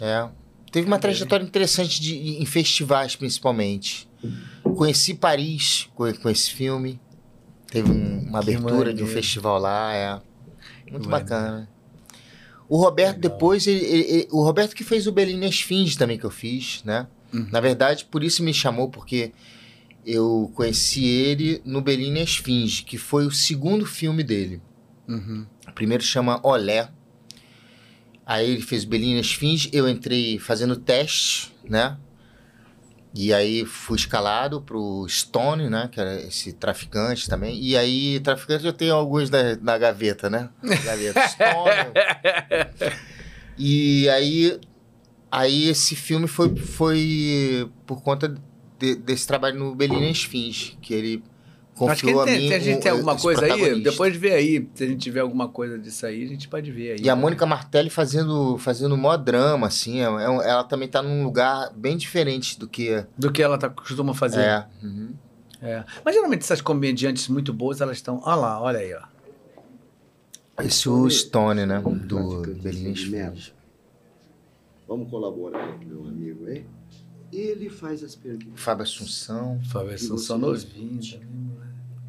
[0.00, 0.28] É.
[0.72, 4.08] Teve uma trajetória interessante de, em festivais, principalmente.
[4.62, 7.00] Conheci Paris com, com esse filme.
[7.68, 10.20] Teve um- uma Que abertura de um festival lá, é.
[10.90, 11.68] Muito Que bacana.
[12.68, 13.30] O Roberto, Legal.
[13.32, 16.82] depois, ele- ele- ele- o Roberto que fez o Belina Esfinge também que eu fiz,
[16.84, 17.06] né?
[17.32, 17.48] Uhum.
[17.50, 19.32] Na verdade, por isso me chamou, porque
[20.04, 24.60] eu conheci ele no Belina Esfinge, que foi o segundo filme dele.
[25.08, 25.46] Uhum.
[25.68, 26.88] O primeiro chama Olé.
[28.26, 31.96] Aí ele fez Belina Esfinge, eu entrei fazendo teste, né?
[33.14, 35.88] E aí fui escalado pro Stone, né?
[35.90, 37.58] Que era esse traficante também.
[37.62, 40.50] E aí, traficante eu tenho alguns na, na gaveta, né?
[40.84, 41.92] Gaveta Stone.
[43.56, 44.60] e aí,
[45.30, 48.34] aí esse filme foi, foi por conta
[48.78, 51.22] de- desse trabalho no Belina Esfinge, que ele
[51.88, 52.48] Acho que confiou a tem, mim.
[52.48, 54.68] tem- a gente tem alguma coisa aí, depois vê aí.
[54.74, 56.98] Se a gente tiver alguma coisa disso aí, a gente pode ver aí.
[57.02, 60.00] E a Mônica Martelli fazendo, fazendo mó drama, assim.
[60.00, 63.04] é- é ela também tá num lugar bem diferente do que.
[63.18, 64.40] Do que ela tá, costuma fazer.
[64.40, 64.66] É.
[64.82, 65.10] Uhum.
[65.60, 65.84] É.
[66.04, 68.20] Mas geralmente essas comediantes muito boas, elas estão.
[68.24, 69.02] Olha lá, olha aí, ó.
[70.62, 71.80] Esse é o Stone, né?
[71.80, 72.42] Do
[73.10, 73.36] merda.
[74.88, 76.64] Vamos colaborar, meu amigo, hein?
[77.32, 78.48] Ele faz as perguntas.
[78.54, 79.60] Fábio Assunção.
[79.70, 81.20] Fábio Assunção novinho moleque.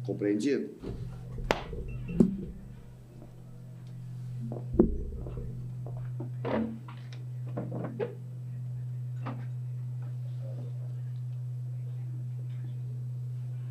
[0.08, 0.70] Compreendido?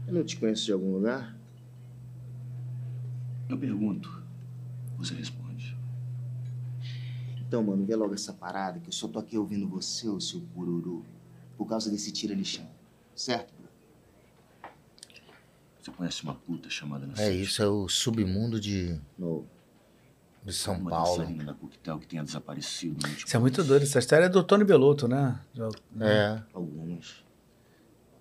[0.06, 1.36] Eu não te conheço de algum lugar?
[3.50, 4.22] Eu pergunto,
[4.96, 5.76] você responde.
[7.48, 10.42] Então, mano, vê logo essa parada que eu só tô aqui ouvindo você, o seu
[10.54, 11.04] pururu,
[11.58, 12.70] por causa desse tira-lixão.
[13.16, 13.57] Certo?
[15.88, 19.46] Você conhece uma puta chamada É isso, é o submundo de, No.
[20.44, 21.26] de São uma Paulo.
[21.46, 23.84] da Coquetel que tenha desaparecido Isso é muito doido.
[23.84, 25.40] Essa história é do Tony Belotto, né?
[26.02, 26.42] É.
[26.54, 27.24] Algumas.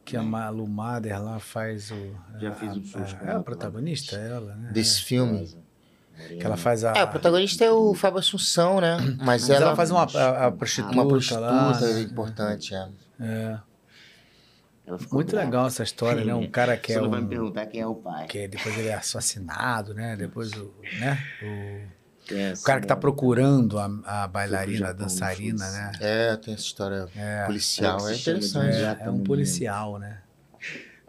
[0.05, 1.97] Que a Malu Mader lá faz o.
[2.38, 4.70] Já a- fiz um com É ela, a protagonista, ela, né?
[4.72, 5.52] Desse filme.
[6.28, 6.93] Que ela faz a.
[6.93, 8.97] É, o protagonista é o Fábio Assunção, né?
[9.18, 11.80] Mas, Mas ela, ela faz uma a, a prostituta, uma prostituta lá.
[11.80, 12.01] né?
[12.02, 12.88] importante, é.
[13.18, 13.59] É.
[14.86, 15.44] Ela ficou Muito brava.
[15.46, 16.32] legal essa história, né?
[16.34, 17.28] Um cara que Você é não vai me um.
[17.28, 18.26] perguntar quem é o pai.
[18.28, 20.14] Que depois ele é assassinado, né?
[20.16, 20.72] Depois o.
[21.00, 21.18] Né?
[21.42, 25.78] O, é o cara que tá essa procurando a, a bailarina, a Japão, dançarina, foda-se.
[25.78, 25.92] né?
[26.00, 27.46] É, tem essa história É.
[27.46, 28.08] policial.
[28.08, 28.76] É, É interessante.
[28.76, 30.22] É, é um policial, né?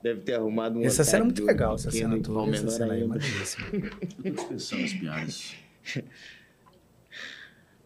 [0.02, 2.56] Deve ter arrumado um Essa cena é muito legal, essa cena toda.
[2.56, 3.68] Essa cena aí é maneiríssima.
[4.56, 5.56] As piadas.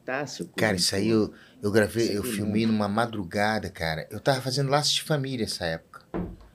[0.05, 4.07] Tá, seu Cara, isso aí eu, eu gravei, eu filmei numa madrugada, cara.
[4.09, 6.01] Eu tava fazendo laços de família essa época.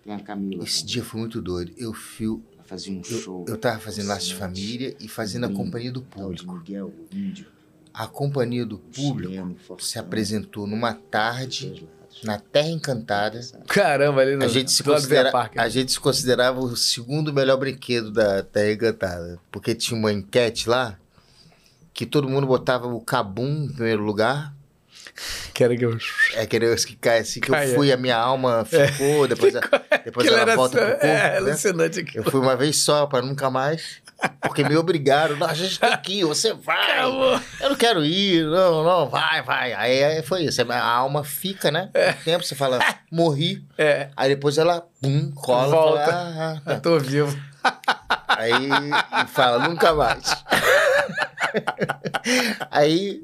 [0.02, 0.64] Tem a Camila.
[0.64, 1.72] Esse dia foi muito doido.
[1.76, 3.44] Eu Ela fazia um eu, show.
[3.48, 6.52] eu tava fazendo laços de família e fazendo a companhia do público.
[6.52, 7.46] Miguel, o índio.
[7.92, 11.88] A companhia do público se apresentou numa tarde
[12.22, 13.40] na Terra Encantada.
[13.66, 14.44] Caramba, ali no.
[14.44, 15.62] A gente, se considera, Parque, né?
[15.62, 19.38] a gente se considerava o segundo melhor brinquedo da Terra Encantada.
[19.50, 20.98] Porque tinha uma enquete lá
[21.92, 24.54] que todo mundo botava o Cabum em primeiro lugar.
[25.55, 25.97] Que era que eu.
[26.34, 27.68] É aquele que cai assim, que Caia.
[27.68, 29.60] eu fui, a minha alma ficou, depois, a-
[30.05, 31.06] depois ela volta pro corpo.
[31.06, 31.36] É, né?
[31.38, 32.24] alucinante aquilo.
[32.26, 34.05] Eu fui uma vez só, pra nunca mais.
[34.40, 35.36] Porque me obrigaram.
[35.36, 36.93] Não, a gente tem que ir, você vai.
[37.01, 37.40] Acabou.
[37.60, 39.72] Eu não quero ir, não, não, vai, vai.
[39.74, 40.60] Aí, aí foi isso.
[40.72, 41.90] A alma fica, né?
[42.20, 42.78] O tempo você fala,
[43.10, 43.62] morri.
[43.76, 45.68] É, Aí depois ela, pum, cola.
[45.68, 46.05] Volta.
[46.06, 47.38] Fala, ah, ah, eu tô vivo.
[48.28, 48.52] Aí
[49.24, 50.24] e fala, nunca mais.
[52.70, 53.22] aí,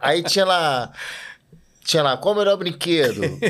[0.00, 0.92] aí tinha lá.
[1.84, 3.20] Tinha lá, qual o melhor brinquedo?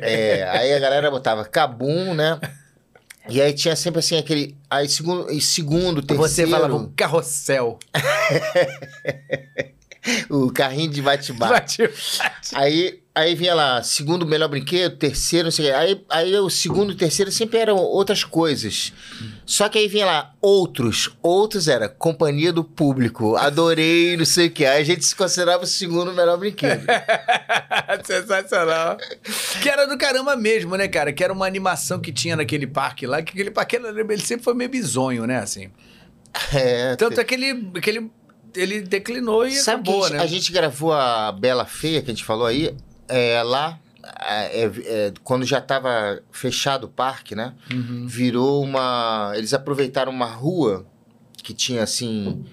[0.00, 2.40] É, aí a galera botava Cabum, né?
[3.28, 4.56] E aí tinha sempre assim aquele.
[4.70, 6.28] Aí segundo, e segundo terceiro.
[6.28, 7.78] Você falava o carrossel.
[10.30, 11.82] O carrinho de bate-bate.
[11.82, 11.94] Bate-
[12.54, 15.74] Aí, aí vinha lá, segundo melhor brinquedo, terceiro, não sei o quê.
[15.74, 18.92] Aí, aí o segundo e o terceiro sempre eram outras coisas.
[19.46, 21.10] Só que aí vinha lá, outros.
[21.22, 23.34] Outros era companhia do público.
[23.36, 24.66] Adorei, não sei o quê.
[24.66, 26.84] Aí a gente se considerava o segundo melhor brinquedo.
[28.04, 28.96] Sensacional.
[29.62, 31.12] Que era do caramba mesmo, né, cara?
[31.12, 34.44] Que era uma animação que tinha naquele parque lá, que aquele parque era- ele sempre
[34.44, 35.70] foi meio bizonho, né, assim.
[36.52, 38.10] É, Tanto é que ele, que ele,
[38.82, 40.22] declinou e Sabe acabou, a gente, né?
[40.22, 42.74] a gente gravou a Bela Feia, que a gente falou aí,
[43.08, 43.78] é, lá,
[44.20, 47.54] é, é, quando já estava fechado o parque, né?
[47.72, 48.06] Uhum.
[48.06, 49.32] Virou uma.
[49.34, 50.86] Eles aproveitaram uma rua
[51.42, 52.44] que tinha assim.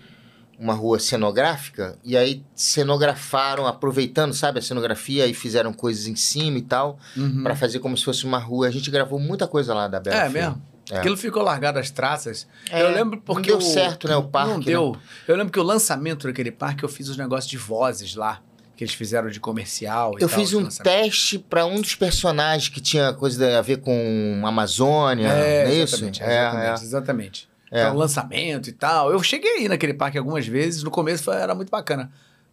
[0.60, 6.58] uma rua cenográfica, e aí cenografaram, aproveitando, sabe, a cenografia, e fizeram coisas em cima
[6.58, 7.44] e tal, Uhum.
[7.44, 8.68] pra fazer como se fosse uma rua.
[8.68, 10.34] A gente gravou muita coisa lá da Bela É Film.
[10.34, 10.62] mesmo?
[10.92, 10.98] É.
[11.00, 12.48] Aquilo ficou largado as traças.
[12.70, 13.52] É, eu lembro porque.
[13.52, 14.66] não deu o- certo, né, o parque, Não né?
[14.66, 14.96] deu.
[15.28, 18.40] Eu lembro que o lançamento daquele parque eu fiz os negócios de vozes lá.
[18.84, 22.68] Que eles fizeram de comercial e Eu tal, fiz um teste pra um dos personagens
[22.68, 25.96] que tinha coisa a ver com Amazônia, É, não é isso?
[25.96, 27.50] exatamente, É, exatamente, exatamente.
[27.72, 27.82] É.
[27.84, 29.10] Então, lançamento e tal.
[29.10, 30.84] Eu cheguei aí naquele parque algumas vezes.
[30.84, 32.12] No começo era muito bacana.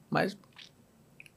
[0.08, 0.36] Mas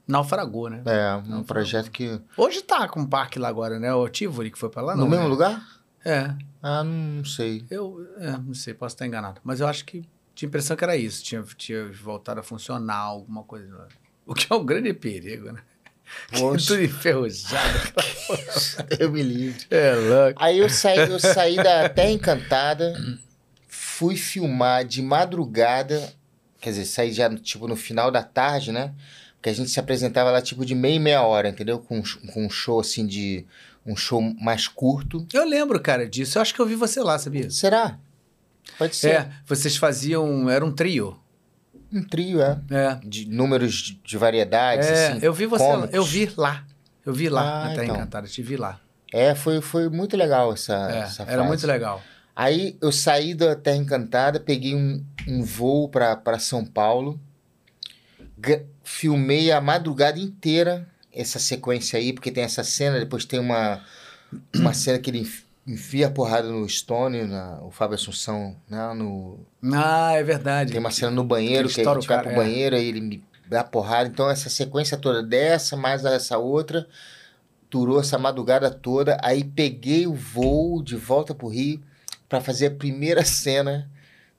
[0.06, 0.82] naufragou, né?
[0.86, 1.16] é.
[1.16, 2.20] Um Não, projeto que...
[2.36, 3.92] Hoje tá com um parque lá agora, né?
[3.92, 5.08] O Tivoli que foi pra lá, no não.
[5.08, 5.28] mesmo né?
[5.30, 5.66] lugar?
[6.04, 6.32] É.
[6.62, 7.64] Ah, não sei.
[7.68, 9.40] Eu é, não sei, posso estar enganado.
[9.42, 10.04] Mas eu acho que
[10.36, 11.24] tinha a impressão que era isso.
[11.24, 13.88] Tinha, tinha voltado a funcionar, alguma coisa.
[14.26, 15.60] O que é um grande perigo, né?
[16.38, 16.68] Poxa.
[16.68, 17.92] Tudo enferrujado.
[18.98, 19.66] Eu me livre.
[19.70, 20.42] é louco.
[20.42, 22.94] Aí eu saí, eu saí da Terra Encantada,
[23.68, 26.12] fui filmar de madrugada,
[26.60, 28.94] quer dizer, saí já tipo no final da tarde, né?
[29.36, 31.78] Porque a gente se apresentava lá tipo de meia e meia hora, entendeu?
[31.78, 32.02] Com,
[32.32, 33.44] com um show assim de.
[33.84, 35.26] um show mais curto.
[35.32, 36.38] Eu lembro, cara, disso.
[36.38, 37.50] Eu acho que eu vi você lá, sabia?
[37.50, 37.98] Será?
[38.78, 39.10] Pode ser.
[39.10, 40.48] É, vocês faziam.
[40.48, 41.18] Era um trio.
[41.92, 42.60] Um trio, é.
[42.70, 42.98] É.
[43.04, 45.18] De números de, de variedades, É, assim.
[45.22, 45.64] eu vi você.
[45.92, 46.64] Eu vi lá.
[47.06, 47.96] Eu vi lá, Ah, Terra então.
[47.96, 48.26] Encantada.
[48.26, 48.80] Te vi lá.
[49.12, 52.02] É, foi, foi muito legal essa, É, essa era muito legal.
[52.34, 57.20] Aí eu saí da Terra Encantada, peguei um, um voo para São Paulo,
[58.82, 63.80] filmei a madrugada inteira essa sequência aí, porque tem essa cena, depois tem uma,
[64.56, 65.30] uma cena que ele
[65.66, 69.38] enfia a porrada no Stone, na, o Fábio Assunção, né, no,
[69.72, 70.72] Ah, é verdade.
[70.72, 72.36] tem uma cena no banheiro, ele que a gente vai pro é.
[72.36, 74.08] banheiro, aí ele me dá porrada.
[74.08, 76.86] Então, essa sequência toda dessa, mais essa outra,
[77.70, 79.18] durou essa madrugada toda.
[79.22, 81.80] Aí peguei o voo de volta pro Rio
[82.28, 83.90] para fazer a primeira cena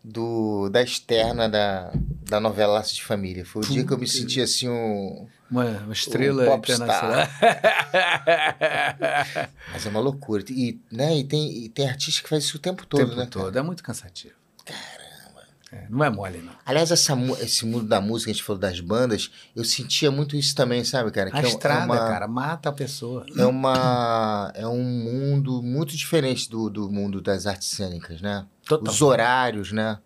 [0.03, 1.91] do, da externa da,
[2.29, 3.45] da novela Laços de Família.
[3.45, 5.27] Foi o dia que eu me senti assim um...
[5.49, 7.27] Uma, uma estrela Um internacional.
[9.71, 10.43] Mas é uma loucura.
[10.49, 13.15] E, né, e, tem, e tem artista que faz isso o tempo o todo, tempo
[13.15, 13.27] né?
[13.29, 13.57] todo.
[13.57, 14.33] É muito cansativo.
[14.65, 15.87] Caramba.
[15.89, 16.53] não é mole, não.
[16.65, 20.55] Aliás, essa, esse mundo da música, a gente falou das bandas, eu sentia muito isso
[20.55, 21.29] também, sabe, cara?
[21.31, 23.23] A é- estrada, é uma, cara, mata a pessoa.
[23.37, 28.45] É, uma, é um mundo muito diferente do, do mundo das artes cênicas, né?
[28.65, 28.91] Total.
[28.91, 29.99] Os horários, né?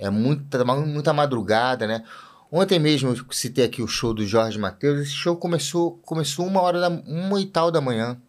[0.00, 2.04] É muita, muita madrugada, né?
[2.50, 5.00] Ontem mesmo eu citei aqui o show do Jorge Matheus.
[5.00, 8.20] Esse show começou, começou uma hora da uma e tal da manhã.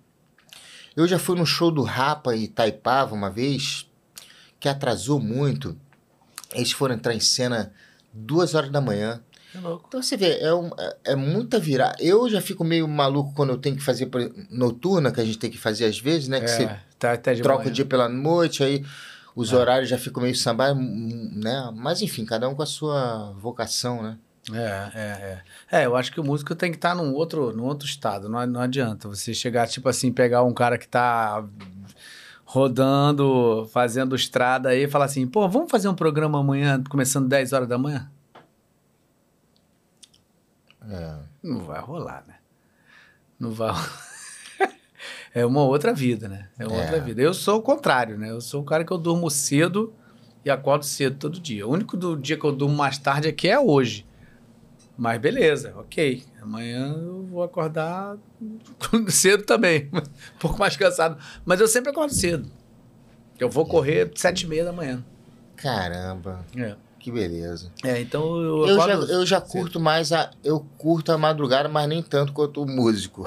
[0.96, 3.88] Eu já fui no show do Rapa e Taipava uma vez,
[4.60, 5.78] que atrasou muito.
[6.54, 7.72] Eles foram entrar em cena
[8.12, 9.22] duas horas da manhã.
[9.56, 9.86] É louco.
[9.88, 11.96] Então você vê, é, um- é- é muita virada.
[12.00, 14.10] Eu já fico meio maluco quando eu tenho que fazer
[14.52, 16.42] noturna, que a gente tem que fazer às vezes, né?
[16.42, 17.72] Que você É, tá até de troca manhã.
[17.72, 18.84] o dia pela noite, aí
[19.36, 21.72] os horários já ficam meio samba, né?
[21.76, 24.18] Mas enfim, cada um com a sua vocação, né?
[24.52, 25.80] É, é, é.
[25.82, 28.28] É, eu acho que o músico tem que estar num outro, num outro estado.
[28.28, 31.44] Não, não adianta você chegar, tipo assim, pegar um cara que tá
[32.46, 37.54] rodando, fazendo estrada aí e falar assim, pô, vamos fazer um programa amanhã, começando 10
[37.54, 38.10] horas da manhã?
[40.90, 41.20] É.
[41.44, 42.36] Não vai rolar, né?
[43.40, 43.72] Não vai
[45.34, 46.48] É uma outra vida, né?
[46.58, 46.82] É uma É.
[46.82, 47.22] outra vida.
[47.22, 48.32] Eu sou o contrário, né?
[48.32, 49.94] Eu sou o cara que eu durmo cedo
[50.44, 51.68] e acordo cedo todo dia.
[51.68, 54.06] O único do dia que eu durmo mais tarde aqui é hoje.
[54.98, 56.24] Mas beleza, ok.
[56.42, 58.18] Amanhã eu vou acordar
[59.10, 59.90] cedo também.
[59.94, 61.18] Um pouco mais cansado.
[61.46, 62.50] Mas eu sempre acordo cedo.
[63.40, 65.04] Eu vou correr sete e meia da manhã.
[65.56, 66.76] Caramba, É.
[67.00, 67.72] que beleza.
[67.84, 70.30] É, então eu, Eu já, eu já curto mais a.
[70.44, 73.26] Eu curto a madrugada, mas nem tanto quanto o músico.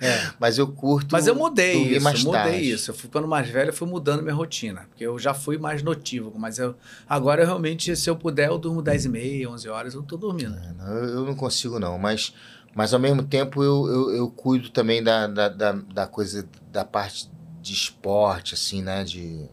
[0.00, 0.30] É.
[0.38, 1.08] Mas eu curto.
[1.12, 2.70] Mas eu mudei isso, mais mudei tarde.
[2.70, 2.90] isso.
[2.90, 4.82] Eu fui ficando mais velho, eu fui mudando minha rotina.
[4.88, 6.74] Porque eu já fui mais notívago, mas eu,
[7.08, 10.16] agora eu realmente, se eu puder, eu durmo 10 e meia, 11 horas, eu tô
[10.16, 10.54] dormindo.
[10.56, 11.98] É, não, Eu, não consigo, não.
[11.98, 12.32] Mas,
[12.74, 16.84] mas ao mesmo tempo eu, eu, eu cuido também da, da, da, da coisa, da
[16.84, 17.28] parte
[17.60, 19.02] de esporte, assim, né?
[19.02, 19.48] De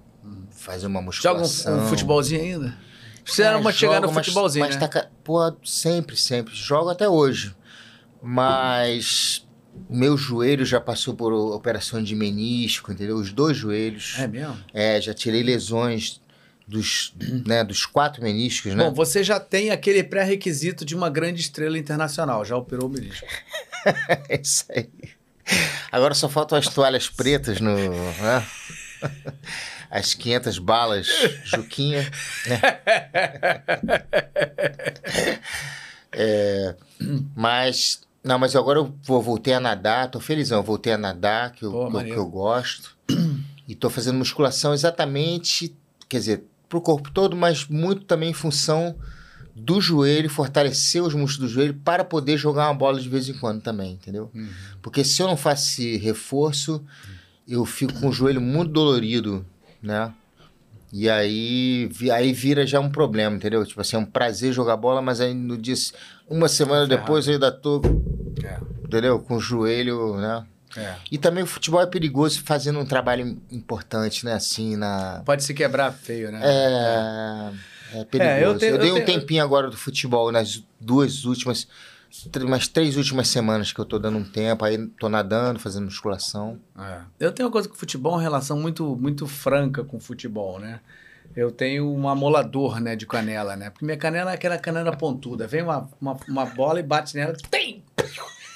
[0.52, 1.80] fazer uma Joga musculação.
[1.80, 2.78] um, um futebolzinho ainda?
[3.26, 4.82] Você era É, uma chegar no futebolzinho, mas né?
[4.82, 6.54] tá ca- pô, sempre, sempre.
[6.56, 7.56] Jogo até hoje.
[8.22, 9.46] Mas
[9.90, 13.18] meu joelho já passou por operação de menisco, entendeu?
[13.18, 14.16] Os dois joelhos.
[14.20, 14.58] É mesmo?
[14.74, 16.22] É, já tirei lesões
[16.68, 17.14] dos,
[17.46, 18.84] né, dos quatro meniscos, né?
[18.86, 23.26] Bom, você já tem aquele pré-requisito de uma grande estrela internacional, já operou o menisco.
[24.30, 24.90] É isso aí.
[25.92, 27.76] Agora só faltam as toalhas pretas no.
[27.76, 28.44] né?
[29.90, 31.08] As 500 balas
[31.46, 32.04] Juquinha.
[32.48, 32.62] Né?
[36.18, 36.76] É,
[37.36, 38.02] mas.
[38.24, 41.72] Não, mas agora eu vou, voltei a nadar, tô felizão, voltei a nadar, que eu,
[41.72, 42.96] Pô, que eu- que, eu gosto.
[43.68, 45.76] E tô fazendo musculação exatamente,
[46.10, 48.96] quer dizer, pro corpo todo, mas muito também em função
[49.56, 53.34] do joelho, fortalecer os músculos do joelho para poder jogar uma bola de vez em
[53.34, 54.32] quando também, entendeu?
[54.34, 54.50] Uhum.
[54.82, 56.84] Porque se eu não faço esse reforço,
[57.48, 59.46] eu fico com o joelho muito dolorido,
[59.86, 60.12] né?
[60.94, 63.66] E aí, aí vira já um problema, entendeu?
[63.66, 65.76] Tipo assim, é um prazer jogar bola, mas aí no dia.
[66.30, 67.02] Uma semana Ferrado.
[67.06, 67.82] depois eu ainda tô,
[68.44, 69.20] É, entendeu?
[69.20, 70.46] Com o joelho, né?
[70.78, 70.96] é.
[71.12, 74.34] E também o futebol é perigoso fazendo um trabalho importante, né?
[74.34, 75.22] Assim, na.
[75.26, 76.40] Pode se quebrar feio, né?
[76.44, 78.00] É.
[78.00, 78.40] É perigoso.
[78.42, 81.68] eu eu, tenho- eu dei um tenho- tempinho agora do futebol nas duas últimas.
[82.44, 86.60] Umas três últimas semanas que eu tô dando um tempo, aí tô nadando, fazendo musculação.
[86.78, 87.02] É.
[87.20, 90.80] Eu tenho uma coisa com futebol, uma relação muito, muito franca com futebol, né?
[91.36, 93.70] Eu tenho um amolador, né, de canela, né?
[93.70, 95.48] Porque minha canela é aquela canela pontuda.
[95.48, 97.36] Vem uma, uma, uma bola e bate nela.
[97.50, 97.84] Tem!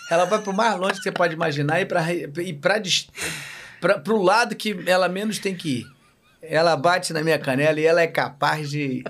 [0.10, 2.82] Ela vai pro mais longe que você pode imaginar e para e pra,
[3.80, 5.86] pra, pro lado que ela menos tem que ir.
[6.42, 9.04] Ela bate na minha canela e ela é capaz de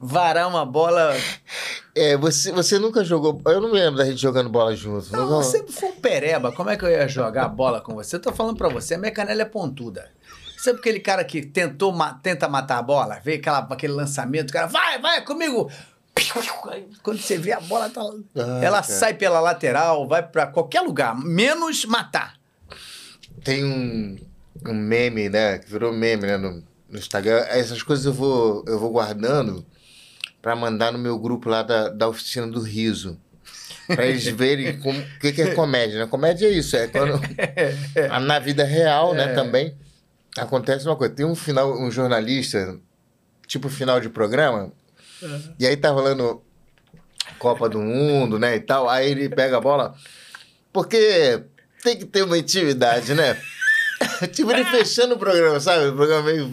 [0.00, 1.14] varar uma bola.
[1.94, 3.40] É, você, você nunca jogou.
[3.46, 5.12] Eu não me lembro da gente jogando bola junto.
[5.12, 6.50] Não, Nunca- sempre fui um pereba.
[6.52, 8.16] Como é que eu ia jogar bola com você?
[8.16, 10.08] Eu tô falando pra você, a minha canela é pontuda.
[10.56, 13.18] Sabe aquele cara que tentou, ma- tenta matar a bola?
[13.24, 15.70] Vê aquela, aquele lançamento, o cara, vai, vai comigo!
[17.02, 18.02] Quando você vê a bola, tá,
[18.36, 18.82] Ah, ela cara.
[18.82, 22.34] sai pela lateral, vai pra qualquer lugar, menos matar.
[23.42, 24.18] Tem um,
[24.66, 25.58] um meme, né?
[25.58, 26.36] Que virou meme, né?
[26.36, 27.38] No, no Instagram.
[27.48, 29.64] Essas coisas eu vou, eu vou guardando
[30.40, 33.18] pra mandar no meu grupo lá da, da oficina do riso.
[33.86, 36.06] Pra eles verem o que, que é comédia, né?
[36.06, 37.20] Comédia é isso, é quando.
[38.22, 39.74] na vida real, né, também.
[40.36, 41.12] Acontece uma coisa.
[41.12, 42.78] Tem um final, um jornalista,
[43.46, 44.72] tipo final de programa,
[45.58, 46.40] e aí tá rolando
[47.38, 48.88] Copa do Mundo, né, e tal.
[48.88, 49.94] Aí ele pega a bola.
[50.72, 51.42] Porque
[51.82, 53.36] tem que ter uma intimidade, né?
[54.32, 55.88] tipo, ele fechando o programa, sabe?
[55.88, 56.50] O programa meio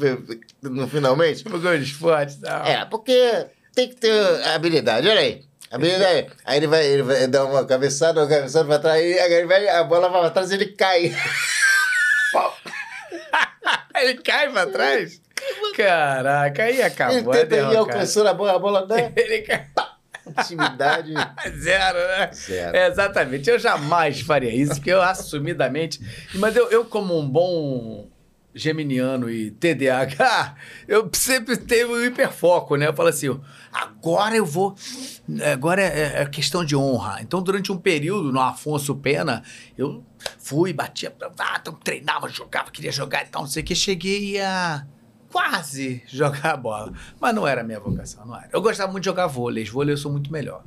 [0.63, 1.43] no finalmente.
[1.43, 2.65] Tipo gol de esporte tal.
[2.65, 3.45] É, porque
[3.77, 5.45] tem que ter habilidade, olha aí.
[5.69, 6.31] Habilidade.
[6.43, 9.67] Aí ele vai, ele vai dar uma cabeçada, uma cabeçada pra trás, aí ele vai,
[9.67, 11.15] a bola vai pra trás e ele cai.
[13.99, 15.19] Ele cai pra trás?
[15.75, 17.33] Caraca, aí acabou.
[17.33, 19.65] ele é tenta ir alcançando a bola, a bola Ele cai.
[20.27, 21.13] intimidade.
[21.59, 22.29] Zero, né?
[22.31, 22.77] Zero.
[22.77, 23.49] É, exatamente.
[23.49, 25.99] Eu jamais faria isso, porque eu assumidamente.
[26.35, 28.07] Mas eu, eu como um bom
[28.57, 30.55] geminiano e TDAH,
[30.87, 32.87] eu sempre tenho um hiperfoco, né?
[32.87, 33.39] Eu falo assim,
[33.71, 34.75] agora eu vou.
[35.51, 37.19] Agora é, é questão de honra.
[37.21, 39.43] Então, durante um período no Afonso Pena,
[39.77, 40.03] eu
[40.39, 43.75] fui, batia, ah, então, treinava, jogava, queria jogar e tal, não sei o que.
[43.75, 44.85] Cheguei a
[45.31, 46.93] quase jogar a bola.
[47.19, 48.49] Mas não era a minha vocação, não era.
[48.51, 49.63] Eu gostava muito de jogar vôlei.
[49.65, 50.63] Vôlei eu sou muito melhor.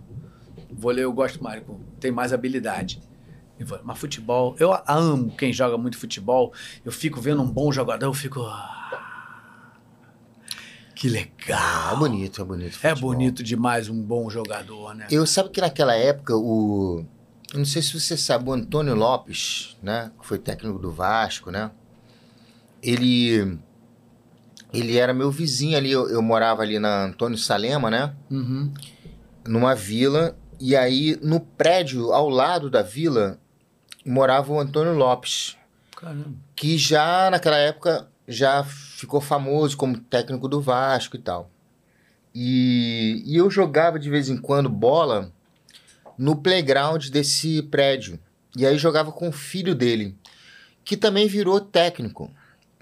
[0.70, 1.62] Vôlei eu gosto mais,
[1.98, 3.02] tem mais habilidade.
[3.64, 3.84] Vôlei.
[3.84, 6.52] Mas futebol, eu amo quem joga muito futebol.
[6.84, 8.40] Eu fico vendo um bom jogador, eu fico.
[8.42, 8.76] "Ah,
[10.94, 11.96] Que É legal.
[11.98, 12.76] bonito, é bonito.
[12.82, 13.12] É futebol.
[13.12, 15.06] bonito demais um bom jogador, né?
[15.10, 17.04] Eu sabe que naquela época o.
[17.54, 20.12] Não sei se você sabe, o Antônio Lopes, né?
[20.20, 21.70] Que foi técnico do Vasco, né?
[22.82, 23.58] Ele.
[24.72, 25.90] Ele era meu vizinho ali.
[25.90, 28.14] Eu, eu morava ali na Antônio Salema, né?
[28.30, 28.72] Uhum.
[29.46, 30.36] Numa vila.
[30.60, 33.39] E aí, no prédio ao lado da vila,
[34.04, 35.56] morava o Antônio Lopes.
[35.96, 36.32] Caramba.
[36.56, 41.50] que já naquela época já ficou famoso como técnico do Vasco e tal.
[42.34, 45.30] E, e eu jogava de vez em quando bola
[46.16, 48.18] no playground desse prédio.
[48.56, 50.16] E aí jogava com o filho dele,
[50.84, 52.30] que também virou técnico.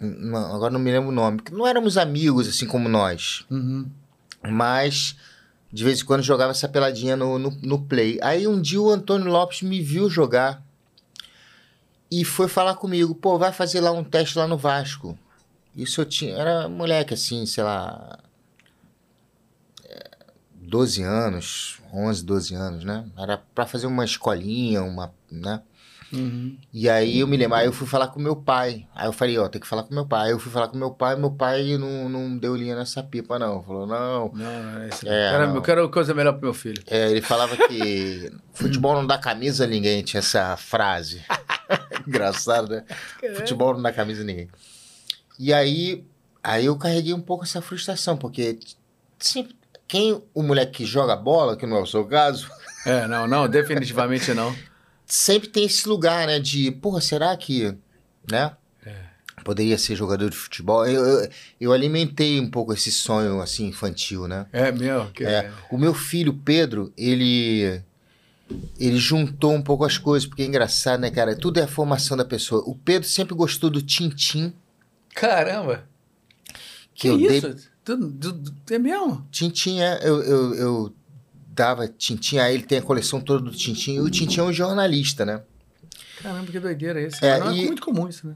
[0.00, 1.40] Não, agora não me lembro o nome.
[1.50, 3.86] Não éramos amigos assim como nós, Uhum.
[4.48, 5.16] mas
[5.72, 8.18] de vez em quando jogava essa peladinha no, no, no play.
[8.22, 10.62] Aí um dia o Antônio Lopes me viu jogar
[12.10, 15.18] e foi falar comigo, pô, vai fazer lá um teste lá no Vasco.
[15.76, 18.18] Isso eu tinha, era moleque assim, sei lá,
[19.84, 20.10] é,
[20.54, 23.06] 12 anos, 11, 12 anos, né?
[23.16, 25.62] Era pra fazer uma escolinha, uma, né?
[26.12, 26.56] Uhum.
[26.72, 28.86] E aí eu me lembro, aí eu fui falar com meu pai.
[28.94, 30.26] Aí eu falei, ó, tem que falar com meu pai.
[30.28, 33.38] Aí eu fui falar com meu pai, meu pai não, não deu linha nessa pipa,
[33.38, 33.62] não.
[33.62, 34.30] Falou, não.
[34.34, 35.54] Não, não é Quero- não.
[35.56, 36.82] Eu quero coisa melhor pro meu filho.
[36.86, 41.22] É, ele falava que futebol não dá camisa a ninguém, tinha essa frase.
[42.06, 42.84] Engraçado, né?
[43.36, 44.48] Futebol não dá camisa a ninguém.
[45.38, 46.04] E aí,
[46.42, 48.58] aí eu carreguei um pouco essa frustração, porque
[49.18, 49.54] sempre,
[49.86, 52.48] quem o moleque que joga bola, que não é o seu caso,
[52.86, 54.54] É, não, não, definitivamente não.
[55.08, 56.38] sempre tem esse lugar, né?
[56.38, 57.74] De, porra, será que,
[58.30, 58.52] né?
[59.44, 60.84] Poderia ser jogador de futebol.
[60.86, 61.30] Eu, eu,
[61.60, 64.46] eu alimentei um pouco esse sonho, assim, infantil, né?
[64.52, 65.10] É meu.
[65.12, 67.80] Que É, o meu filho, Pedro, ele
[68.78, 71.36] ele juntou um pouco as coisas, porque é engraçado, né, cara?
[71.36, 72.62] Tudo é a formação da pessoa.
[72.66, 74.52] O Pedro sempre gostou do Tintim,
[75.14, 75.84] Caramba.
[76.94, 77.54] que, Que, eu dei isso?
[77.84, 78.14] Tu-
[78.70, 79.26] é mesmo?
[79.30, 80.00] Tintim é.
[80.02, 80.94] Eu, eu, eu
[81.58, 84.52] dava Tintim, aí ele tem a coleção toda do Tintim, e o Tintim é um
[84.52, 85.42] jornalista, né?
[86.22, 87.24] Caramba, que doideira isso.
[87.24, 88.34] É, não é e- muito comum isso, né?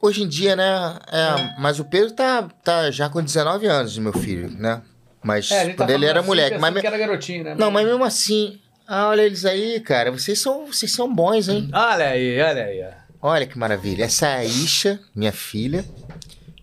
[0.00, 0.98] Hoje em dia, né?
[1.10, 4.82] É, Mas o Pedro tá, tá já com 19 anos, meu filho, né?
[5.22, 6.50] Mas É, tá quando ele falando era assim, moleque.
[6.56, 7.54] pensando Mas, que era garotinho, né?
[7.58, 8.60] Não, mas mesmo assim.
[8.86, 10.12] Ah, olha eles aí, cara.
[10.12, 11.68] Vocês são, vocês são bons, hein?
[11.72, 12.84] Olha aí, olha aí.
[13.20, 14.04] Olha que maravilha.
[14.04, 15.84] Essa é a Isha, minha filha,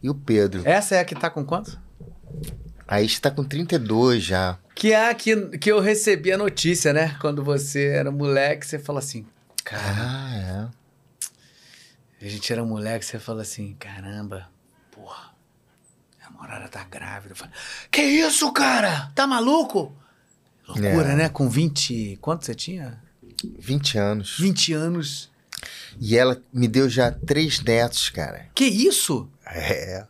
[0.02, 0.62] e o Pedro.
[0.64, 1.78] Essa é a que tá com quanto?
[2.88, 4.58] A Isha tá com 32 já.
[4.76, 7.16] Que é a que, que eu recebi a notícia, né?
[7.22, 9.26] Quando você era moleque, você fala assim,
[9.64, 10.70] cara, Ah,
[12.22, 14.48] a gente era moleque, você fala assim, caramba,
[14.92, 15.32] porra,
[16.26, 17.34] a Morada tá grávida.
[17.34, 17.52] Eu falo,
[17.92, 19.12] que isso, cara?
[19.14, 19.94] Tá maluco?
[20.68, 21.16] Loucura, É.
[21.16, 21.30] né?
[21.30, 23.02] Com 20, quanto você tinha?
[23.10, 23.14] é.
[23.60, 24.38] 20 anos.
[24.40, 25.32] 20 anos.
[26.00, 28.48] E ela me deu já três netos, cara.
[28.56, 29.30] Que isso?
[29.46, 30.06] É.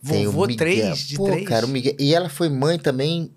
[0.00, 0.46] Vovô.
[0.46, 1.48] 3 de Pô, 3?
[1.48, 1.96] cara, o Miguel.
[1.98, 3.32] E ela foi mãe também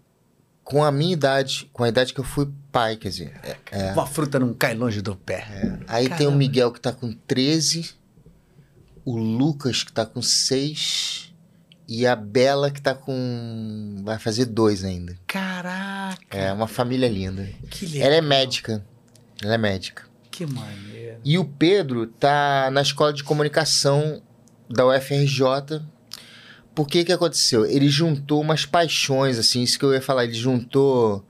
[0.69, 3.33] com a minha idade, com a idade que eu fui pai, quer dizer.
[3.71, 5.47] é, Uma fruta não cai longe do pé.
[5.87, 6.37] Aí tem o Caramba.
[6.37, 7.91] Miguel que tá com 13,
[9.05, 11.33] o Lucas que tá com 6
[11.87, 14.01] e a Bela que tá com.
[14.03, 15.17] vai fazer dois ainda.
[15.25, 17.47] Caraca, É uma família linda.
[17.69, 18.07] que legal.
[18.07, 18.85] Ela é médica.
[19.41, 20.03] Ela é médica.
[20.29, 21.17] Que maneiro.
[21.23, 24.21] E o Pedro tá na escola de comunicação
[24.69, 25.81] da UFRJ.
[26.77, 27.65] Por que que aconteceu?
[27.65, 30.25] Ele juntou umas paixões, assim, isso que eu ia falar.
[30.25, 31.25] Ele juntou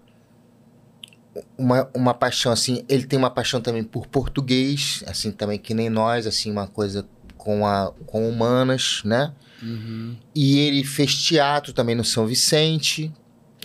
[1.58, 2.84] uma, uma paixão, assim.
[2.90, 7.08] Ele tem uma paixão também por português, assim, também que nem nós, assim, uma coisa
[7.38, 9.32] com, a, com humanas, né?
[9.64, 10.18] Uhum.
[10.36, 13.10] E ele fez teatro também no São Vicente.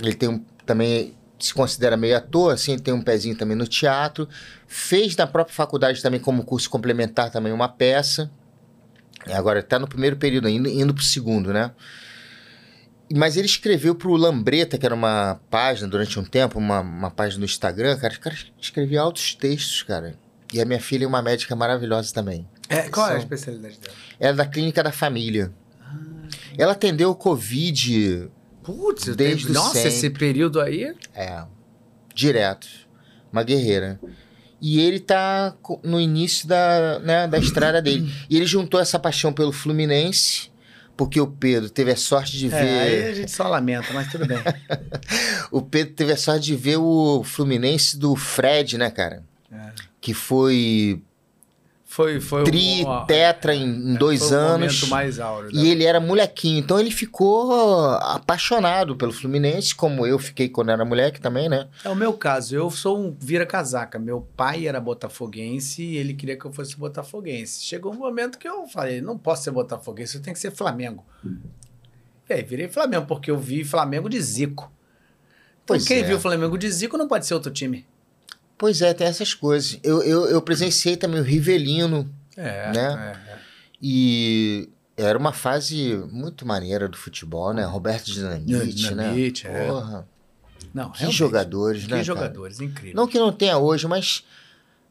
[0.01, 4.29] Ele tem um, também se considera meio ator, assim, tem um pezinho também no teatro.
[4.69, 8.31] Fez na própria faculdade também como curso complementar também uma peça.
[9.27, 11.71] E Agora está no primeiro período ainda, indo para o segundo, né?
[13.15, 17.11] Mas ele escreveu para o Lambreta, que era uma página durante um tempo, uma, uma
[17.11, 18.15] página no Instagram, cara.
[18.59, 20.15] Os caras altos textos, cara.
[20.53, 22.49] E a minha filha é uma médica maravilhosa também.
[22.69, 23.95] É, qual é a São- especialidade dela?
[24.19, 25.53] Ela é da Clínica da Família.
[26.57, 28.31] Ela atendeu o Covid
[28.63, 29.55] Putz, Desde tenho...
[29.55, 29.89] nossa, sempre.
[29.89, 30.95] esse período aí.
[31.15, 31.45] É,
[32.15, 32.69] direto.
[33.33, 33.99] Uma guerreira.
[34.65, 38.09] E ele tá no início da, né, da estrada dele.
[38.31, 40.51] E ele juntou essa paixão pelo Fluminense,
[40.97, 42.71] porque o Pedro teve a sorte de É, aí
[43.03, 43.15] a ver.
[43.17, 44.39] gente só lamenta, mas tudo bem.
[45.51, 49.25] O Pedro teve a sorte de ver o Fluminense do Fred, né, cara?
[49.51, 49.73] É.
[50.01, 51.03] Que foi
[51.95, 54.89] Foi, foi tri, um- tetra em, em é, dois foi o anos.
[54.89, 55.51] mais áureo.
[55.53, 57.53] E ele era molequinho, então ele ficou
[57.97, 61.69] apaixonado pelo Fluminense, como eu fiquei quando era moleque também, né?
[61.85, 63.99] É o meu caso, eu sou um vira-casaca.
[63.99, 67.63] Meu pai era botafoguense e ele queria que eu fosse botafoguense.
[67.63, 71.05] Chegou um momento que eu falei, não posso ser botafoguense, eu tenho que ser Flamengo.
[72.27, 74.73] E aí virei Flamengo, porque eu vi Flamengo de Zico.
[75.63, 76.05] Então Pois quem é.
[76.05, 77.87] viu Flamengo de Zico não pode ser outro time.
[78.59, 79.79] Pois é, tem essas coisas.
[79.83, 83.15] Eu, eu, eu presenciei também o Rivelino, É, Né?
[83.29, 83.39] é, é.
[83.81, 87.65] e era uma fase muito maneira do futebol, né?
[87.65, 88.65] Roberto Dinamite, né?
[88.67, 89.67] Dinamite, é.
[89.67, 90.07] Porra,
[90.73, 91.91] Não, que jogadores, Que né?
[91.97, 92.05] cara?
[92.05, 92.95] jogadores, incrível.
[92.97, 94.25] Não que não tenha hoje, mas.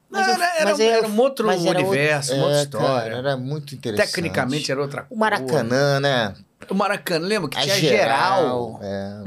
[0.10, 2.42] Não, mas eu- era, era, mas um- eu- era um outro mas era universo, uma
[2.42, 3.12] é, outra história.
[3.12, 4.08] cara, era muito interessante.
[4.08, 5.20] Tecnicamente era outra O coisa.
[5.20, 6.36] Maracanã, né?
[6.70, 8.80] O Maracanã, lembra que A tinha geral.
[8.80, 8.80] geral?
[8.84, 9.24] é.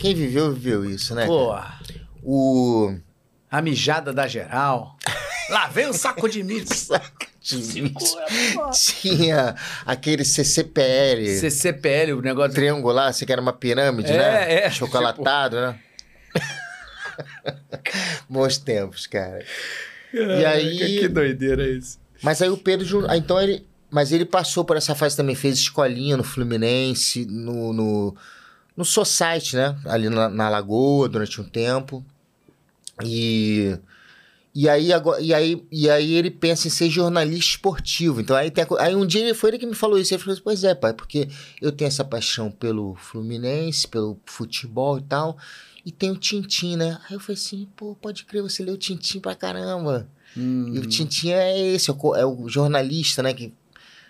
[0.00, 1.26] Quem viveu, viveu isso, né?
[1.26, 1.76] Pô, cara?
[2.22, 2.94] O.
[3.50, 4.96] a mijada da geral.
[5.50, 6.66] Lá vem o saco de milho.
[8.72, 9.54] Tinha
[9.86, 11.38] aquele CCPL.
[11.40, 12.54] CCPL, o negócio.
[12.54, 14.54] triangular, você que era uma pirâmide, É, né?
[14.64, 15.78] é, Chocolatado, né?
[18.28, 19.44] Bons tempos, cara.
[20.12, 21.98] E aí- Que doideira isso.
[22.22, 23.06] Mas aí o Pedro.
[23.08, 23.66] Ah, Então ele.
[23.90, 27.72] Mas ele passou por essa fase também, fez escolinha no Fluminense, no.
[27.72, 28.16] no,
[28.76, 29.74] no Society, né?
[29.86, 32.04] Ali na, na Lagoa durante um tempo.
[33.04, 33.78] E.
[34.54, 34.88] E aí,
[35.20, 38.20] e, aí, e aí ele pensa em ser jornalista esportivo.
[38.20, 40.12] Então aí, tem aí um dia ele foi ele que me falou isso.
[40.12, 41.28] Ele falou assim, pois é, pai, porque
[41.62, 45.36] eu tenho essa paixão pelo Fluminense, pelo futebol e tal.
[45.86, 46.98] E tem o Tintim, né?
[47.08, 50.08] Aí eu falei assim, pô, pode crer, você leu o Tintim pra caramba.
[50.36, 50.72] Hum.
[50.74, 53.32] E o Tintim é esse, é o é o jornalista, né?
[53.32, 53.52] Que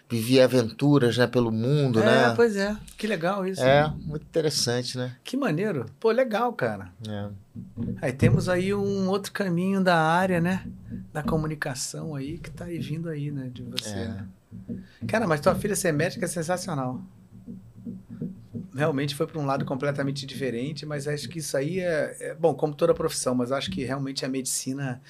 [0.09, 1.27] vivia aventuras, né?
[1.27, 2.33] Pelo mundo, é, né?
[2.35, 2.77] pois é.
[2.97, 3.63] Que legal isso.
[3.63, 5.15] É, muito interessante, né?
[5.23, 5.87] Que maneiro.
[6.01, 6.91] Pô, legal, cara.
[7.07, 7.29] É.
[8.01, 10.67] Aí temos aí um outro caminho da área, né?
[11.13, 13.51] Da comunicação aí, que tá aí vindo aí, né?
[13.53, 13.91] De você.
[13.91, 14.09] É.
[14.09, 14.27] né?
[15.07, 17.03] Cara, mas tua filha ser médica é sensacional.
[18.75, 22.55] Realmente foi para um lado completamente diferente, mas acho que isso aí é, é- bom,
[22.55, 25.03] como toda profissão, mas acho que realmente a medicina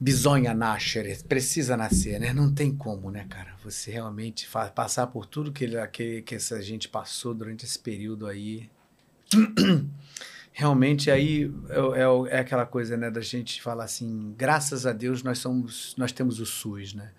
[0.00, 2.32] bisonha nascer, precisa nascer, né?
[2.32, 3.54] Não tem como, né, cara?
[3.64, 8.70] Você realmente passar por tudo que, que, que essa gente passou durante esse período aí.
[10.58, 15.22] realmente aí é, é é aquela coisa, né, da gente falar assim, graças a Deus
[15.22, 17.12] nós somos, nós temos o SUS, né?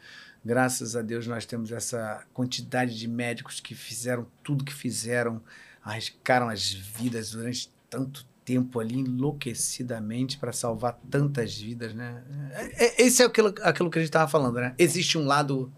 [0.44, 5.42] Graças a Deus nós temos essa quantidade de médicos que fizeram tudo que fizeram,
[5.84, 12.24] arriscaram as vidas durante tanto tempo ali enlouquecidamente para salvar tantas vidas, né?
[12.52, 14.74] É- é- Esse é aquilo, aquilo que a gente estava falando, né?
[14.80, 15.72] Existe um lado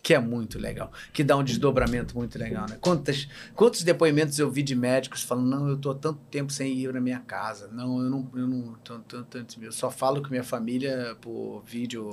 [0.00, 2.78] que é muito legal, que dá um desdobramento muito legal, né?
[2.80, 3.26] Quantas,
[3.56, 6.92] quantos depoimentos eu vi de médicos falando, não, eu tô há tanto tempo sem ir
[6.94, 10.44] na minha casa, não, eu não, eu não, tô, tô- eu só falo com minha
[10.44, 12.12] família por vídeo,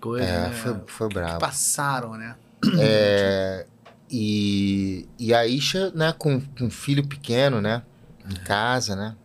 [0.00, 0.50] coisa, É, né?
[0.50, 1.38] foi, foi que brabo.
[1.38, 2.34] passaram, né?
[2.76, 3.66] É,
[4.10, 7.82] e, e a Isha, né, com, com um filho pequeno, né?
[8.30, 9.16] Em casa, né?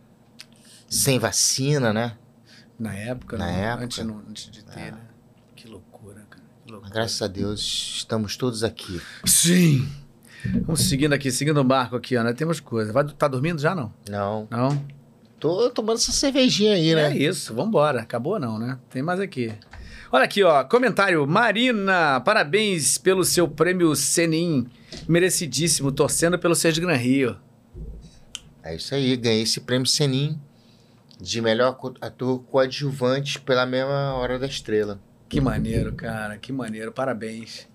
[0.88, 2.16] Sem vacina, né?
[2.78, 3.60] Na época, Na né?
[3.66, 3.84] época.
[3.84, 4.90] Antes, não- antes de ter, É.
[4.92, 4.98] né?
[5.54, 6.42] Que loucura, cara.
[6.64, 6.92] Que loucura.
[6.92, 7.60] graças a Deus,
[7.98, 9.00] estamos todos aqui.
[9.24, 9.88] Sim!
[10.64, 12.32] Vamos seguindo aqui, seguindo o barco aqui, ó, né?
[12.32, 12.92] Temos coisa.
[12.92, 13.92] Vai, tá dormindo já, não?
[14.08, 14.84] Não, Não?
[15.40, 17.16] tô tomando essa cervejinha aí, É né?
[17.16, 18.00] isso, vambora.
[18.02, 18.78] Acabou não, né?
[18.90, 19.52] Tem mais aqui.
[20.12, 20.62] Olha aqui, ó.
[20.64, 21.26] Comentário.
[21.26, 24.68] Marina, parabéns pelo seu prêmio Senin.
[25.08, 27.36] Merecidíssimo, torcendo pelo Sérgio Gran Rio.
[28.66, 30.40] É isso aí, ganhei esse prêmio Senin
[31.20, 34.98] de melhor ator coadjuvante pela mesma Hora da Estrela.
[35.28, 36.36] Que maneiro, cara.
[36.36, 36.90] Que maneiro.
[36.90, 37.68] Parabéns.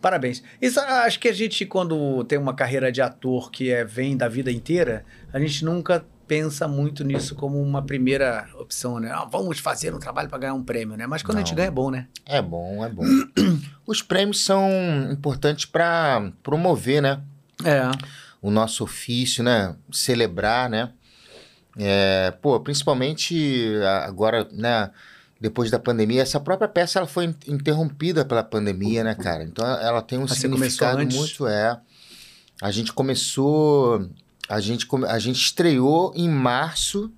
[0.00, 0.42] Parabéns.
[0.60, 4.28] Isso, acho que a gente, quando tem uma carreira de ator que é, vem da
[4.28, 9.10] vida inteira, a gente nunca pensa muito nisso como uma primeira opção, né?
[9.12, 11.06] Ah, vamos fazer um trabalho para ganhar um prêmio, né?
[11.06, 11.56] Mas quando a gente Não.
[11.56, 12.06] ganha é bom, né?
[12.24, 13.02] É bom, é bom.
[13.86, 14.70] Os prêmios são
[15.12, 17.20] importantes para promover, né?
[17.62, 17.82] É.
[18.42, 19.76] o nosso ofício, né?
[19.92, 20.92] Celebrar, né?
[21.78, 23.66] É, pô, principalmente
[24.04, 24.90] agora, né?
[25.40, 29.42] Depois da pandemia, essa própria peça ela foi in- interrompida pela pandemia, né, cara?
[29.42, 31.80] Então ela tem um Ah, significado muito é.
[32.60, 34.06] A gente começou,
[34.48, 37.10] a gente a gente estreou em março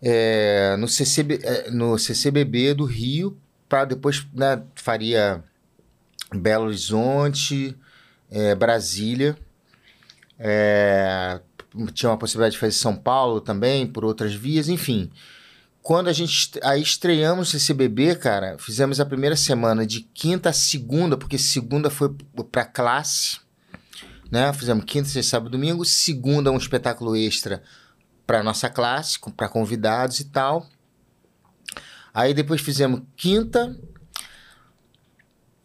[0.00, 3.36] é, no, CCB, é, no CCBB do Rio,
[3.68, 5.42] para depois, né, faria
[6.32, 7.76] Belo Horizonte,
[8.30, 9.36] é, Brasília.
[10.38, 11.40] É,
[11.92, 15.10] tinha uma possibilidade de fazer São Paulo também, por outras vias, enfim.
[15.82, 20.52] Quando a gente aí estreamos esse CCBB, cara, fizemos a primeira semana de quinta a
[20.52, 22.14] segunda, porque segunda foi
[22.52, 23.40] para classe,
[24.30, 24.52] né?
[24.52, 25.84] Fizemos quinta, sexta, sábado, domingo.
[25.84, 27.62] Segunda, um espetáculo extra
[28.26, 30.66] para nossa classe, para convidados e tal.
[32.12, 33.74] Aí depois fizemos quinta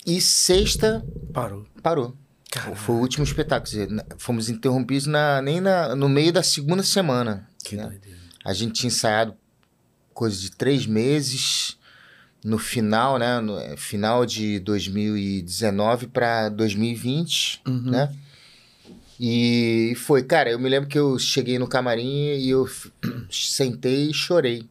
[0.05, 1.65] e sexta Parou.
[1.81, 2.22] parou.
[2.53, 2.75] Caralho.
[2.75, 3.69] Foi o último espetáculo.
[3.71, 7.47] quer dizer, na- fomos interrompidos na, nem na, no meio da segunda semana.
[7.63, 7.83] Que né?
[7.87, 8.19] doideira.
[8.45, 9.35] A gente tinha ensaiado
[10.13, 11.77] coisa de três meses.
[12.43, 13.39] No final, né?
[13.39, 17.89] No eh, final de 2019 para 2020, Uhum.
[17.91, 18.13] né?
[19.19, 22.67] E foi, cara, eu me lembro que eu cheguei no camarim e eu
[23.31, 24.67] sentei e chorei.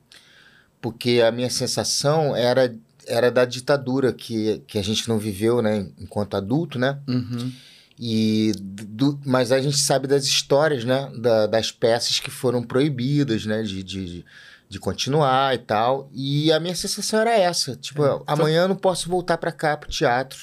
[0.82, 2.74] Porque a minha sensação era,
[3.06, 5.88] era da ditadura que, que a gente não viveu, né?
[5.98, 6.98] Enquanto adulto, né?
[7.08, 7.52] Uhum.
[7.98, 11.10] E do- mas a gente sabe das histórias, né?
[11.18, 13.62] Da- das peças que foram proibidas, né?
[13.62, 14.24] De, de,
[14.68, 16.08] de continuar e tal.
[16.12, 17.76] E a minha sensação era essa.
[17.76, 18.20] Tipo, É.
[18.26, 20.38] amanhã eu não posso voltar pra cá, pro teatro,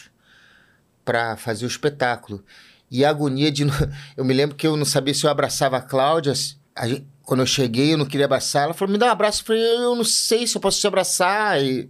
[1.04, 2.44] pra fazer o espetáculo.
[2.92, 3.64] E a agonia de...
[4.18, 6.34] Eu me lembro que eu não sabia se eu abraçava a Cláudia.
[6.76, 8.64] a gente- quando eu cheguei, eu não queria abraçar.
[8.64, 9.42] Ela falou, me dá um abraço.
[9.42, 11.62] Eu falei, eu não sei se eu posso te abraçar.
[11.64, 11.88] E...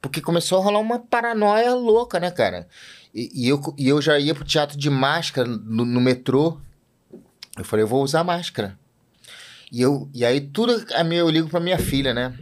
[0.00, 2.68] Porque começou a rolar uma paranoia louca, né, cara?
[3.14, 6.60] E, e eu, e eu já ia pro teatro de máscara no, no metrô.
[7.56, 8.78] Eu falei, eu vou usar máscara.
[9.72, 12.34] E, eu, e aí tudo a minha, eu ligo pra minha filha, né?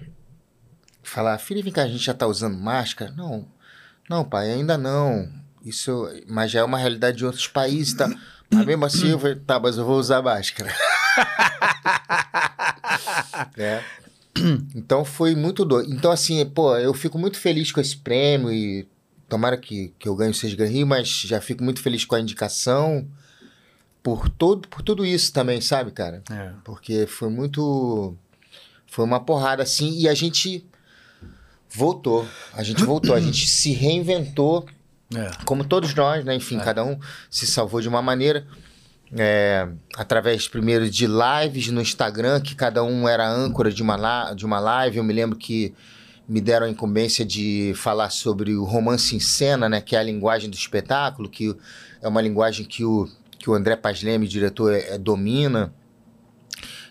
[1.03, 3.13] Falar, filha, vem cá, a gente já tá usando máscara?
[3.13, 3.47] Não,
[4.09, 5.29] não, pai, ainda não.
[5.65, 8.09] Isso, mas já é uma realidade de outros países, tá?
[8.51, 10.73] Mas mesmo assim, eu falei, tá, mas eu vou usar máscara.
[13.57, 13.83] né?
[14.75, 15.93] Então foi muito doido.
[15.93, 18.87] Então, assim, pô, eu fico muito feliz com esse prêmio e
[19.29, 22.21] tomara que, que eu ganhe o Seis Rio, mas já fico muito feliz com a
[22.21, 23.07] indicação
[24.03, 26.23] por, todo, por tudo isso também, sabe, cara?
[26.31, 26.53] É.
[26.65, 28.15] Porque foi muito.
[28.87, 30.65] Foi uma porrada assim e a gente
[31.69, 32.27] voltou.
[32.55, 34.65] A gente voltou, a gente se reinventou
[35.15, 35.31] É.
[35.45, 36.35] como todos nós, né?
[36.35, 36.99] Enfim, cada um
[37.31, 38.47] se salvou de uma maneira.
[39.17, 44.45] É, através primeiro de lives no Instagram, que cada um era âncora de uma, de
[44.45, 44.97] uma live.
[44.97, 45.75] Eu me lembro que
[46.29, 49.81] me deram a incumbência de falar sobre o romance em cena, né?
[49.81, 51.55] Que é a linguagem do espetáculo, que
[52.03, 55.73] é uma linguagem que o, que o André Paz Leme, diretor, é- é- domina.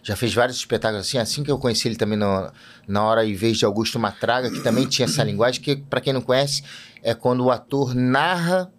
[0.02, 2.53] Já fez vários espetáculos assim, assim que eu conheci ele também na,
[2.88, 6.14] na hora e vez de Augusto Matraga, que também tinha essa linguagem, que, para quem
[6.14, 6.64] não conhece,
[7.02, 8.72] é quando o ator narra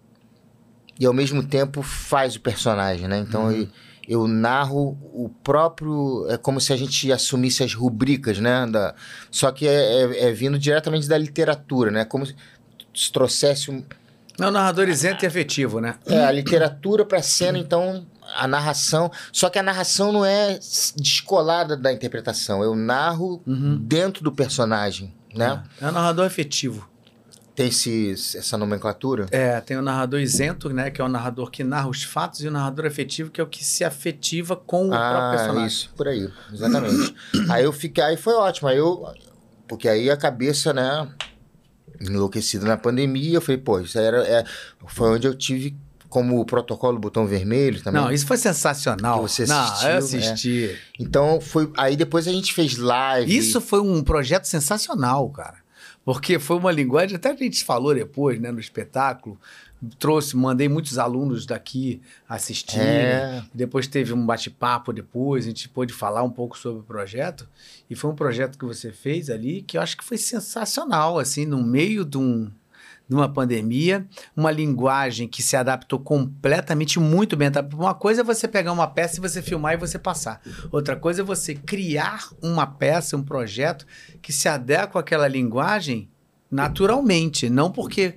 [0.99, 3.17] e ao mesmo tempo faz o personagem, né?
[3.19, 3.69] Então, e,
[4.07, 6.25] eu narro o próprio.
[6.29, 8.65] É como se a gente assumisse as rubricas, né?
[8.65, 8.95] Da,
[9.29, 12.05] só que é, é- é vindo diretamente da literatura, né?
[12.05, 12.35] Como se
[12.95, 13.83] se trouxesse um,
[14.39, 15.95] É um narrador isento e efetivo, né?
[16.07, 19.11] é, a literatura para cena, então a narração.
[19.31, 20.57] Só que a narração não é
[20.95, 22.63] descolada da interpretação.
[22.63, 23.77] Eu narro Uhum.
[23.81, 25.61] dentro do personagem, né?
[25.81, 26.89] É um narrador efetivo.
[27.57, 29.25] Tem esse, essa nomenclatura.
[29.31, 30.91] É, tem o narrador isento, né?
[30.91, 33.47] Que é o narrador que narra os fatos, e o narrador efetivo, que é o
[33.47, 35.65] que se afetiva com o próprio Ah, personagem.
[35.65, 37.15] isso, por aí, exatamente.
[37.49, 39.03] aí eu fiquei, aí foi ótimo, aí eu,
[39.67, 41.09] porque aí a cabeça, né,
[41.99, 44.43] enlouquecida na pandemia, eu falei, pô, isso era, é,
[44.85, 45.75] foi onde eu tive
[46.09, 47.99] como protocolo botão vermelho também.
[47.99, 49.23] Não, isso foi sensacional.
[49.23, 50.77] Que você Não, assistiu, eu assisti.
[50.99, 53.35] Então foi, aí depois a gente fez live.
[53.35, 55.65] Isso foi um projeto sensacional, cara.
[56.07, 59.37] Porque foi uma linguagem, até a gente falou depois, né, no espetáculo.
[59.99, 62.87] Trouxe, mandei muitos alunos daqui assistirem.
[62.87, 63.43] É.
[63.53, 67.45] Depois teve um bate-papo depois, a gente pôde falar um pouco sobre o projeto.
[67.89, 71.45] E foi um projeto que você fez ali que eu acho que foi sensacional, assim,
[71.45, 72.49] no meio de, um,
[73.07, 74.05] de uma pandemia,
[74.35, 77.49] uma linguagem que se adaptou completamente muito bem.
[77.49, 77.65] Tá?
[77.73, 80.41] Uma coisa é você pegar uma peça e você filmar e você passar.
[80.71, 83.85] Outra coisa é você criar uma peça, um projeto
[84.21, 86.09] que se adequa àquela linguagem
[86.49, 88.15] naturalmente, não porque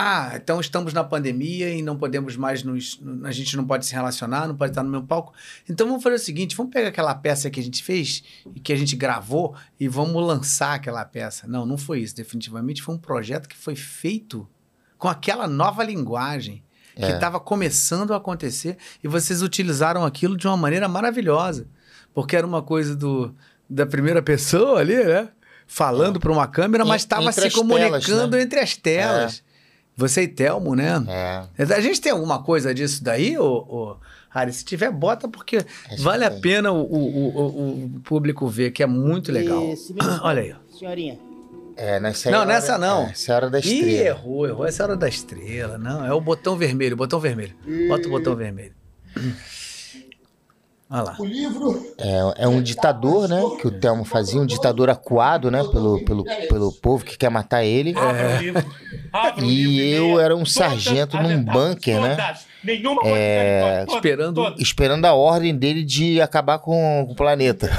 [0.00, 3.00] ah, então estamos na pandemia e não podemos mais nos.
[3.24, 5.32] A gente não pode se relacionar, não pode estar no mesmo palco.
[5.68, 8.22] Então vamos fazer o seguinte: vamos pegar aquela peça que a gente fez
[8.54, 11.48] e que a gente gravou e vamos lançar aquela peça.
[11.48, 12.14] Não, não foi isso.
[12.14, 14.48] Definitivamente foi um projeto que foi feito
[14.96, 16.62] com aquela nova linguagem
[16.94, 17.14] que É.
[17.14, 21.66] estava começando a acontecer e vocês utilizaram aquilo de uma maneira maravilhosa.
[22.14, 23.34] Porque era uma coisa do,
[23.68, 25.28] da primeira pessoa ali, né?
[25.66, 28.42] Falando para uma câmera, mas estava se comunicando telas, né?
[28.42, 29.42] entre as telas.
[29.98, 31.04] Você e Telmo, né?
[31.58, 31.62] É.
[31.74, 33.96] A gente tem alguma coisa disso daí, ô, ô,
[34.32, 34.52] Ari?
[34.52, 35.56] Se tiver, bota, porque
[35.90, 39.62] Acho vale a pena o, o, o- o público ver, que é muito legal.
[39.72, 40.52] Esse mesmo- Olha aí.
[40.52, 40.56] ó.
[40.78, 41.18] Senhorinha,
[41.76, 43.06] É, nessa Não, hora- nessa não.
[43.06, 44.06] é, Essa hora da Ih, estrela.
[44.06, 44.66] errou, errou.
[44.66, 45.76] Essa é a hora da estrela.
[45.78, 47.54] Não, é o botão vermelho, botão vermelho.
[47.88, 48.72] Bota o botão vermelho.
[50.90, 51.16] Olha lá.
[51.98, 53.42] É, é um ditador, né?
[53.60, 55.62] Que o Telmo fazia, um ditador acuado, né?
[55.64, 57.94] Pelo, pelo, pelo povo que quer matar ele.
[57.98, 59.42] É.
[59.42, 62.16] E eu era um sargento num bunker, né?
[63.04, 64.54] É, Esperando.
[64.58, 67.70] esperando a ordem dele de acabar com, com o planeta.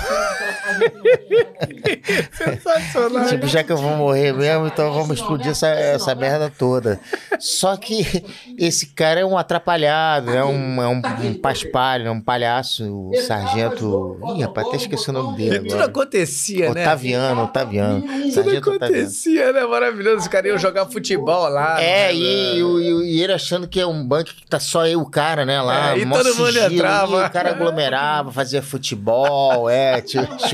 [2.32, 3.28] Sensacional.
[3.28, 7.00] Tipo, já que eu vou morrer mesmo, então vamos explodir essa, essa merda toda.
[7.40, 8.24] Só que
[8.58, 13.16] esse cara é um atrapalhado, é um, é um, um paspalho, é um palhaço, o
[13.22, 14.20] sargento.
[14.36, 15.86] Ih, rapaz, até esqueci o nome dele Tudo agora.
[15.86, 16.82] acontecia, né?
[16.82, 18.02] Otaviano, Otaviano.
[18.02, 18.76] Tudo Sargento Otaviano.
[18.76, 19.64] acontecia, né?
[19.66, 20.18] Maravilhoso.
[20.18, 21.82] Os caras iam jogar futebol lá.
[21.82, 22.16] É, né?
[22.16, 25.46] e, e, e ele achando que é um banco que tá só eu, o cara,
[25.46, 25.94] né, lá.
[25.94, 27.24] É, e todo mundo sigilo, entrava.
[27.24, 30.28] e o cara aglomerava, fazia futebol, é, tinha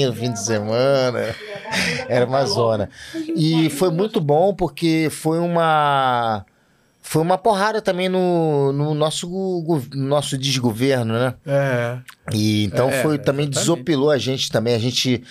[0.00, 1.34] churrasquinho no fim de semana.
[2.08, 2.88] Era uma zona.
[3.36, 6.44] E foi muito bom porque foi uma.
[7.02, 11.34] Foi uma porrada também no, no nosso, no nosso desgoverno, né?
[11.46, 11.98] É.
[12.32, 13.50] E então É, foi também exatamente.
[13.58, 14.74] desopilou a gente também.
[14.74, 15.22] A gente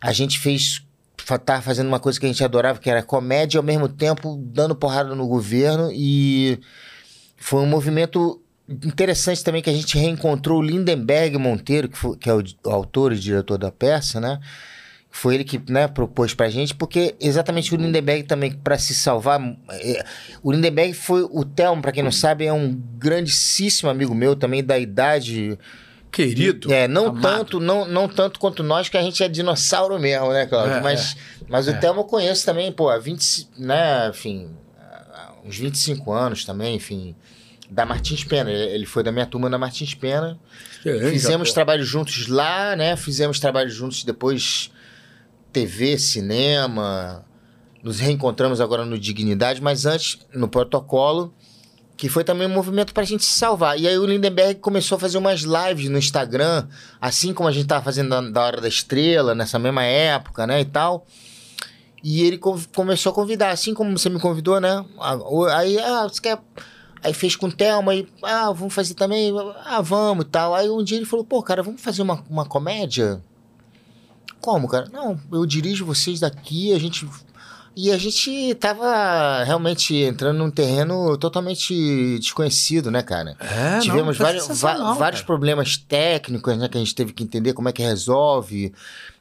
[0.00, 0.82] a gente fez
[1.44, 4.74] tá fazendo uma coisa que a gente adorava, que era comédia ao mesmo tempo dando
[4.74, 6.58] porrada no governo e
[7.36, 12.28] foi um movimento interessante também que a gente reencontrou o Lindenberg Monteiro, que, foi- que
[12.30, 14.40] é o, o autor e diretor da peça, né?
[15.14, 19.38] Foi ele que né, propôs pra gente, porque exatamente o Lindenberg também, para se salvar.
[19.70, 20.02] é,
[20.42, 21.22] o Lindenberg foi.
[21.30, 25.58] O Telmo, pra quem não sabe, é um grandíssimo amigo meu também, da idade
[26.10, 26.72] Querido.
[26.72, 27.20] é, não amado.
[27.22, 30.76] tanto, não, não tanto quanto nós, que a gente é dinossauro mesmo, né, Claudio?
[30.76, 31.14] É, mas
[31.46, 31.74] mas o É.
[31.74, 34.48] Thelma eu conheço também, pô, há 20, né, enfim,
[35.12, 37.14] há uns 25 anos também, enfim,
[37.72, 38.50] da Martins Pena.
[38.50, 40.38] Ele, foi da minha turma da Martins Pena.
[41.10, 42.96] Fizemos trabalho juntos lá, né?
[42.96, 44.70] Fizemos trabalho juntos depois
[45.52, 47.24] TV, cinema.
[47.82, 51.34] Nos reencontramos agora no Dignidade, mas antes no protocolo,
[51.96, 53.78] que foi também um movimento pra gente se salvar.
[53.78, 56.68] E aí o Lindenberg começou a fazer umas lives no Instagram,
[57.00, 60.60] assim como a gente tava fazendo da, da Hora da Estrela, nessa mesma época, né,
[60.60, 61.06] e tal.
[62.04, 64.84] E ele começou a convidar, assim como você me convidou, né?
[65.54, 66.38] Aí, ah, você quer.
[67.02, 69.32] Aí fez com o Thelma, aí, ah, vamos fazer também,
[69.64, 70.54] ah, vamos e tal.
[70.54, 73.20] Aí um dia ele falou, pô, cara, vamos fazer uma, uma comédia?
[74.40, 74.88] Como, cara?
[74.92, 77.08] Não, eu dirijo vocês daqui, a gente.
[77.74, 83.34] E a gente tava realmente entrando num terreno totalmente desconhecido, né, cara?
[83.40, 85.26] É, Tivemos não, vários, va- vários cara.
[85.26, 88.74] problemas técnicos, né, que a gente teve que entender como é que resolve.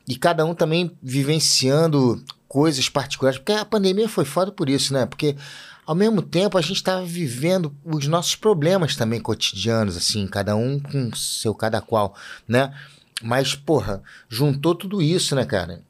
[0.08, 3.40] E cada um também vivenciando coisas particulares.
[3.40, 5.06] Porque a pandemia foi foda por isso, né?
[5.06, 5.38] Porque
[5.86, 10.80] ao mesmo tempo a gente estava vivendo os nossos problemas também cotidianos, assim, cada um
[10.80, 12.16] com seu cada qual,
[12.48, 12.74] né?
[13.22, 15.84] Mas, porra, juntou tudo isso, né, cara?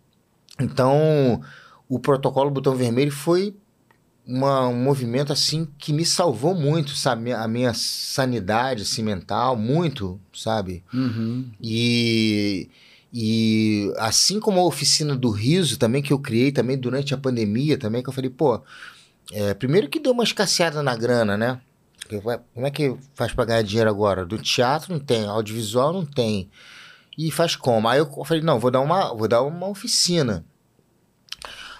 [0.59, 1.41] Então,
[1.87, 3.55] o protocolo Botão Vermelho foi
[4.25, 7.33] uma, um movimento, assim, que me salvou muito, sabe?
[7.33, 10.83] A minha sanidade, assim, mental, muito, sabe?
[10.93, 11.49] Uhum.
[11.61, 12.69] E,
[13.13, 17.77] e assim como a oficina do riso também, que eu criei também durante a pandemia
[17.77, 18.61] também, que eu falei, pô,
[19.31, 21.59] é, primeiro que deu uma escasseada na grana, né?
[22.53, 24.25] Como é que faz pra ganhar dinheiro agora?
[24.25, 26.49] Do teatro não tem, audiovisual não tem.
[27.17, 27.87] E faz como?
[27.87, 30.43] Aí eu falei, não, vou dar uma, vou dar uma oficina.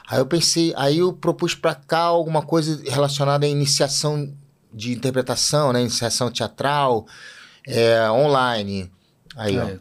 [0.07, 4.33] Aí eu pensei, aí eu propus pra cá alguma coisa relacionada à iniciação
[4.73, 5.81] de interpretação, né?
[5.81, 7.05] Iniciação teatral,
[7.67, 8.91] é, online.
[9.35, 9.63] Aí, ó.
[9.63, 9.79] É.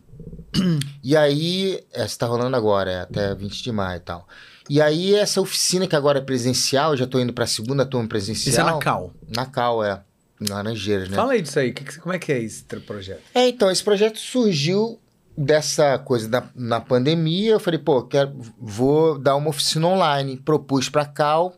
[1.02, 4.26] E aí, essa tá rolando agora, é até 20 de maio e tal.
[4.72, 8.50] E aí, essa oficina que agora é presencial, já tô indo pra segunda turma presencial.
[8.52, 9.12] Isso é na Cal.
[9.36, 10.00] Na Cal, é.
[10.48, 11.16] Laranjeiras, né?
[11.16, 11.72] Fala aí disso aí.
[11.72, 13.20] que como é que é esse projeto?
[13.34, 15.00] É, então, esse projeto surgiu
[15.36, 17.50] dessa coisa da, na pandemia.
[17.50, 20.36] Eu falei, pô, quero, vou dar uma oficina online.
[20.36, 21.52] Propus pra Cal,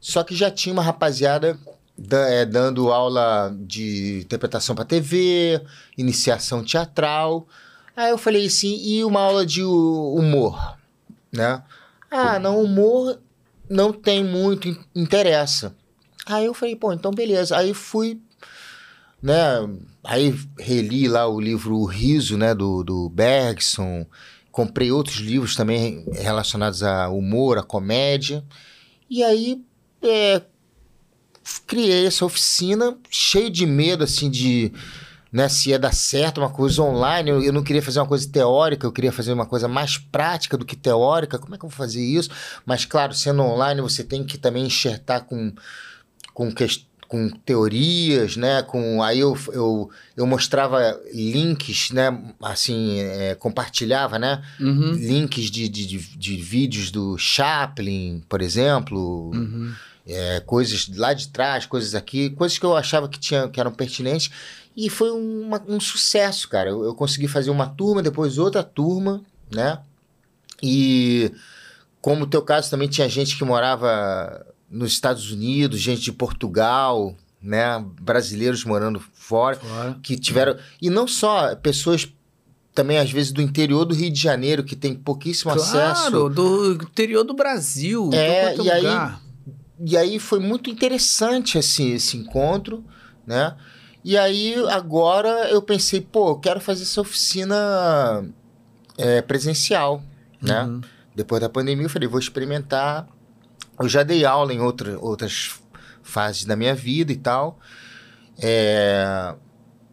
[0.00, 1.58] só que já tinha uma rapaziada
[1.98, 5.60] da- é, dando aula de interpretação pra TV,
[5.98, 7.46] iniciação teatral.
[7.94, 10.76] Aí eu falei assim, e uma aula de hu- humor,
[11.30, 11.62] né?
[12.10, 13.20] Ah, não, humor
[13.68, 15.74] não tem muito, in- interessa.
[16.26, 17.56] Aí eu falei, pô, então beleza.
[17.56, 18.20] Aí fui
[19.22, 19.34] né?
[20.04, 24.06] Aí reli lá o livro O Riso, né, do, do Bergson.
[24.50, 28.44] Comprei outros livros também relacionados a humor, a comédia.
[29.10, 29.62] E aí
[30.02, 30.42] é,
[31.66, 34.72] criei essa oficina cheio de medo, assim, de
[35.32, 37.30] né, se ia dar certo uma coisa online.
[37.30, 40.56] Eu, eu não queria fazer uma coisa teórica, eu queria fazer uma coisa mais prática
[40.56, 41.38] do que teórica.
[41.38, 42.30] Como é que eu vou fazer isso?
[42.64, 45.52] Mas, claro, sendo online, você tem que também enxertar com,
[46.32, 48.62] com questões com teorias, né?
[48.62, 52.16] Com aí eu, eu, eu mostrava links, né?
[52.42, 54.42] Assim, é, compartilhava, né?
[54.60, 54.92] Uhum.
[54.92, 59.72] Links de, de, de, de vídeos do Chaplin, por exemplo, Uhum.
[60.06, 63.72] é, coisas lá de trás, coisas aqui, coisas que eu achava que, tinha, que eram
[63.72, 64.30] pertinentes.
[64.80, 66.70] E foi uma- um sucesso, cara.
[66.70, 69.20] Eu, eu consegui fazer uma turma, depois outra turma,
[69.52, 69.80] né?
[70.62, 71.32] E
[72.00, 77.16] como o teu caso também tinha gente que morava nos Estados Unidos, gente de Portugal,
[77.42, 77.84] né?
[78.00, 79.98] Brasileiros morando fora, Fora.
[80.00, 80.56] que tiveram.
[80.80, 82.06] E não só pessoas
[82.72, 86.10] também, às vezes, do interior do Rio de Janeiro, que tem pouquíssimo acesso.
[86.10, 88.10] Claro, do interior do Brasil.
[88.12, 89.20] É, quanto e aí- lugar.
[89.84, 92.84] E aí foi muito interessante esse, esse encontro,
[93.26, 93.56] né?
[94.04, 98.24] E aí agora eu pensei, pô, eu quero fazer essa oficina
[98.96, 100.02] é, presencial,
[100.40, 100.64] né?
[100.64, 100.80] Uhum.
[101.14, 103.08] Depois da pandemia eu falei, vou experimentar.
[103.78, 105.60] Eu já dei aula em outra, outras
[106.02, 107.58] fases da minha vida e tal.
[108.40, 109.34] É,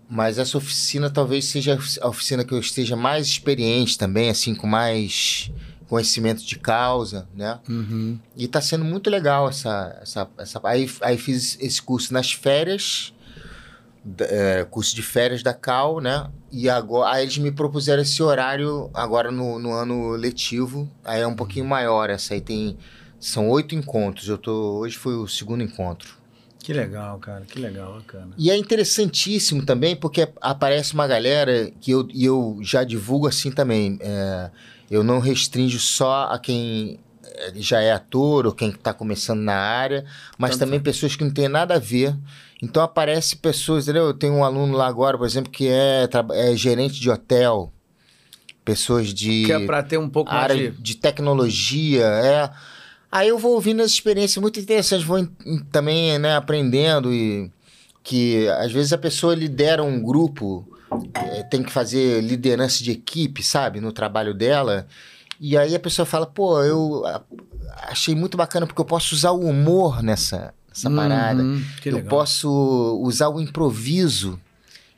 [0.08, 4.68] mas essa oficina talvez seja a oficina que eu esteja mais experiente também, assim, com
[4.68, 5.52] mais
[5.88, 7.60] conhecimento de causa, né?
[7.68, 8.20] Uhum.
[8.36, 9.98] E tá sendo muito legal essa.
[10.02, 10.62] essa, essa...
[10.64, 13.14] Aí, aí fiz esse curso nas férias,
[14.20, 16.30] é, curso de férias da Cal, né?
[16.52, 20.90] E agora aí eles me propuseram esse horário agora no, no ano letivo.
[21.04, 22.10] Aí é um pouquinho maior.
[22.10, 22.78] Essa aí tem.
[23.20, 24.28] São oito encontros.
[24.28, 24.80] Eu tô.
[24.80, 26.16] Hoje foi o segundo encontro.
[26.60, 27.46] Que legal, cara.
[27.46, 28.34] Que legal, bacana.
[28.38, 33.52] E é interessantíssimo também, porque aparece uma galera que eu, e eu já divulgo assim
[33.52, 34.00] também.
[34.02, 34.50] é,
[34.90, 39.56] eu não restringo só a quem é, já é ator ou quem está começando na
[39.56, 40.06] área,
[40.38, 42.16] mas Tanto também pessoas que não têm nada a ver.
[42.62, 44.06] Então aparece pessoas, entendeu?
[44.06, 47.72] Eu tenho um aluno lá agora, por exemplo, que é, é gerente de hotel,
[48.64, 50.82] pessoas de Que é pra ter um pouco mais área de...
[50.82, 52.50] de tecnologia, é.
[53.12, 55.26] Aí eu vou ouvindo as experiências muito interessantes, vou
[55.72, 57.52] também, né, aprendendo e
[58.04, 60.68] que às vezes a pessoa lidera um grupo,
[61.14, 64.86] eh, tem que fazer liderança de equipe, sabe, no trabalho dela.
[65.40, 67.04] E aí a pessoa fala, pô, eu
[67.84, 71.42] achei muito bacana porque eu posso usar o humor nessa, nessa parada.
[71.42, 74.40] Uhum, eu posso usar o improviso.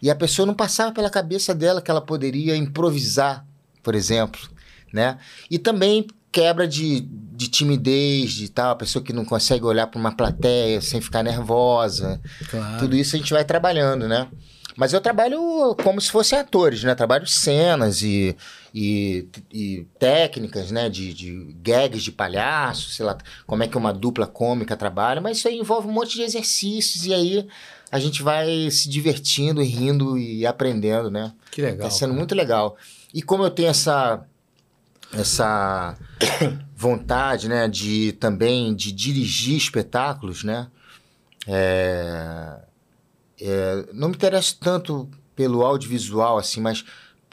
[0.02, 3.46] E a pessoa não passava pela cabeça dela que ela poderia improvisar,
[3.84, 4.40] por exemplo,
[4.92, 5.18] né?
[5.50, 10.00] E também quebra de, de timidez, de tal, a pessoa que não consegue olhar para
[10.00, 12.22] uma plateia sem ficar nervosa.
[12.50, 12.80] Claro.
[12.80, 14.28] Tudo isso a gente vai trabalhando, né?
[14.78, 16.94] Mas eu trabalho como se fossem atores, né?
[16.94, 18.38] Trabalho cenas e,
[18.72, 20.88] e, e técnicas, né?
[20.88, 25.20] De, de gags de palhaço, sei lá, como é que uma dupla cômica trabalha.
[25.20, 27.48] Mas isso aí envolve um monte de exercícios e aí
[27.92, 31.34] a gente vai se divertindo rindo e aprendendo, né?
[31.50, 31.90] Que legal.
[31.90, 32.20] Tá sendo cara.
[32.20, 32.78] muito legal.
[33.12, 34.24] E como eu tenho essa
[35.12, 35.98] essa
[36.78, 40.68] vontade, né, de também de dirigir espetáculos, né?
[41.48, 42.60] É,
[43.40, 46.83] é, não me interesso tanto pelo audiovisual, assim, mas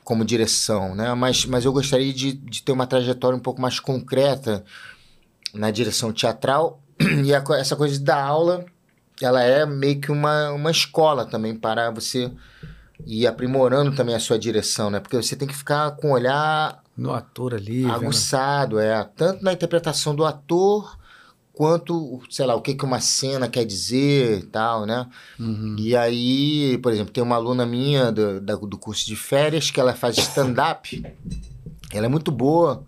[0.05, 1.13] como direção, né?
[1.15, 4.63] Mas, mas eu gostaria de, de ter uma trajetória um pouco mais concreta
[5.55, 6.81] na direção teatral.
[7.25, 8.65] E a essa coisa da aula,
[9.21, 12.31] ela é meio que uma, uma escola também para você
[13.07, 15.01] ir aprimorando também a sua direção, né?
[15.01, 17.85] Porque você tem que ficar com o olhar No ator ali.
[17.87, 19.03] aguçado, é.
[19.17, 20.97] Tanto na interpretação do ator,
[21.55, 25.07] quanto, sei lá, o que, que uma cena quer dizer e tal, né?
[25.39, 25.77] Uhum.
[25.79, 29.79] E aí, por exemplo, tem uma aluna minha do, da- do curso de férias que
[29.81, 31.01] ela faz stand-up.
[31.93, 32.85] Ela é muito boa,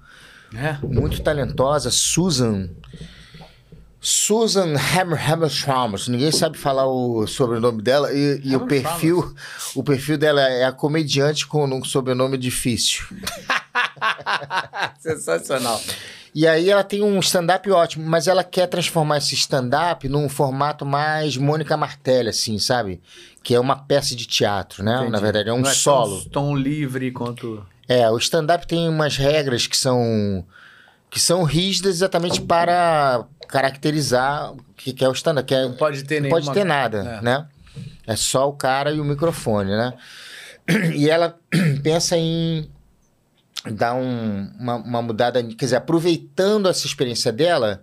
[0.54, 0.76] É?
[0.84, 2.68] muito talentosa, Susan.
[4.00, 6.06] Susan Hammer Hammer Chalmers.
[6.08, 9.34] Ninguém sabe falar o sobrenome dela e, e o perfil,
[9.74, 13.04] o perfil dela é a comediante com um sobrenome difícil.
[15.00, 15.80] Sensacional.
[16.38, 20.84] E aí ela tem um stand-up ótimo, mas ela quer transformar esse stand-up num formato
[20.84, 23.00] mais Mônica Martelli, assim, sabe?
[23.42, 24.96] Que é uma peça de teatro, né?
[24.96, 25.12] Entendi.
[25.12, 26.20] Na verdade, é um Não solo.
[26.24, 27.64] Tão, tão livre quanto.
[27.88, 30.44] É, o stand-up tem umas regras que são
[31.08, 35.54] que são rígidas exatamente para caracterizar o que que é o stand-up.
[35.54, 36.40] É, Não pode ter não nenhuma.
[36.42, 37.22] pode ter nada, É.
[37.22, 37.46] né?
[38.06, 39.94] É só o cara e o microfone, né?
[40.94, 41.34] E ela
[41.82, 42.68] pensa em
[43.72, 47.82] dar um- uma, uma mudada, quer dizer, aproveitando essa experiência dela,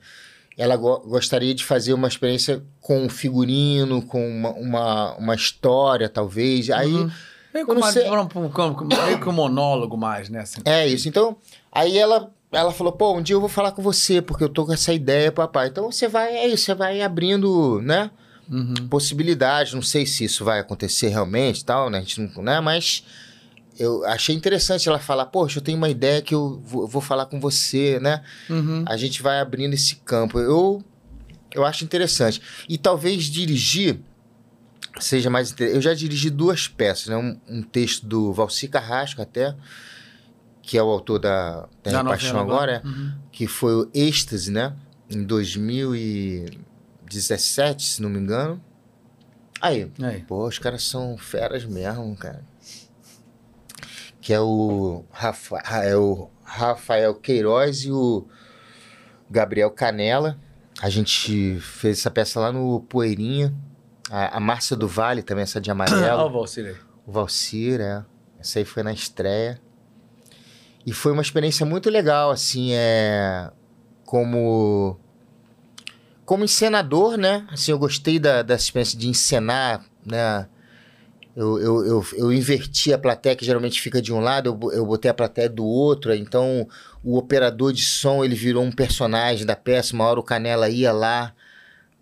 [0.57, 6.07] ela go- gostaria de fazer uma experiência com um figurino, com uma, uma, uma história,
[6.09, 6.69] talvez.
[6.69, 7.11] Aí Uhum.
[7.53, 10.39] Meio eu que, não uma, sei- um- um- meio que um monólogo mais, né?
[10.41, 10.61] Assim.
[10.65, 11.07] É isso.
[11.07, 11.37] Então,
[11.71, 14.65] aí ela, ela falou, pô, um dia eu vou falar com você, porque eu tô
[14.65, 15.67] com essa ideia, papai.
[15.67, 18.09] Então você vai, é isso, você vai abrindo, né?
[18.49, 18.73] Uhum.
[18.89, 19.73] Possibilidades.
[19.73, 21.99] Não sei se isso vai acontecer realmente tal, né?
[21.99, 22.59] A gente não, né?
[22.59, 23.03] Mas
[23.77, 27.01] eu achei interessante ela falar, poxa, eu tenho uma ideia que eu vou, eu vou
[27.01, 28.23] falar com você, né?
[28.49, 28.83] Uhum.
[28.87, 30.39] A gente vai abrindo esse campo.
[30.39, 30.83] Eu,
[31.53, 32.41] eu acho interessante.
[32.69, 33.99] E talvez dirigir
[34.99, 35.75] seja mais interessante.
[35.77, 37.17] Eu já dirigi duas peças, né?
[37.17, 39.55] Um, um texto do Valci Carrasco até,
[40.61, 43.13] que é o autor da Terra Da Paixão agora, é, Uhum.
[43.31, 44.73] que foi o Êxtase, né?
[45.09, 48.61] Em 2017, se não me engano.
[49.61, 50.21] Aí, Aí.
[50.23, 52.43] Pô, os caras são feras mesmo, cara.
[54.23, 58.25] Que é o, Rafa, é o Rafael Queiroz e o
[59.29, 60.39] Gabriel Canela.
[60.81, 63.53] A gente fez essa peça lá no Poeirinha.
[64.09, 66.29] A, a Márcia do Vale também, essa de Olha o amarelo.
[66.31, 66.75] Valcir aí.
[67.05, 68.05] o Valcir, é.
[68.39, 69.59] Essa aí foi na estreia.
[70.85, 73.51] E foi uma experiência muito legal, assim, é...
[74.05, 74.97] Como...
[76.23, 77.45] Como encenador, né?
[77.51, 80.47] Assim, eu gostei da, da experiência de encenar, né?
[81.35, 84.85] Eu, eu, eu, eu inverti a plateia, que geralmente fica de um lado, eu, eu
[84.85, 86.67] botei a plateia do outro, então
[87.03, 90.91] o operador de som, ele virou um personagem da peça, uma hora o Canela ia
[90.91, 91.33] lá,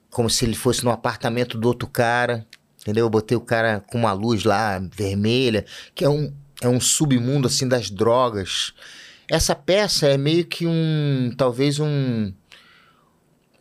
[0.10, 2.46] como se ele fosse no apartamento do outro cara,
[2.82, 3.06] entendeu?
[3.06, 7.48] Eu botei o cara com uma luz lá, vermelha, que é um, é um submundo,
[7.48, 8.74] assim, das drogas.
[9.30, 12.34] Essa peça é meio que um, talvez um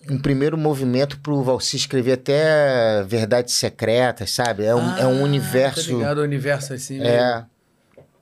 [0.08, 4.64] um primeiro movimento pro Valci escrever até Verdades Secretas, sabe?
[4.64, 5.84] É um, é um Ah, universo.
[5.90, 7.44] Tá ligado, o universo assim, É,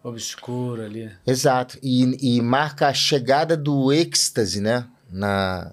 [0.02, 1.10] obscuro ali.
[1.26, 1.78] exato.
[1.82, 4.86] E, e marca a chegada do êxtase, né?
[5.10, 5.72] Na,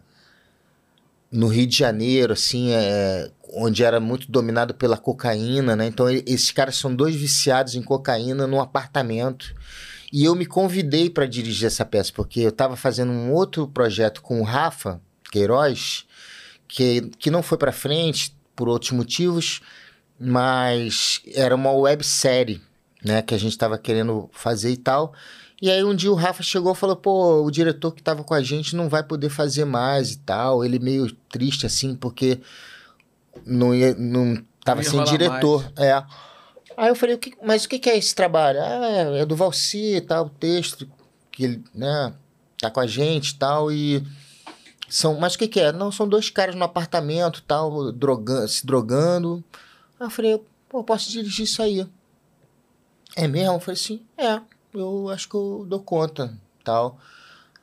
[1.31, 5.87] no Rio de Janeiro, assim, é, onde era muito dominado pela cocaína, né?
[5.87, 9.53] Então, e- esses caras são dois viciados em cocaína num apartamento.
[10.13, 14.21] E eu me convidei para dirigir essa peça, porque eu estava fazendo um outro projeto
[14.21, 15.01] com o Rafa
[15.35, 16.05] Queiroz,
[16.67, 19.59] que, que não foi para frente por outros motivos,
[20.17, 22.61] mas era uma websérie,
[23.03, 25.13] né, que a gente estava querendo fazer e tal.
[25.61, 28.33] E aí um dia o Rafa chegou e falou, pô, o diretor que estava com
[28.33, 30.63] a gente não vai poder fazer mais e tal.
[30.63, 32.39] Ele meio triste assim, porque
[33.45, 35.71] não ia, não tava Não ia sem diretor.
[35.77, 36.03] É.
[36.77, 38.59] Aí eu falei, o que- mas o que, que é esse trabalho?
[38.61, 40.87] Ah, é, é do Valci e tal, o texto,
[41.31, 42.13] que ele, né,
[42.59, 44.03] tá com a gente e tal, e
[44.89, 45.71] são, mas o que que é?
[45.71, 49.43] Não, são dois caras no apartamento tal, drogando, se drogando.
[49.99, 51.87] Aí eu falei, pô, posso dirigir isso aí.
[53.15, 53.55] É mesmo?
[53.55, 54.39] Eu falei assim, é,
[54.73, 56.99] eu acho que eu dou conta, tal.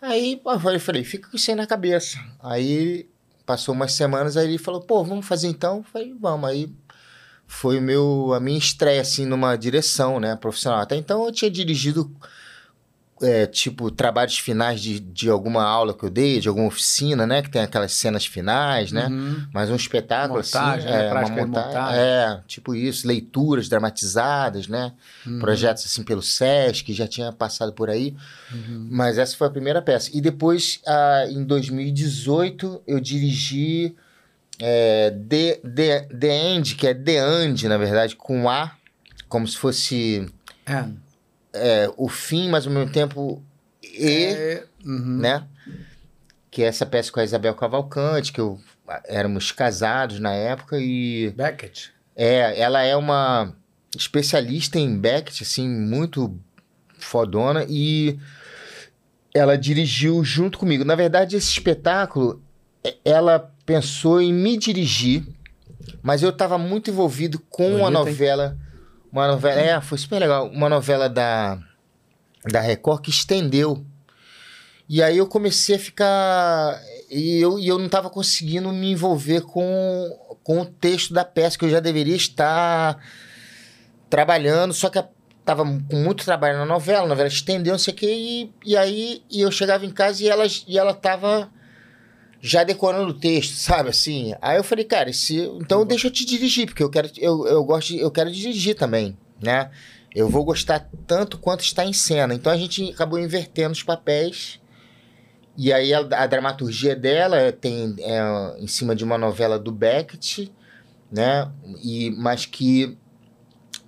[0.00, 2.18] Aí eu falei, fica com isso aí na cabeça.
[2.40, 3.08] Aí
[3.46, 5.78] passou umas semanas, aí ele falou, pô, vamos fazer então?
[5.78, 6.48] Eu falei, vamos.
[6.48, 6.72] Aí
[7.46, 10.80] foi meu, a minha estreia, assim, numa direção, né, profissional.
[10.80, 12.10] Até então eu tinha dirigido,
[13.22, 17.40] é, tipo, trabalhos finais de, de alguma aula que eu dei, de alguma oficina, né,
[17.42, 19.46] que tem aquelas cenas finais, né, Uhum.
[19.52, 22.00] mas um espetáculo, Montagem, assim, né, é, uma de montagem, montagem.
[22.00, 24.92] é, tipo isso, leituras dramatizadas, né,
[25.26, 25.38] Uhum.
[25.38, 28.14] projetos, assim, pelo SESC, já tinha passado por aí,
[28.52, 28.88] Uhum.
[28.90, 30.10] mas essa foi a primeira peça.
[30.12, 33.94] E depois, ah, em 2018, eu dirigi
[34.58, 38.72] é, The, The, The End, que é The End, na verdade, com A,
[39.28, 40.26] como se fosse
[40.66, 40.84] É.
[41.52, 43.42] é, o fim, mas ao mesmo tempo
[43.82, 45.18] E, É, uhum.
[45.18, 45.46] né?
[46.50, 48.60] Que é essa peça com a Isabel Cavalcante, que eu,
[49.06, 51.30] éramos casados na época e...
[51.36, 51.92] Beckett.
[52.14, 53.54] É, ela é uma
[53.96, 56.34] especialista em Beckett, assim, muito
[56.98, 58.18] fodona e
[59.34, 60.84] ela dirigiu junto comigo.
[60.84, 62.42] Na verdade, esse espetáculo,
[62.84, 65.24] e- ela pensou em me dirigir,
[66.02, 67.92] mas eu estava muito envolvido com Bonito, hein?
[67.92, 68.58] novela,
[69.12, 71.58] uma novela, é, foi super legal, uma novela da
[72.50, 73.84] da Record que estendeu.
[74.88, 79.42] E aí eu comecei a ficar e eu, e eu não estava conseguindo me envolver
[79.42, 82.98] com, com o texto da peça que eu já deveria estar
[84.10, 84.98] trabalhando, só que
[85.40, 88.76] estava com muito trabalho na novela, a novela estendeu, não sei o quê, e, e
[88.76, 90.94] aí e eu chegava em casa e ela, e ela
[92.44, 94.34] já decorando o texto, sabe, assim.
[94.42, 97.64] Aí eu falei, cara, esse, então deixa eu te dirigir, porque eu quero, eu, eu
[97.64, 99.70] gosto, eu quero dirigir também, né?
[100.12, 102.34] Eu vou gostar tanto quanto está em cena.
[102.34, 104.60] Então a gente acabou invertendo os papéis.
[105.56, 110.52] E aí a, a dramaturgia dela tem é, em cima de uma novela do Beckett,
[111.10, 111.50] né?
[111.82, 112.98] E, mas que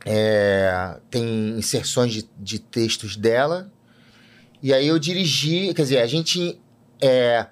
[0.07, 3.70] é, tem inserções de, de textos dela.
[4.62, 6.58] E aí eu dirigi, quer dizer, a gente
[7.02, 7.47] é,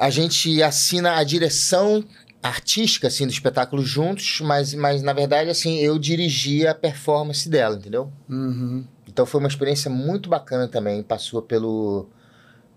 [0.00, 2.02] a gente assina a direção
[2.42, 7.76] artística assim do espetáculo juntos, mas, mas na verdade assim eu dirigi a performance dela,
[7.76, 8.10] entendeu?
[8.26, 8.86] Uhum.
[9.06, 11.02] Então foi uma experiência muito bacana também.
[11.02, 12.08] Passou pelo,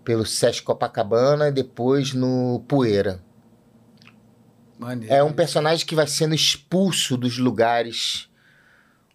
[0.04, 3.22] pelo Sesc Copacabana e depois no Poeira.
[4.78, 5.14] Maneiro.
[5.14, 8.28] É um personagem que vai sendo expulso dos lugares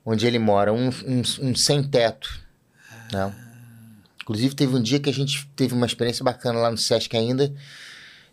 [0.03, 2.41] onde ele mora, um, um, um sem-teto.
[3.13, 3.31] Né?
[4.23, 7.53] Inclusive, teve um dia que a gente teve uma experiência bacana lá no Sesc ainda,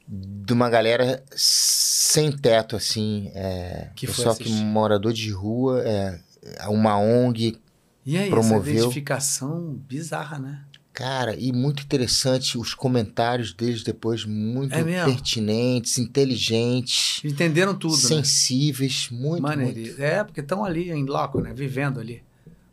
[0.08, 3.30] de uma galera sem teto, assim.
[3.34, 6.20] É, Que foi pessoal que morador de rua, é,
[6.68, 7.58] uma ONG
[8.04, 10.62] E aí, promoveu- essa identificação bizarra, né?
[10.92, 17.98] Cara, e muito interessante os comentários deles depois, muito É pertinentes, inteligentes, Entenderam tudo, né?
[18.00, 19.78] sensíveis, muito, Maneiro.
[19.78, 20.02] muito.
[20.02, 21.52] É, porque estão ali em loco, né?
[21.52, 22.22] Vivendo ali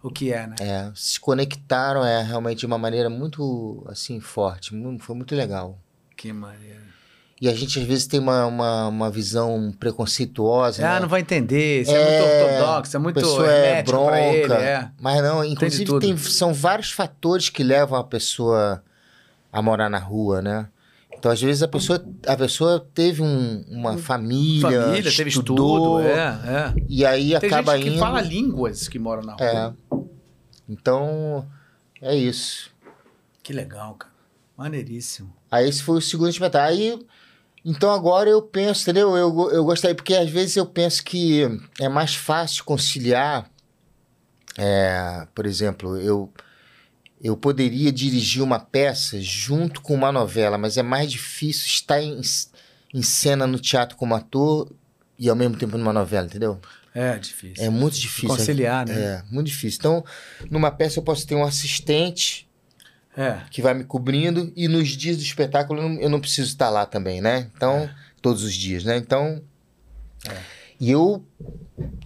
[0.01, 0.55] o que é, né?
[0.61, 5.77] É, se conectaram é realmente de uma maneira muito assim forte, foi muito legal.
[6.15, 6.82] Que maneiro.
[7.41, 10.99] E a gente às vezes tem uma, uma, uma visão preconceituosa, Ah, né?
[11.01, 14.61] não vai entender, isso é, É, muito ortodoxo, é muito pessoa é pra ele, bronca,
[14.63, 14.91] é.
[14.99, 18.81] mas não, inclusive tem, são vários fatores que levam a pessoa
[19.51, 20.67] a morar na rua, né?
[21.17, 26.09] Então, às vezes, a pessoa, a pessoa teve um- uma família, Família, teve estudou, estudo,
[26.09, 26.73] é, é.
[26.89, 27.99] e aí Tem acaba gente que indo...
[27.99, 29.45] fala línguas que moram na rua.
[29.45, 29.97] É.
[30.69, 31.45] Então,
[32.01, 32.71] é isso.
[33.41, 34.13] Que legal, cara.
[34.57, 35.33] Maneiríssimo.
[35.51, 36.69] Aí esse foi o segundo espetáculo.
[36.77, 36.99] Aí,
[37.65, 39.15] então agora eu penso, entendeu?
[39.15, 41.43] Eu, eu gostaria, porque às vezes eu penso que
[41.79, 43.49] é mais fácil conciliar.
[44.57, 46.31] é, por exemplo, eu,
[47.21, 52.19] eu poderia dirigir uma peça junto com uma novela, mas é mais difícil estar em,
[52.93, 54.71] em cena no teatro como ator
[55.17, 56.59] e ao mesmo tempo numa novela, entendeu?
[56.93, 57.63] É difícil.
[57.63, 58.27] É muito difícil.
[58.27, 58.93] Conciliar, né?
[58.93, 59.79] É, muito difícil.
[59.79, 60.05] Então,
[60.51, 62.47] numa peça eu posso ter um assistente
[63.15, 63.41] É.
[63.51, 66.69] que vai me cobrindo e nos dias do espetáculo eu não, eu não preciso estar
[66.69, 67.49] lá também, né?
[67.55, 67.89] Então,
[68.21, 68.97] todos os dias, né?
[68.97, 69.41] Então,
[70.79, 71.23] e eu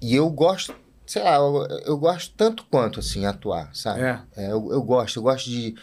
[0.02, 4.02] e eu gosto, sei lá, eu, eu gosto tanto quanto assim atuar, sabe?
[4.02, 4.19] É.
[4.36, 5.76] É, eu, eu gosto, eu gosto de,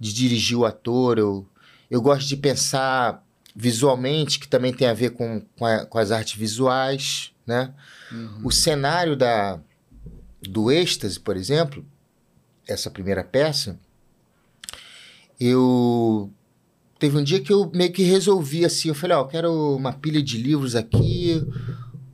[0.00, 1.46] de dirigir o ator, eu,
[1.90, 6.10] eu gosto de pensar visualmente, que também tem a ver com, com, a- com as
[6.10, 7.72] artes visuais, né?
[8.10, 8.40] Uhum.
[8.44, 9.60] O cenário da,
[10.42, 11.84] do êxtase, por exemplo,
[12.66, 13.78] essa primeira peça,
[15.46, 16.30] eu.
[16.98, 19.92] Teve um dia que eu meio que resolvi assim, eu falei, ó, eu quero uma
[19.92, 21.44] pilha de livros aqui,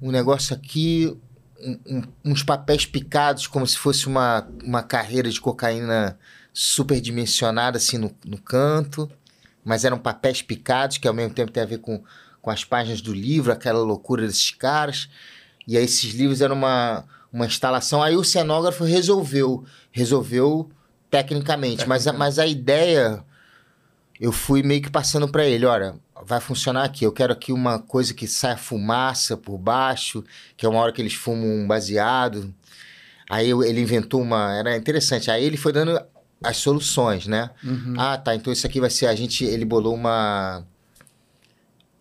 [0.00, 1.15] um negócio aqui,
[1.60, 6.18] um- um- uns papéis picados, como se fosse uma, uma carreira de cocaína
[6.55, 9.10] superdimensionada assim no, no canto,
[9.65, 12.02] mas eram papéis picados, que ao mesmo tempo tem a ver com,
[12.40, 15.08] com as páginas do livro, aquela loucura desses caras.
[15.66, 18.02] E aí esses livros eram uma, uma instalação.
[18.02, 20.70] Aí o cenógrafo resolveu, resolveu
[21.10, 23.24] tecnicamente, Mas, a, mas a ideia
[24.20, 27.04] eu fui meio que passando para ele, olha, vai funcionar aqui.
[27.04, 30.24] Eu quero aqui uma coisa que saia fumaça por baixo,
[30.56, 32.52] que é uma hora que eles fumam um baseado.
[33.30, 35.30] Aí ele inventou uma, era interessante.
[35.30, 36.00] Aí ele foi dando
[36.42, 37.50] as soluções, né?
[37.62, 37.94] Uhum.
[37.96, 38.34] Ah, tá.
[38.34, 39.06] Então isso aqui vai ser.
[39.06, 39.44] A gente.
[39.44, 40.64] Ele bolou uma.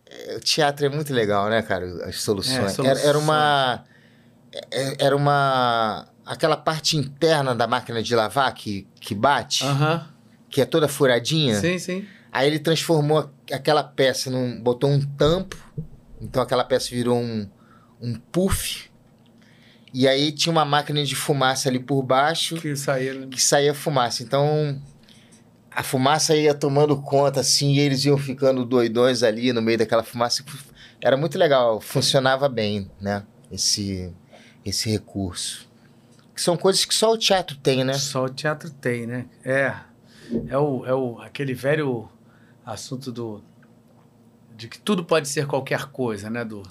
[0.06, 1.86] É, O teatro é muito legal, né, cara?
[2.08, 2.78] As soluções.
[2.80, 3.84] É, Era, era uma.
[4.72, 6.08] é- Era uma.
[6.28, 9.64] Aquela parte interna da máquina de lavar que, que bate,
[10.50, 11.60] que é toda furadinha.
[11.60, 12.06] Sim, sim.
[12.32, 14.62] Aí ele transformou aquela peça num.
[14.62, 15.56] botou um tampo
[16.22, 17.50] Então aquela peça virou um,
[18.02, 18.90] um puff.
[19.94, 23.26] E aí tinha uma máquina de fumaça ali por baixo Que saía.
[23.28, 24.22] que saía fumaça.
[24.22, 24.80] Então
[25.72, 30.04] a fumaça ia tomando conta assim, e eles iam ficando doidões ali no meio daquela
[30.04, 30.44] fumaça.
[31.02, 33.24] Era muito legal, funcionava bem, né?
[33.52, 34.12] Esse
[34.66, 35.67] esse recurso.
[36.38, 37.94] Que são coisas que só o teatro tem, né?
[37.94, 39.26] Só o teatro tem, né?
[39.44, 39.74] É.
[40.48, 42.08] É, o, é o, aquele velho
[42.64, 43.44] assunto do.
[44.56, 46.46] de que tudo pode ser qualquer coisa, né?
[46.46, 46.62] Do,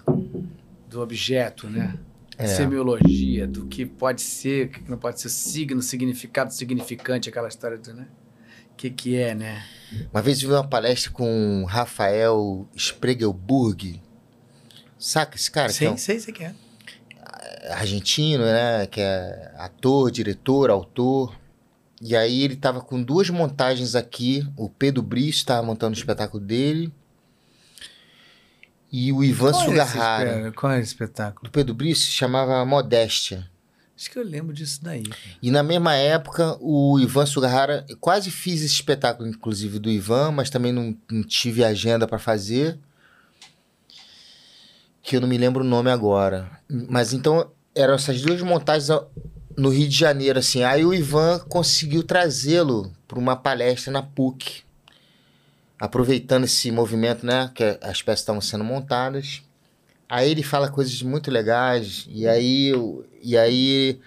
[0.89, 1.99] do objeto, né?
[2.39, 2.47] É.
[2.47, 7.77] Semiologia, do que pode ser, o que não pode ser, signo, significado, significante, aquela história
[7.77, 8.07] do, né?
[8.71, 9.65] O que, que é, né?
[10.13, 14.01] Uma vez eu vi uma palestra com Rafael Spregelburg.
[14.97, 15.73] Saca esse cara?
[15.73, 16.55] sei, um- sei, sei que é.
[17.69, 18.87] Argentino, né?
[18.87, 21.35] Que é ator, diretor, autor.
[22.01, 24.47] E aí ele tava com duas montagens aqui.
[24.57, 26.93] O Pedro Brice estava montando o espetáculo dele.
[28.93, 31.45] E o Ivan Qual é espe- Qual é esse espetáculo?
[31.45, 33.49] Do Pedro Brice se chamava Modéstia.
[33.99, 35.05] Acho que eu lembro disso daí.
[35.43, 40.33] E na mesma época, o Ivan Sugahara, eu quase fiz esse espetáculo, inclusive, do Ivan,
[40.33, 42.79] mas também não, não tive agenda para fazer.
[45.03, 46.51] Que eu não me lembro o nome agora.
[46.69, 48.89] Mas então, eram essas duas montagens
[49.57, 50.65] no Rio de Janeiro, assim.
[50.65, 54.63] Aí o Ivan conseguiu trazê-lo para uma palestra na PUC.
[55.79, 57.51] Aproveitando esse movimento, né?
[57.55, 59.43] Que as peças estavam sendo montadas.
[60.09, 62.07] Aí ele fala coisas muito legais.
[62.09, 62.73] E aí,
[63.23, 64.01] e aí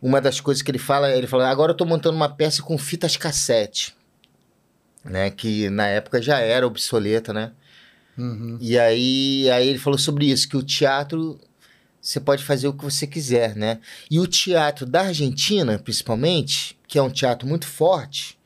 [0.00, 2.78] uma das coisas que ele fala, ele fala, agora eu tô montando uma peça com
[2.78, 3.94] fitas cassete,
[5.04, 7.52] né, que na época já era obsoleta, né?
[8.16, 8.58] Uhum.
[8.60, 11.38] E aí, aí ele falou sobre isso, que o teatro
[12.00, 13.80] você pode fazer o que você quiser, né?
[14.10, 18.38] E o teatro da Argentina, principalmente, que é um teatro muito forte,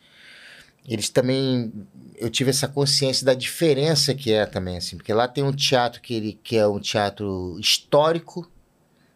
[0.86, 1.72] eles também
[2.16, 6.00] eu tive essa consciência da diferença que é também assim, porque lá tem um teatro
[6.00, 8.50] que ele que é um teatro histórico,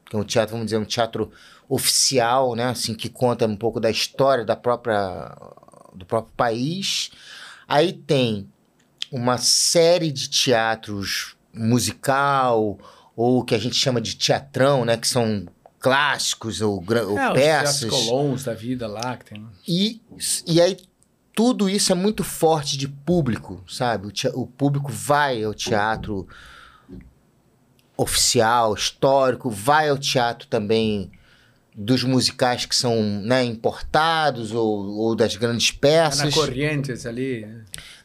[0.08, 1.30] que é um teatro, vamos dizer, um teatro
[1.68, 5.36] oficial, né, assim que conta um pouco da história da própria
[5.94, 7.10] do próprio país.
[7.66, 8.48] Aí tem
[9.10, 12.78] uma série de teatros musical
[13.16, 15.46] ou que a gente chama de teatrão, né, que são
[15.80, 17.78] clássicos ou, ou É, os peças.
[17.80, 19.46] teatros colons da vida lá, que tem.
[19.66, 20.00] E,
[20.46, 20.76] e aí
[21.34, 24.06] tudo isso é muito forte de público, sabe?
[24.08, 26.26] O, tea- o público vai ao teatro
[27.96, 31.10] oficial, histórico, vai ao teatro também
[31.74, 36.24] dos musicais que são né, importados ou, ou das grandes É peças.
[36.24, 37.46] na Corrientes ali.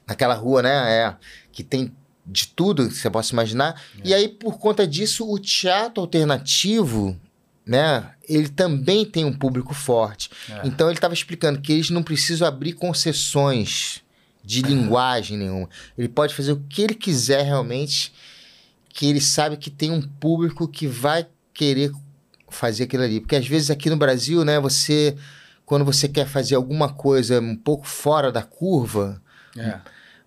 [0.08, 0.92] Naquela rua, né?
[0.94, 1.16] É,
[1.52, 1.92] que tem
[2.32, 3.82] de tudo que você possa imaginar.
[4.04, 7.20] E aí, por conta disso, o teatro alternativo,
[7.66, 8.12] né?
[8.28, 10.30] Ele também tem um público forte.
[10.50, 10.62] É.
[10.66, 14.02] Então ele estava explicando que eles não precisam abrir concessões
[14.44, 15.70] de linguagem nenhuma.
[15.98, 18.12] Ele pode fazer o que ele quiser realmente,
[18.90, 21.92] que ele sabe que tem um público que vai querer
[22.50, 23.20] fazer aquilo ali.
[23.20, 25.16] Porque às vezes aqui no Brasil, né, você
[25.66, 29.22] quando você quer fazer alguma coisa um pouco fora da curva,
[29.58, 29.80] É.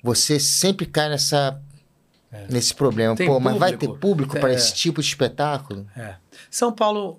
[0.03, 1.61] você sempre cai nessa
[2.51, 3.15] nesse problema.
[3.17, 3.99] Tem Pô, mas vai ter público.
[4.01, 4.55] público para É.
[4.55, 5.87] esse tipo de espetáculo?
[5.97, 6.15] É.
[6.51, 7.19] São Paulo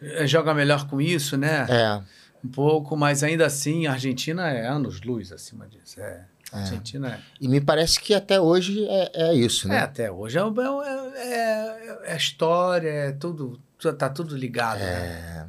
[0.00, 1.66] eh, joga melhor com isso, né?
[1.68, 2.00] É.
[2.44, 6.00] Um pouco, mas ainda assim a Argentina é anos luz acima disso.
[6.00, 6.24] É.
[6.52, 7.18] A Argentina é.
[7.40, 9.78] E me parece que até hoje é, é isso, É, né?
[9.80, 13.60] até hoje é, é, é, é a história, é tudo,
[13.98, 14.78] tá tudo ligado.
[14.78, 15.48] Né?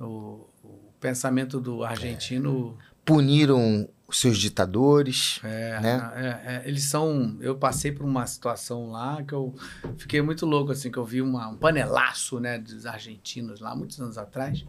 [0.00, 5.40] O, o pensamento do argentino Puniram os seus ditadores.
[5.42, 6.12] É, né?
[6.14, 7.36] é, é, eles são.
[7.40, 9.54] Eu passei por uma situação lá que eu
[9.96, 13.98] fiquei muito louco, assim, que eu vi uma, um panelaço, né, dos argentinos lá, muitos
[13.98, 14.64] anos atrás.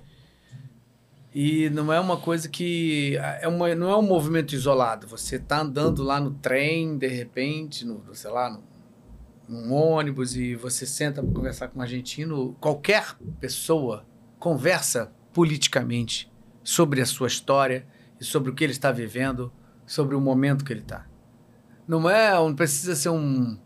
[1.36, 3.18] E não é uma coisa que.
[3.42, 5.08] É uma, não é um movimento isolado.
[5.08, 8.64] Você tá andando lá no trem, de repente, no, sei lá, no,
[9.50, 12.56] num ônibus, e você senta para conversar com um argentino.
[12.62, 14.06] Qualquer pessoa
[14.40, 16.32] conversa politicamente
[16.64, 17.86] sobre a sua história
[18.24, 19.52] e sobre o que ele está vivendo,
[19.86, 21.06] sobre o momento que ele está.
[21.86, 23.58] Não é, não precisa ser um,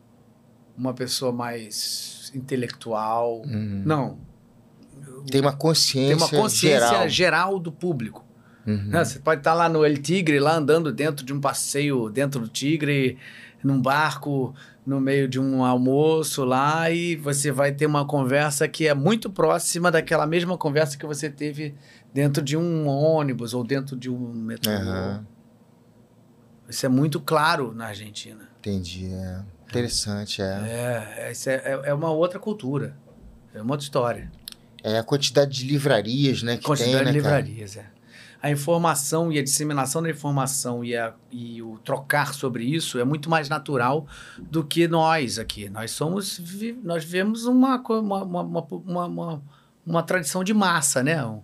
[0.75, 3.43] uma pessoa mais intelectual.
[3.45, 3.83] Uhum.
[3.85, 4.19] Não.
[5.29, 7.09] Tem uma Tem consciência, uma consciência geral.
[7.09, 8.25] geral, do público.
[8.65, 8.87] Uhum.
[8.87, 9.05] né?
[9.05, 12.47] Você pode estar lá no El Tigre, lá andando dentro de um passeio dentro do
[12.47, 13.17] Tigre,
[13.63, 14.53] num barco,
[14.85, 19.29] no meio de um almoço lá, e você vai ter uma conversa que é muito
[19.29, 21.75] próxima daquela mesma conversa que você teve
[22.13, 24.71] dentro de um ônibus ou dentro de um metrô.
[24.71, 25.25] Aham,
[26.69, 28.47] Isso é muito claro na Argentina.
[28.59, 29.05] entendi.
[29.13, 29.41] É.
[29.69, 31.25] Interessante, é.
[31.25, 32.95] É, isso é, é- é uma outra cultura.
[33.53, 34.31] É uma outra história.
[34.83, 37.39] É a quantidade de livrarias, né, que Quantidade tem, né, de cara?
[37.41, 37.85] livrarias, é.
[38.41, 43.03] a informação e a disseminação da informação e, a, e o trocar sobre isso é
[43.03, 44.05] muito mais natural
[44.39, 45.67] do que nós aqui.
[45.69, 46.39] Nós somos,
[46.83, 49.41] nós vivemos uma, uma, uma, uma, uma-
[49.85, 51.25] uma tradição de massa, né?
[51.25, 51.41] Um-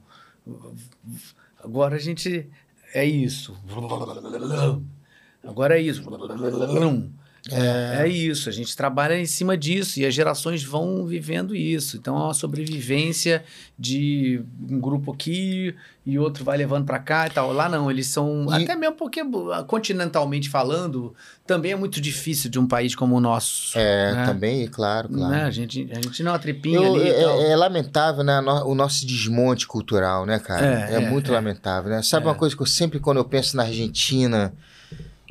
[1.57, 2.49] Agora a gente
[2.93, 3.57] é isso.
[5.43, 6.03] Agora é isso.
[7.51, 8.07] É.
[8.07, 11.97] isso, a gente trabalha em cima disso e as gerações vão vivendo isso.
[11.97, 13.43] Então é uma sobrevivência
[13.77, 17.51] de um grupo aqui e outro vai levando para cá e tal.
[17.51, 19.21] Lá não, eles são E- até mesmo porque
[19.67, 21.13] continentalmente falando,
[21.45, 23.77] também é muito difícil de um país como o nosso.
[23.77, 24.25] É, né?
[24.25, 25.29] também, claro, claro.
[25.33, 25.43] Né?
[25.43, 27.41] A gente a gente não é uma tripinha Eu- ali tal.
[27.41, 28.39] é, é lamentável, né?
[28.65, 30.65] O nosso desmonte cultural, né, cara?
[30.65, 31.33] É, É, é, muito é.
[31.33, 32.01] lamentável, né?
[32.01, 34.53] Sabe uma coisa que eu sempre, quando eu penso na Argentina,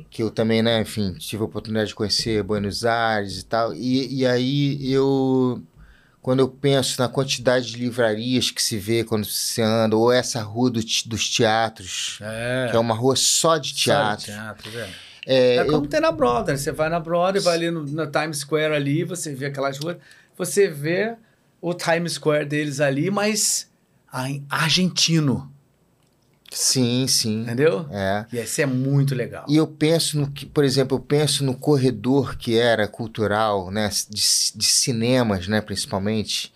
[0.09, 4.19] que eu também, né, enfim, tive a oportunidade de conhecer Buenos Aires e tal, e,
[4.21, 5.61] e aí eu.
[6.21, 10.41] Quando eu penso na quantidade de livrarias que se vê quando se anda, ou essa
[10.41, 12.67] rua do dos teatros, É.
[12.71, 14.25] que é uma rua só de Só de teatro.
[14.27, 14.89] teatro, é.
[15.25, 16.57] É, É eu- como tem na Broadway.
[16.57, 19.97] Você vai na Broadway, vai ali no, na Times Square ali, você vê aquelas ruas,
[20.37, 21.15] você vê
[21.61, 23.69] o Times Square deles ali, mas
[24.25, 25.52] em argentino,
[26.57, 27.41] sim, sim.
[27.41, 27.85] entendeu?
[27.91, 28.25] É.
[28.31, 29.45] E isso é muito legal.
[29.47, 33.89] E eu penso no que, por exemplo, eu penso no corredor que era cultural, né,
[34.09, 34.21] de,
[34.55, 36.53] de cinemas, né, principalmente,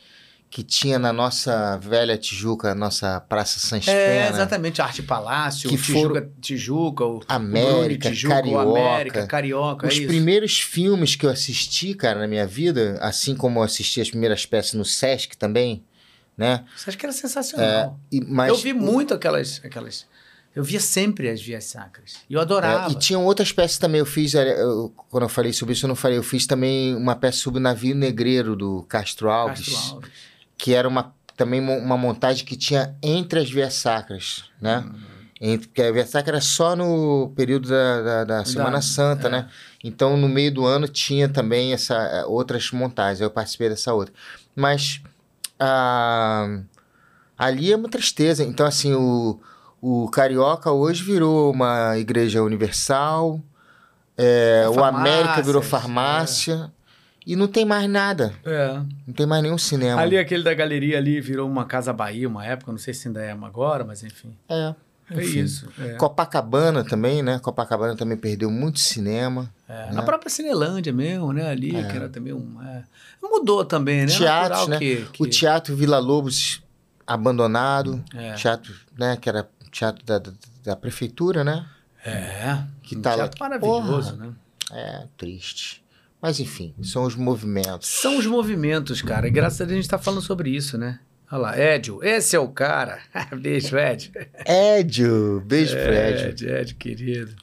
[0.49, 5.77] que tinha na nossa velha Tijuca, nossa Praça Sans É, Pena, exatamente, Arte Palácio, Que
[5.77, 8.79] Tijuca, Tijuca, o América, Tijuca, o Carioca.
[8.79, 13.59] América, Carioca, Os é primeiros filmes que eu assisti, cara, na minha vida, assim como
[13.59, 15.83] eu assisti as primeiras peças no Sesc também,
[16.37, 16.63] né?
[16.75, 17.99] Isso acho que era sensacional.
[18.11, 20.05] E, mas, eu vi muito aquelas, aquelas...
[20.55, 22.15] Eu via sempre as vias sacras.
[22.27, 22.89] E eu adorava.
[22.89, 23.99] É, e tinham outras peças também.
[23.99, 26.17] Eu fiz, eu- quando eu falei sobre isso, eu não falei.
[26.17, 29.69] Eu fiz também uma peça sobre o navio negreiro do Castro Alves.
[29.69, 30.09] Castro Alves.
[30.57, 34.79] que era uma, também uma montagem que tinha entre as vias sacras, né?
[34.79, 34.99] Uhum.
[35.39, 39.27] Entre, porque a via sacra era só no período da, da, da Semana Da- Santa,
[39.27, 39.31] é.
[39.31, 39.49] né?
[39.83, 43.21] Então, no meio do ano tinha também essa eh, outras montagens.
[43.21, 44.11] Eu participei dessa outra.
[44.55, 45.01] Mas
[45.59, 46.61] ah,
[47.37, 48.43] ali é uma tristeza.
[48.43, 49.39] Então, assim, o,
[49.81, 53.39] o Carioca hoje virou uma igreja universal.
[54.17, 56.71] é, o América virou farmácia.
[57.25, 58.33] E não tem mais nada.
[58.45, 58.79] É.
[59.05, 59.99] Não tem mais nenhum cinema.
[59.99, 63.21] Ali, aquele da galeria ali virou uma Casa Bahia uma época, não sei se ainda
[63.21, 64.33] é agora, mas enfim.
[64.47, 64.73] É.
[65.09, 65.39] É Enfim.
[65.39, 65.69] isso.
[65.79, 65.93] é.
[65.93, 67.39] Copacabana também, né?
[67.39, 69.49] Copacabana também perdeu muito cinema.
[69.67, 69.91] É, né?
[69.93, 71.49] Na própria Cinelândia mesmo, né?
[71.49, 72.61] Ali, que era também um.
[72.61, 72.83] é,
[73.21, 74.19] Mudou também, né?
[74.19, 74.77] Natural né?
[74.79, 75.23] Que, que...
[75.23, 76.61] O Teatro Vila Lobos
[77.05, 78.03] abandonado.
[78.13, 78.33] É.
[78.33, 79.15] Teatro, né?
[79.17, 80.31] Que era teatro da, da,
[80.63, 81.65] da prefeitura, né?
[82.05, 82.63] É.
[82.83, 84.25] Que um tá lá- teatro maravilhoso, Porra.
[84.27, 84.33] né?
[84.73, 85.83] É, triste.
[86.21, 87.87] Mas enfim, são os movimentos.
[87.87, 89.27] São os movimentos, cara.
[89.27, 90.99] E graças a Deus a gente tá falando sobre isso, né?
[91.31, 92.99] Olha lá, Edio, esse é o cara.
[93.41, 94.11] Beijo, Edio.
[94.45, 96.27] Édio, beijo pro Édio.
[96.29, 97.35] Ed, Ed, querido.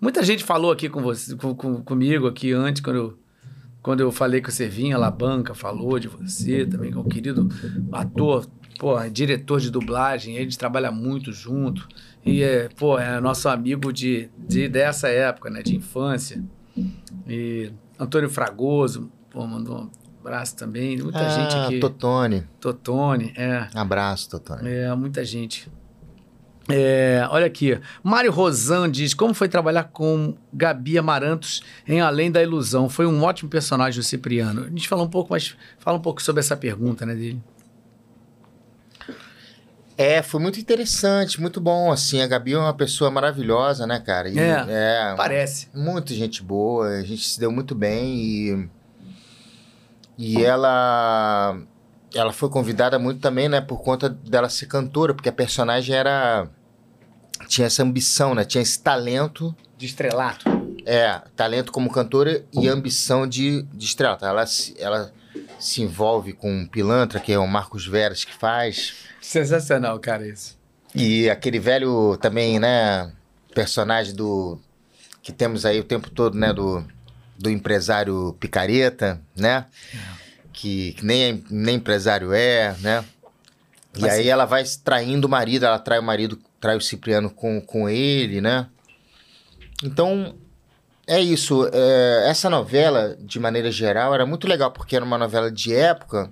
[0.00, 3.18] Muita gente falou aqui com você, com, com- comigo aqui antes, quando eu,
[3.82, 7.08] quando eu falei que você vinha, lá banca falou de você também, que é um
[7.08, 7.48] querido
[7.90, 8.46] ator,
[8.78, 11.88] pô, é diretor de dublagem, a gente trabalha muito junto.
[12.24, 16.40] E é, pô, é nosso amigo de, de dessa época, né, de infância.
[17.26, 19.90] E Antônio Fragoso, pô, mandou
[20.28, 20.98] abraço também.
[20.98, 21.80] Muita ah, gente aqui.
[21.80, 22.46] Totone.
[22.60, 23.66] Totone, é.
[23.74, 24.68] Abraço, Totone.
[24.68, 25.70] É, muita gente.
[26.70, 27.80] É, olha aqui.
[28.02, 32.90] Mário Rosan diz: Como foi trabalhar com Gabi Amarantos em Além da Ilusão?
[32.90, 34.64] Foi um ótimo personagem, o Cipriano.
[34.64, 37.42] A gente falou um pouco, mas fala um pouco sobre essa pergunta, né, dele.
[39.96, 42.20] É, foi muito interessante, muito bom, assim.
[42.20, 44.28] A Gabi é uma pessoa maravilhosa, né, cara?
[44.28, 45.68] E, É, é Parece.
[45.74, 48.68] Muita gente boa, a gente se deu muito bem e.
[50.18, 51.56] E ela.
[52.14, 56.48] Ela foi convidada muito também, né, por conta dela ser cantora, porque a personagem era.
[57.46, 58.44] Tinha essa ambição, né?
[58.44, 59.54] Tinha esse talento.
[59.76, 60.44] De estrelato.
[60.84, 64.18] É, talento como cantora e ambição de, de estrela.
[64.20, 65.12] Ela, se- ela
[65.60, 68.94] se envolve com o Pilantra, que é o Marcos Veras que faz.
[69.20, 70.58] Sensacional, cara, isso.
[70.94, 73.12] E aquele velho também, né?
[73.54, 74.58] Personagem do.
[75.22, 76.52] Que temos aí o tempo todo, né?
[76.52, 76.84] Do,
[77.38, 79.66] do empresário picareta, né?
[80.52, 83.04] Que, que nem, nem empresário é, né?
[83.96, 84.28] E Mas aí sim.
[84.28, 88.40] ela vai traindo o marido, ela trai o marido, trai o Cipriano com, com ele,
[88.40, 88.66] né?
[89.82, 90.34] Então,
[91.06, 91.68] é isso.
[91.72, 96.30] É, essa novela, de maneira geral, era muito legal, porque era uma novela de época.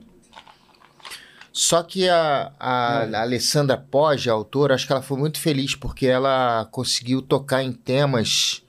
[1.53, 5.75] Só que a, a, a Alessandra Poggi, a autora, acho que ela foi muito feliz,
[5.75, 8.63] porque ela conseguiu tocar em temas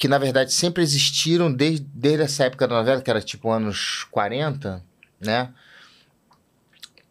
[0.00, 4.04] que, na verdade, sempre existiram desde, desde essa época da novela, que era tipo anos
[4.10, 4.82] 40,
[5.20, 5.50] né?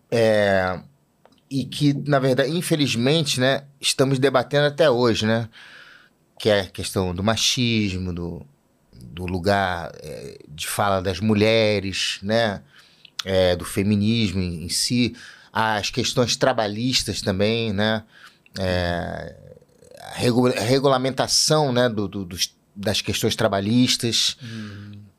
[0.09, 0.80] É,
[1.51, 5.48] e que, na verdade, infelizmente, né, estamos debatendo até hoje, né?
[6.40, 8.43] Que é a questão do machismo, do,
[8.92, 12.64] do lugar é, de fala das mulheres, né?
[13.24, 15.16] É, do feminismo em, em si,
[15.53, 18.03] as questões trabalhistas também, né?
[18.58, 19.35] É,
[20.01, 24.38] a regu- a regulamentação né, do, do- dos- das questões trabalhistas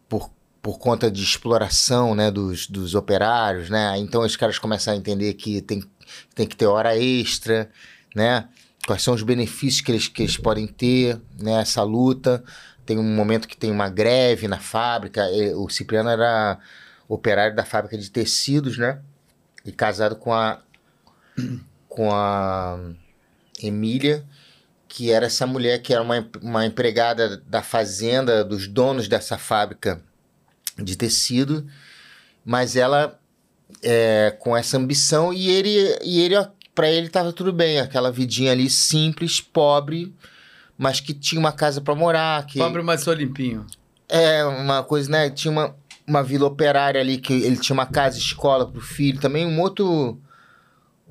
[0.08, 0.30] por,
[0.62, 3.98] por conta de exploração né, dos, dos operários, né?
[3.98, 5.84] Então os caras começam a entender que tem,
[6.34, 7.70] tem que ter hora extra,
[8.16, 8.48] né?
[8.86, 12.42] Quais são os benefícios que eles, que eles podem ter nessa luta.
[12.86, 15.30] Tem um momento que tem uma greve na fábrica.
[15.30, 16.58] e O Cipriano era
[17.06, 19.00] operário da fábrica de tecidos, né?
[19.66, 20.60] E casado com a
[21.88, 22.78] com a
[23.62, 24.24] Emília,
[24.90, 30.02] que era essa mulher que era uma, uma empregada da fazenda, dos donos dessa fábrica
[30.76, 31.64] de tecido,
[32.44, 33.16] mas ela
[33.84, 36.34] é, com essa ambição e ele, e ele
[36.74, 40.12] para ele estava tudo bem, aquela vidinha ali simples, pobre,
[40.76, 43.64] mas que tinha uma casa para morar, que Pobre, mas sou limpinho.
[44.08, 45.30] é uma coisa, né?
[45.30, 49.46] Tinha uma, uma vila operária ali que ele tinha uma casa escola pro filho, também
[49.46, 50.20] um outro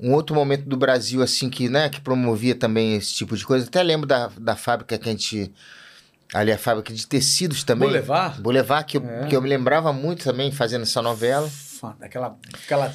[0.02, 3.66] um outro momento do Brasil assim que, né, que promovia também esse tipo de coisa.
[3.66, 5.52] Até lembro da, da fábrica que a gente
[6.32, 7.88] ali a fábrica de tecidos também.
[7.88, 8.40] Boulevard?
[8.40, 9.26] Boulevard que eu, É.
[9.26, 11.48] que eu me lembrava muito também fazendo essa novela,
[12.00, 12.92] Aquela, aquela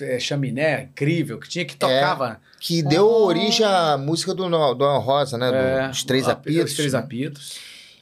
[0.00, 2.40] é, chaminé incrível que tinha que tocava.
[2.58, 3.26] que deu Oh.
[3.26, 6.70] origem à música do do Rosa, né, do- É, dos Três Apitos.
[6.70, 7.58] Os três apitos.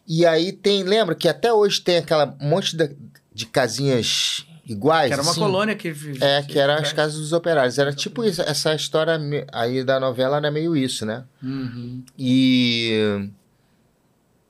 [0.07, 2.97] E aí tem, lembra que até hoje tem aquela monte de,
[3.35, 5.41] de casinhas iguais, Que era uma assim?
[5.41, 5.91] colônia que.
[5.93, 6.95] vi- É, que era as É.
[6.95, 7.78] casas dos operários.
[7.78, 9.19] Era tipo isso, essa história
[9.53, 11.25] aí da novela era meio isso, né?
[11.43, 12.03] Uhum.
[12.19, 13.28] E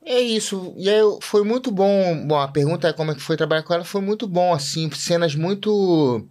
[0.04, 0.72] é isso.
[0.76, 2.26] E aí foi muito bom.
[2.26, 3.84] Bom, a pergunta é como é que foi trabalhar com ela.
[3.84, 6.26] Foi muito bom, assim, cenas muito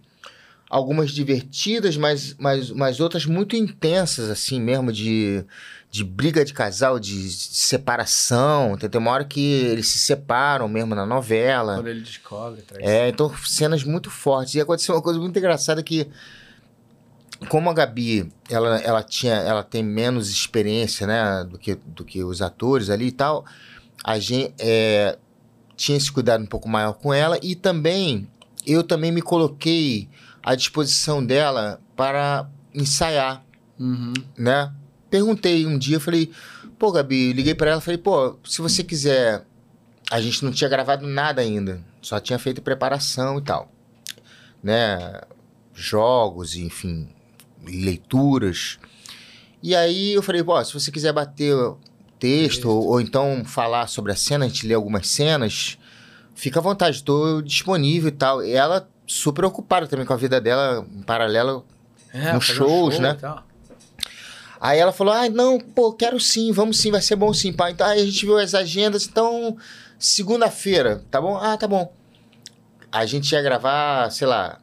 [0.68, 5.44] algumas divertidas, mas, mas, mas outras muito intensas, assim mesmo, de,
[5.90, 8.76] de briga de casal, de separação.
[8.76, 11.76] Tem tem uma hora que eles se separam mesmo na novela.
[11.76, 12.62] Quando ele descobre.
[12.62, 12.84] Traz.
[12.84, 14.54] É, então cenas muito fortes.
[14.54, 16.08] E aconteceu uma coisa muito engraçada que
[17.48, 22.24] como a Gabi, ela, ela tinha, ela tem menos experiência, né, do que, do que
[22.24, 23.44] os atores ali e tal,
[24.02, 25.18] a gente é,
[25.76, 28.26] tinha esse cuidado um pouco maior com ela e também
[28.66, 30.08] eu também me coloquei
[30.42, 33.44] à disposição dela para ensaiar,
[33.78, 34.14] Uhum.
[34.38, 34.72] né?
[35.16, 36.30] Perguntei um dia, falei,
[36.78, 39.46] pô, Gabi, liguei para ela, falei, pô, se você quiser,
[40.10, 43.72] a gente não tinha gravado nada ainda, só tinha feito preparação e tal,
[44.62, 45.22] né?
[45.72, 47.08] Jogos, enfim,
[47.64, 48.78] leituras.
[49.62, 51.56] E aí eu falei, pô, se você quiser bater
[52.18, 55.78] texto ou, ou então falar sobre a cena, a gente lê algumas cenas,
[56.34, 58.44] fica à vontade, estou disponível e tal.
[58.44, 61.64] E ela super ocupada também com a vida dela, em paralelo
[62.12, 63.16] É, Nos fazer um shows, show né?
[64.60, 67.72] Aí ela falou: ah, não, pô, quero sim, vamos sim, vai ser bom sim, pai.
[67.72, 69.56] Então aí a gente viu as agendas, então,
[69.98, 71.36] segunda-feira, tá bom?
[71.36, 71.92] Ah, tá bom.
[72.90, 74.58] A gente ia gravar, sei lá,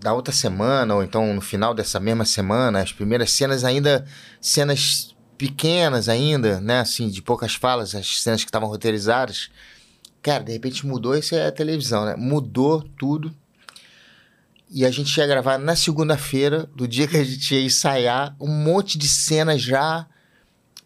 [0.00, 4.04] da outra semana, ou então no final dessa mesma semana, as primeiras cenas ainda,
[4.40, 9.50] cenas pequenas ainda, né, assim, de poucas falas, as cenas que estavam roteirizadas.
[10.20, 12.14] Cara, de repente mudou, isso é a televisão, né?
[12.16, 13.34] Mudou tudo.
[14.72, 18.48] E a gente ia gravar na segunda-feira, do dia que a gente ia ensaiar, um
[18.48, 20.06] monte de cenas já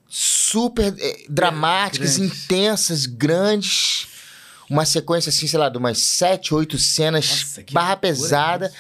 [0.09, 2.43] super eh, dramáticas, grandes.
[2.43, 4.09] intensas, grandes.
[4.69, 8.73] Uma sequência, assim, sei lá, de umas sete, oito cenas, Nossa, que barra pesada.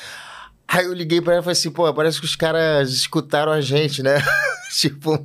[0.66, 3.60] Aí eu liguei pra ela e falei assim, pô, parece que os caras escutaram a
[3.60, 4.20] gente, né?
[4.76, 5.24] tipo,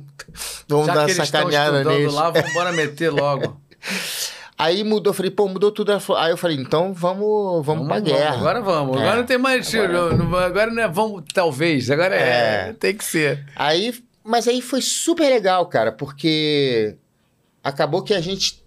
[0.68, 3.60] vamos Já dar que uma eles estão sacaneada estudando lá, vamos meter logo.
[4.62, 5.92] Aí mudou, falei, pô, mudou tudo.
[6.16, 8.36] Aí eu falei, então vamos, vamos, pra guerra.
[8.36, 8.96] Agora vamos.
[8.96, 9.00] É.
[9.00, 9.74] Agora não tem mais.
[9.74, 11.90] Agora- Agora, não, agora não é vamos, talvez.
[11.90, 12.68] Agora é.
[12.68, 12.72] É.
[12.72, 13.44] Tem que ser.
[13.56, 16.96] Aí, mas aí foi super legal, cara, porque
[17.62, 18.62] acabou que a gente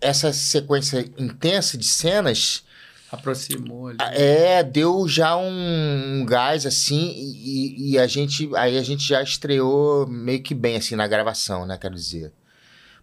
[0.00, 2.64] essa sequência intensa de cenas
[3.12, 3.98] Aproximou ali.
[4.00, 9.22] é deu já um, um gás assim e, e a gente aí a gente já
[9.22, 12.32] estreou meio que bem assim na gravação, né, quero dizer.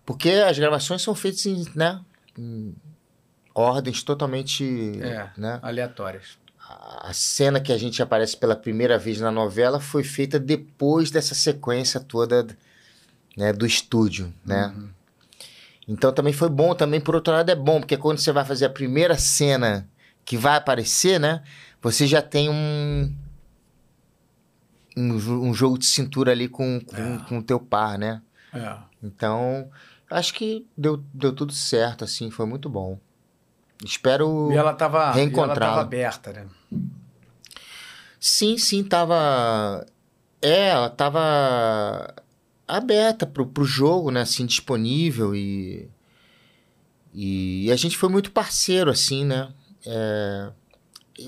[0.08, 2.00] Porque as gravações são feitas em, né,
[2.38, 2.74] em
[3.54, 4.64] ordens totalmente,
[5.04, 5.30] É.
[5.38, 5.60] né?
[5.62, 6.38] Aleatórias.
[6.70, 11.34] a cena que a gente aparece pela primeira vez na novela foi feita depois dessa
[11.36, 12.48] sequência toda
[13.38, 14.74] né, do estúdio, né?
[14.76, 14.90] Uhum.
[15.88, 18.66] Então também foi bom, também por outro lado é bom, porque quando você vai fazer
[18.66, 19.88] a primeira cena
[20.26, 21.42] que vai aparecer, né?
[21.82, 23.14] Você já tem um
[24.96, 25.14] um,
[25.50, 27.18] um jogo de cintura ali com, com, É.
[27.30, 28.22] com o teu par, né?
[28.54, 28.76] É.
[29.02, 29.70] Então,
[30.10, 33.00] acho que deu, deu tudo certo, assim, foi muito bom.
[33.84, 34.52] Espero...
[34.52, 36.48] E ela tava, e ela tava aberta, né?
[38.20, 39.86] Sim, sim, tava.
[40.42, 42.14] É, ela tava
[42.68, 44.22] aberta pro, pro jogo, né?
[44.22, 45.90] Assim, disponível e...
[47.14, 49.52] E a gente foi muito parceiro, assim, né?
[49.86, 50.50] É,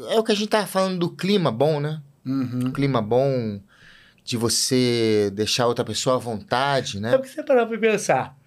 [0.09, 2.01] é o que a gente tava falando do clima bom, né?
[2.25, 2.67] Uhum.
[2.67, 3.59] Um clima bom
[4.23, 7.17] de você deixar outra pessoa à vontade, É né?
[7.17, 8.37] porque você parar pra pensar.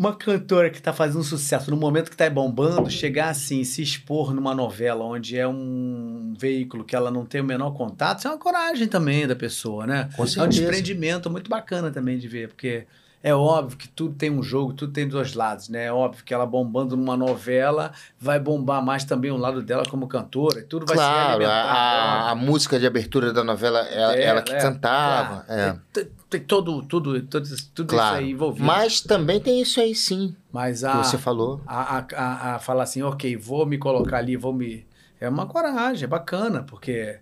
[0.00, 4.32] Uma cantora que tá fazendo sucesso no momento que tá bombando, chegar assim, se expor
[4.32, 8.30] numa novela onde é um veículo que ela não tem o menor contato, isso é
[8.30, 10.08] uma coragem também da pessoa, né?
[10.16, 10.48] Com É um certeza.
[10.62, 12.86] desprendimento muito bacana também de ver, porque
[13.22, 15.84] é óbvio que tudo tem um jogo, tudo tem dois lados, né?
[15.84, 20.08] É óbvio que ela bombando numa novela vai bombar mais também o lado dela como
[20.08, 21.72] cantora, e tudo vai se Claro, a, alimentar.
[21.74, 25.44] a, a música de abertura da novela, ela, É, ela que é, cantava.
[25.44, 25.78] claro.
[25.94, 26.06] é.
[26.30, 28.14] Tem, todo, tudo, tudo, tudo Claro.
[28.16, 28.64] isso aí envolvido.
[28.64, 31.60] Mas também tem isso aí, sim, Mas que a, você falou.
[31.66, 34.86] a, a, a, a falar assim, ok, vou me colocar ali, vou me.
[35.20, 37.18] É uma coragem, é bacana, porque.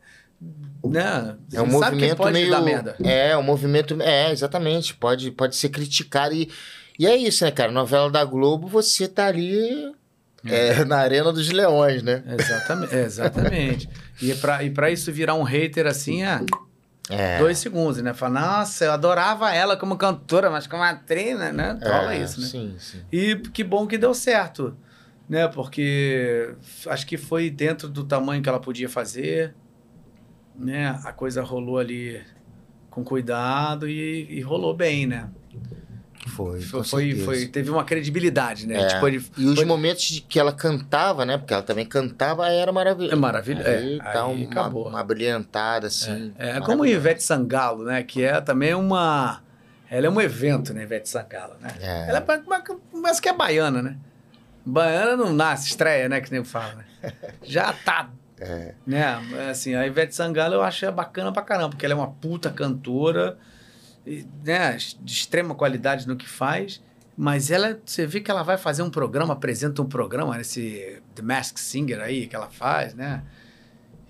[0.84, 1.36] Né?
[1.52, 2.62] É um que movimento meio.
[2.64, 2.96] merda.
[3.02, 4.00] É, um movimento.
[4.00, 4.94] É, exatamente.
[4.94, 6.34] Pode, pode ser criticado.
[6.34, 6.48] E,
[6.98, 7.72] e é isso, né, cara?
[7.72, 9.90] Novela da Globo, você tá ali
[10.44, 12.22] é, na Arena dos Leões, né?
[12.38, 12.94] Exatamente.
[12.94, 13.88] exatamente.
[14.22, 16.40] E e pra isso virar um hater assim, é
[17.10, 17.38] É.
[17.38, 18.12] dois segundos, né?
[18.12, 21.52] Falar, nossa, eu adorava ela como cantora, mas como atriz, né?
[21.52, 21.78] né?
[21.82, 22.46] Rola é, isso, né?
[22.46, 23.02] Sim, sim.
[23.10, 24.76] E que bom que deu certo,
[25.28, 25.48] né?
[25.48, 26.54] Porque
[26.86, 29.54] acho que foi dentro do tamanho que ela podia fazer,
[30.54, 30.98] né?
[31.04, 32.22] A coisa rolou ali
[32.90, 35.28] com cuidado e, e rolou bem, né?
[36.28, 36.60] Foi.
[36.60, 38.82] Foi, foi, teve uma credibilidade, né?
[38.82, 38.86] É.
[38.88, 41.38] Tipo, ele, E os foi- momentos de que ela cantava, né?
[41.38, 43.12] Porque ela também cantava, era maravilhoso.
[43.12, 43.68] É maravilhoso.
[43.68, 44.88] Aí É, tá aí uma, acabou.
[44.88, 46.32] uma brilhantada, assim.
[46.38, 48.02] É, é como Ivete Sangalo, né?
[48.02, 49.40] Que é também uma.
[49.90, 51.70] Ela é um evento, né, Ivete Sangalo, né?
[51.80, 52.10] É.
[52.10, 52.24] Ela é
[52.92, 53.96] mas que é baiana, né?
[54.64, 56.20] Baiana não nasce, estreia, né?
[56.20, 56.84] Que nem fala, né?
[57.42, 58.10] Já tá.
[58.40, 58.74] É.
[58.86, 59.18] Né?
[59.50, 63.36] Assim, a Ivete Sangalo eu acho bacana pra caramba, porque ela é uma puta cantora,
[64.44, 64.76] né?
[65.00, 66.80] De extrema qualidade no que faz.
[67.16, 71.22] Mas ela, você vê que ela vai fazer um programa, apresenta um programa, esse The
[71.22, 73.24] Masked Singer aí que ela faz, né?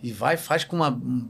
[0.03, 1.27] E vai faz com uma um-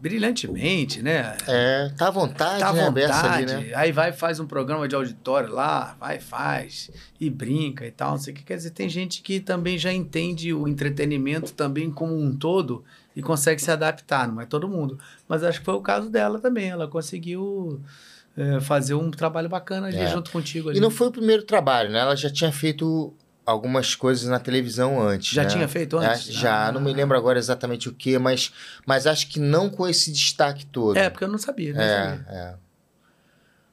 [0.00, 1.36] brilhantemente, né?
[1.46, 2.84] É, tá à vontade, Tá à né?
[2.86, 3.52] Vontade.
[3.52, 3.72] ali, né?
[3.74, 6.90] Aí vai faz um programa de auditório lá, vai faz
[7.20, 8.42] e brinca e tal, não sei o que.
[8.44, 12.84] Quer dizer, tem gente que também já entende o entretenimento também como um todo
[13.18, 14.96] e consegue se adaptar, não é todo mundo.
[15.28, 16.70] Mas acho que foi o caso dela também.
[16.70, 17.80] Ela conseguiu
[18.36, 20.06] é, fazer um trabalho bacana ali É.
[20.06, 20.68] junto contigo.
[20.68, 20.78] Ali.
[20.78, 21.98] E não foi o primeiro trabalho, né?
[21.98, 23.12] Ela já tinha feito
[23.44, 25.32] algumas coisas na televisão antes.
[25.34, 25.48] Já né?
[25.48, 26.28] tinha feito antes?
[26.28, 26.72] É, já, Ah.
[26.72, 28.52] não me lembro agora exatamente o que, mas,
[28.86, 30.96] mas acho que não com esse destaque todo.
[30.96, 31.72] É, porque eu não sabia.
[31.74, 32.26] Não É, sabia.
[32.30, 32.54] é.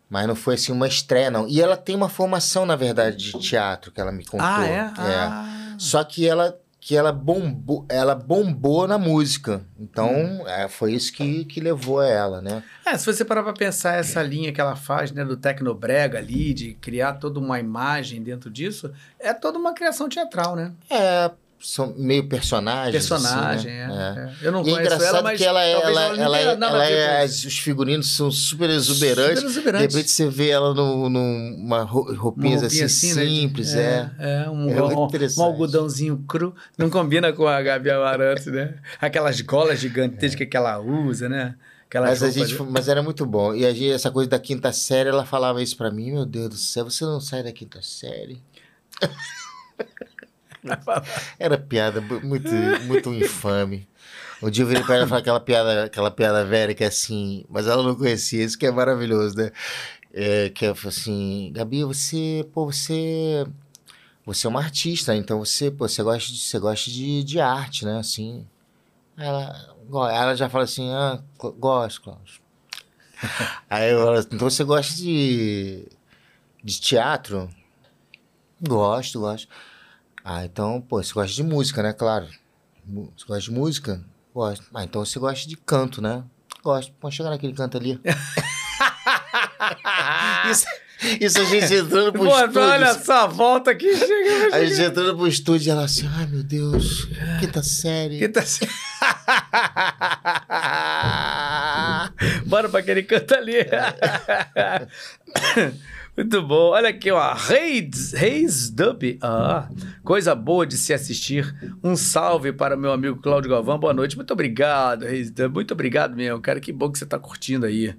[0.09, 1.47] Mas não foi assim uma estreia, não.
[1.47, 4.47] E ela tem uma formação, na verdade, de teatro que ela me contou.
[4.47, 4.79] Ah, é?
[4.97, 5.75] Ah.
[5.77, 9.65] Só que ela que ela bombou, ela bombou na música.
[9.79, 10.47] Então, Hum.
[10.47, 12.61] é, foi isso que, que levou a ela, né?
[12.85, 16.53] É, se você parar pra pensar essa linha que ela faz, né, do tecnobrega ali,
[16.53, 20.73] de criar toda uma imagem dentro disso, é toda uma criação teatral, né?
[20.87, 22.91] É, são meio personagens.
[22.93, 24.33] Personagem, assim, né?
[24.41, 24.47] é, é.
[24.47, 26.85] Eu não E é conheço engraçado ela, mas que ela é, ela, ela, é- ela
[26.85, 29.39] ver é, as- os figurinos são super exuberantes.
[29.39, 29.95] Super De exuberantes.
[29.95, 34.11] repente você vê ela no- numa roupinha assim, né, de- simples, é.
[34.19, 35.39] É, um, É um- interessante.
[35.39, 36.53] um algodãozinho cru.
[36.77, 38.75] Não combina com a Gabi Amaranto, né?
[39.01, 41.55] Aquelas golas gigantescas que ela usa, né?
[41.93, 43.55] Mas, a gente, mas era muito bom.
[43.55, 46.49] E a gente, essa coisa da quinta série, ela falava isso pra mim, meu Deus
[46.49, 48.43] do céu, você não sai da quinta série?
[51.39, 52.53] Era piada muito,
[52.83, 53.87] muito infame.
[54.41, 57.45] Um dia eu virei pra ela falei aquela piada, aquela piada velha que é assim,
[57.49, 59.51] mas ela não conhecia, isso que é maravilhoso, né?
[60.13, 63.45] É, que é assim, Gabi, você, pô, você,
[64.25, 67.85] você é uma artista, então você, pô, você gosta de, você gosta de, de arte,
[67.85, 67.97] né?
[67.99, 68.45] Assim,
[69.17, 69.75] ela,
[70.11, 72.41] ela já fala assim, ah, go- gosto, Cláudio.
[73.69, 75.87] Aí eu falo, então você gosta de,
[76.63, 77.49] de teatro?
[78.61, 79.47] Gosto, gosto.
[80.27, 81.93] Ah, então, pô, você gosta de música, né?
[81.93, 82.25] Claro.
[83.15, 84.03] Você gosta de música?
[84.33, 84.65] Gosto.
[84.73, 86.23] Ah, então você gosta de canto, né?
[86.63, 86.91] Gosto.
[86.93, 88.01] Pode chegar naquele canto ali.
[90.49, 90.65] isso,
[91.21, 92.59] isso a gente entrando pro Pô, estúdio.
[92.59, 94.55] olha só, volta aqui chega.
[94.55, 97.07] A gente entrando pro estúdio e ela assim, ai meu Deus,
[97.39, 98.17] quinta série.
[98.17, 98.41] Que tá...
[102.47, 103.57] Bora pra aquele canto ali.
[106.15, 106.69] Muito bom.
[106.69, 107.33] Olha aqui, ó.
[107.33, 109.17] Reis, Dub.
[109.21, 109.67] Ah,
[110.01, 111.53] coisa boa de se assistir.
[111.83, 113.77] Um salve para meu amigo Cláudio Galvão.
[113.77, 114.15] Boa noite.
[114.15, 115.53] Muito obrigado, Reis Dub.
[115.53, 116.61] Muito obrigado mesmo, cara.
[116.61, 117.93] Que bom que você tá curtindo aí.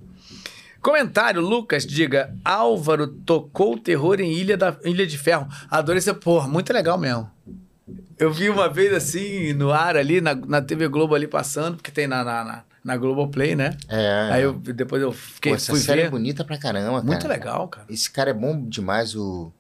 [0.81, 2.35] Comentário, Lucas, diga.
[2.43, 5.47] Álvaro tocou terror em Ilha, da, Ilha de Ferro.
[5.71, 6.15] Adorei esse.
[6.15, 7.31] Porra, muito legal mesmo.
[8.19, 11.91] Eu vi uma vez assim, no ar ali, na, na TV Globo ali passando, porque
[11.91, 13.77] tem na, na, na, na Globoplay, né?
[13.89, 14.29] É.
[14.33, 16.11] Aí eu, depois eu fiquei, Pô, essa fui série é ver.
[16.11, 17.35] bonita pra caramba, Muito cara.
[17.35, 17.87] legal, cara.
[17.91, 19.53] Esse cara é bom demais, o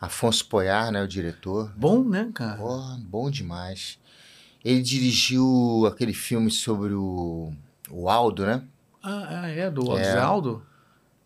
[0.00, 1.72] Afonso Poyar, né, o diretor.
[1.76, 2.56] Bom, né, cara?
[2.56, 3.98] Pô, bom demais.
[4.64, 7.52] Ele dirigiu aquele filme sobre o,
[7.90, 8.62] o Aldo, né?
[9.02, 10.16] Ah, é, do É.
[10.18, 10.62] Aldo,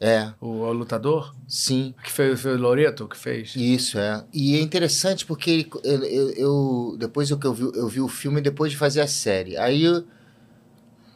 [0.00, 1.94] É, o, o lutador, sim.
[2.02, 3.54] que fez, foi o Loreto que fez.
[3.54, 4.24] Isso, é.
[4.32, 8.40] E é interessante porque eu, eu- eu- depois eu, eu, vi, eu vi o filme
[8.40, 9.56] depois de fazer a série.
[9.58, 10.02] Aí eu-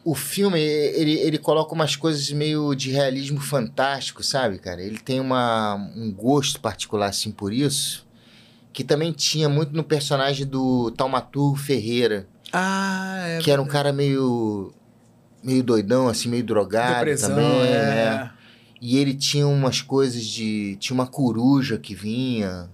[0.03, 4.81] o filme, ele, ele coloca umas coisas meio de realismo fantástico, sabe, cara?
[4.81, 8.07] Ele tem uma, um gosto particular, assim, por isso,
[8.73, 13.39] que também tinha muito no personagem do Taumaturgo Ferreira, Ah, é.
[13.39, 14.73] que era um cara meio...
[15.43, 17.71] meio doidão, assim, meio drogado Depressão, também, é.
[17.73, 18.31] né?
[18.81, 20.75] E ele tinha umas coisas de.
[20.79, 22.67] Tinha uma coruja que vinha.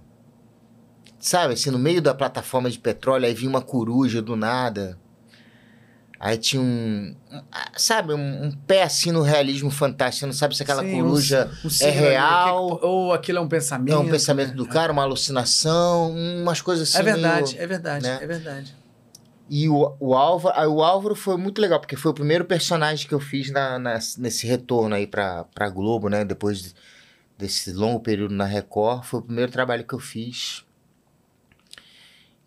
[1.20, 4.98] Sabe, assim, no meio da plataforma de petróleo, aí vinha uma coruja do nada.
[6.20, 7.16] Aí tinha um.
[7.32, 10.22] um- ah, sabe, um, um pé assim no realismo fantástico.
[10.22, 13.48] Você não sabe se aquela Sim, coruja um- ali, real, que- ou aquilo é um
[13.48, 13.94] pensamento.
[13.94, 14.56] é um pensamento né?
[14.56, 16.98] do cara, uma alucinação, umas coisas assim.
[17.00, 18.20] É verdade, meio- é verdade, né?
[18.22, 18.76] é verdade.
[19.50, 23.14] E o, o, Álvaro, o Álvaro foi muito legal, porque foi o primeiro personagem que
[23.14, 26.26] eu fiz na, na- nesse retorno aí pra, pra Globo, né?
[26.26, 26.74] Depois de-
[27.38, 30.66] desse longo período na Record, foi o primeiro trabalho que eu fiz.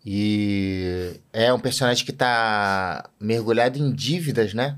[0.05, 4.77] E é um personagem que tá mergulhado em dívidas, né?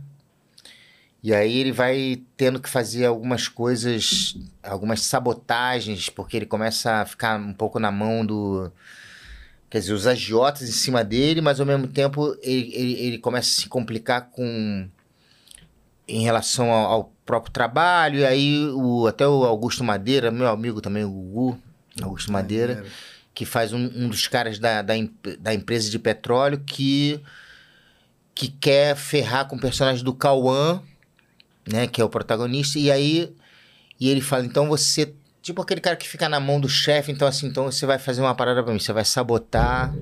[1.24, 7.06] E aí ele vai tendo que fazer algumas coisas, algumas sabotagens, porque ele começa a
[7.06, 8.70] ficar um pouco na mão do,
[9.74, 13.50] Quer dizer, os agiotas em cima dele, mas ao mesmo tempo ele, ele, ele começa
[13.50, 14.88] a se complicar com.
[16.08, 18.20] em relação ao, ao próprio trabalho.
[18.20, 21.60] E aí o, até o Augusto Madeira, meu amigo também, o Gugu,
[22.04, 22.86] Augusto Madeira,
[23.34, 27.20] que faz um, um dos caras da, da, em- da empresa de petróleo que,
[28.36, 30.82] que quer ferrar com o personagem do Cauã,
[31.68, 31.88] né?
[31.88, 32.78] Que é o protagonista.
[32.80, 33.34] E aí
[34.00, 37.28] e ele fala, então você Tipo aquele cara que fica na mão do chefe, então
[37.28, 39.94] assim, então você vai fazer uma parada pra mim, você vai sabotar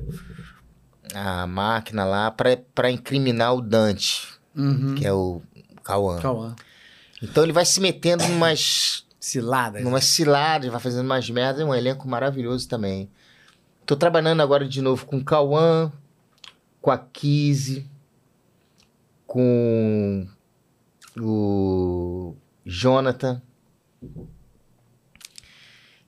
[1.16, 4.94] a máquina lá pra, pra incriminar o Dante, Uhum.
[4.94, 5.42] que é o
[5.84, 6.20] Cauã.
[6.20, 6.56] Cauã.
[7.24, 9.84] Então ele vai se metendo numas, Ciladas.
[9.84, 13.10] numas ciladas, vai fazendo umas merdas, é um elenco maravilhoso também.
[13.86, 15.92] Tô trabalhando agora de novo com o Cauã,
[16.82, 17.90] com a Kizzy,
[19.28, 20.28] com
[21.18, 22.36] o
[22.66, 23.42] Jonathan.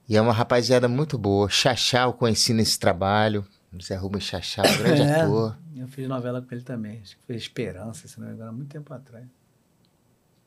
[0.07, 1.49] E é uma rapaziada muito boa.
[1.49, 3.45] Xaxá eu conheci nesse trabalho.
[3.81, 5.21] Zé Rubens Xaxá, um grande É.
[5.21, 5.57] ator.
[5.75, 7.01] Eu fiz novela com ele também.
[7.01, 9.25] Acho que foi Esperança, se não me engano, há muito tempo atrás.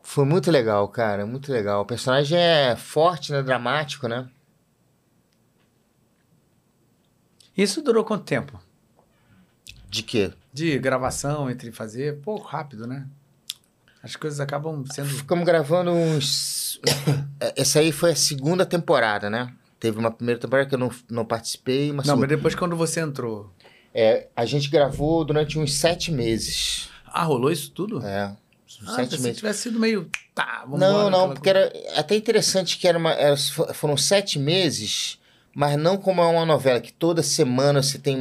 [0.00, 1.26] Foi muito legal, cara.
[1.26, 1.82] Muito legal.
[1.82, 3.42] O personagem é forte, né?
[3.42, 4.28] Dramático, né?
[7.56, 8.60] Isso durou quanto tempo?
[9.88, 10.32] De quê?
[10.52, 12.18] De gravação, entre fazer?
[12.20, 13.06] Pouco rápido, né?
[14.02, 15.08] As coisas acabam sendo.
[15.08, 16.80] Ficamos gravando uns.
[17.56, 19.52] Essa aí foi a segunda temporada, né?
[19.80, 22.06] Teve uma primeira temporada que eu não, não participei, mas.
[22.06, 23.52] Não, mas depois quando você entrou.
[23.92, 26.88] É, a gente gravou durante uns sete meses.
[27.06, 28.04] Ah, rolou isso tudo?
[28.04, 28.36] É.
[28.86, 29.38] Ah, sete se meses.
[29.38, 30.10] tivesse sido meio.
[30.34, 33.36] Tá, vamos Não, não, porque era até interessante que era uma, era-
[33.72, 35.18] foram sete meses,
[35.58, 38.14] mas não como é uma novela, que toda semana você tem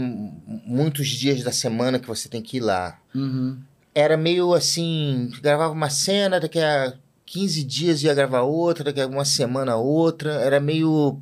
[0.66, 2.98] muitos dias da semana que você tem que ir lá.
[3.14, 3.58] Uhum.
[3.94, 6.94] Era meio assim, gravava uma cena, daqui a
[7.26, 11.20] 15 dias ia gravar outra, daqui a uma semana outra, era meio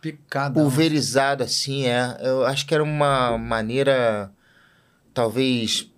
[0.00, 0.54] Picada.
[0.58, 2.16] pulverizado assim, é.
[2.22, 4.30] Eu acho que era uma maneira
[5.12, 5.90] talvez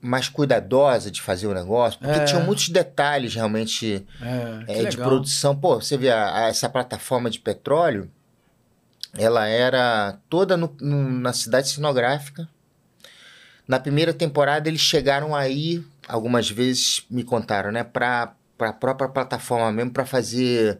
[0.00, 2.24] mais cuidadosa de fazer o negócio, porque É.
[2.24, 5.08] tinha muitos detalhes realmente É, é, de legal.
[5.08, 5.54] produção.
[5.56, 8.10] Pô, você vê a- a- essa plataforma de petróleo,
[9.18, 12.48] ela era toda no- no- na cidade cenográfica.
[13.66, 19.72] Na primeira temporada eles chegaram aí, algumas vezes me contaram, né, para a própria plataforma
[19.72, 20.78] mesmo, para fazer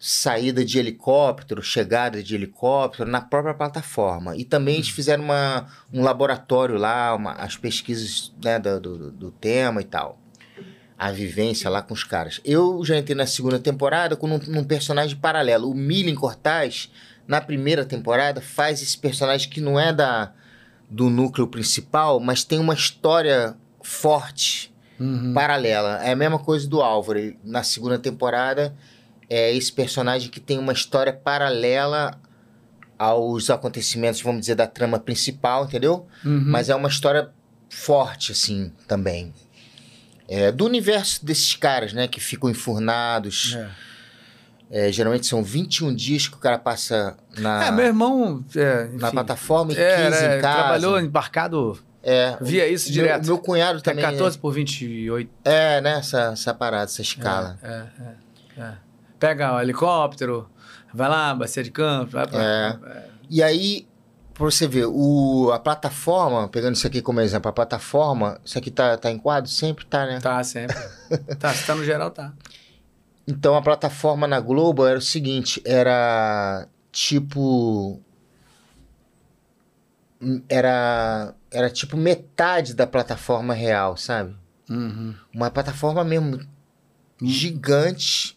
[0.00, 4.36] saída de helicóptero, chegada de helicóptero na própria plataforma.
[4.36, 9.30] E também eles fizeram uma, um laboratório lá, uma- as pesquisas né, do, do, do
[9.30, 10.18] tema e tal
[11.00, 12.40] a vivência lá com os caras.
[12.44, 15.70] Eu já entrei na segunda temporada com um, um personagem paralelo.
[15.70, 16.90] O Milen Cortaz,
[17.28, 20.32] na primeira temporada, faz esse personagem que não é da
[20.90, 25.32] do núcleo principal, mas tem uma história forte, Uhum.
[25.34, 26.02] paralela.
[26.02, 27.18] É a mesma coisa do Álvaro.
[27.18, 28.74] Ele, Na segunda temporada,
[29.30, 32.18] é esse personagem que tem uma história paralela
[32.98, 36.06] aos acontecimentos, vamos dizer, da trama principal, entendeu?
[36.24, 36.42] Uhum.
[36.46, 37.30] Mas é uma história
[37.68, 39.32] forte, assim, também.
[40.26, 42.08] É, do universo desses caras, né?
[42.08, 43.54] Que ficam enfurnados.
[43.56, 43.70] É.
[44.70, 48.44] É, geralmente são 21 dias que o cara passa na, É, meu irmão.
[48.54, 50.58] É, na enfim, plataforma e 15 é, em casa.
[50.58, 52.36] Trabalhou embarcado É.
[52.40, 53.26] Via isso Meu- direto.
[53.26, 54.04] Meu, cunhado É também.
[54.04, 55.30] 14 por 28.
[55.44, 55.98] É, né?
[55.98, 57.58] Essa, essa parada, essa escala.
[57.62, 57.82] É,
[58.58, 58.72] é, é.
[59.18, 60.48] Pega o helicóptero,
[60.92, 62.42] vai lá, bacia de campo, vai pra...
[62.42, 62.78] É.
[63.30, 63.86] E aí,
[64.32, 68.70] pra você ver, o, a plataforma, pegando isso aqui como exemplo, a plataforma, isso aqui
[68.70, 69.50] tá, tá em quadro?
[69.50, 70.20] Sempre tá, né?
[70.20, 70.76] Tá, sempre.
[71.40, 72.32] tá, se tá no geral, tá.
[73.28, 78.00] Então a plataforma na Globo era o seguinte, era tipo
[80.48, 84.34] era era tipo metade da plataforma real, sabe?
[84.70, 85.14] Uhum.
[85.34, 86.40] Uma plataforma mesmo
[87.22, 88.34] gigante.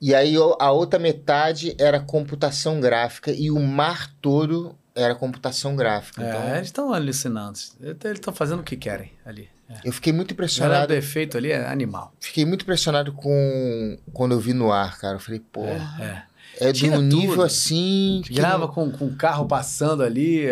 [0.00, 6.22] E aí a outra metade era computação gráfica e o mar todo era computação gráfica.
[6.22, 7.58] Então É, eles estão alucinando.
[7.80, 9.48] Eles estão fazendo o que querem ali.
[9.68, 9.80] É.
[9.84, 10.86] eu fiquei muito O impressionado.
[10.88, 12.12] do efeito ali é animal.
[12.20, 15.16] Fiquei muito impressionado com quando eu vi no ar, cara.
[15.16, 16.24] Eu falei, pô, É.
[16.58, 17.42] é, de Tinha um nível tudo.
[17.42, 18.22] assim.
[18.30, 20.46] Grava não- com, com um carro passando ali,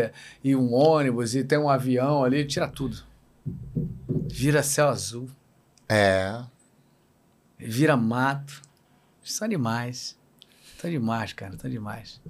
[0.44, 2.98] e um ônibus, e tem um avião ali, tira tudo.
[4.30, 5.28] Vira céu azul,
[5.88, 6.38] É.
[7.58, 8.60] vira mato.
[9.24, 10.16] São animais.
[10.80, 12.20] São demais, cara, são demais.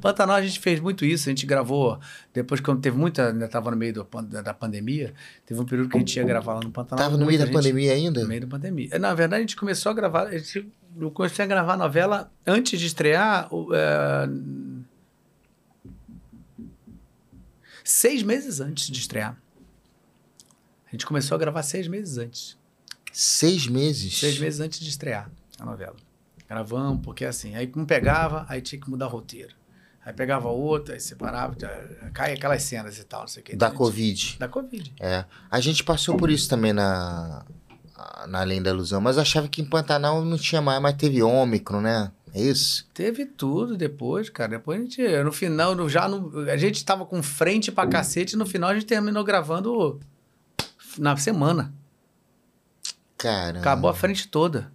[0.00, 1.98] Pantanal a gente fez muito isso, a gente gravou,
[2.32, 4.08] depois quando teve muita, ainda estava no meio do
[4.42, 7.04] da, pandemia, teve um período que a gente ia gravar lá no Pantanal.
[7.04, 8.22] Tava no meio da gente- pandemia ainda?
[8.22, 8.98] No meio da pandemia.
[8.98, 10.28] Na verdade, a gente começou a gravar.
[10.28, 13.48] A gente, eu comecei a gravar a novela antes de estrear.
[13.74, 14.28] é,
[17.84, 19.36] seis meses antes de estrear.
[20.86, 22.56] A gente começou a gravar seis meses antes.
[23.12, 24.18] Seis meses?
[24.18, 25.96] Seis meses antes de estrear a novela.
[26.48, 29.54] Gravamos, porque assim, aí um pegava, aí tinha que mudar o roteiro.
[30.06, 31.56] Aí pegava outro, aí separava,
[32.14, 33.56] cai aquelas cenas e tal, não sei o quê.
[33.56, 34.36] Da gente- Covid.
[34.38, 34.94] Da Covid.
[35.00, 35.24] É.
[35.50, 37.44] A gente passou por isso também na,
[38.28, 41.80] na Além da Ilusão, mas achava que em Pantanal não tinha mais, mas teve Ômicron,
[41.80, 42.12] né?
[42.32, 42.86] É isso?
[42.94, 44.50] Teve tudo depois, cara.
[44.50, 48.36] Depois a gente, no final, no- já no, a gente tava com frente pra cacete,
[48.36, 49.98] e no final a gente terminou gravando
[50.98, 51.74] na semana.
[53.18, 53.58] Caramba.
[53.58, 54.70] Acabou a frente toda.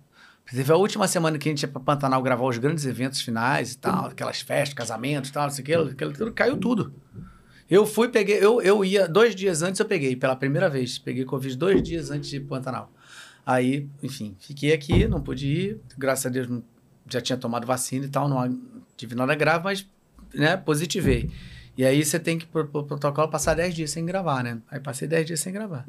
[0.51, 3.71] Teve a última semana que a gente ia pra Pantanal gravar os grandes eventos finais
[3.71, 6.93] e tal, aquelas festas, casamentos e tal, não sei o que, caiu tudo.
[7.69, 10.99] Eu fui, peguei, eu, eu ia, dois dias antes eu peguei, pela primeira vez.
[10.99, 12.91] Peguei Covid dois dias antes de ir Pantanal.
[13.45, 16.49] Aí, enfim, fiquei aqui, não pude ir, graças a Deus
[17.09, 18.59] já tinha tomado vacina e tal, não
[18.97, 19.87] tive nada grave, mas,
[20.33, 21.31] né, positivei.
[21.81, 24.59] E aí você tem que, por, protocolo, passar 10 dias sem gravar, né?
[24.69, 25.83] Aí passei 10 dias sem gravar.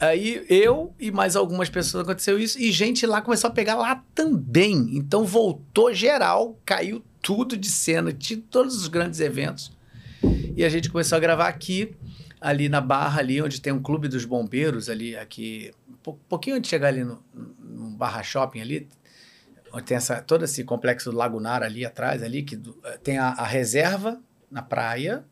[0.00, 4.02] Aí eu e mais algumas pessoas aconteceu isso, e gente lá começou a pegar lá
[4.14, 4.96] também.
[4.96, 9.70] Então voltou geral, caiu tudo de cena, tinha todos os grandes eventos.
[10.56, 11.94] E a gente começou a gravar aqui,
[12.40, 16.56] ali na Barra, ali onde tem um clube dos bombeiros, ali, aqui, um pou- pouquinho
[16.56, 17.22] antes de chegar ali no,
[17.62, 18.88] no Barra Shopping ali,
[19.70, 23.44] onde tem essa, todo esse complexo lagunar ali atrás, ali, que eh, tem a, a
[23.44, 24.18] reserva
[24.50, 25.24] na praia,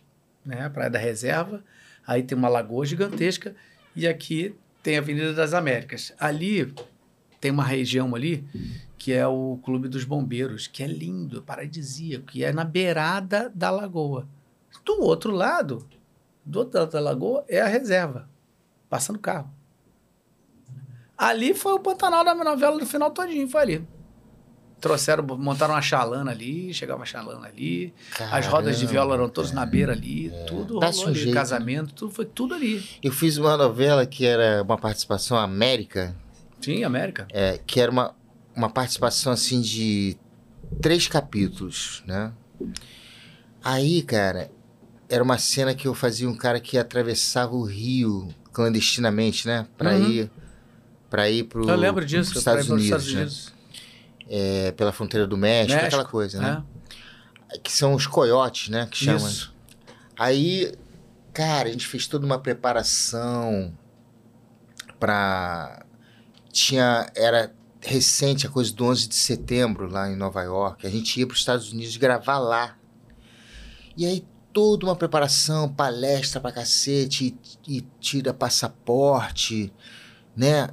[0.45, 1.63] né, a Praia da Reserva,
[2.07, 3.55] aí tem uma lagoa gigantesca,
[3.95, 6.13] e aqui tem a Avenida das Américas.
[6.19, 6.73] Ali
[7.41, 8.47] tem uma região ali
[8.97, 13.71] que é o Clube dos Bombeiros, que é lindo, paradisíaco, que é na beirada da
[13.71, 14.29] lagoa.
[14.85, 15.87] Do outro lado,
[16.45, 18.29] do outro lado da lagoa, é a reserva,
[18.89, 19.51] passando carro.
[21.17, 23.89] Ali foi o Pantanal da novela do final todinho, foi ali.
[24.81, 27.93] Trouxeram, montaram uma chalana ali, chegava uma chalana ali,
[28.31, 29.65] as rodas de Caramba, viola eram todas cara.
[29.65, 32.81] na beira ali, tudo Dá-se rolou um ali, jeito, casamento, tudo, foi tudo ali.
[33.03, 36.15] Eu fiz uma novela que era uma participação América,
[36.61, 37.27] Sim, América.
[37.31, 38.15] é, que era uma,
[38.55, 40.17] uma participação assim de
[40.81, 42.33] três capítulos, né?
[43.63, 44.51] Aí, cara,
[45.09, 49.67] era uma cena que eu fazia um cara que atravessava o rio clandestinamente, né?
[49.77, 50.05] Pra Uhum.
[50.11, 50.31] ir
[51.11, 53.21] para ir pro, Eu lembro disso, pros pra ir Estados pros Unidos, Estados né?
[53.21, 53.58] Unidos.
[54.29, 56.63] É, pela fronteira do México, México, aquela coisa, né?
[57.51, 57.59] É.
[57.59, 58.87] Que são os coiotes, né?
[58.91, 59.27] Que chamam.
[59.27, 59.55] Isso.
[60.19, 60.75] Aí,
[61.33, 63.73] cara, a gente fez toda uma preparação
[65.01, 65.85] pra.
[66.53, 67.11] Tinha.
[67.15, 70.87] Era recente a coisa do 11 de setembro lá em Nova York.
[70.87, 72.77] A gente ia para os Estados Unidos gravar lá.
[73.97, 79.73] E aí, toda uma preparação, palestra pra cacete, e, e tira passaporte,
[80.37, 80.69] né?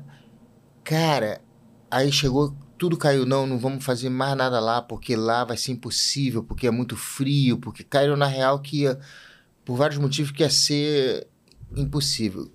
[0.83, 1.41] Cara,
[1.89, 2.55] aí chegou.
[2.85, 6.67] Tudo caiu, não, não vamos fazer mais nada lá, porque lá vai ser impossível, porque
[6.67, 8.99] é muito frio, porque caíram na real que ia,
[9.65, 11.25] por vários motivos, que ia ser
[11.75, 12.47] impossível.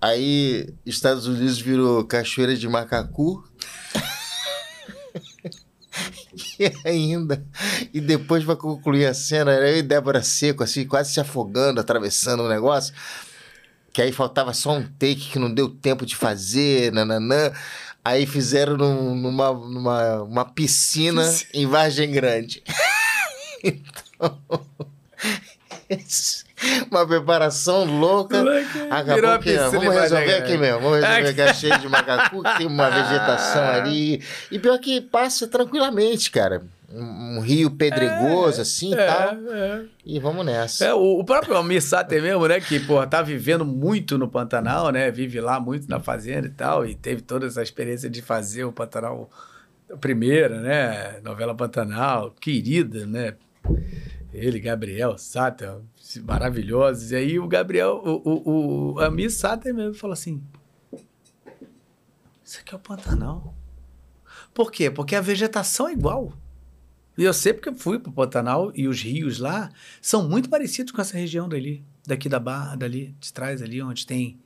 [0.00, 3.42] Aí, Estados Unidos virou cachoeira de macacu.
[6.56, 7.44] e ainda,
[7.92, 11.80] e depois para concluir a cena, era eu e Débora Seco, assim, quase se afogando,
[11.80, 12.94] atravessando o negócio.
[13.92, 17.50] Que aí faltava só um take que não deu tempo de fazer, nananã.
[18.04, 21.22] Aí fizeram num- numa, numa uma piscina
[21.54, 22.62] em Vargem Grande.
[23.64, 24.38] então,
[26.90, 28.42] Uma preparação louca.
[28.42, 28.58] Virou
[28.90, 30.80] Acabou que, piscina vamos resolver aqui mesmo.
[30.80, 31.40] Vamos resolver Aqui.
[31.40, 34.22] é cheio de macacu, tem uma vegetação ali.
[34.50, 36.62] E pior que passa tranquilamente, cara.
[36.92, 39.34] Um, um rio pedregoso, assim e tal.
[39.52, 40.84] É, E vamos nessa.
[40.84, 40.88] é.
[40.88, 42.60] É, o, o próprio Almir Sater mesmo, né?
[42.60, 45.10] Que, pô, tá vivendo muito no Pantanal, né?
[45.10, 46.86] Vive lá muito na fazenda e tal.
[46.86, 49.30] E teve toda essa experiência de fazer o Pantanal
[50.00, 51.20] primeira, né?
[51.22, 53.34] Novela Pantanal, querida, né?
[54.32, 55.76] Ele, Gabriel, Sater,
[56.22, 57.12] maravilhosos.
[57.12, 60.42] E aí o Gabriel, o, o, o Almir Sater mesmo falou assim:
[62.44, 63.54] Isso aqui é o Pantanal.
[64.52, 64.90] Por quê?
[64.90, 66.32] Porque a vegetação é igual.
[67.16, 69.70] E eu sei porque eu fui pro Pantanal e os rios lá
[70.02, 74.06] são muito parecidos com essa região dali, daqui da Barra, dali, de trás ali, onde
[74.06, 74.38] tem,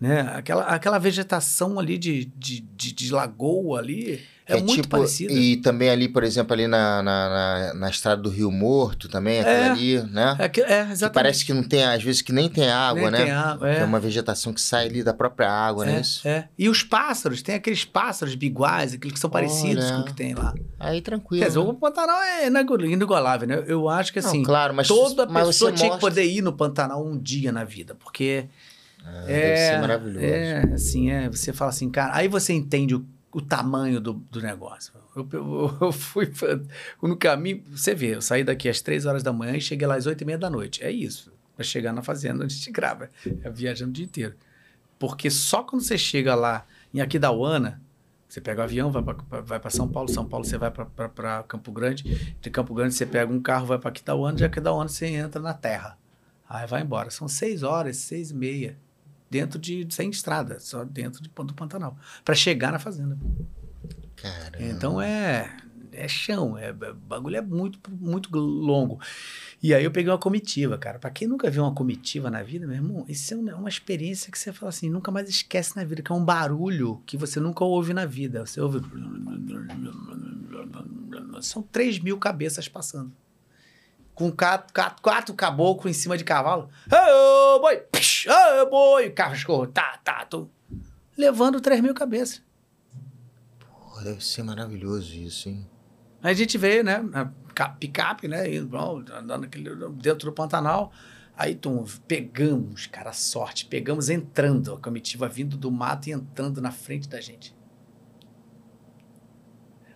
[0.00, 5.32] né, aquela, aquela vegetação ali de, de, de, de lagoa ali, é, muito parecida.
[5.32, 9.38] E também ali, por exemplo, ali na, na, na, na estrada do Rio Morto também,
[9.38, 9.68] aquilo É.
[9.70, 10.36] ali, né?
[10.40, 11.12] É, que- é, Que exatamente.
[11.14, 13.22] parece que não tem, às vezes que nem tem água, Nem né?
[13.26, 13.74] tem água, é.
[13.76, 16.26] Que é uma vegetação que sai ali da própria água, não é isso?
[16.26, 16.48] É, é.
[16.58, 19.94] E os pássaros, tem aqueles pássaros biguais, aqueles que são parecidos Olha.
[19.96, 20.52] com o que tem lá.
[20.80, 21.42] Aí tranquilo.
[21.42, 21.66] Quer dizer, né?
[21.70, 22.46] o Pantanal é
[22.88, 23.62] inigualável, né?
[23.68, 26.42] Eu acho que Não, assim, claro, mas, toda mas pessoa tinha que mostra- poder ir
[26.42, 28.46] no Pantanal um dia na vida, porque
[29.04, 30.24] Ah, deve ser maravilhoso.
[30.24, 31.28] É, assim, é.
[31.28, 34.92] Você fala assim, cara, aí você entende o, o tamanho do, do negócio.
[35.16, 36.60] Eu, eu, eu fui pra-
[37.02, 39.96] no caminho, você vê, eu saí daqui às três horas da manhã e cheguei lá
[39.96, 40.82] às oito e meia da noite.
[40.82, 41.32] É isso.
[41.56, 43.10] Pra chegar na fazenda onde a gente grava.
[43.42, 44.34] É viajando o dia inteiro.
[44.98, 47.80] Porque só quando você chega lá em Aquidauana,
[48.28, 49.02] você pega o avião, vai
[49.58, 53.32] para São Paulo, São Paulo você vai para Campo Grande, de Campo Grande você pega
[53.32, 55.98] um carro, vai para Aquidauana, de Aquidauana você entra na terra.
[56.48, 57.10] Aí vai embora.
[57.10, 58.76] São seis horas, seis e meia,
[59.30, 63.16] dentro de, sem estrada, só dentro de, do Pantanal, para chegar na fazenda.
[64.16, 64.58] Caramba.
[64.58, 65.56] Então é,
[65.92, 69.00] é chão, é, o bagulho é muito, muito longo.
[69.62, 70.98] E aí eu peguei uma comitiva, cara.
[70.98, 74.32] Pra quem nunca viu uma comitiva na vida, meu irmão, isso é é uma experiência
[74.32, 77.38] que você fala assim, nunca mais esquece na vida, que é um barulho que você
[77.38, 78.44] nunca ouve na vida.
[78.44, 78.80] Você ouve.
[81.40, 83.12] São 3 mil cabeças passando.
[84.20, 86.68] Com quatro, quatro, quatro caboclos em cima de cavalo.
[86.92, 87.78] Ô, boi!
[87.90, 89.08] Psh, Ô, boi!
[89.08, 90.46] Cachorro, tá, tá, tô.
[91.16, 92.42] Levando 3 mil cabeças.
[93.58, 95.66] Pô, deve ser maravilhoso isso, hein?
[96.22, 97.02] Aí a gente veio, né?
[97.78, 98.54] Picape, né?
[98.54, 100.92] indo, Andando aquele, dentro do Pantanal.
[101.34, 103.64] Aí tum, pegamos, cara, sorte.
[103.64, 107.56] Pegamos entrando, a comitiva vindo do mato e entrando na frente da gente.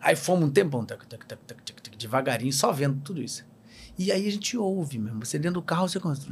[0.00, 3.52] Aí fomos um tempão, tac, tac, tac, tac, tac, tac, devagarinho, só vendo tudo isso.
[3.98, 5.24] E aí a gente ouve mesmo.
[5.24, 6.26] Você dentro do carro, você começa.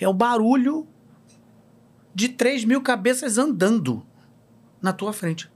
[0.00, 0.86] É o barulho
[2.14, 4.04] de 3 mil cabeças andando
[4.80, 5.50] na tua frente.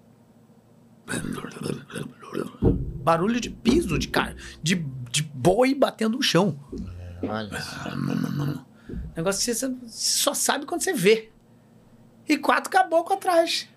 [3.03, 4.75] Barulho de piso, de, ca- de,
[5.11, 6.59] de boi batendo no chão.
[7.23, 7.51] Olha.
[9.17, 11.31] Negócio que você só sabe quando você vê.
[12.29, 13.69] E quatro caboclos atrás.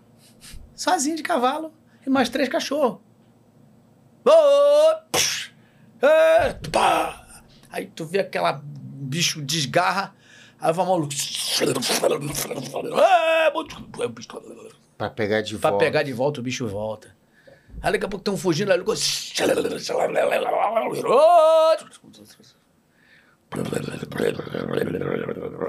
[0.76, 1.74] Sozinho de cavalo.
[2.06, 3.00] E mais três cachorros.
[6.02, 6.56] É.
[7.72, 10.14] Aí tu vê aquela bicho desgarra.
[10.60, 11.14] Aí vai maluco.
[13.02, 13.52] É,
[14.98, 15.86] Pra pegar de Pra volta.
[15.86, 17.16] pegar de volta, o bicho volta.
[17.82, 18.86] Aí daqui a pouco estão fugindo, aí ele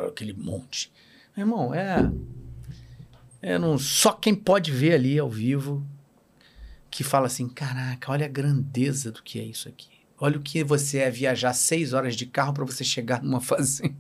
[0.09, 0.93] Aquele monte.
[1.37, 2.11] Meu irmão, é.
[3.43, 5.87] É não, só quem pode ver ali ao vivo
[6.97, 9.89] que fala assim: caraca, olha a grandeza do que é isso aqui.
[10.19, 13.95] Olha o que você é viajar seis horas de carro para você chegar numa fazenda.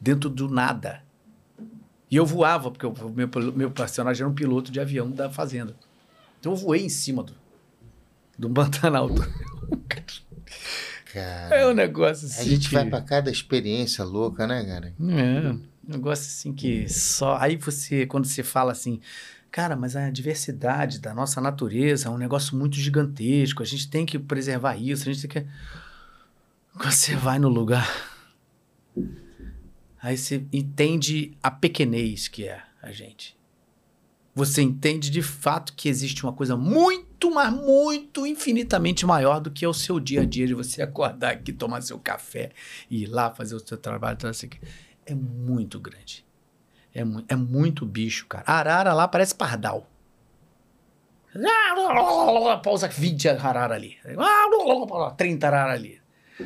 [0.00, 1.02] Dentro do nada.
[2.10, 5.74] E eu voava, porque o meu, meu personagem era um piloto de avião da fazenda.
[6.38, 7.34] Então eu voei em cima do,
[8.38, 9.08] do Pantanal.
[11.12, 12.40] Cara, É um negócio assim.
[12.40, 14.94] a gente que- vai pra cada experiência louca, né, cara?
[15.00, 17.36] É, um negócio assim que só.
[17.38, 19.00] Aí você, quando você fala assim,
[19.52, 24.06] cara, mas a diversidade da nossa natureza é um negócio muito gigantesco, a gente tem
[24.06, 25.48] que preservar isso, a gente tem que.
[26.72, 27.86] Quando você vai no lugar,
[30.00, 33.36] aí você entende a pequenez que é a gente.
[34.34, 39.66] Você entende de fato que existe uma coisa muito, mas muito, infinitamente maior do que
[39.66, 42.52] é o seu dia a dia de você acordar aqui, tomar seu café
[42.90, 44.14] e ir lá fazer o seu trabalho.
[44.14, 44.48] Então, assim,
[45.04, 46.24] é muito grande.
[46.94, 48.44] É, é muito bicho, cara.
[48.46, 49.86] A arara lá parece pardal.
[52.62, 53.96] Pausa 20 arara ali.
[55.16, 56.00] 30 arara ali.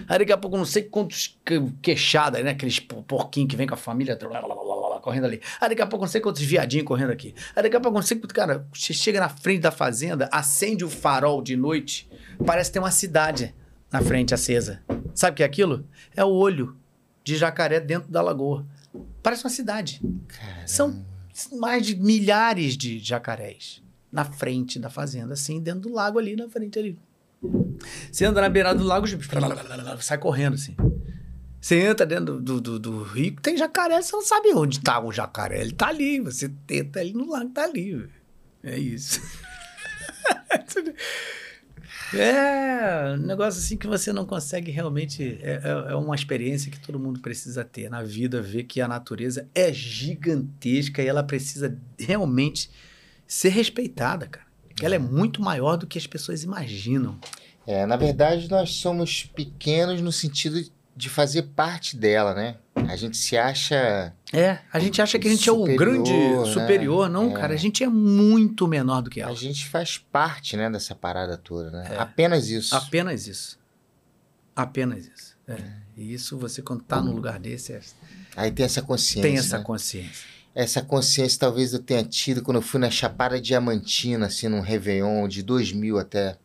[0.09, 2.51] Aí daqui a pouco não sei quantos que- queixada, né?
[2.51, 4.17] Aqueles po- porquinhos que vem com a família
[5.03, 5.41] correndo ali.
[5.61, 7.35] Aí daqui a pouco não sei quantos viadinhos correndo aqui.
[7.55, 8.35] Aí daqui a pouco não sei quantos.
[8.35, 12.09] Cara, você chega na frente da fazenda, acende o farol de noite,
[12.45, 13.55] parece ter uma cidade
[13.91, 14.83] na frente acesa.
[15.15, 15.87] Sabe o que é aquilo?
[16.15, 16.77] É o olho
[17.25, 18.67] de jacaré dentro da lagoa.
[19.23, 20.01] Parece uma cidade.
[20.67, 21.05] São
[21.53, 26.49] mais de milhares de jacarés na frente da fazenda, assim, dentro do lago ali, na
[26.49, 26.99] frente ali.
[28.11, 29.07] Você anda na beirada do lago,
[30.03, 30.75] sai correndo, assim.
[31.61, 35.13] Você entra dentro do, do, do rio, tem jacaré, você não sabe onde tá o
[35.13, 35.61] jacaré.
[35.61, 38.09] Ele tá ali, você tenta ele no lago, tá ali.
[38.63, 39.21] É isso.
[42.15, 45.39] É, um negócio assim que você não consegue realmente.
[45.43, 48.89] É, é, é, uma experiência que todo mundo precisa ter na vida, ver que a
[48.89, 52.71] natureza é gigantesca e ela precisa realmente
[53.27, 54.47] ser respeitada, cara.
[54.83, 57.19] Ela é muito maior do que as pessoas imaginam.
[57.67, 60.63] É, na verdade, nós somos pequenos no sentido
[60.95, 62.57] de fazer parte dela, né?
[62.89, 64.13] A gente se acha.
[64.33, 66.53] É, a gente acha que a gente superior, é o grande né?
[66.53, 67.09] superior.
[67.09, 67.35] Não, é.
[67.35, 69.33] cara, a gente é muito menor do que ela.
[69.33, 71.89] A gente faz parte, né, dessa parada toda, né?
[71.93, 71.99] É.
[71.99, 72.75] Apenas isso.
[72.75, 73.59] Apenas isso.
[74.55, 75.37] Apenas isso.
[75.47, 75.57] É.
[75.97, 77.73] E isso você, quando tá num lugar desse.
[77.73, 77.81] É...
[78.37, 79.23] Aí tem essa consciência.
[79.23, 79.65] Tem essa né?
[79.65, 80.37] consciência.
[80.55, 85.29] Essa consciência talvez eu tenha tido quando eu fui na Chapada Diamantina, assim, num Réveillon
[85.29, 86.39] de 2000 até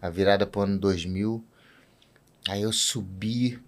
[0.00, 1.44] a virada pro ano 2000.
[2.48, 3.62] Aí eu subi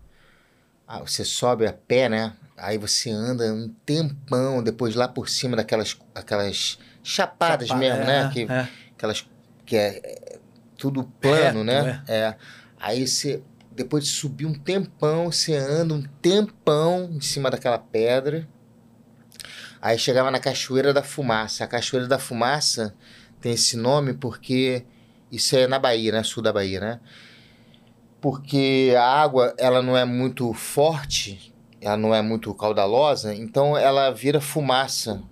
[1.05, 2.33] você sobe a pé, né?
[2.57, 8.19] Aí você anda um tempão, depois lá por cima daquelas aquelas chapadas Chapa, mesmo, né?
[8.19, 8.31] é, né?
[8.33, 8.69] Que, é.
[8.97, 9.27] Aquelas
[9.67, 10.39] que é, é
[10.77, 12.03] tudo plano, Reto, né?
[12.07, 12.17] É.
[12.17, 12.37] é.
[12.79, 18.47] Aí você, depois de subir um tempão, você anda um tempão em cima daquela pedra.
[19.81, 21.65] Aí chegava na Cachoeira da Fumaça.
[21.65, 22.95] A Cachoeira da Fumaça
[23.41, 24.85] tem esse nome porque
[25.31, 26.23] isso é na Bahia, né?
[26.23, 27.01] Sul da Bahia, né?
[28.25, 34.11] Porque a água ela não é muito forte, ela não é muito caudalosa, então ela
[34.13, 35.23] vira fumaça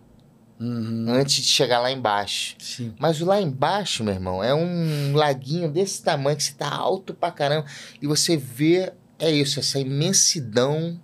[0.61, 1.07] uhum.
[1.09, 2.55] antes de chegar lá embaixo.
[2.59, 2.95] Sim.
[2.99, 7.31] Mas lá embaixo, meu irmão, é um laguinho desse tamanho que você tá alto pra
[7.31, 7.65] caramba
[8.03, 11.03] e você vê é isso, essa imensidão.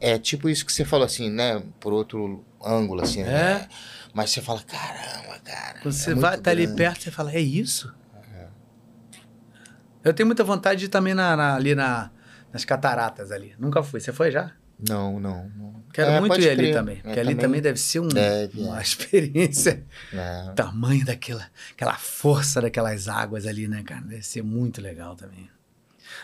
[0.00, 1.62] É tipo isso que você falou assim, né?
[1.78, 3.20] Por outro ângulo, assim.
[3.20, 3.24] É.
[3.26, 3.68] Né?
[4.14, 5.80] Mas você fala, caramba, cara.
[5.82, 7.92] Quando você é vai tá ali perto, você fala, é isso?
[10.04, 12.10] Eu tenho muita vontade de ir também na, na, ali na,
[12.52, 13.54] nas cataratas ali.
[13.58, 14.00] Nunca fui.
[14.00, 14.52] Você foi já?
[14.88, 15.50] Não, não.
[15.56, 15.82] não.
[15.92, 16.98] Quero é, muito ir ali também.
[16.98, 18.82] É, porque ali também, também deve ser um, deve, uma é.
[18.82, 19.84] experiência.
[20.12, 20.52] É.
[20.54, 24.02] Tamanho daquela aquela força daquelas águas ali, né, cara?
[24.02, 25.50] Deve ser muito legal também.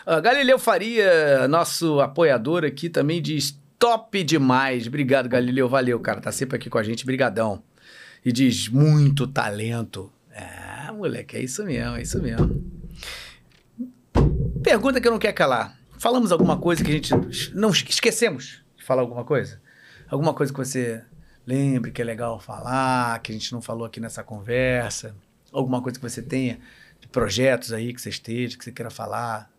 [0.07, 4.87] Uh, Galileu Faria, nosso apoiador aqui, também diz top demais.
[4.87, 5.67] Obrigado, Galileu.
[5.67, 6.21] Valeu, cara.
[6.21, 7.05] Tá sempre aqui com a gente.
[7.05, 7.61] Brigadão.
[8.23, 10.11] E diz muito talento.
[10.31, 12.63] É, moleque, é isso mesmo, é isso mesmo.
[14.65, 15.77] Pergunta que eu não quero calar.
[15.99, 17.13] Falamos alguma coisa que a gente
[17.53, 19.61] não esquecemos de falar alguma coisa?
[20.09, 21.03] Alguma coisa que você
[21.45, 25.15] lembre que é legal falar, que a gente não falou aqui nessa conversa?
[25.51, 26.57] Alguma coisa que você tenha
[26.99, 29.51] de projetos aí que você esteja, que você queira falar?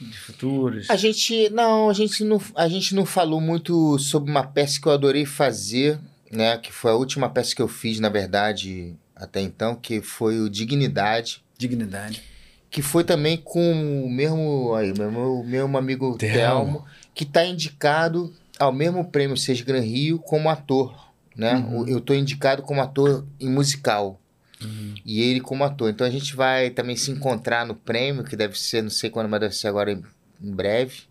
[0.00, 0.90] De futuros?
[0.90, 4.88] A gente não, a gente não, a gente não falou muito sobre uma peça que
[4.88, 6.58] eu adorei fazer, né?
[6.58, 10.50] Que foi a última peça que eu fiz, na verdade, até então, que foi o
[10.50, 11.40] Dignidade.
[11.56, 12.31] Dignidade
[12.72, 16.82] que foi também com o mesmo, aí, meu, meu amigo Telmo,
[17.14, 21.12] que está indicado ao mesmo prêmio Seja Gran Rio como ator.
[21.36, 21.54] Né?
[21.54, 21.86] Uhum.
[21.86, 24.18] Eu estou indicado como ator em musical.
[24.62, 24.94] Uhum.
[25.04, 25.90] E ele como ator.
[25.90, 29.28] Então a gente vai também se encontrar no prêmio, que deve ser, não sei quando,
[29.28, 30.02] mas deve ser agora em,
[30.42, 31.02] em breve.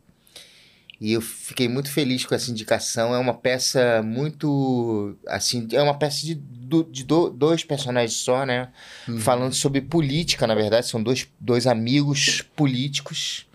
[1.02, 3.16] E eu fiquei muito feliz com essa indicação.
[3.16, 5.18] É uma peça muito.
[5.28, 8.70] Assim, é uma peça de, de dois personagens só, né?
[9.08, 9.20] Uhum.
[9.20, 10.88] Falando sobre política, na verdade.
[10.88, 13.48] São dois, dois amigos políticos.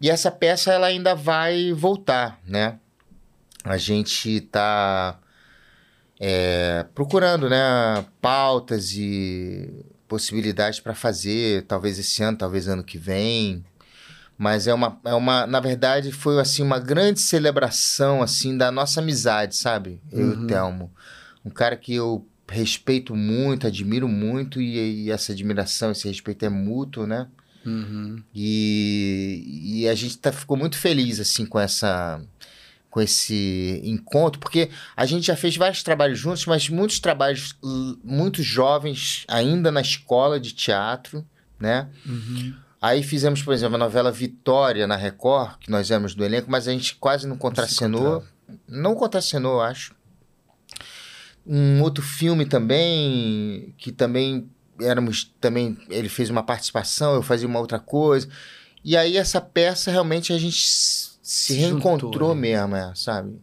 [0.00, 2.78] E essa peça ela ainda vai voltar, né?
[3.64, 5.18] A gente tá
[6.20, 8.04] é, procurando, né?
[8.20, 13.64] Pautas e possibilidades para fazer, talvez esse ano, talvez ano que vem.
[14.36, 19.00] Mas é uma, é uma, na verdade, foi assim uma grande celebração assim da nossa
[19.00, 20.00] amizade, sabe?
[20.10, 20.32] Eu uhum.
[20.32, 20.46] e o uhum.
[20.46, 20.92] Telmo.
[21.44, 26.48] Um cara que eu respeito muito, admiro muito e, e essa admiração, esse respeito é
[26.48, 27.28] mútuo, né?
[27.64, 28.22] Uhum.
[28.34, 32.20] E, e a gente tá, ficou muito feliz assim com essa
[32.90, 37.58] com esse encontro, porque a gente já fez vários trabalhos juntos, mas muitos trabalhos
[38.04, 41.26] muito jovens ainda na escola de teatro,
[41.58, 41.88] né?
[42.06, 42.54] Uhum.
[42.84, 46.68] Aí fizemos, por exemplo, a novela Vitória na Record, que nós éramos do elenco, mas
[46.68, 48.22] a gente quase não contracenou.
[48.68, 49.94] Não contracenou, acho.
[51.46, 57.58] Um outro filme também, que também éramos também ele fez uma participação, eu fazia uma
[57.58, 58.28] outra coisa.
[58.84, 60.62] E aí essa peça realmente a gente
[61.22, 62.40] se, reencontrou Juntou, né?
[62.42, 63.40] mesmo, é, sabe?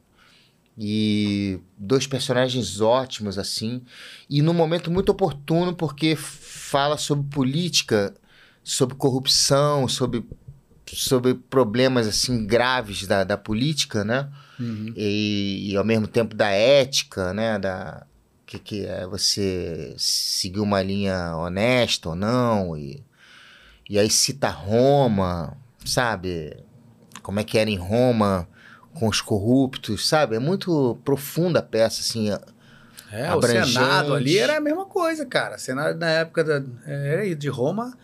[0.78, 3.82] E dois personagens ótimos assim,
[4.30, 8.14] e num momento muito oportuno porque fala sobre política
[8.64, 10.26] sobre corrupção, sobre,
[10.86, 14.30] sobre problemas assim graves da, da política, né?
[14.60, 14.94] Uhum.
[14.96, 17.58] E, e ao mesmo tempo da ética, né?
[17.58, 18.06] Da
[18.52, 22.78] que, que é você seguir uma linha honesta ou não.
[22.78, 23.04] E,
[23.90, 26.58] e aí cita Roma, sabe?
[27.22, 28.48] Como é que era em Roma
[28.94, 30.36] com os corruptos, sabe?
[30.36, 32.30] É muito profunda a peça, assim.
[33.12, 33.70] É, Abrangente.
[33.70, 35.56] o Senado ali era a mesma coisa, cara.
[35.56, 37.98] O Senado na época da, era isso, de Roma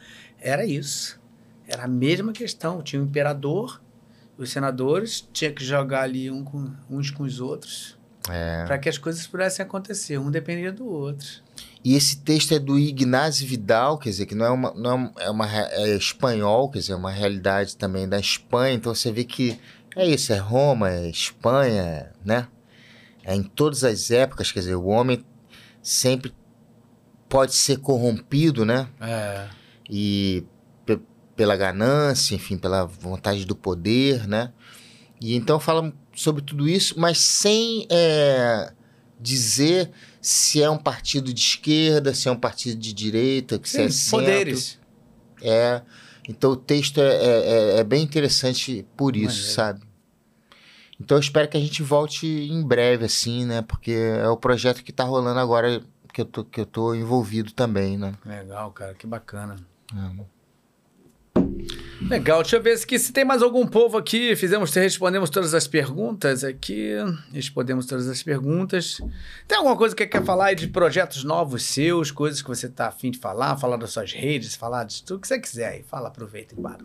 [0.48, 1.20] era isso.
[1.68, 2.82] Era a mesma questão.
[2.82, 3.82] Tinha o imperador,
[4.38, 7.98] os senadores tinham que jogar ali um com- uns com os outros
[8.30, 8.66] É.
[8.66, 10.18] para que as coisas pudessem acontecer.
[10.18, 11.28] Um dependia do outro.
[11.84, 14.94] E esse texto é do Ignazio Vidal, quer dizer, que não é uma, não é
[14.94, 18.74] uma, é uma é espanhol, quer dizer, é uma realidade também da Espanha.
[18.76, 19.60] Então você vê que
[19.96, 22.48] é isso, é Roma, é Espanha, né?
[23.24, 25.26] É em todas as épocas, quer dizer, o homem
[25.82, 26.34] sempre
[27.30, 28.88] pode ser corrompido, né?
[29.02, 29.48] É.
[29.90, 30.44] e
[30.86, 31.00] pe-
[31.36, 34.52] pela ganância, enfim, pela vontade do poder, né?
[35.20, 38.72] E então fala sobre tudo isso, mas sem é,
[39.20, 39.92] dizer
[40.22, 43.92] se é um partido de esquerda, se é um partido de direita, se é Sim,
[43.92, 44.12] centro.
[44.22, 44.80] poderes.
[45.42, 45.82] É.
[46.30, 49.54] Então o texto é, é, é- é bem interessante por isso, Maneiro.
[49.56, 49.82] sabe?
[51.00, 53.62] Então eu espero que a gente volte em breve, assim, né?
[53.62, 57.52] Porque é o projeto que tá rolando agora que eu tô, que eu tô envolvido
[57.54, 58.14] também, né?
[58.26, 59.56] Legal, cara, que bacana.
[59.96, 60.38] É.
[62.02, 64.36] Legal, deixa eu ver se, se tem mais algum povo aqui.
[64.36, 66.92] Fizemos, respondemos todas as perguntas aqui.
[67.34, 69.02] Respondemos todas as perguntas.
[69.48, 73.12] Tem alguma coisa que quer falar de projetos novos seus, coisas que você tá afim
[73.12, 75.84] de falar, falar das suas redes, falar de tudo que você quiser aí.
[75.84, 76.80] Fala, aproveita e para.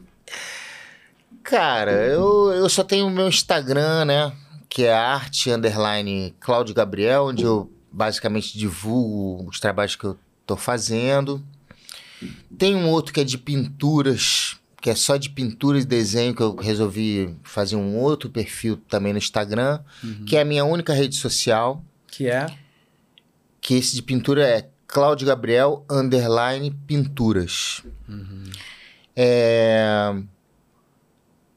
[1.42, 4.32] Cara, eu, eu só tenho o meu Instagram, né?
[4.68, 10.56] Que é arte underline Cláudio Gabriel, onde eu basicamente divulgo os trabalhos que eu tô
[10.56, 11.42] fazendo.
[12.58, 16.42] Tem um outro que é de pinturas, que é só de pintura e desenho, que
[16.42, 19.80] eu resolvi fazer um outro perfil também no Instagram,
[20.26, 21.84] que é a minha única rede social.
[22.06, 22.46] Que é.
[23.60, 27.82] Que esse de pintura é Cláudio Gabriel underline pinturas.
[29.16, 30.14] É,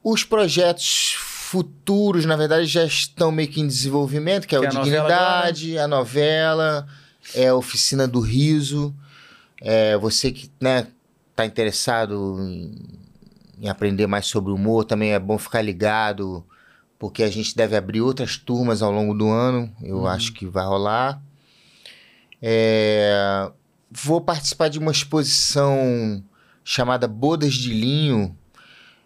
[0.02, 4.68] Os projetos futuros, na verdade, já estão meio que em desenvolvimento, que é Que o
[4.68, 6.86] é a novela Dignidade, a novela,
[7.34, 8.94] é a Oficina do Riso.
[9.60, 10.86] É, você que né,
[11.34, 12.74] tá interessado em,
[13.60, 16.44] em aprender mais sobre humor, também é bom ficar ligado,
[16.98, 19.72] porque a gente deve abrir outras turmas ao longo do ano.
[19.82, 21.22] Eu acho que vai rolar.
[22.40, 23.50] É,
[23.90, 26.22] vou participar de uma exposição
[26.64, 28.36] chamada Bodas de Linho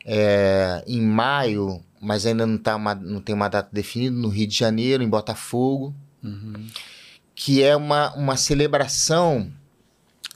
[0.05, 4.47] é, em maio, mas ainda não, tá uma- não tem uma data definida, no Rio
[4.47, 5.95] de Janeiro, em Botafogo,
[7.35, 9.51] que é uma, uma celebração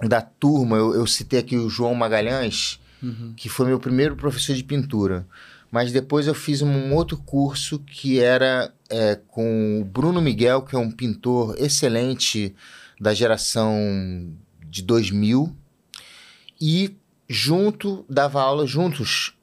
[0.08, 0.76] da turma.
[0.76, 2.80] Eu, eu citei aqui o João Magalhães,
[3.36, 5.26] que foi meu primeiro professor de pintura.
[5.70, 10.76] Mas depois eu fiz um outro curso que era é, com o Bruno Miguel, que
[10.76, 12.54] é um pintor excelente
[13.00, 13.76] da geração
[14.68, 15.54] de 2000.
[16.60, 16.96] E
[17.28, 19.34] junto, dava aula juntos,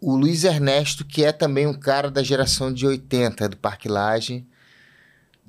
[0.00, 4.46] o Luiz Ernesto, que é também um cara da geração de 80 do Parque Lage,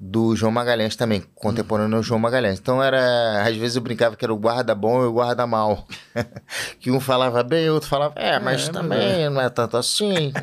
[0.04, 2.58] do João Magalhães também, contemporâneo ao João Magalhães.
[2.58, 5.88] Então era, às vezes eu brincava que era o guarda bom e o guarda mal.
[6.82, 10.34] que um falava bem, o outro falava, é, mas mas também não é tanto assim.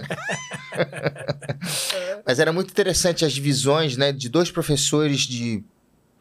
[2.25, 5.65] mas era muito interessante as visões, né, de dois professores de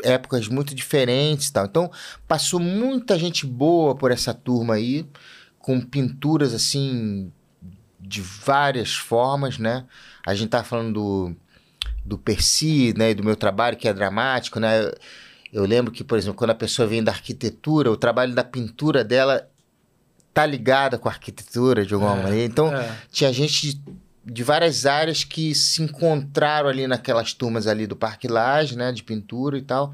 [0.01, 1.65] épocas muito diferentes tal.
[1.65, 1.91] Então,
[2.27, 5.07] passou muita gente boa por essa turma aí,
[5.59, 7.31] com pinturas assim
[7.99, 9.85] de várias formas, né?
[10.25, 11.35] A gente tá falando do,
[12.07, 14.91] do Percy, né, do meu trabalho que é dramático, né?
[15.51, 19.03] Eu, lembro que, por exemplo, quando a pessoa vem da arquitetura, o trabalho da pintura
[19.03, 19.47] dela
[20.33, 22.45] tá ligada com a arquitetura de alguma É, maneira.
[22.45, 22.95] Então, é.
[23.11, 23.81] tinha gente de,
[24.25, 29.03] de várias áreas que se encontraram ali naquelas turmas ali do Parque Lage, né, de
[29.03, 29.93] pintura e tal.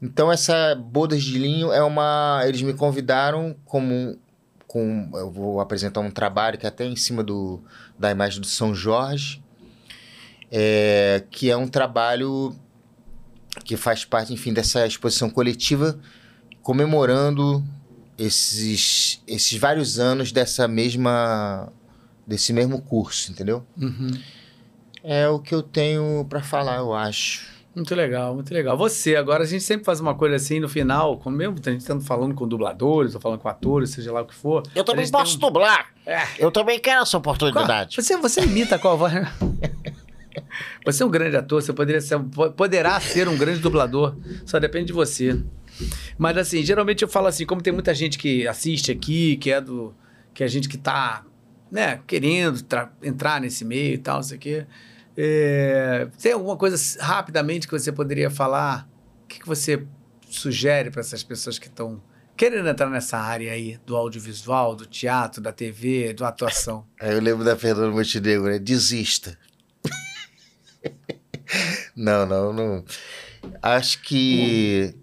[0.00, 4.18] Então essa bodas de linho é uma, eles me convidaram como
[4.66, 7.62] com eu vou apresentar um trabalho que é até em cima do
[7.98, 9.42] da imagem do São Jorge,
[10.58, 12.56] é, que é um trabalho
[13.62, 15.98] que faz parte, enfim, dessa exposição coletiva
[16.62, 17.62] comemorando
[18.18, 21.70] esses esses vários anos dessa mesma
[22.26, 23.64] desse mesmo curso, entendeu?
[23.76, 24.10] Uhum.
[25.04, 27.54] É o que eu tenho pra falar, eu acho.
[27.74, 28.76] Muito legal, muito legal.
[28.78, 31.82] Você, agora a gente sempre faz uma coisa assim no final, como mesmo a gente
[31.82, 34.62] estando falando com dubladores, ou falando com atores, seja lá o que for.
[34.74, 35.88] Eu também posso um- dublar.
[36.06, 36.22] É.
[36.38, 37.94] Eu também quero essa Qual- oportunidade.
[37.94, 39.12] Você, você imita qual voz?
[40.84, 44.16] Você é um grande ator, você poderia ser, po- poderá ser um grande dublador.
[44.44, 45.40] Só depende de você.
[46.18, 49.60] Mas assim, geralmente eu falo assim, como tem muita gente que assiste aqui, que é
[49.60, 49.94] do.
[50.32, 51.24] que é gente que tá,
[51.70, 54.66] né, querendo tra- entrar nesse meio e tal, não sei o quê.
[55.16, 58.88] É, tem alguma coisa rapidamente que você poderia falar?
[59.24, 59.82] O que, que você
[60.28, 62.02] sugere para essas pessoas que estão
[62.36, 66.86] querendo entrar nessa área aí do audiovisual, do teatro, da TV, da atuação?
[67.00, 68.58] Eu lembro da Fernanda Montenegro, né?
[68.58, 69.38] Desista.
[71.94, 72.84] Não, não, não.
[73.62, 74.94] Acho que.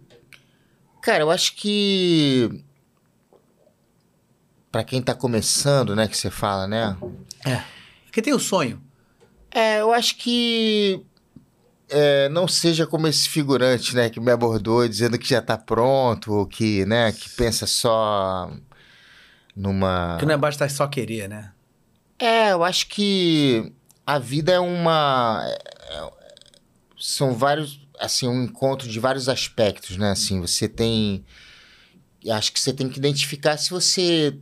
[1.02, 2.64] Cara, eu acho que.
[4.72, 6.98] Pra quem tá começando, né, que você fala, né?
[8.06, 8.82] Porque tem o sonho.
[9.52, 11.06] É, eu acho que.
[11.90, 16.34] é, não seja como esse figurante, né, que me abordou dizendo que já tá pronto,
[16.34, 18.52] ou que, né, que pensa só
[19.56, 20.18] numa.
[20.20, 21.52] Que não é basta só querer, né?
[22.18, 23.74] É, eu acho que
[24.06, 25.44] a vida é uma.
[27.04, 27.82] São vários.
[28.00, 30.12] Assim, um encontro de vários aspectos, né?
[30.12, 31.26] Assim, você tem.
[32.32, 34.38] Acho que você tem que identificar se você.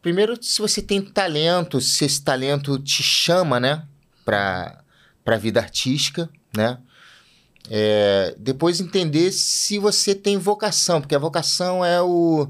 [0.00, 3.86] Primeiro, se você tem talento, se esse talento te chama, né?
[4.24, 4.82] Pra,
[5.22, 6.78] pra vida artística, né?
[7.70, 12.48] É, depois entender se você tem vocação, porque a vocação é o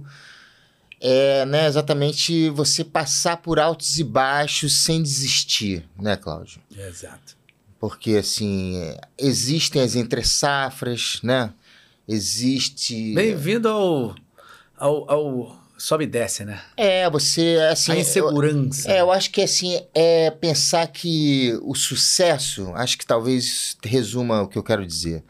[0.98, 6.62] é né, exatamente você passar por altos e baixos sem desistir, né, Cláudio?
[6.74, 7.41] Exato.
[7.82, 11.52] Porque, assim, é, existem as entre-safras, né?
[12.06, 13.12] Existe...
[13.12, 14.14] Bem-vindo ao,
[14.76, 16.62] ao, ao sobe e desce, né?
[16.76, 17.90] É, você, assim...
[17.90, 18.88] a eu- insegurança.
[18.88, 24.46] É, eu acho que assim, é pensar que o sucesso, acho que talvez resuma o
[24.46, 25.24] que eu quero dizer.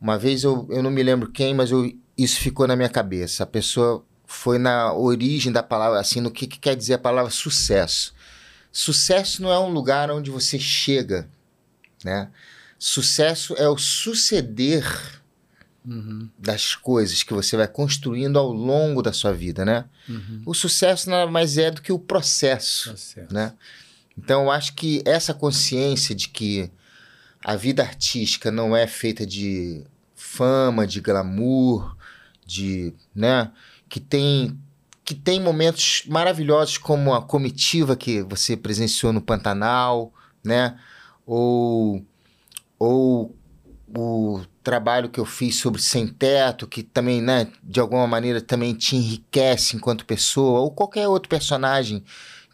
[0.00, 3.44] Uma vez eu, eu não me lembro quem, mas eu, isso ficou na minha cabeça.
[3.44, 7.30] A pessoa foi na origem da palavra, assim, no que, que quer dizer a palavra
[7.30, 8.12] sucesso.
[8.72, 11.30] Sucesso não é um lugar onde você chega,
[12.04, 12.30] né?
[12.78, 14.84] Sucesso é o suceder
[15.86, 19.86] Uhum, das coisas que você vai construindo ao longo da sua vida, né?
[20.06, 20.42] uhum.
[20.44, 23.32] O sucesso nada mais é do que o processo certo.
[23.32, 23.54] né?
[24.18, 26.70] Então eu acho que essa consciência de que
[27.42, 31.96] a vida artística não é feita de fama, de glamour,
[32.44, 33.50] de, né,
[33.88, 34.58] que tem
[35.04, 40.12] que tem momentos maravilhosos como a comitiva que você presenciou no Pantanal,
[40.44, 40.78] né?
[41.28, 42.04] Ou
[42.78, 43.36] ou
[43.96, 48.74] o trabalho que eu fiz sobre Sem Teto, que também, né, de alguma maneira também
[48.74, 52.04] te enriquece enquanto pessoa, ou qualquer outro personagem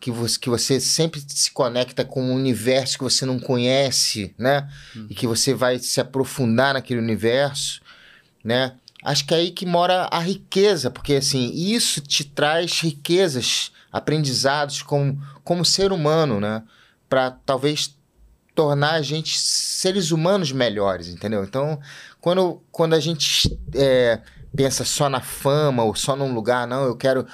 [0.01, 4.69] que você, que você sempre se conecta com um universo que você não conhece, né?
[5.09, 7.81] E que você vai se aprofundar naquele universo,
[8.45, 8.75] né?
[9.03, 14.83] Acho que é aí que mora a riqueza, porque assim, isso te traz riquezas, aprendizados
[14.83, 16.63] como, como ser humano, né?
[17.09, 17.97] Para talvez
[18.55, 21.43] tornar a gente seres humanos melhores, entendeu?
[21.45, 21.79] Então,
[22.21, 24.21] quando, quando a gente é,
[24.57, 27.27] pensa só na fama ou só num lugar, não, eu quero.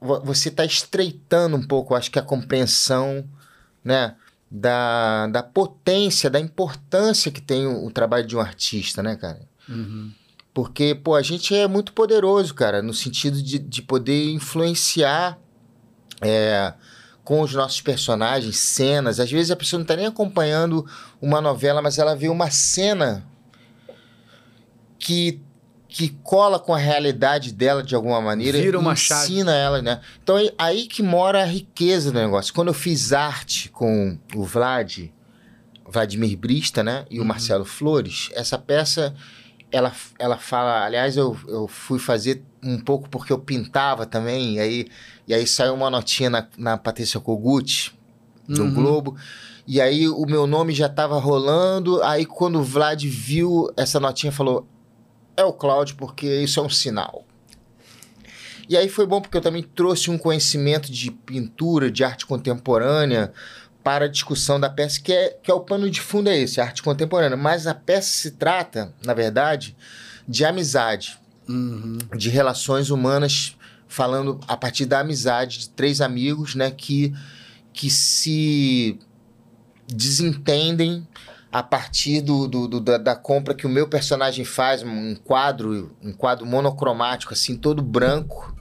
[0.00, 3.24] vo- Você está estreitando um pouco, acho que a compreensão,
[3.84, 4.14] né?
[4.50, 9.40] Da, da potência, da importância que tem o, o trabalho de um artista, né, cara?
[9.68, 10.12] Uhum.
[10.52, 15.36] Porque, pô, a gente é muito poderoso, cara, no sentido de, de poder influenciar
[16.20, 16.72] é,
[17.24, 19.18] com os nossos personagens, cenas.
[19.18, 20.86] Às vezes a pessoa não tá nem acompanhando
[21.20, 23.24] uma novela, mas ela vê uma cena
[24.98, 25.40] que,
[25.88, 28.60] que cola com a realidade dela de alguma maneira.
[28.60, 29.32] Vira uma chave.
[29.32, 30.00] ensina ela, né?
[30.22, 32.52] Então é aí que mora a riqueza do negócio.
[32.52, 35.08] Quando eu fiz arte com o Vlad,
[35.88, 37.06] Vladimir Brista, né?
[37.10, 39.14] E o Marcelo Flores, essa peça
[39.74, 44.86] ela, ela fala, aliás, eu, eu fui fazer um pouco porque eu pintava também, aí,
[45.26, 47.92] e aí saiu uma notinha na, na Patrícia Kogut,
[48.48, 48.74] do Uhum.
[48.74, 49.16] Globo,
[49.66, 54.30] e aí o meu nome já tava rolando, aí quando o Vlad viu essa notinha,
[54.30, 54.66] falou,
[55.36, 57.24] é o Cláudio, porque isso é um sinal.
[58.68, 63.32] E aí foi bom porque eu também trouxe um conhecimento de pintura, de arte contemporânea,
[63.82, 66.58] para a discussão da peça, que é, que é o pano de fundo é esse,
[66.60, 67.36] arte contemporânea.
[67.36, 69.76] Mas a peça se trata, na verdade,
[70.26, 71.98] de amizade, Uhum.
[72.16, 73.54] de relações humanas,
[73.94, 77.14] falando a partir da amizade de três amigos, né, que,
[77.72, 78.98] que se
[79.86, 81.06] desentendem
[81.52, 85.94] a partir do, do- do- da, da compra que o meu personagem faz, um quadro,
[86.02, 88.56] um quadro monocromático, assim, todo branco,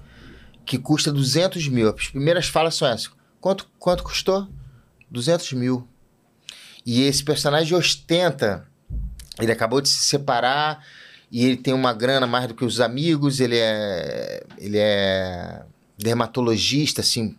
[0.64, 1.90] que custa 200 mil.
[1.90, 3.10] As primeiras falas são essas.
[3.42, 4.48] Quanto, quanto custou?
[5.10, 5.88] 200 mil.
[6.86, 8.68] E esse personagem ostenta.
[9.40, 10.86] Ele acabou de se separar
[11.34, 13.40] e ele tem uma grana mais do que os amigos.
[13.40, 15.64] Ele é, ele é
[15.98, 17.36] dermatologista, assim,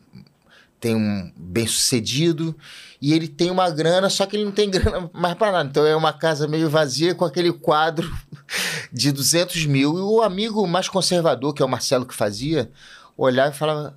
[0.81, 2.56] tem um bem sucedido
[3.00, 5.68] e ele tem uma grana, só que ele não tem grana mais para nada.
[5.70, 8.12] Então é uma casa meio vazia com aquele quadro
[8.92, 9.97] de 200 mil.
[9.97, 12.68] E o amigo mais conservador, que é o Marcelo que fazia,
[13.16, 13.97] olhava e falava: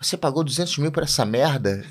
[0.00, 1.84] Você pagou 200 mil por essa merda?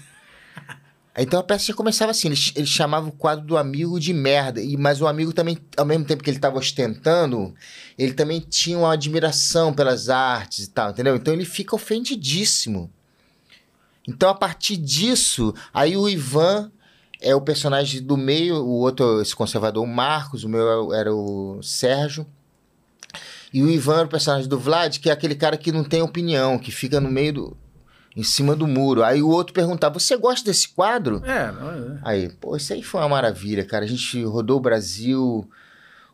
[1.18, 4.62] Então a peça já começava assim, ele, ele chamava o quadro do amigo de merda,
[4.62, 7.54] e mas o amigo também, ao mesmo tempo que ele estava ostentando,
[7.98, 11.16] ele também tinha uma admiração pelas artes e tal, entendeu?
[11.16, 12.90] Então ele fica ofendidíssimo.
[14.08, 16.72] Então a partir disso, aí o Ivan
[17.20, 21.62] é o personagem do meio, o outro, esse conservador, o Marcos, o meu era o
[21.62, 22.26] Sérgio.
[23.54, 26.02] E o Ivan era o personagem do Vlad, que é aquele cara que não tem
[26.02, 27.58] opinião, que fica no meio do,
[28.16, 29.04] em cima do muro.
[29.04, 31.22] Aí o outro perguntava: Você gosta desse quadro?
[31.26, 32.00] É, não é.
[32.04, 33.86] Aí, pô, isso aí foi uma maravilha, cara.
[33.86, 35.50] A gente rodou o Brasil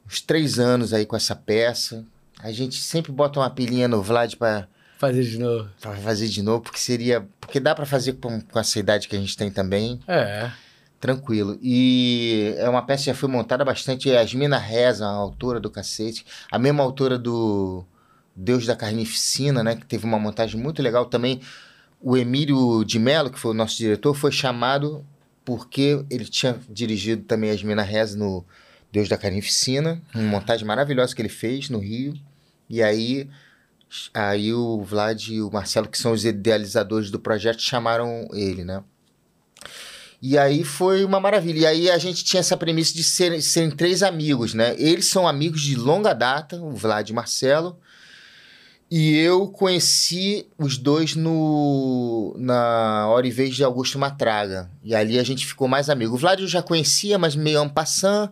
[0.05, 2.05] uns três anos aí com essa peça.
[2.39, 4.67] A gente sempre bota uma pilhinha no Vlad pra,
[4.99, 5.69] Fazer de novo.
[5.81, 7.27] pra fazer de novo, porque seria.
[7.41, 10.51] Porque dá pra fazer com, com essa idade que a gente tem também, É.
[10.99, 11.57] tranquilo.
[11.61, 14.09] E é uma peça que já foi montada bastante.
[14.09, 17.83] Yasmina Reza, a autora do cacete, a mesma autora do
[18.35, 19.75] Deus da Carnificina, né?
[19.75, 21.41] Que teve uma montagem muito legal também.
[22.01, 25.05] O Emílio de Mello, que foi o nosso diretor, foi chamado
[25.43, 28.45] porque ele tinha dirigido também Yasmina Reza no
[28.91, 32.13] Deus da Carnificina, uma montagem maravilhosa que ele fez no Rio.
[32.69, 33.29] E aí,
[34.13, 38.83] aí o Vlad e o Marcelo, que são os idealizadores do projeto, chamaram ele, né?
[40.21, 41.59] E aí foi uma maravilha.
[41.59, 44.75] E aí a gente tinha essa premissa de serem, serem três amigos, né?
[44.77, 47.79] Eles são amigos de longa data, o Vlad e o Marcelo.
[48.89, 54.69] E eu conheci os dois no na Hora e Vez de Augusto Matraga.
[54.81, 56.15] E ali a gente ficou mais amigo.
[56.15, 58.31] O Vlad eu já conhecia, mas meio en passant.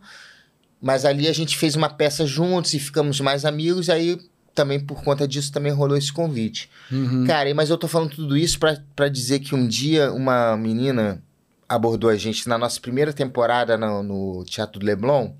[0.81, 3.89] Mas ali a gente fez uma peça juntos e ficamos mais amigos.
[3.89, 4.17] Aí
[4.53, 6.69] também por conta disso também rolou esse convite.
[6.89, 7.25] Uhum.
[7.27, 8.57] Cara, mas eu tô falando tudo isso
[8.95, 11.21] pra dizer que um dia uma menina
[11.67, 15.33] abordou a gente na nossa primeira temporada no, no Teatro do Leblon.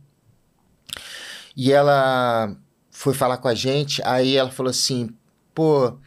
[1.55, 2.53] E ela
[2.95, 5.09] foi falar com a gente, aí ela falou assim,
[5.53, 5.97] pô,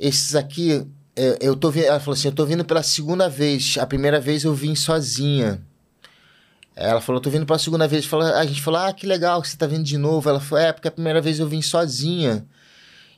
[0.00, 3.76] esses aqui, é, eu tô vindo, ela falou assim, eu tô vindo pela segunda vez,
[3.78, 5.62] a primeira vez eu vim sozinha.
[6.74, 9.56] Ela falou, tô vindo pela segunda vez, a gente falou, ah, que legal que você
[9.56, 10.28] tá vindo de novo.
[10.28, 12.44] Ela falou, é, porque a primeira vez eu vim sozinha.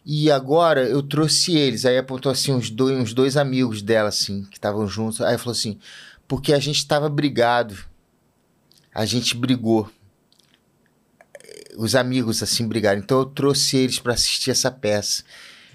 [0.04, 1.86] E agora eu trouxe eles.
[1.86, 5.20] Aí apontou assim uns dois, uns dois amigos dela, assim, que estavam juntos.
[5.20, 5.78] Aí falou assim,
[6.28, 7.78] porque a gente tava brigado.
[8.92, 9.90] A gente brigou.
[11.76, 12.98] Os amigos, assim, brigaram.
[13.00, 15.22] Então eu trouxe eles para assistir essa peça.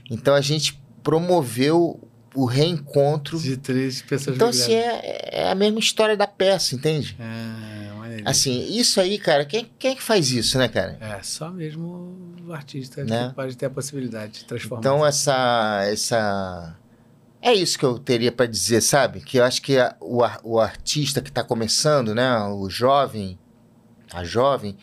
[0.10, 2.00] Então a gente promoveu
[2.34, 3.38] o reencontro.
[3.40, 7.16] De três pessoas Então, assim, é, é a mesma história da peça, entende?
[7.20, 8.24] É, maneiro.
[8.26, 10.98] Assim, isso aí, cara, quem, quem é que faz isso, né, cara?
[11.02, 12.16] É, só mesmo
[12.48, 13.30] o artista Né?
[13.30, 14.80] que pode ter a possibilidade de transformar.
[14.80, 15.82] Então, essa.
[15.86, 16.78] essa...
[17.44, 19.20] É isso que eu teria para dizer, sabe?
[19.20, 22.38] Que eu acho que a- o, o artista que está começando, né?
[22.46, 23.38] O jovem,
[24.14, 24.78] a jovem,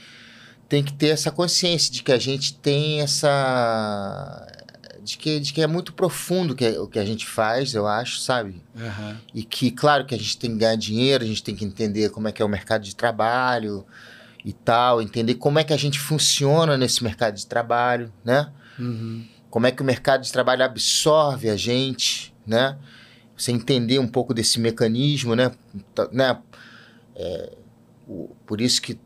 [0.68, 4.46] tem que ter essa consciência de que a gente tem essa.
[5.02, 8.18] De que, de que é muito profundo que, o que a gente faz, eu acho,
[8.20, 8.62] sabe?
[8.76, 9.16] Aham.
[9.34, 12.10] E que, claro, que a gente tem que ganhar dinheiro, a gente tem que entender
[12.10, 13.86] como é que é o mercado de trabalho
[14.44, 18.52] e tal, entender como é que a gente funciona nesse mercado de trabalho, né?
[18.78, 19.26] Uhum.
[19.48, 22.76] Como é que o mercado de trabalho absorve a gente, né?
[23.34, 25.50] Você entender um pouco desse mecanismo, né?
[25.94, 26.38] Tá- né?
[27.16, 27.52] É,
[28.06, 28.98] o- por isso que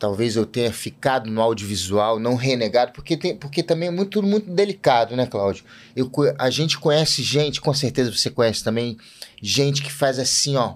[0.00, 4.50] talvez eu tenha ficado no audiovisual, não renegado, porque, tem, porque também é muito, muito
[4.50, 5.62] delicado, né, Cláudio?
[5.94, 8.96] Eu, a gente conhece gente, com certeza você conhece também,
[9.40, 10.74] gente que faz assim, ó,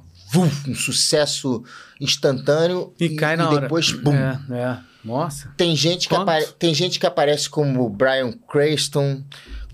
[0.69, 1.65] um sucesso
[2.01, 3.63] instantâneo E, cai na hora.
[3.63, 4.79] depois, bum, É, é.
[5.03, 5.53] Nossa.
[5.57, 6.15] tem gente, que
[6.59, 9.23] tem gente que aparece como o Brian Cranston,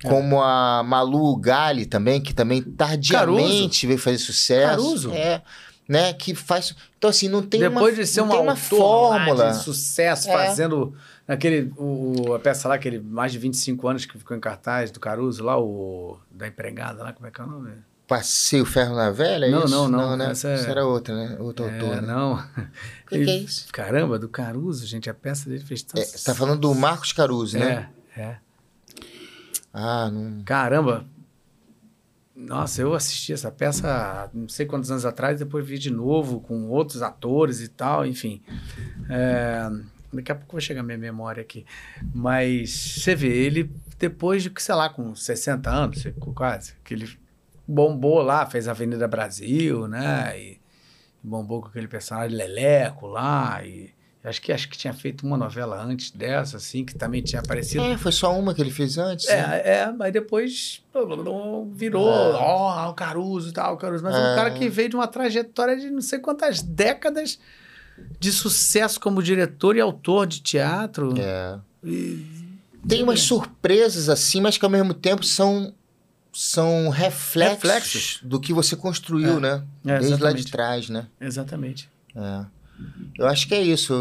[0.05, 0.09] É.
[0.09, 4.69] como a Malu Gali também, que também tardiamente veio fazer sucesso.
[4.69, 5.13] Caruso?
[5.13, 5.43] É,
[5.91, 6.75] né, que faz...
[6.97, 9.51] Então, assim, não tem Depois uma, de ser não um uma lá fórmula.
[9.51, 10.33] de sucesso, É.
[10.33, 10.95] fazendo
[11.27, 15.01] aquele, o, a peça lá, aquele mais de 25 anos que ficou em cartaz do
[15.01, 17.73] Caruso, lá, o da empregada lá, como é que é o nome?
[18.07, 19.69] Passei o ferro na velha, é Não, isso?
[19.75, 20.31] não, não, né?
[20.33, 21.37] essa é- Isso era outra, né?
[21.39, 22.09] Outro É, autor, né?
[22.13, 22.35] não.
[22.35, 22.39] O
[23.09, 23.67] que, que é isso?
[23.73, 27.13] Caramba, do Caruso, gente, a peça dele fez tanto É, você tá falando do Marcos
[27.13, 27.89] Caruso, né?
[28.17, 28.37] É, é.
[29.73, 30.43] Ah, não...
[30.45, 31.05] Caramba.
[32.47, 36.69] Nossa, eu assisti essa peça não sei quantos anos atrás, depois vi de novo com
[36.69, 38.43] outros atores e tal, enfim.
[39.11, 39.71] É,
[40.13, 41.67] daqui a pouco vai chegar minha memória aqui.
[42.15, 46.03] Mas você vê, ele depois de, sei lá, com 60 anos,
[46.35, 47.09] quase, que ele
[47.69, 50.41] bombou lá, fez Avenida Brasil, né?
[50.41, 50.61] E
[51.23, 53.91] bombou com aquele personagem Leleco lá, e
[54.23, 57.83] Acho que acho que tinha feito uma novela antes dessa, assim, que também tinha aparecido.
[57.85, 59.27] É, foi só uma que ele fez antes.
[59.27, 59.63] né?
[59.65, 60.85] É, é, mas depois
[61.73, 62.33] virou, É.
[62.35, 64.05] ó, o Caruso e tal, o Caruso.
[64.05, 64.35] Mas é um É.
[64.35, 67.39] cara que veio de uma trajetória de não sei quantas décadas
[68.19, 71.15] de sucesso como diretor e autor de teatro.
[71.19, 71.59] É.
[71.83, 72.27] E-
[72.87, 75.73] Tem umas surpresas assim, mas que ao mesmo tempo são,
[76.31, 78.21] são reflexos, Reflexos.
[78.23, 79.63] do que você construiu, né?
[79.87, 81.07] É, Desde lá de trás, né?
[81.19, 81.89] Exatamente.
[82.15, 82.45] É.
[83.19, 83.95] Eu acho que é isso.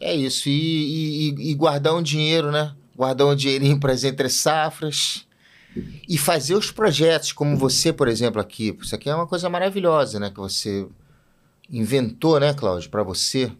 [0.00, 0.48] É isso.
[0.48, 2.74] E, e- e- guardar um dinheiro, né?
[2.96, 5.26] Guardar um dinheirinho para as entre safras.
[6.08, 8.74] E fazer os projetos, como você, por exemplo, aqui.
[8.80, 10.30] Isso aqui é uma coisa maravilhosa, né?
[10.30, 10.86] Que você
[11.70, 13.50] inventou, né, Cláudio, para você,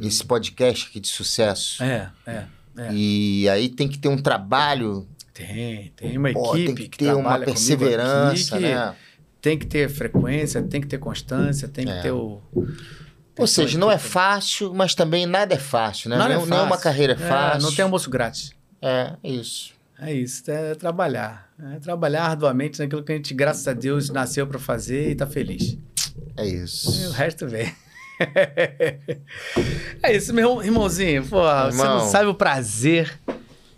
[0.00, 1.82] esse podcast aqui de sucesso.
[1.82, 2.44] É, é.
[2.76, 2.92] é.
[2.92, 6.98] E aí tem que ter um trabalho, Tem, tem uma pô, equipe tem que que
[6.98, 8.94] ter uma perseverança, que né?
[9.40, 12.00] Tem que ter frequência, tem que ter constância, tem que É.
[12.02, 12.40] ter o.
[13.38, 16.16] Ou seja, não é fácil, mas também nada é fácil, né?
[16.16, 16.82] Nada não, é é uma fácil.
[16.84, 17.62] carreira É, fácil.
[17.62, 18.52] não tem almoço grátis.
[18.80, 19.72] É, é isso.
[19.98, 21.48] É isso, é trabalhar.
[21.74, 25.26] É trabalhar arduamente naquilo que a gente, graças a Deus, nasceu para fazer e tá
[25.26, 25.78] feliz.
[26.36, 27.10] É E o isso.
[27.12, 27.72] resto vem.
[30.02, 31.24] é isso, meu irmãozinho.
[31.26, 31.98] Pô, você Irmão.
[32.00, 33.18] não sabe o prazer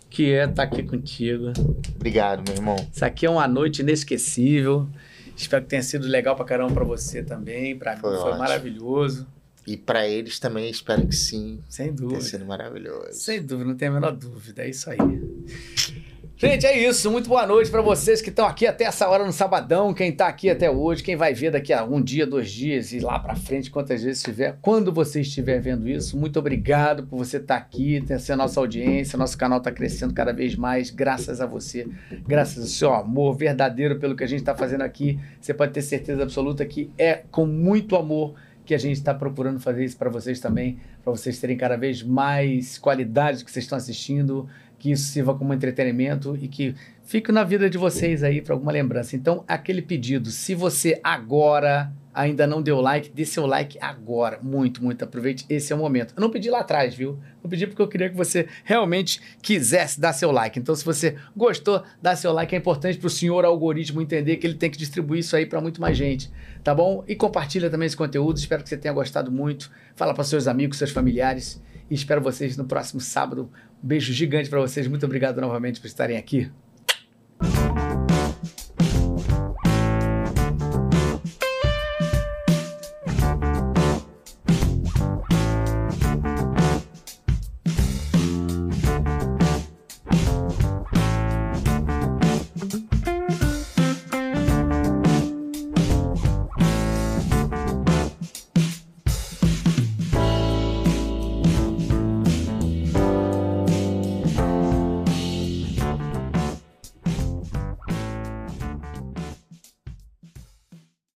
[0.09, 1.51] que é estar aqui contigo.
[1.95, 2.75] Obrigado, meu irmão.
[2.91, 4.87] Isso aqui é uma noite inesquecível.
[5.35, 7.77] Espero que tenha sido legal pra caramba pra você também.
[7.77, 8.39] Pra mim Foi foi ótimo.
[8.39, 9.27] maravilhoso.
[9.65, 11.59] E para eles também, espero que sim.
[11.67, 12.21] Sem dúvida.
[12.21, 13.13] sido maravilhoso.
[13.13, 14.63] Sem dúvida, não tenho a menor dúvida.
[14.63, 14.97] É isso aí.
[16.37, 17.09] Gente, é isso.
[17.09, 19.93] Muito boa noite pra vocês que estão aqui até essa hora no sabadão.
[19.93, 22.99] Quem tá aqui até hoje, quem vai ver daqui a um dia, dois dias e
[22.99, 24.57] lá pra frente, quantas vezes estiver.
[24.61, 28.59] Quando você estiver vendo isso, muito obrigado por você estar aqui, ter sido a nossa
[28.59, 29.17] audiência.
[29.17, 31.87] Nosso canal tá crescendo cada vez mais, graças a você,
[32.27, 35.17] graças ao seu amor verdadeiro pelo que a gente tá fazendo aqui.
[35.39, 38.35] Você pode ter certeza absoluta que é com muito amor
[38.65, 42.01] que a gente está procurando fazer isso para vocês também, para vocês terem cada vez
[42.01, 44.47] mais qualidade que vocês estão assistindo,
[44.79, 48.71] que isso sirva como entretenimento e que fique na vida de vocês aí para alguma
[48.71, 49.15] lembrança.
[49.15, 54.39] Então, aquele pedido, se você agora ainda não deu like, dê seu like agora.
[54.41, 55.03] Muito, muito.
[55.03, 56.13] Aproveite, esse é o momento.
[56.15, 57.19] Eu não pedi lá atrás, viu?
[57.43, 60.57] Eu pedi porque eu queria que você realmente quisesse dar seu like.
[60.57, 62.55] Então, se você gostou, dá seu like.
[62.55, 65.59] É importante para o senhor algoritmo entender que ele tem que distribuir isso aí para
[65.59, 66.31] muito mais gente,
[66.63, 67.03] tá bom?
[67.07, 68.37] E compartilha também esse conteúdo.
[68.37, 69.69] Espero que você tenha gostado muito.
[69.95, 71.61] Fala para seus amigos, seus familiares.
[71.91, 73.51] E espero vocês no próximo sábado.
[73.83, 74.87] Um beijo gigante para vocês.
[74.87, 76.49] Muito obrigado novamente por estarem aqui.